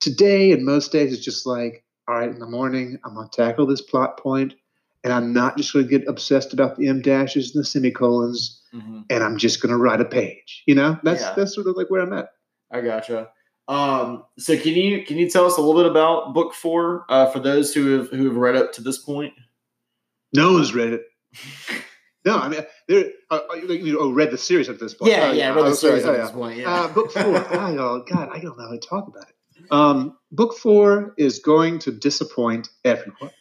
today 0.01 0.51
and 0.51 0.65
most 0.65 0.91
days 0.91 1.13
it's 1.13 1.23
just 1.23 1.45
like, 1.45 1.85
all 2.07 2.15
right, 2.15 2.29
in 2.29 2.39
the 2.39 2.45
morning, 2.47 2.97
I'm 3.03 3.13
going 3.15 3.27
to 3.29 3.35
tackle 3.35 3.65
this 3.65 3.81
plot 3.81 4.17
point, 4.17 4.53
and 5.03 5.11
I'm 5.13 5.33
not 5.33 5.57
just 5.57 5.73
going 5.73 5.87
to 5.87 5.99
get 5.99 6.07
obsessed 6.07 6.53
about 6.53 6.77
the 6.77 6.87
M 6.87 7.01
dashes 7.01 7.53
and 7.55 7.61
the 7.61 7.65
semicolons, 7.67 8.61
Mhm. 8.73 9.05
and 9.09 9.23
I'm 9.23 9.37
just 9.37 9.61
going 9.61 9.71
to 9.71 9.77
write 9.77 10.01
a 10.01 10.05
page. 10.05 10.63
You 10.67 10.75
know, 10.75 10.97
that's 11.03 11.21
Yeah. 11.21 11.33
that's 11.35 11.53
sort 11.55 11.67
of 11.67 11.75
like 11.75 11.89
where 11.89 12.01
I'm 12.01 12.13
at. 12.13 12.29
I 12.71 12.81
gotcha. 12.81 13.29
Um, 13.69 14.23
so 14.37 14.57
can 14.57 14.73
you 14.73 15.03
can 15.05 15.17
you 15.17 15.29
tell 15.29 15.45
us 15.45 15.57
a 15.57 15.61
little 15.61 15.81
bit 15.81 15.89
about 15.91 16.33
book 16.33 16.53
four 16.53 17.05
uh, 17.09 17.25
for 17.31 17.39
those 17.39 17.73
who 17.73 17.97
have 17.97 18.09
who 18.09 18.25
have 18.25 18.37
read 18.37 18.55
up 18.55 18.71
to 18.73 18.81
this 18.81 18.97
point? 18.97 19.33
No 20.33 20.53
one's 20.53 20.73
read 20.73 20.93
it. 20.93 21.03
No, 22.25 22.37
I 22.37 22.49
mean, 22.49 22.61
there. 22.89 23.05
Uh, 23.31 23.39
uh, 23.51 23.55
you 23.55 23.93
know, 23.93 23.99
oh, 23.99 24.11
read 24.11 24.31
the 24.31 24.37
series 24.37 24.67
at 24.67 24.79
this 24.79 24.93
point. 24.93 25.11
Yeah, 25.11 25.29
Oh, 25.29 25.31
yeah, 25.31 25.47
read 25.53 25.63
the 25.65 25.69
oh, 25.69 25.73
series 25.73 26.03
at 26.03 26.15
Oh, 26.15 26.17
this 26.17 26.31
point. 26.31 26.57
Yeah, 26.59 26.73
Uh, 26.73 26.87
book 26.89 27.11
four. 27.11 27.21
I 27.59 27.73
don't, 27.73 28.05
God, 28.07 28.29
I 28.33 28.39
don't 28.39 28.57
know 28.57 28.65
how 28.65 28.71
to 28.73 28.79
talk 28.79 29.07
about 29.07 29.23
it. 29.29 29.35
Um, 29.71 30.17
book 30.31 30.57
four 30.57 31.13
is 31.17 31.39
going 31.39 31.79
to 31.79 31.91
disappoint 31.91 32.69
everyone. 32.83 33.31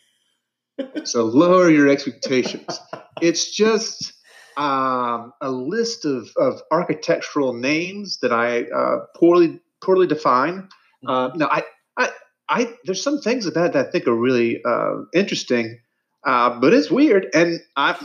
So 1.05 1.25
lower 1.25 1.71
your 1.71 1.89
expectations. 1.89 2.79
It's 3.23 3.55
just 3.55 4.13
um, 4.57 5.33
a 5.41 5.51
list 5.51 6.05
of, 6.05 6.29
of 6.37 6.61
architectural 6.71 7.53
names 7.55 8.19
that 8.21 8.33
I 8.33 8.63
uh, 8.65 9.07
poorly 9.17 9.61
poorly 9.83 10.07
define. 10.07 10.69
Uh, 11.07 11.31
no, 11.35 11.47
I, 11.47 11.63
I, 11.97 12.11
I, 12.49 12.75
there's 12.85 13.03
some 13.03 13.21
things 13.21 13.47
about 13.47 13.67
it 13.67 13.73
that 13.75 13.87
I 13.87 13.91
think 13.91 14.07
are 14.07 14.15
really 14.15 14.63
uh, 14.65 15.03
interesting, 15.15 15.79
uh, 16.27 16.59
but 16.59 16.75
it's 16.75 16.91
weird, 16.91 17.29
and 17.35 17.61
I, 17.77 17.97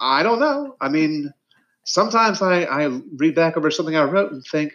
I 0.00 0.22
don't 0.22 0.40
know. 0.40 0.76
I 0.80 0.88
mean, 0.88 1.32
sometimes 1.84 2.42
I, 2.42 2.64
I 2.64 3.00
read 3.16 3.34
back 3.34 3.56
over 3.56 3.70
something 3.70 3.96
I 3.96 4.04
wrote 4.04 4.32
and 4.32 4.44
think, 4.44 4.72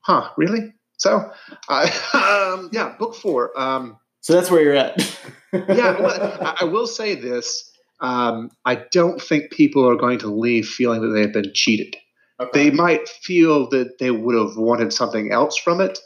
huh, 0.00 0.30
really? 0.36 0.74
So, 0.96 1.30
I, 1.68 2.54
um, 2.54 2.70
yeah, 2.72 2.94
book 2.98 3.14
four. 3.14 3.58
Um, 3.58 3.98
so 4.20 4.32
that's 4.32 4.50
where 4.50 4.62
you're 4.62 4.74
at. 4.74 4.96
yeah, 5.52 6.00
well, 6.00 6.38
I, 6.40 6.58
I 6.62 6.64
will 6.64 6.86
say 6.86 7.14
this. 7.14 7.70
Um, 8.00 8.50
I 8.64 8.76
don't 8.90 9.20
think 9.20 9.52
people 9.52 9.88
are 9.88 9.96
going 9.96 10.18
to 10.20 10.28
leave 10.28 10.66
feeling 10.66 11.00
that 11.02 11.08
they've 11.08 11.32
been 11.32 11.52
cheated. 11.54 11.96
Okay. 12.40 12.70
They 12.70 12.70
might 12.74 13.08
feel 13.08 13.68
that 13.70 13.98
they 13.98 14.10
would 14.10 14.34
have 14.34 14.56
wanted 14.56 14.92
something 14.92 15.30
else 15.30 15.56
from 15.56 15.80
it, 15.80 15.98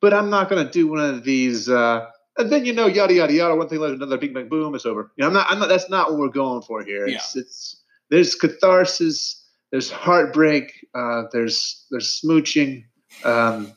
but 0.00 0.14
I'm 0.14 0.30
not 0.30 0.48
going 0.48 0.64
to 0.64 0.70
do 0.70 0.86
one 0.86 1.00
of 1.00 1.24
these. 1.24 1.68
Uh, 1.68 2.06
and 2.38 2.50
then 2.50 2.64
you 2.64 2.72
know, 2.72 2.86
yada 2.86 3.12
yada 3.12 3.32
yada. 3.32 3.56
One 3.56 3.68
thing 3.68 3.80
led 3.80 3.88
to 3.88 3.94
another. 3.94 4.16
Big 4.16 4.32
bang 4.32 4.48
boom. 4.48 4.74
It's 4.74 4.86
over. 4.86 5.10
You 5.16 5.22
know, 5.22 5.28
I'm 5.28 5.32
not. 5.34 5.46
I'm 5.50 5.58
not. 5.58 5.68
That's 5.68 5.90
not 5.90 6.10
what 6.10 6.18
we're 6.18 6.28
going 6.28 6.62
for 6.62 6.82
here. 6.84 7.06
It's, 7.06 7.36
it's 7.36 7.82
there's 8.10 8.34
catharsis. 8.34 9.44
There's 9.70 9.90
heartbreak. 9.90 10.86
Uh, 10.94 11.24
there's 11.32 11.86
there's 11.90 12.20
smooching. 12.24 12.84
Um, 13.24 13.72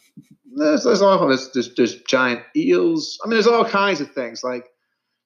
there's 0.56 0.84
there's 0.84 1.02
all 1.02 1.28
there's, 1.28 1.52
there's 1.52 1.76
there's 1.76 2.02
giant 2.04 2.42
eels. 2.56 3.20
I 3.24 3.28
mean, 3.28 3.36
there's 3.36 3.48
all 3.48 3.66
kinds 3.66 4.02
of 4.02 4.12
things. 4.12 4.44
Like 4.44 4.66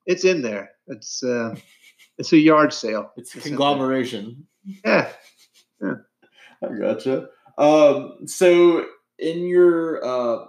it's 0.06 0.26
in 0.26 0.42
there. 0.42 0.72
It's 0.88 1.24
uh, 1.24 1.56
it's 2.18 2.34
a 2.34 2.38
yard 2.38 2.74
sale. 2.74 3.12
it's 3.18 3.34
there. 3.34 3.44
conglomeration. 3.44 4.48
Yeah. 4.86 5.10
I 5.82 6.68
gotcha. 6.78 7.30
Um, 7.58 8.28
so 8.28 8.86
in 9.18 9.48
your 9.48 10.06
uh, 10.06 10.46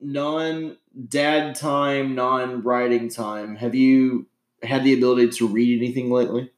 non 0.00 0.76
dad 1.08 1.54
time, 1.54 2.14
non 2.14 2.62
writing 2.62 3.08
time, 3.08 3.56
have 3.56 3.74
you 3.74 4.26
had 4.62 4.84
the 4.84 4.92
ability 4.92 5.30
to 5.30 5.46
read 5.46 5.78
anything 5.78 6.10
lately? 6.10 6.50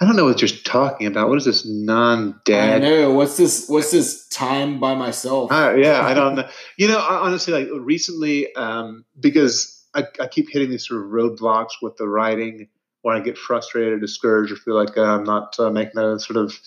I 0.00 0.06
don't 0.06 0.16
know 0.16 0.24
what 0.24 0.40
you're 0.40 0.48
talking 0.48 1.06
about. 1.06 1.28
What 1.28 1.38
is 1.38 1.44
this 1.44 1.66
non-dad? 1.66 2.82
I 2.82 2.88
know. 2.88 3.12
What's 3.12 3.36
this? 3.36 3.68
What's 3.68 3.90
this 3.90 4.26
time 4.28 4.80
by 4.80 4.94
myself? 4.94 5.52
Uh, 5.52 5.74
yeah, 5.76 6.02
I 6.02 6.14
don't 6.14 6.36
know. 6.36 6.48
You 6.76 6.88
know, 6.88 6.98
I- 6.98 7.26
honestly, 7.26 7.52
like 7.52 7.68
recently, 7.80 8.54
um, 8.54 9.04
because 9.20 9.86
I, 9.94 10.04
I 10.20 10.26
keep 10.26 10.48
hitting 10.50 10.70
these 10.70 10.86
sort 10.88 11.02
of 11.04 11.08
roadblocks 11.10 11.82
with 11.82 11.96
the 11.96 12.08
writing, 12.08 12.68
where 13.02 13.14
I 13.16 13.20
get 13.20 13.36
frustrated 13.36 13.92
or 13.92 13.98
discouraged, 13.98 14.52
or 14.52 14.56
feel 14.56 14.74
like 14.74 14.96
uh, 14.96 15.02
I'm 15.02 15.24
not 15.24 15.54
uh, 15.58 15.70
making 15.70 15.94
the 15.96 16.18
sort 16.18 16.38
of 16.38 16.58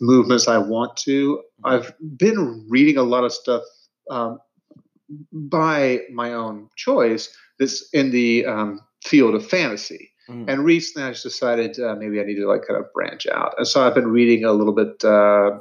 movements 0.00 0.48
I 0.48 0.58
want 0.58 0.96
to. 0.98 1.42
I've 1.64 1.92
been 2.16 2.66
reading 2.68 2.96
a 2.96 3.02
lot 3.02 3.24
of 3.24 3.32
stuff 3.32 3.62
um, 4.10 4.38
by 5.32 6.00
my 6.12 6.32
own 6.32 6.68
choice 6.76 7.28
that's 7.58 7.88
in 7.92 8.10
the 8.10 8.46
um, 8.46 8.80
field 9.04 9.34
of 9.34 9.46
fantasy. 9.46 10.12
Mhm. 10.28 10.44
And 10.48 10.64
recently, 10.64 11.08
I 11.08 11.10
just 11.12 11.22
decided 11.22 11.78
uh, 11.80 11.94
maybe 11.96 12.20
I 12.20 12.24
need 12.24 12.36
to 12.36 12.46
like 12.46 12.66
kind 12.66 12.78
of 12.78 12.92
branch 12.92 13.26
out, 13.26 13.54
and 13.56 13.66
so 13.66 13.86
I've 13.86 13.94
been 13.94 14.08
reading 14.08 14.44
a 14.44 14.52
little 14.52 14.74
bit 14.74 15.02
uh, 15.04 15.58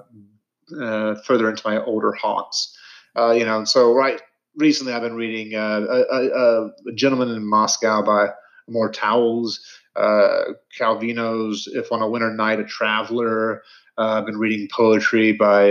uh, 0.81 1.15
further 1.25 1.49
into 1.49 1.63
my 1.65 1.81
older 1.83 2.11
haunts. 2.13 2.77
Uh, 3.17 3.31
you 3.31 3.45
know, 3.45 3.63
so 3.63 3.93
right 3.93 4.21
recently, 4.55 4.93
I've 4.93 5.01
been 5.01 5.15
reading 5.15 5.55
uh, 5.55 5.85
a, 5.89 6.15
a, 6.15 6.65
a 6.89 6.93
gentleman 6.95 7.29
in 7.29 7.47
Moscow 7.49 8.01
by 8.01 8.29
Amor 8.67 8.91
Towles, 8.91 9.59
uh, 9.95 10.51
Calvino's 10.77 11.67
"If 11.73 11.91
on 11.91 12.01
a 12.01 12.09
Winter 12.09 12.33
Night, 12.33 12.59
a 12.59 12.65
Traveler." 12.65 13.63
I've 13.99 14.27
been 14.27 14.37
reading 14.37 14.67
poetry 14.71 15.31
by 15.31 15.69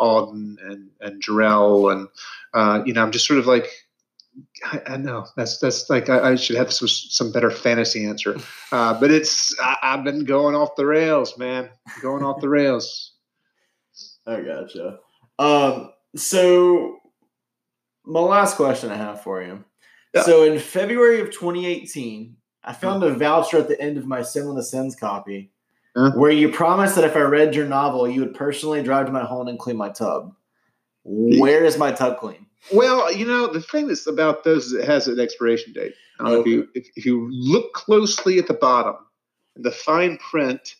Auden 0.00 0.56
and 0.64 0.88
and 1.00 1.22
Jarrell, 1.22 1.92
and 1.92 2.86
you 2.86 2.94
know, 2.94 3.02
I'm 3.02 3.10
just 3.10 3.26
sort 3.26 3.38
of 3.38 3.46
like 3.46 3.66
I, 4.64 4.80
I 4.86 4.96
know 4.96 5.26
that's 5.36 5.58
that's 5.58 5.88
like 5.90 6.08
I, 6.08 6.30
I, 6.30 6.34
should 6.36 6.56
have 6.56 6.72
some, 6.72 6.88
some 6.88 7.32
better 7.32 7.50
fantasy 7.50 8.04
answer, 8.04 8.36
uh, 8.72 8.98
but 8.98 9.10
it's 9.10 9.54
I, 9.60 9.76
have 9.82 10.04
been 10.04 10.24
going 10.24 10.54
off 10.54 10.76
the 10.76 10.86
rails, 10.86 11.36
man, 11.38 11.70
going 12.02 12.22
off 12.22 12.40
the 12.40 12.48
rails. 12.50 13.12
I 14.26 14.40
gotcha. 14.40 14.98
Um, 15.38 15.92
so 16.16 16.98
my 18.04 18.20
last 18.20 18.56
question 18.56 18.90
I 18.90 18.96
have 18.96 19.22
for 19.22 19.42
you. 19.42 19.64
Yeah. 20.14 20.22
So 20.22 20.44
in 20.44 20.58
February 20.58 21.20
of 21.20 21.30
2018, 21.30 22.36
I 22.64 22.72
found 22.72 23.02
a 23.02 23.14
voucher 23.14 23.58
at 23.58 23.68
the 23.68 23.80
end 23.80 23.96
of 23.96 24.06
my 24.06 24.20
Senlin 24.20 24.58
Ascends 24.58 24.96
copy 24.96 25.50
huh? 25.96 26.12
where 26.12 26.30
you 26.30 26.50
promised 26.50 26.96
that 26.96 27.04
if 27.04 27.16
I 27.16 27.20
read 27.20 27.54
your 27.54 27.66
novel, 27.66 28.08
you 28.08 28.20
would 28.20 28.34
personally 28.34 28.82
drive 28.82 29.06
to 29.06 29.12
my 29.12 29.24
home 29.24 29.48
and 29.48 29.58
clean 29.58 29.76
my 29.76 29.88
tub. 29.88 30.34
Where 31.04 31.64
is 31.64 31.78
my 31.78 31.92
tub 31.92 32.18
clean? 32.18 32.46
Well, 32.72 33.12
you 33.12 33.26
know, 33.26 33.46
the 33.46 33.60
thing 33.60 33.88
that's 33.88 34.06
about 34.06 34.44
those 34.44 34.66
is 34.66 34.72
it 34.72 34.84
has 34.84 35.08
an 35.08 35.18
expiration 35.18 35.72
date. 35.72 35.94
if 36.20 36.46
you 36.46 36.68
if, 36.74 36.88
if 36.96 37.04
you 37.04 37.28
look 37.30 37.72
closely 37.72 38.38
at 38.38 38.46
the 38.46 38.54
bottom, 38.54 38.96
the 39.56 39.70
fine 39.70 40.18
print, 40.18 40.76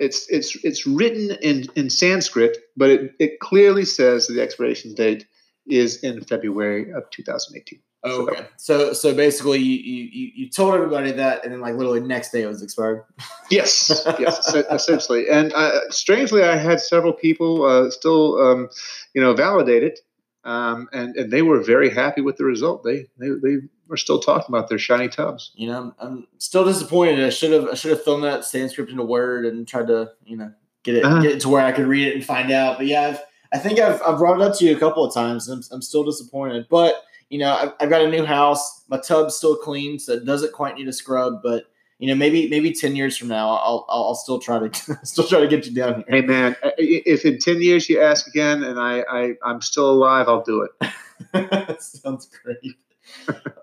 it's 0.00 0.28
it's 0.30 0.56
it's 0.64 0.86
written 0.86 1.36
in, 1.42 1.66
in 1.74 1.90
Sanskrit, 1.90 2.58
but 2.76 2.90
it, 2.90 3.14
it 3.18 3.40
clearly 3.40 3.84
says 3.84 4.26
the 4.26 4.40
expiration 4.40 4.94
date 4.94 5.26
is 5.66 6.02
in 6.02 6.22
February 6.24 6.90
of 6.92 7.08
2018. 7.10 7.80
Oh, 8.04 8.22
okay. 8.28 8.46
So 8.56 8.92
so 8.92 9.14
basically, 9.14 9.58
you, 9.58 9.76
you 9.76 10.30
you 10.34 10.50
told 10.50 10.74
everybody 10.74 11.10
that, 11.12 11.44
and 11.44 11.52
then 11.52 11.60
like 11.60 11.74
literally 11.74 12.00
next 12.00 12.30
day 12.30 12.42
it 12.42 12.46
was 12.46 12.62
expired. 12.62 13.04
yes, 13.50 14.06
yes, 14.18 14.54
essentially. 14.54 15.28
And 15.28 15.52
uh, 15.52 15.90
strangely, 15.90 16.44
I 16.44 16.56
had 16.56 16.80
several 16.80 17.12
people 17.12 17.64
uh, 17.64 17.90
still, 17.90 18.40
um, 18.40 18.68
you 19.14 19.20
know, 19.20 19.34
validate 19.34 19.82
it, 19.82 20.00
um, 20.48 20.88
and 20.94 21.14
and 21.14 21.30
they 21.30 21.42
were 21.42 21.62
very 21.62 21.90
happy 21.90 22.22
with 22.22 22.38
the 22.38 22.44
result. 22.44 22.82
They 22.82 23.06
they 23.18 23.28
they 23.42 23.56
were 23.86 23.98
still 23.98 24.18
talking 24.18 24.46
about 24.48 24.70
their 24.70 24.78
shiny 24.78 25.08
tubs. 25.08 25.52
You 25.54 25.66
know, 25.66 25.78
I'm, 25.78 25.94
I'm 25.98 26.26
still 26.38 26.64
disappointed. 26.64 27.22
I 27.22 27.28
should 27.28 27.52
have 27.52 27.68
I 27.68 27.74
should 27.74 27.90
have 27.90 28.02
filmed 28.02 28.24
that 28.24 28.46
Sanskrit 28.46 28.88
into 28.88 29.04
Word 29.04 29.44
and 29.44 29.68
tried 29.68 29.88
to 29.88 30.10
you 30.24 30.38
know 30.38 30.50
get 30.84 30.96
it 30.96 31.04
uh-huh. 31.04 31.20
get 31.20 31.32
it 31.32 31.40
to 31.42 31.50
where 31.50 31.64
I 31.64 31.72
could 31.72 31.86
read 31.86 32.08
it 32.08 32.14
and 32.14 32.24
find 32.24 32.50
out. 32.50 32.78
But 32.78 32.86
yeah, 32.86 33.08
I've, 33.08 33.20
I 33.52 33.58
think 33.58 33.78
I've 33.78 34.00
I've 34.00 34.16
brought 34.16 34.40
it 34.40 34.42
up 34.42 34.56
to 34.58 34.64
you 34.64 34.74
a 34.74 34.80
couple 34.80 35.04
of 35.04 35.12
times. 35.12 35.48
I'm 35.48 35.60
I'm 35.70 35.82
still 35.82 36.02
disappointed, 36.02 36.66
but 36.70 36.94
you 37.28 37.38
know, 37.38 37.52
I've, 37.52 37.72
I've 37.78 37.90
got 37.90 38.00
a 38.00 38.08
new 38.08 38.24
house. 38.24 38.84
My 38.88 38.98
tub's 38.98 39.36
still 39.36 39.56
clean, 39.56 39.98
so 39.98 40.14
it 40.14 40.24
doesn't 40.24 40.54
quite 40.54 40.76
need 40.76 40.88
a 40.88 40.94
scrub. 40.94 41.42
But 41.42 41.64
you 41.98 42.08
know, 42.08 42.14
maybe 42.14 42.48
maybe 42.48 42.72
ten 42.72 42.94
years 42.94 43.16
from 43.16 43.28
now, 43.28 43.50
I'll 43.50 43.84
I'll, 43.88 44.04
I'll 44.04 44.14
still 44.14 44.38
try 44.38 44.68
to 44.68 44.98
still 45.04 45.26
try 45.26 45.40
to 45.40 45.48
get 45.48 45.66
you 45.66 45.74
down 45.74 45.96
here. 45.96 46.04
Hey 46.08 46.22
man, 46.22 46.56
if 46.78 47.24
in 47.24 47.38
ten 47.38 47.60
years 47.60 47.88
you 47.88 48.00
ask 48.00 48.26
again 48.26 48.62
and 48.62 48.78
I, 48.78 49.04
I 49.10 49.32
I'm 49.44 49.60
still 49.60 49.90
alive, 49.90 50.28
I'll 50.28 50.44
do 50.44 50.62
it. 50.80 51.80
Sounds 51.82 52.28
great. 52.42 52.76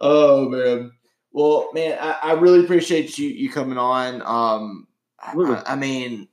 oh 0.02 0.50
man. 0.50 0.92
Well, 1.32 1.70
man, 1.74 1.98
I, 2.00 2.18
I, 2.24 2.32
really 2.36 2.64
appreciate 2.64 3.18
you 3.18 3.28
you 3.28 3.50
coming 3.52 3.78
on. 3.78 4.22
Um, 4.22 4.88
I, 5.20 5.64
I 5.68 5.76
mean, 5.76 6.30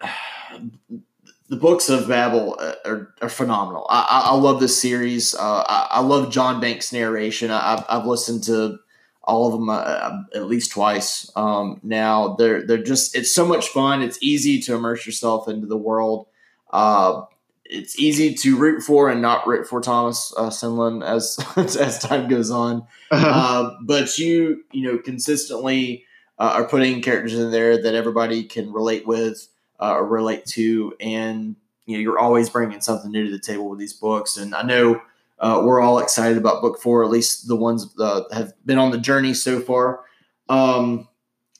the 1.48 1.56
books 1.56 1.88
of 1.88 2.06
Babel 2.06 2.56
uh, 2.60 2.74
are, 2.84 3.14
are 3.22 3.28
phenomenal. 3.28 3.86
I, 3.90 4.26
I, 4.26 4.34
love 4.36 4.60
this 4.60 4.80
series. 4.80 5.34
Uh, 5.34 5.64
I, 5.66 5.88
I, 5.90 6.00
love 6.00 6.30
John 6.30 6.60
Banks' 6.60 6.92
narration. 6.92 7.50
I, 7.50 7.70
have 7.70 7.86
I've 7.88 8.06
listened 8.06 8.44
to 8.44 8.78
all 9.26 9.46
of 9.46 9.52
them 9.52 9.68
uh, 9.68 10.22
at 10.34 10.46
least 10.46 10.72
twice 10.72 11.30
um, 11.36 11.80
now. 11.82 12.36
They're 12.36 12.64
they're 12.66 12.82
just 12.82 13.16
it's 13.16 13.32
so 13.32 13.44
much 13.44 13.68
fun. 13.68 14.02
It's 14.02 14.18
easy 14.22 14.60
to 14.62 14.74
immerse 14.74 15.04
yourself 15.04 15.48
into 15.48 15.66
the 15.66 15.76
world. 15.76 16.26
Uh, 16.70 17.22
it's 17.64 17.98
easy 17.98 18.34
to 18.34 18.56
root 18.56 18.82
for 18.82 19.10
and 19.10 19.20
not 19.20 19.46
root 19.46 19.66
for 19.66 19.80
Thomas 19.80 20.32
uh, 20.36 20.50
Senlin 20.50 21.04
as 21.04 21.38
as 21.76 21.98
time 21.98 22.28
goes 22.28 22.50
on. 22.50 22.86
Uh-huh. 23.10 23.28
Uh, 23.28 23.76
but 23.82 24.16
you 24.18 24.64
you 24.72 24.82
know 24.82 24.98
consistently 24.98 26.04
uh, 26.38 26.52
are 26.54 26.68
putting 26.68 27.02
characters 27.02 27.34
in 27.34 27.50
there 27.50 27.82
that 27.82 27.94
everybody 27.94 28.44
can 28.44 28.72
relate 28.72 29.06
with 29.06 29.48
uh, 29.80 29.94
or 29.94 30.06
relate 30.06 30.46
to, 30.46 30.94
and 31.00 31.56
you 31.86 31.96
know 31.96 32.00
you're 32.00 32.18
always 32.18 32.48
bringing 32.48 32.80
something 32.80 33.10
new 33.10 33.24
to 33.24 33.30
the 33.30 33.40
table 33.40 33.68
with 33.68 33.78
these 33.78 33.92
books. 33.92 34.36
And 34.36 34.54
I 34.54 34.62
know 34.62 35.00
uh, 35.38 35.62
we're 35.64 35.80
all 35.80 35.98
excited 35.98 36.38
about 36.38 36.62
book 36.62 36.80
four, 36.80 37.04
at 37.04 37.10
least 37.10 37.48
the 37.48 37.56
ones 37.56 37.94
that 37.94 38.26
have 38.32 38.52
been 38.64 38.78
on 38.78 38.90
the 38.90 38.98
journey 38.98 39.34
so 39.34 39.60
far. 39.60 40.04
Um, 40.48 41.08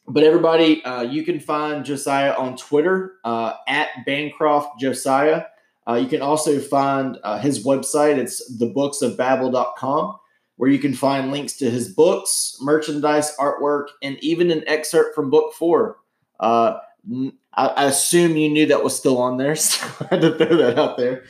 but 0.09 0.23
everybody, 0.23 0.85
uh, 0.85 1.03
you 1.03 1.25
can 1.25 1.41
find 1.41 1.85
Josiah 1.85 2.35
on 2.35 2.57
Twitter 2.57 3.17
uh, 3.25 3.55
at 3.67 3.89
Bancroft 4.07 4.81
Josiah. 4.81 5.45
Uh, 5.89 5.95
you 5.95 6.09
can 6.09 6.23
also 6.23 6.61
find 6.61 7.19
uh, 7.23 7.39
his 7.39 7.65
website. 7.65 8.17
It's 8.17 8.59
thebooksofbabel.com, 8.61 10.17
where 10.57 10.71
you 10.71 10.79
can 10.79 10.95
find 10.95 11.31
links 11.31 11.55
to 11.55 11.71
his 11.71 11.93
books, 11.93 12.57
merchandise, 12.61 13.37
artwork, 13.37 13.87
and 14.03 14.17
even 14.23 14.51
an 14.51 14.65
excerpt 14.67 15.15
from 15.15 15.31
book 15.31 15.53
four. 15.55 15.99
Uh, 16.41 16.79
I, 17.55 17.67
I, 17.69 17.85
assume 17.85 18.37
you 18.37 18.49
knew 18.51 18.67
that 18.67 18.85
was 18.85 18.97
still 18.97 19.19
on 19.19 19.39
there, 19.39 19.57
so 19.57 19.87
I 20.01 20.15
had 20.15 20.21
to 20.23 20.37
throw 20.37 20.57
that 20.57 20.79
out 20.79 20.97
there. 20.97 21.25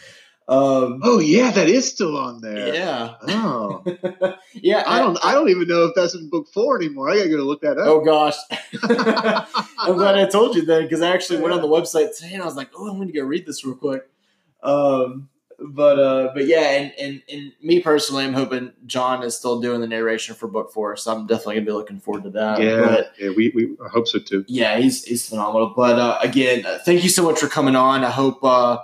Um, 0.48 1.00
oh 1.02 1.18
yeah, 1.18 1.50
that 1.50 1.68
is 1.68 1.88
still 1.88 2.16
on 2.16 2.40
there. 2.40 2.72
Yeah. 2.72 3.14
Oh. 3.26 3.82
yeah. 4.54 4.84
I, 4.86 4.96
I, 4.96 4.98
don't. 5.00 5.18
I 5.24 5.32
don't 5.32 5.48
even 5.48 5.66
know 5.66 5.86
if 5.86 5.94
that's 5.96 6.14
in 6.14 6.30
book 6.30 6.46
four 6.54 6.76
anymore. 6.76 7.10
I 7.10 7.16
gotta 7.16 7.30
go 7.30 7.36
look 7.38 7.62
that 7.62 7.78
up. 7.78 7.86
Oh 7.88 8.04
gosh. 8.04 8.36
I'm 9.78 9.96
glad 9.96 10.14
I 10.14 10.26
told 10.26 10.54
you 10.54 10.64
that 10.66 10.82
because 10.82 11.02
I 11.02 11.12
actually 11.12 11.40
went 11.40 11.52
on 11.52 11.62
the 11.62 11.68
website 11.68 12.16
today 12.16 12.34
and 12.34 12.42
I 12.42 12.46
was 12.46 12.54
like, 12.54 12.70
oh, 12.76 12.88
I'm 12.88 12.96
going 12.96 13.08
to 13.08 13.14
go 13.14 13.24
read 13.24 13.44
this 13.44 13.64
real 13.64 13.74
quick. 13.74 14.08
Um, 14.62 15.28
but 15.58 15.98
uh, 15.98 16.30
but 16.34 16.46
yeah, 16.46 16.60
and, 16.60 16.92
and 17.00 17.22
and 17.32 17.52
me 17.62 17.80
personally, 17.80 18.24
I'm 18.24 18.34
hoping 18.34 18.72
John 18.84 19.22
is 19.22 19.36
still 19.36 19.60
doing 19.60 19.80
the 19.80 19.86
narration 19.86 20.34
for 20.34 20.48
book 20.48 20.72
four, 20.72 20.96
so 20.96 21.12
I'm 21.12 21.26
definitely 21.26 21.56
gonna 21.56 21.66
be 21.66 21.72
looking 21.72 21.98
forward 21.98 22.24
to 22.24 22.30
that. 22.30 22.60
Yeah, 22.60 22.80
but, 22.82 23.12
yeah, 23.18 23.30
we, 23.30 23.52
we 23.54 23.76
I 23.84 23.88
hope 23.88 24.06
so 24.06 24.18
too. 24.18 24.44
Yeah, 24.48 24.78
he's 24.78 25.04
he's 25.04 25.28
phenomenal. 25.28 25.72
But 25.74 25.98
uh, 25.98 26.18
again, 26.20 26.64
thank 26.84 27.02
you 27.02 27.08
so 27.08 27.24
much 27.24 27.40
for 27.40 27.48
coming 27.48 27.74
on. 27.74 28.04
I 28.04 28.10
hope 28.10 28.44
uh, 28.44 28.78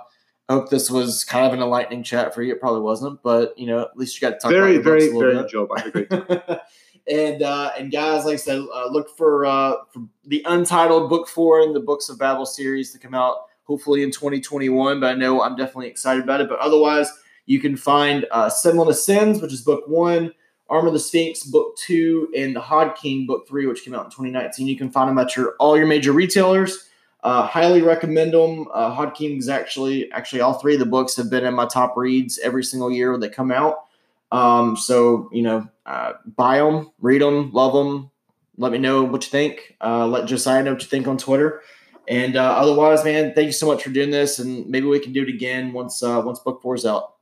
I 0.49 0.53
hope 0.53 0.69
this 0.69 0.91
was 0.91 1.23
kind 1.23 1.45
of 1.45 1.53
an 1.53 1.61
enlightening 1.61 2.03
chat 2.03 2.35
for 2.35 2.43
you. 2.43 2.53
It 2.53 2.59
probably 2.59 2.81
wasn't, 2.81 3.23
but 3.23 3.57
you 3.57 3.67
know, 3.67 3.79
at 3.79 3.95
least 3.95 4.19
you 4.19 4.27
got 4.27 4.35
to 4.35 4.39
talk 4.39 4.51
very, 4.51 4.75
about 4.75 4.83
very, 4.83 5.09
very 5.09 5.37
enjoyable. 5.37 5.75
great 5.91 6.11
and 7.07 7.41
uh, 7.41 7.71
and 7.77 7.91
guys, 7.91 8.25
like 8.25 8.33
I 8.33 8.37
said, 8.37 8.61
uh, 8.73 8.87
look 8.87 9.15
for 9.17 9.45
uh, 9.45 9.75
for 9.91 10.07
the 10.25 10.43
untitled 10.45 11.09
book 11.09 11.27
four 11.27 11.61
in 11.61 11.73
the 11.73 11.79
Books 11.79 12.09
of 12.09 12.19
Babel 12.19 12.45
series 12.45 12.91
to 12.91 12.99
come 12.99 13.13
out 13.13 13.45
hopefully 13.63 14.03
in 14.03 14.11
2021. 14.11 14.99
But 14.99 15.11
I 15.11 15.15
know 15.15 15.41
I'm 15.41 15.55
definitely 15.55 15.87
excited 15.87 16.23
about 16.23 16.41
it. 16.41 16.49
But 16.49 16.59
otherwise, 16.59 17.09
you 17.45 17.59
can 17.59 17.75
find 17.75 18.25
uh, 18.31 18.49
Senlin 18.49 18.89
Ascends, 18.89 19.41
which 19.41 19.53
is 19.53 19.61
book 19.61 19.87
one, 19.87 20.33
Arm 20.69 20.87
of 20.87 20.93
the 20.93 20.99
Sphinx, 20.99 21.43
book 21.43 21.75
two, 21.77 22.29
and 22.35 22.55
the 22.55 22.61
Hod 22.61 22.95
King, 22.95 23.25
book 23.25 23.47
three, 23.47 23.65
which 23.65 23.83
came 23.83 23.93
out 23.93 24.05
in 24.05 24.11
2019. 24.11 24.67
You 24.67 24.77
can 24.77 24.91
find 24.91 25.09
them 25.09 25.17
at 25.17 25.35
your 25.35 25.55
all 25.59 25.77
your 25.77 25.87
major 25.87 26.13
retailers. 26.13 26.89
Uh, 27.23 27.47
highly 27.47 27.81
recommend 27.81 28.33
them. 28.33 28.67
Uh, 28.73 28.91
Hod 28.91 29.15
Kings 29.15 29.47
actually, 29.47 30.11
actually, 30.11 30.41
all 30.41 30.55
three 30.55 30.73
of 30.73 30.79
the 30.79 30.85
books 30.85 31.15
have 31.15 31.29
been 31.29 31.45
in 31.45 31.53
my 31.53 31.65
top 31.65 31.95
reads 31.95 32.37
every 32.39 32.63
single 32.63 32.91
year 32.91 33.17
they 33.17 33.29
come 33.29 33.51
out. 33.51 33.85
Um, 34.31 34.75
so 34.75 35.29
you 35.31 35.41
know, 35.41 35.67
uh, 35.85 36.13
buy 36.35 36.57
them, 36.57 36.91
read 36.99 37.21
them, 37.21 37.51
love 37.53 37.73
them. 37.73 38.11
Let 38.57 38.71
me 38.71 38.77
know 38.77 39.03
what 39.03 39.23
you 39.23 39.29
think. 39.29 39.77
Uh, 39.81 40.05
let 40.05 40.27
Josiah 40.27 40.63
know 40.63 40.73
what 40.73 40.81
you 40.81 40.87
think 40.87 41.07
on 41.07 41.17
Twitter. 41.17 41.61
And 42.07 42.35
uh, 42.35 42.55
otherwise, 42.57 43.03
man, 43.03 43.33
thank 43.33 43.45
you 43.45 43.53
so 43.53 43.67
much 43.67 43.83
for 43.83 43.89
doing 43.89 44.11
this, 44.11 44.39
and 44.39 44.67
maybe 44.67 44.87
we 44.87 44.99
can 44.99 45.13
do 45.13 45.23
it 45.23 45.29
again 45.29 45.71
once 45.71 46.03
uh, 46.03 46.21
once 46.23 46.39
book 46.39 46.61
four 46.61 46.75
is 46.75 46.85
out. 46.85 47.15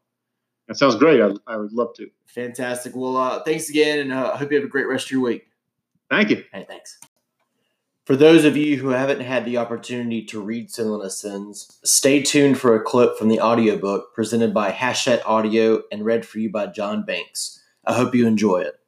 That 0.68 0.78
sounds 0.78 0.96
great. 0.96 1.22
I, 1.22 1.32
I 1.46 1.58
would 1.58 1.74
love 1.74 1.94
to. 1.98 2.10
Fantastic. 2.26 2.96
Well, 2.96 3.18
uh, 3.18 3.44
thanks 3.44 3.70
again, 3.70 4.00
and 4.00 4.14
uh, 4.14 4.32
I 4.34 4.38
hope 4.38 4.52
you 4.52 4.58
have 4.58 4.66
a 4.66 4.70
great 4.70 4.88
rest 4.88 5.06
of 5.08 5.12
your 5.12 5.22
week. 5.22 5.48
Thank 6.10 6.30
you. 6.30 6.44
Hey, 6.52 6.66
thanks. 6.68 6.98
For 8.06 8.16
those 8.16 8.46
of 8.46 8.58
you 8.58 8.78
who 8.78 8.90
haven't 8.90 9.22
had 9.22 9.46
the 9.46 9.58
opportunity 9.58 10.24
to 10.26 10.42
read 10.42 10.70
Senlin 10.70 11.06
Ascends, 11.06 11.80
stay 11.84 12.24
tuned 12.24 12.58
for 12.58 12.76
a 12.76 12.82
clip 12.82 13.16
from 13.16 13.30
the 13.30 13.40
audiobook 13.40 14.16
presented 14.16 14.56
by 14.56 14.72
Hachette 14.72 15.26
Audio 15.26 15.84
and 15.92 16.04
read 16.04 16.26
for 16.26 16.40
you 16.40 16.50
by 16.50 16.66
John 16.68 17.06
Banks. 17.06 17.62
I 17.86 17.94
hope 17.94 18.16
you 18.16 18.26
enjoy 18.26 18.62
it. 18.62 18.80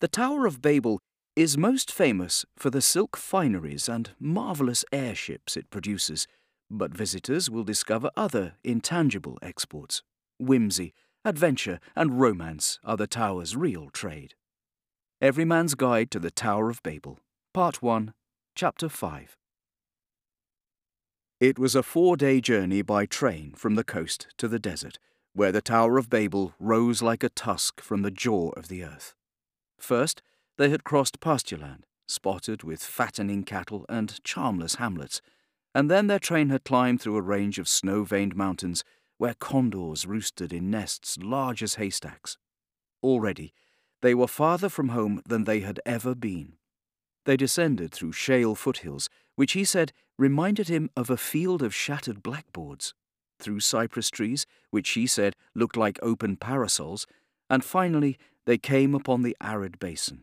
The 0.00 0.06
Tower 0.06 0.46
of 0.46 0.62
Babel 0.62 1.00
is 1.34 1.58
most 1.58 1.90
famous 1.90 2.46
for 2.56 2.70
the 2.70 2.80
silk 2.80 3.16
fineries 3.16 3.88
and 3.88 4.10
marvellous 4.20 4.84
airships 4.92 5.56
it 5.56 5.70
produces, 5.70 6.28
but 6.70 6.94
visitors 6.94 7.50
will 7.50 7.64
discover 7.64 8.12
other 8.16 8.54
intangible 8.62 9.38
exports. 9.42 10.02
Whimsy, 10.38 10.94
adventure, 11.24 11.80
and 11.96 12.20
romance 12.20 12.78
are 12.84 12.96
the 12.96 13.08
tower's 13.08 13.56
real 13.56 13.90
trade. 13.90 14.34
Every 15.20 15.44
Man's 15.44 15.74
Guide 15.74 16.12
to 16.12 16.20
the 16.20 16.30
Tower 16.30 16.70
of 16.70 16.80
Babel, 16.84 17.18
Part 17.52 17.82
1, 17.82 18.14
Chapter 18.54 18.88
5. 18.88 19.36
It 21.40 21.58
was 21.58 21.74
a 21.74 21.82
four 21.82 22.16
day 22.16 22.40
journey 22.40 22.82
by 22.82 23.04
train 23.04 23.52
from 23.56 23.74
the 23.74 23.82
coast 23.82 24.28
to 24.36 24.46
the 24.46 24.60
desert, 24.60 25.00
where 25.32 25.50
the 25.50 25.60
Tower 25.60 25.98
of 25.98 26.08
Babel 26.08 26.54
rose 26.60 27.02
like 27.02 27.24
a 27.24 27.30
tusk 27.30 27.80
from 27.80 28.02
the 28.02 28.12
jaw 28.12 28.50
of 28.50 28.68
the 28.68 28.84
earth. 28.84 29.16
First, 29.80 30.22
they 30.56 30.68
had 30.68 30.84
crossed 30.84 31.18
pastureland, 31.18 31.82
spotted 32.06 32.62
with 32.62 32.80
fattening 32.80 33.42
cattle 33.42 33.86
and 33.88 34.22
charmless 34.22 34.76
hamlets, 34.76 35.20
and 35.74 35.90
then 35.90 36.06
their 36.06 36.20
train 36.20 36.50
had 36.50 36.62
climbed 36.62 37.02
through 37.02 37.16
a 37.16 37.22
range 37.22 37.58
of 37.58 37.66
snow 37.66 38.04
veined 38.04 38.36
mountains 38.36 38.84
where 39.16 39.34
condors 39.34 40.06
roosted 40.06 40.52
in 40.52 40.70
nests 40.70 41.18
large 41.20 41.60
as 41.60 41.74
haystacks. 41.74 42.38
Already, 43.02 43.52
they 44.02 44.14
were 44.14 44.28
farther 44.28 44.68
from 44.68 44.88
home 44.88 45.22
than 45.26 45.44
they 45.44 45.60
had 45.60 45.80
ever 45.84 46.14
been. 46.14 46.54
They 47.24 47.36
descended 47.36 47.92
through 47.92 48.12
shale 48.12 48.54
foothills, 48.54 49.08
which 49.36 49.52
he 49.52 49.64
said 49.64 49.92
reminded 50.18 50.68
him 50.68 50.90
of 50.96 51.10
a 51.10 51.16
field 51.16 51.62
of 51.62 51.74
shattered 51.74 52.22
blackboards, 52.22 52.94
through 53.38 53.60
cypress 53.60 54.10
trees, 54.10 54.46
which 54.70 54.90
he 54.90 55.06
said 55.06 55.36
looked 55.54 55.76
like 55.76 55.98
open 56.02 56.36
parasols, 56.36 57.06
and 57.50 57.64
finally 57.64 58.18
they 58.46 58.58
came 58.58 58.94
upon 58.94 59.22
the 59.22 59.36
arid 59.40 59.78
basin. 59.78 60.22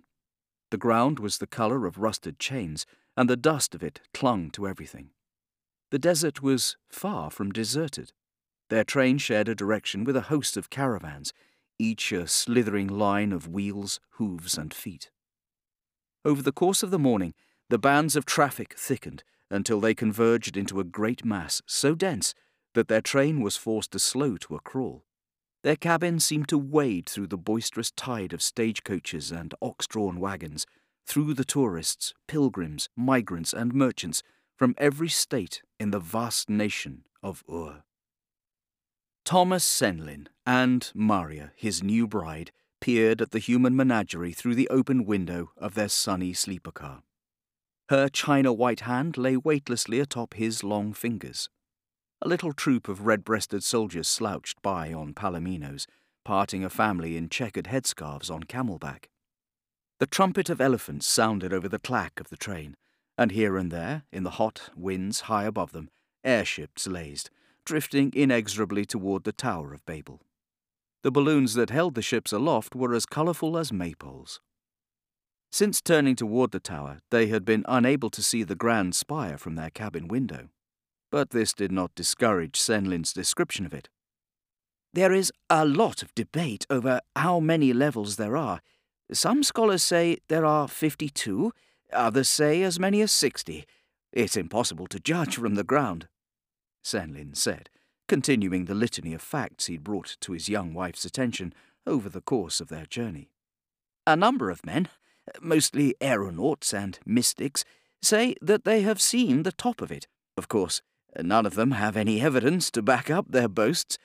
The 0.71 0.77
ground 0.77 1.19
was 1.19 1.37
the 1.37 1.47
colour 1.47 1.85
of 1.85 1.99
rusted 1.99 2.39
chains, 2.39 2.85
and 3.15 3.29
the 3.29 3.37
dust 3.37 3.75
of 3.75 3.83
it 3.83 4.01
clung 4.13 4.49
to 4.51 4.67
everything. 4.67 5.11
The 5.91 5.99
desert 5.99 6.41
was 6.41 6.75
far 6.89 7.29
from 7.29 7.51
deserted. 7.51 8.11
Their 8.69 8.83
train 8.83 9.17
shared 9.17 9.47
a 9.47 9.55
direction 9.55 10.03
with 10.03 10.17
a 10.17 10.21
host 10.21 10.57
of 10.57 10.69
caravans, 10.69 11.31
each 11.79 12.11
a 12.11 12.27
slithering 12.27 12.87
line 12.87 13.31
of 13.31 13.47
wheels, 13.47 13.99
hooves, 14.11 14.57
and 14.57 14.73
feet. 14.73 15.09
Over 16.23 16.41
the 16.41 16.51
course 16.51 16.83
of 16.83 16.91
the 16.91 16.99
morning, 16.99 17.33
the 17.69 17.77
bands 17.77 18.15
of 18.15 18.25
traffic 18.25 18.75
thickened 18.77 19.23
until 19.49 19.79
they 19.79 19.93
converged 19.93 20.57
into 20.57 20.79
a 20.79 20.83
great 20.83 21.23
mass 21.23 21.61
so 21.65 21.95
dense 21.95 22.33
that 22.73 22.87
their 22.87 23.01
train 23.01 23.41
was 23.41 23.57
forced 23.57 23.91
to 23.91 23.99
slow 23.99 24.37
to 24.37 24.55
a 24.55 24.59
crawl. 24.59 25.05
Their 25.63 25.75
cabin 25.75 26.19
seemed 26.19 26.47
to 26.49 26.57
wade 26.57 27.07
through 27.07 27.27
the 27.27 27.37
boisterous 27.37 27.91
tide 27.91 28.33
of 28.33 28.41
stagecoaches 28.41 29.31
and 29.31 29.53
ox 29.61 29.87
drawn 29.87 30.19
wagons, 30.19 30.65
through 31.07 31.33
the 31.33 31.45
tourists, 31.45 32.13
pilgrims, 32.27 32.89
migrants, 32.95 33.53
and 33.53 33.73
merchants 33.73 34.21
from 34.55 34.75
every 34.77 35.09
state 35.09 35.61
in 35.79 35.91
the 35.91 35.99
vast 35.99 36.49
nation 36.49 37.03
of 37.23 37.43
Ur. 37.51 37.84
Thomas 39.25 39.65
Senlin 39.65 40.27
and 40.45 40.91
Maria, 40.93 41.51
his 41.55 41.81
new 41.81 42.05
bride, 42.07 42.51
peered 42.79 43.23
at 43.23 43.31
the 43.31 43.39
human 43.39 43.75
menagerie 43.75 44.33
through 44.33 44.53
the 44.53 44.69
open 44.69 45.03
window 45.03 45.49
of 45.57 45.73
their 45.73 45.89
sunny 45.89 46.31
sleeper 46.31 46.71
car. 46.71 47.01
Her 47.89 48.07
china 48.07 48.53
white 48.53 48.81
hand 48.81 49.17
lay 49.17 49.35
weightlessly 49.35 49.99
atop 49.99 50.35
his 50.35 50.63
long 50.63 50.93
fingers. 50.93 51.49
A 52.21 52.27
little 52.27 52.53
troop 52.53 52.87
of 52.87 53.07
red 53.07 53.23
breasted 53.23 53.63
soldiers 53.63 54.07
slouched 54.07 54.61
by 54.61 54.93
on 54.93 55.15
palominos, 55.15 55.87
parting 56.23 56.63
a 56.63 56.69
family 56.69 57.17
in 57.17 57.27
checkered 57.27 57.65
headscarves 57.65 58.29
on 58.29 58.43
camelback. 58.43 59.05
The 59.99 60.05
trumpet 60.05 60.51
of 60.51 60.61
elephants 60.61 61.07
sounded 61.07 61.51
over 61.51 61.67
the 61.67 61.79
clack 61.79 62.19
of 62.19 62.29
the 62.29 62.37
train, 62.37 62.75
and 63.17 63.31
here 63.31 63.57
and 63.57 63.71
there, 63.71 64.03
in 64.11 64.21
the 64.21 64.37
hot 64.41 64.69
winds 64.75 65.21
high 65.21 65.45
above 65.45 65.71
them, 65.71 65.89
airships 66.23 66.85
lazed, 66.85 67.31
drifting 67.65 68.11
inexorably 68.15 68.85
toward 68.85 69.23
the 69.23 69.33
Tower 69.33 69.73
of 69.73 69.85
Babel. 69.85 70.21
The 71.03 71.11
balloons 71.11 71.53
that 71.55 71.69
held 71.69 71.95
the 71.95 72.01
ships 72.01 72.31
aloft 72.31 72.75
were 72.75 72.93
as 72.93 73.05
colourful 73.05 73.57
as 73.57 73.71
maypoles. 73.71 74.39
Since 75.51 75.81
turning 75.81 76.15
toward 76.15 76.51
the 76.51 76.59
tower, 76.59 76.99
they 77.11 77.27
had 77.27 77.45
been 77.45 77.63
unable 77.67 78.09
to 78.09 78.23
see 78.23 78.43
the 78.43 78.55
grand 78.55 78.95
spire 78.95 79.37
from 79.37 79.55
their 79.55 79.69
cabin 79.69 80.07
window. 80.07 80.49
But 81.11 81.29
this 81.29 81.53
did 81.53 81.71
not 81.71 81.95
discourage 81.95 82.59
Senlin's 82.59 83.13
description 83.13 83.65
of 83.65 83.73
it. 83.73 83.87
There 84.93 85.13
is 85.13 85.31
a 85.49 85.65
lot 85.65 86.01
of 86.01 86.15
debate 86.15 86.65
over 86.69 87.01
how 87.15 87.39
many 87.39 87.71
levels 87.71 88.15
there 88.15 88.35
are. 88.35 88.61
Some 89.11 89.43
scholars 89.43 89.83
say 89.83 90.17
there 90.27 90.45
are 90.45 90.67
52, 90.67 91.53
others 91.93 92.27
say 92.27 92.63
as 92.63 92.79
many 92.79 93.01
as 93.01 93.11
60. 93.11 93.65
It's 94.11 94.35
impossible 94.35 94.87
to 94.87 94.99
judge 94.99 95.35
from 95.35 95.55
the 95.55 95.63
ground. 95.63 96.07
Senlin 96.85 97.35
said, 97.35 97.69
continuing 98.07 98.65
the 98.65 98.75
litany 98.75 99.13
of 99.15 99.21
facts 99.21 99.65
he'd 99.65 99.83
brought 99.83 100.17
to 100.21 100.33
his 100.33 100.47
young 100.47 100.73
wife's 100.73 101.03
attention 101.03 101.53
over 101.87 102.07
the 102.09 102.21
course 102.21 102.61
of 102.61 102.67
their 102.69 102.85
journey. 102.85 103.31
A 104.05 104.15
number 104.15 104.51
of 104.51 104.65
men, 104.65 104.87
mostly 105.41 105.95
aeronauts 105.99 106.73
and 106.73 106.99
mystics, 107.05 107.65
say 108.03 108.35
that 108.39 108.65
they 108.65 108.81
have 108.81 109.01
seen 109.01 109.41
the 109.41 109.51
top 109.51 109.81
of 109.81 109.91
it. 109.91 110.07
Of 110.37 110.47
course, 110.47 110.83
none 111.19 111.47
of 111.47 111.55
them 111.55 111.71
have 111.71 111.97
any 111.97 112.21
evidence 112.21 112.69
to 112.71 112.83
back 112.83 113.09
up 113.09 113.31
their 113.31 113.47
boasts. 113.47 113.97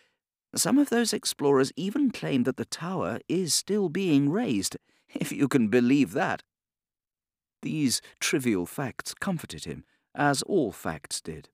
Some 0.55 0.79
of 0.79 0.89
those 0.89 1.13
explorers 1.13 1.73
even 1.77 2.11
claim 2.11 2.45
that 2.45 2.57
the 2.57 2.65
tower 2.65 3.21
is 3.29 3.53
still 3.53 3.91
being 3.91 4.31
raised, 4.31 4.77
if 5.09 5.31
you 5.31 5.49
can 5.49 5.69
believe 5.69 6.13
that. 6.13 6.43
These 7.61 8.01
trivial 8.21 8.65
facts 8.65 9.13
comforted 9.13 9.65
him, 9.65 9.85
as 10.15 10.41
all 10.43 10.73
facts 10.73 11.21
did. 11.21 11.51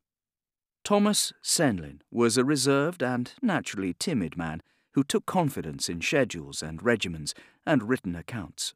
Thomas 0.87 1.33
Senlin 1.43 1.99
was 2.13 2.39
a 2.39 2.45
reserved 2.45 3.03
and 3.03 3.33
naturally 3.43 3.93
timid 3.93 4.37
man 4.37 4.63
who 4.93 5.03
took 5.03 5.27
confidence 5.27 5.89
in 5.89 6.01
schedules 6.01 6.63
and 6.63 6.81
regimens 6.81 7.35
and 7.67 7.89
written 7.89 8.15
accounts. 8.15 8.73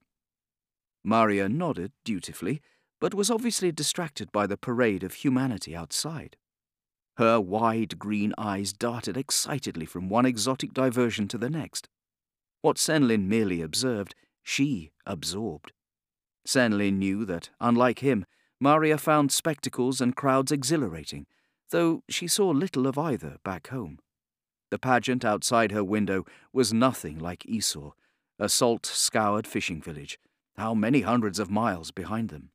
Maria 1.05 1.49
nodded 1.49 1.93
dutifully, 2.05 2.61
but 3.01 3.15
was 3.15 3.31
obviously 3.31 3.70
distracted 3.70 4.32
by 4.32 4.49
the 4.49 4.57
parade 4.57 5.05
of 5.05 5.15
humanity 5.15 5.77
outside. 5.77 6.37
Her 7.16 7.41
wide 7.41 7.97
green 8.01 8.35
eyes 8.37 8.73
darted 8.73 9.16
excitedly 9.16 9.87
from 9.87 10.09
one 10.09 10.27
exotic 10.27 10.74
diversion 10.74 11.28
to 11.28 11.39
the 11.39 11.49
next. 11.49 11.89
What 12.61 12.77
Senlin 12.77 13.28
merely 13.28 13.62
observed, 13.62 14.16
she 14.43 14.91
absorbed. 15.07 15.70
Senlin 16.45 16.99
knew 16.99 17.24
that, 17.27 17.51
unlike 17.61 18.01
him, 18.01 18.27
Maria 18.59 18.99
found 18.99 19.31
spectacles 19.31 20.01
and 20.01 20.16
crowds 20.16 20.51
exhilarating 20.51 21.28
though 21.71 22.03
she 22.09 22.27
saw 22.29 22.51
little 22.51 22.87
of 22.87 22.99
either 22.99 23.39
back 23.45 23.69
home. 23.69 23.99
The 24.71 24.79
pageant 24.79 25.25
outside 25.25 25.73
her 25.73 25.85
window 25.85 26.25
was 26.53 26.73
nothing 26.73 27.19
like 27.19 27.45
Isaugh, 27.47 27.93
a 28.39 28.49
salt 28.49 28.87
scoured 28.87 29.47
fishing 29.47 29.83
village, 29.83 30.19
how 30.57 30.75
many 30.75 31.01
hundreds 31.01 31.39
of 31.39 31.51
miles 31.51 31.91
behind 31.91 32.29
them. 32.29 32.51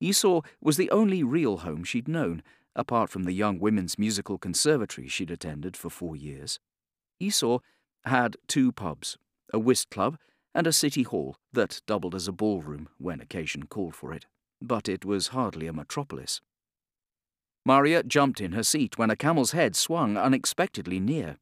Isaugh 0.00 0.44
was 0.60 0.76
the 0.76 0.90
only 0.90 1.22
real 1.22 1.58
home 1.58 1.84
she'd 1.84 2.08
known, 2.08 2.42
apart 2.74 3.10
from 3.10 3.24
the 3.24 3.32
young 3.32 3.58
women's 3.58 3.98
musical 3.98 4.38
conservatory 4.38 5.08
she'd 5.08 5.30
attended 5.30 5.76
for 5.76 5.90
four 5.90 6.16
years. 6.16 6.60
Isaugh 7.20 7.60
had 8.04 8.36
two 8.46 8.72
pubs, 8.72 9.18
a 9.52 9.58
whist 9.58 9.90
club, 9.90 10.18
and 10.54 10.66
a 10.66 10.72
city 10.72 11.02
hall 11.02 11.36
that 11.52 11.82
doubled 11.86 12.14
as 12.14 12.28
a 12.28 12.32
ballroom 12.32 12.88
when 12.98 13.20
occasion 13.20 13.64
called 13.66 13.94
for 13.94 14.12
it, 14.12 14.26
but 14.62 14.88
it 14.88 15.04
was 15.04 15.28
hardly 15.28 15.66
a 15.66 15.72
metropolis. 15.72 16.40
Maria 17.68 18.02
jumped 18.02 18.40
in 18.40 18.52
her 18.52 18.62
seat 18.62 18.96
when 18.96 19.10
a 19.10 19.14
camel's 19.14 19.50
head 19.50 19.76
swung 19.76 20.16
unexpectedly 20.16 20.98
near. 20.98 21.36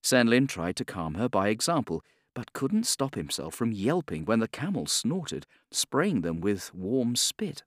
Senlin 0.00 0.48
tried 0.48 0.76
to 0.76 0.84
calm 0.84 1.14
her 1.14 1.28
by 1.28 1.48
example, 1.48 2.04
but 2.34 2.52
couldn't 2.52 2.86
stop 2.86 3.16
himself 3.16 3.52
from 3.52 3.72
yelping 3.72 4.24
when 4.24 4.38
the 4.38 4.46
camel 4.46 4.86
snorted, 4.86 5.48
spraying 5.72 6.20
them 6.20 6.40
with 6.40 6.72
warm 6.72 7.16
spit. 7.16 7.64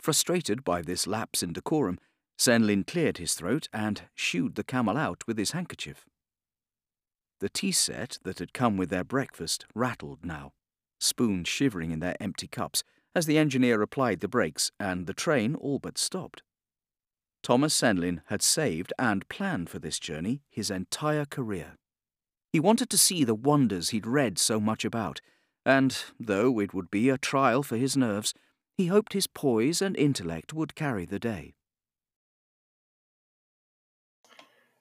Frustrated 0.00 0.64
by 0.64 0.82
this 0.82 1.06
lapse 1.06 1.40
in 1.40 1.52
decorum, 1.52 2.00
Senlin 2.36 2.84
cleared 2.84 3.18
his 3.18 3.34
throat 3.34 3.68
and 3.72 4.02
shooed 4.16 4.56
the 4.56 4.64
camel 4.64 4.96
out 4.96 5.22
with 5.28 5.38
his 5.38 5.52
handkerchief. 5.52 6.04
The 7.38 7.48
tea 7.48 7.70
set 7.70 8.18
that 8.24 8.40
had 8.40 8.52
come 8.52 8.76
with 8.76 8.90
their 8.90 9.04
breakfast 9.04 9.66
rattled 9.72 10.26
now, 10.26 10.52
spoons 10.98 11.46
shivering 11.46 11.92
in 11.92 12.00
their 12.00 12.16
empty 12.20 12.48
cups 12.48 12.82
as 13.14 13.26
the 13.26 13.38
engineer 13.38 13.82
applied 13.82 14.18
the 14.18 14.26
brakes 14.26 14.72
and 14.80 15.06
the 15.06 15.14
train 15.14 15.54
all 15.54 15.78
but 15.78 15.96
stopped. 15.96 16.42
Thomas 17.42 17.78
Senlin 17.78 18.20
had 18.26 18.42
saved 18.42 18.92
and 18.98 19.28
planned 19.28 19.70
for 19.70 19.78
this 19.78 19.98
journey 19.98 20.42
his 20.50 20.70
entire 20.70 21.24
career. 21.24 21.76
He 22.52 22.60
wanted 22.60 22.90
to 22.90 22.98
see 22.98 23.24
the 23.24 23.34
wonders 23.34 23.90
he'd 23.90 24.06
read 24.06 24.38
so 24.38 24.58
much 24.58 24.84
about, 24.84 25.20
and, 25.64 25.96
though 26.18 26.60
it 26.60 26.72
would 26.72 26.90
be 26.90 27.08
a 27.08 27.18
trial 27.18 27.62
for 27.62 27.76
his 27.76 27.96
nerves, 27.96 28.34
he 28.76 28.86
hoped 28.86 29.12
his 29.12 29.26
poise 29.26 29.82
and 29.82 29.96
intellect 29.96 30.54
would 30.54 30.74
carry 30.74 31.04
the 31.04 31.18
day. 31.18 31.54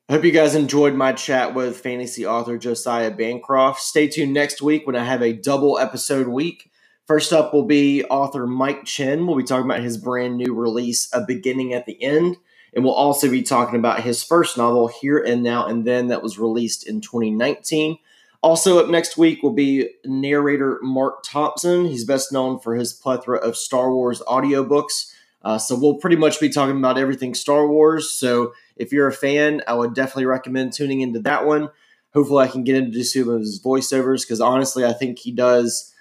I 0.10 0.14
hope 0.14 0.24
you 0.24 0.32
guys 0.32 0.56
enjoyed 0.56 0.94
my 0.94 1.12
chat 1.12 1.54
with 1.54 1.82
fantasy 1.82 2.26
author 2.26 2.58
Josiah 2.58 3.12
Bancroft. 3.12 3.82
Stay 3.82 4.08
tuned 4.08 4.34
next 4.34 4.62
week 4.62 4.88
when 4.88 4.96
I 4.96 5.04
have 5.04 5.22
a 5.22 5.34
double 5.34 5.78
episode 5.78 6.30
week. 6.30 6.72
First 7.08 7.34
up 7.34 7.54
will 7.54 7.66
be 7.66 8.06
author 8.06 8.48
Mike 8.48 8.86
Chen. 8.86 9.28
We'll 9.28 9.36
be 9.36 9.44
talking 9.44 9.70
about 9.70 9.82
his 9.82 9.98
brand 9.98 10.38
new 10.38 10.54
release, 10.54 11.10
A 11.12 11.26
Beginning 11.26 11.74
at 11.74 11.86
the 11.86 12.02
End. 12.02 12.38
And 12.73 12.84
we'll 12.84 12.94
also 12.94 13.30
be 13.30 13.41
talking 13.41 13.80
about 13.80 14.02
his 14.02 14.23
first 14.23 14.57
novel, 14.57 14.88
Here 14.88 15.18
and 15.18 15.41
Now 15.41 15.65
and 15.65 15.85
Then, 15.85 16.07
that 16.07 16.22
was 16.22 16.38
released 16.38 16.88
in 16.88 17.02
2019. 17.02 17.98
Also, 18.44 18.80
up 18.80 18.89
next 18.89 19.18
week 19.18 19.41
will 19.41 19.53
be 19.53 19.89
narrator 20.06 20.80
Marc 20.84 21.23
Thompson. 21.23 21.85
He's 21.85 22.06
best 22.06 22.31
known 22.31 22.60
for 22.60 22.76
his 22.76 22.94
plethora 22.94 23.39
of 23.39 23.57
Star 23.57 23.91
Wars 23.91 24.22
audiobooks. 24.27 25.11
Uh, 25.44 25.57
so, 25.57 25.76
we'll 25.77 25.95
pretty 25.95 26.15
much 26.15 26.39
be 26.39 26.49
talking 26.49 26.77
about 26.77 26.98
everything 26.98 27.34
Star 27.34 27.68
Wars. 27.68 28.10
So, 28.10 28.53
if 28.76 28.91
you're 28.91 29.07
a 29.07 29.14
fan, 29.14 29.64
I 29.68 29.73
would 29.73 29.95
definitely 29.95 30.26
recommend 30.26 30.73
tuning 30.73 31.02
into 31.02 31.19
that 31.22 31.45
one. 31.45 31.69
Hopefully, 32.14 32.45
I 32.45 32.48
can 32.48 32.64
get 32.64 32.76
into 32.76 33.03
some 33.03 33.30
of 33.30 33.39
his 33.39 33.61
voiceovers 33.61 34.22
because 34.22 34.41
honestly, 34.41 34.85
I 34.85 34.94
think 34.94 35.19
he 35.19 35.31
does 35.31 35.94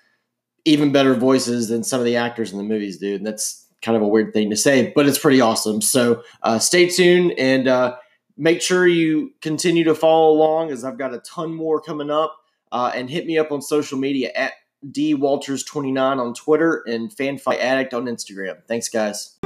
even 0.66 0.92
better 0.92 1.14
voices 1.14 1.68
than 1.68 1.84
some 1.84 2.00
of 2.00 2.04
the 2.04 2.16
actors 2.16 2.52
in 2.52 2.58
the 2.58 2.64
movies 2.64 2.98
do. 2.98 3.14
And 3.14 3.24
that's 3.24 3.65
kind 3.82 3.96
of 3.96 4.02
a 4.02 4.08
weird 4.08 4.32
thing 4.32 4.50
to 4.50 4.56
say, 4.56 4.92
but 4.94 5.06
it's 5.06 5.18
pretty 5.18 5.40
awesome. 5.40 5.80
So 5.80 6.22
uh, 6.42 6.58
stay 6.58 6.88
tuned 6.88 7.32
and 7.38 7.68
uh, 7.68 7.96
make 8.36 8.60
sure 8.62 8.86
you 8.86 9.32
continue 9.42 9.84
to 9.84 9.94
follow 9.94 10.30
along 10.30 10.70
as 10.70 10.84
I've 10.84 10.98
got 10.98 11.14
a 11.14 11.18
ton 11.18 11.54
more 11.54 11.80
coming 11.80 12.10
up. 12.10 12.36
Uh, 12.72 12.90
and 12.94 13.08
hit 13.08 13.26
me 13.26 13.38
up 13.38 13.52
on 13.52 13.62
social 13.62 13.96
media 13.96 14.32
at 14.34 14.54
dwalters29 14.84 16.18
on 16.18 16.34
Twitter 16.34 16.82
and 16.86 17.10
FanFiAddict 17.14 17.94
on 17.94 18.06
Instagram. 18.06 18.62
Thanks, 18.66 18.88
guys. 18.88 19.38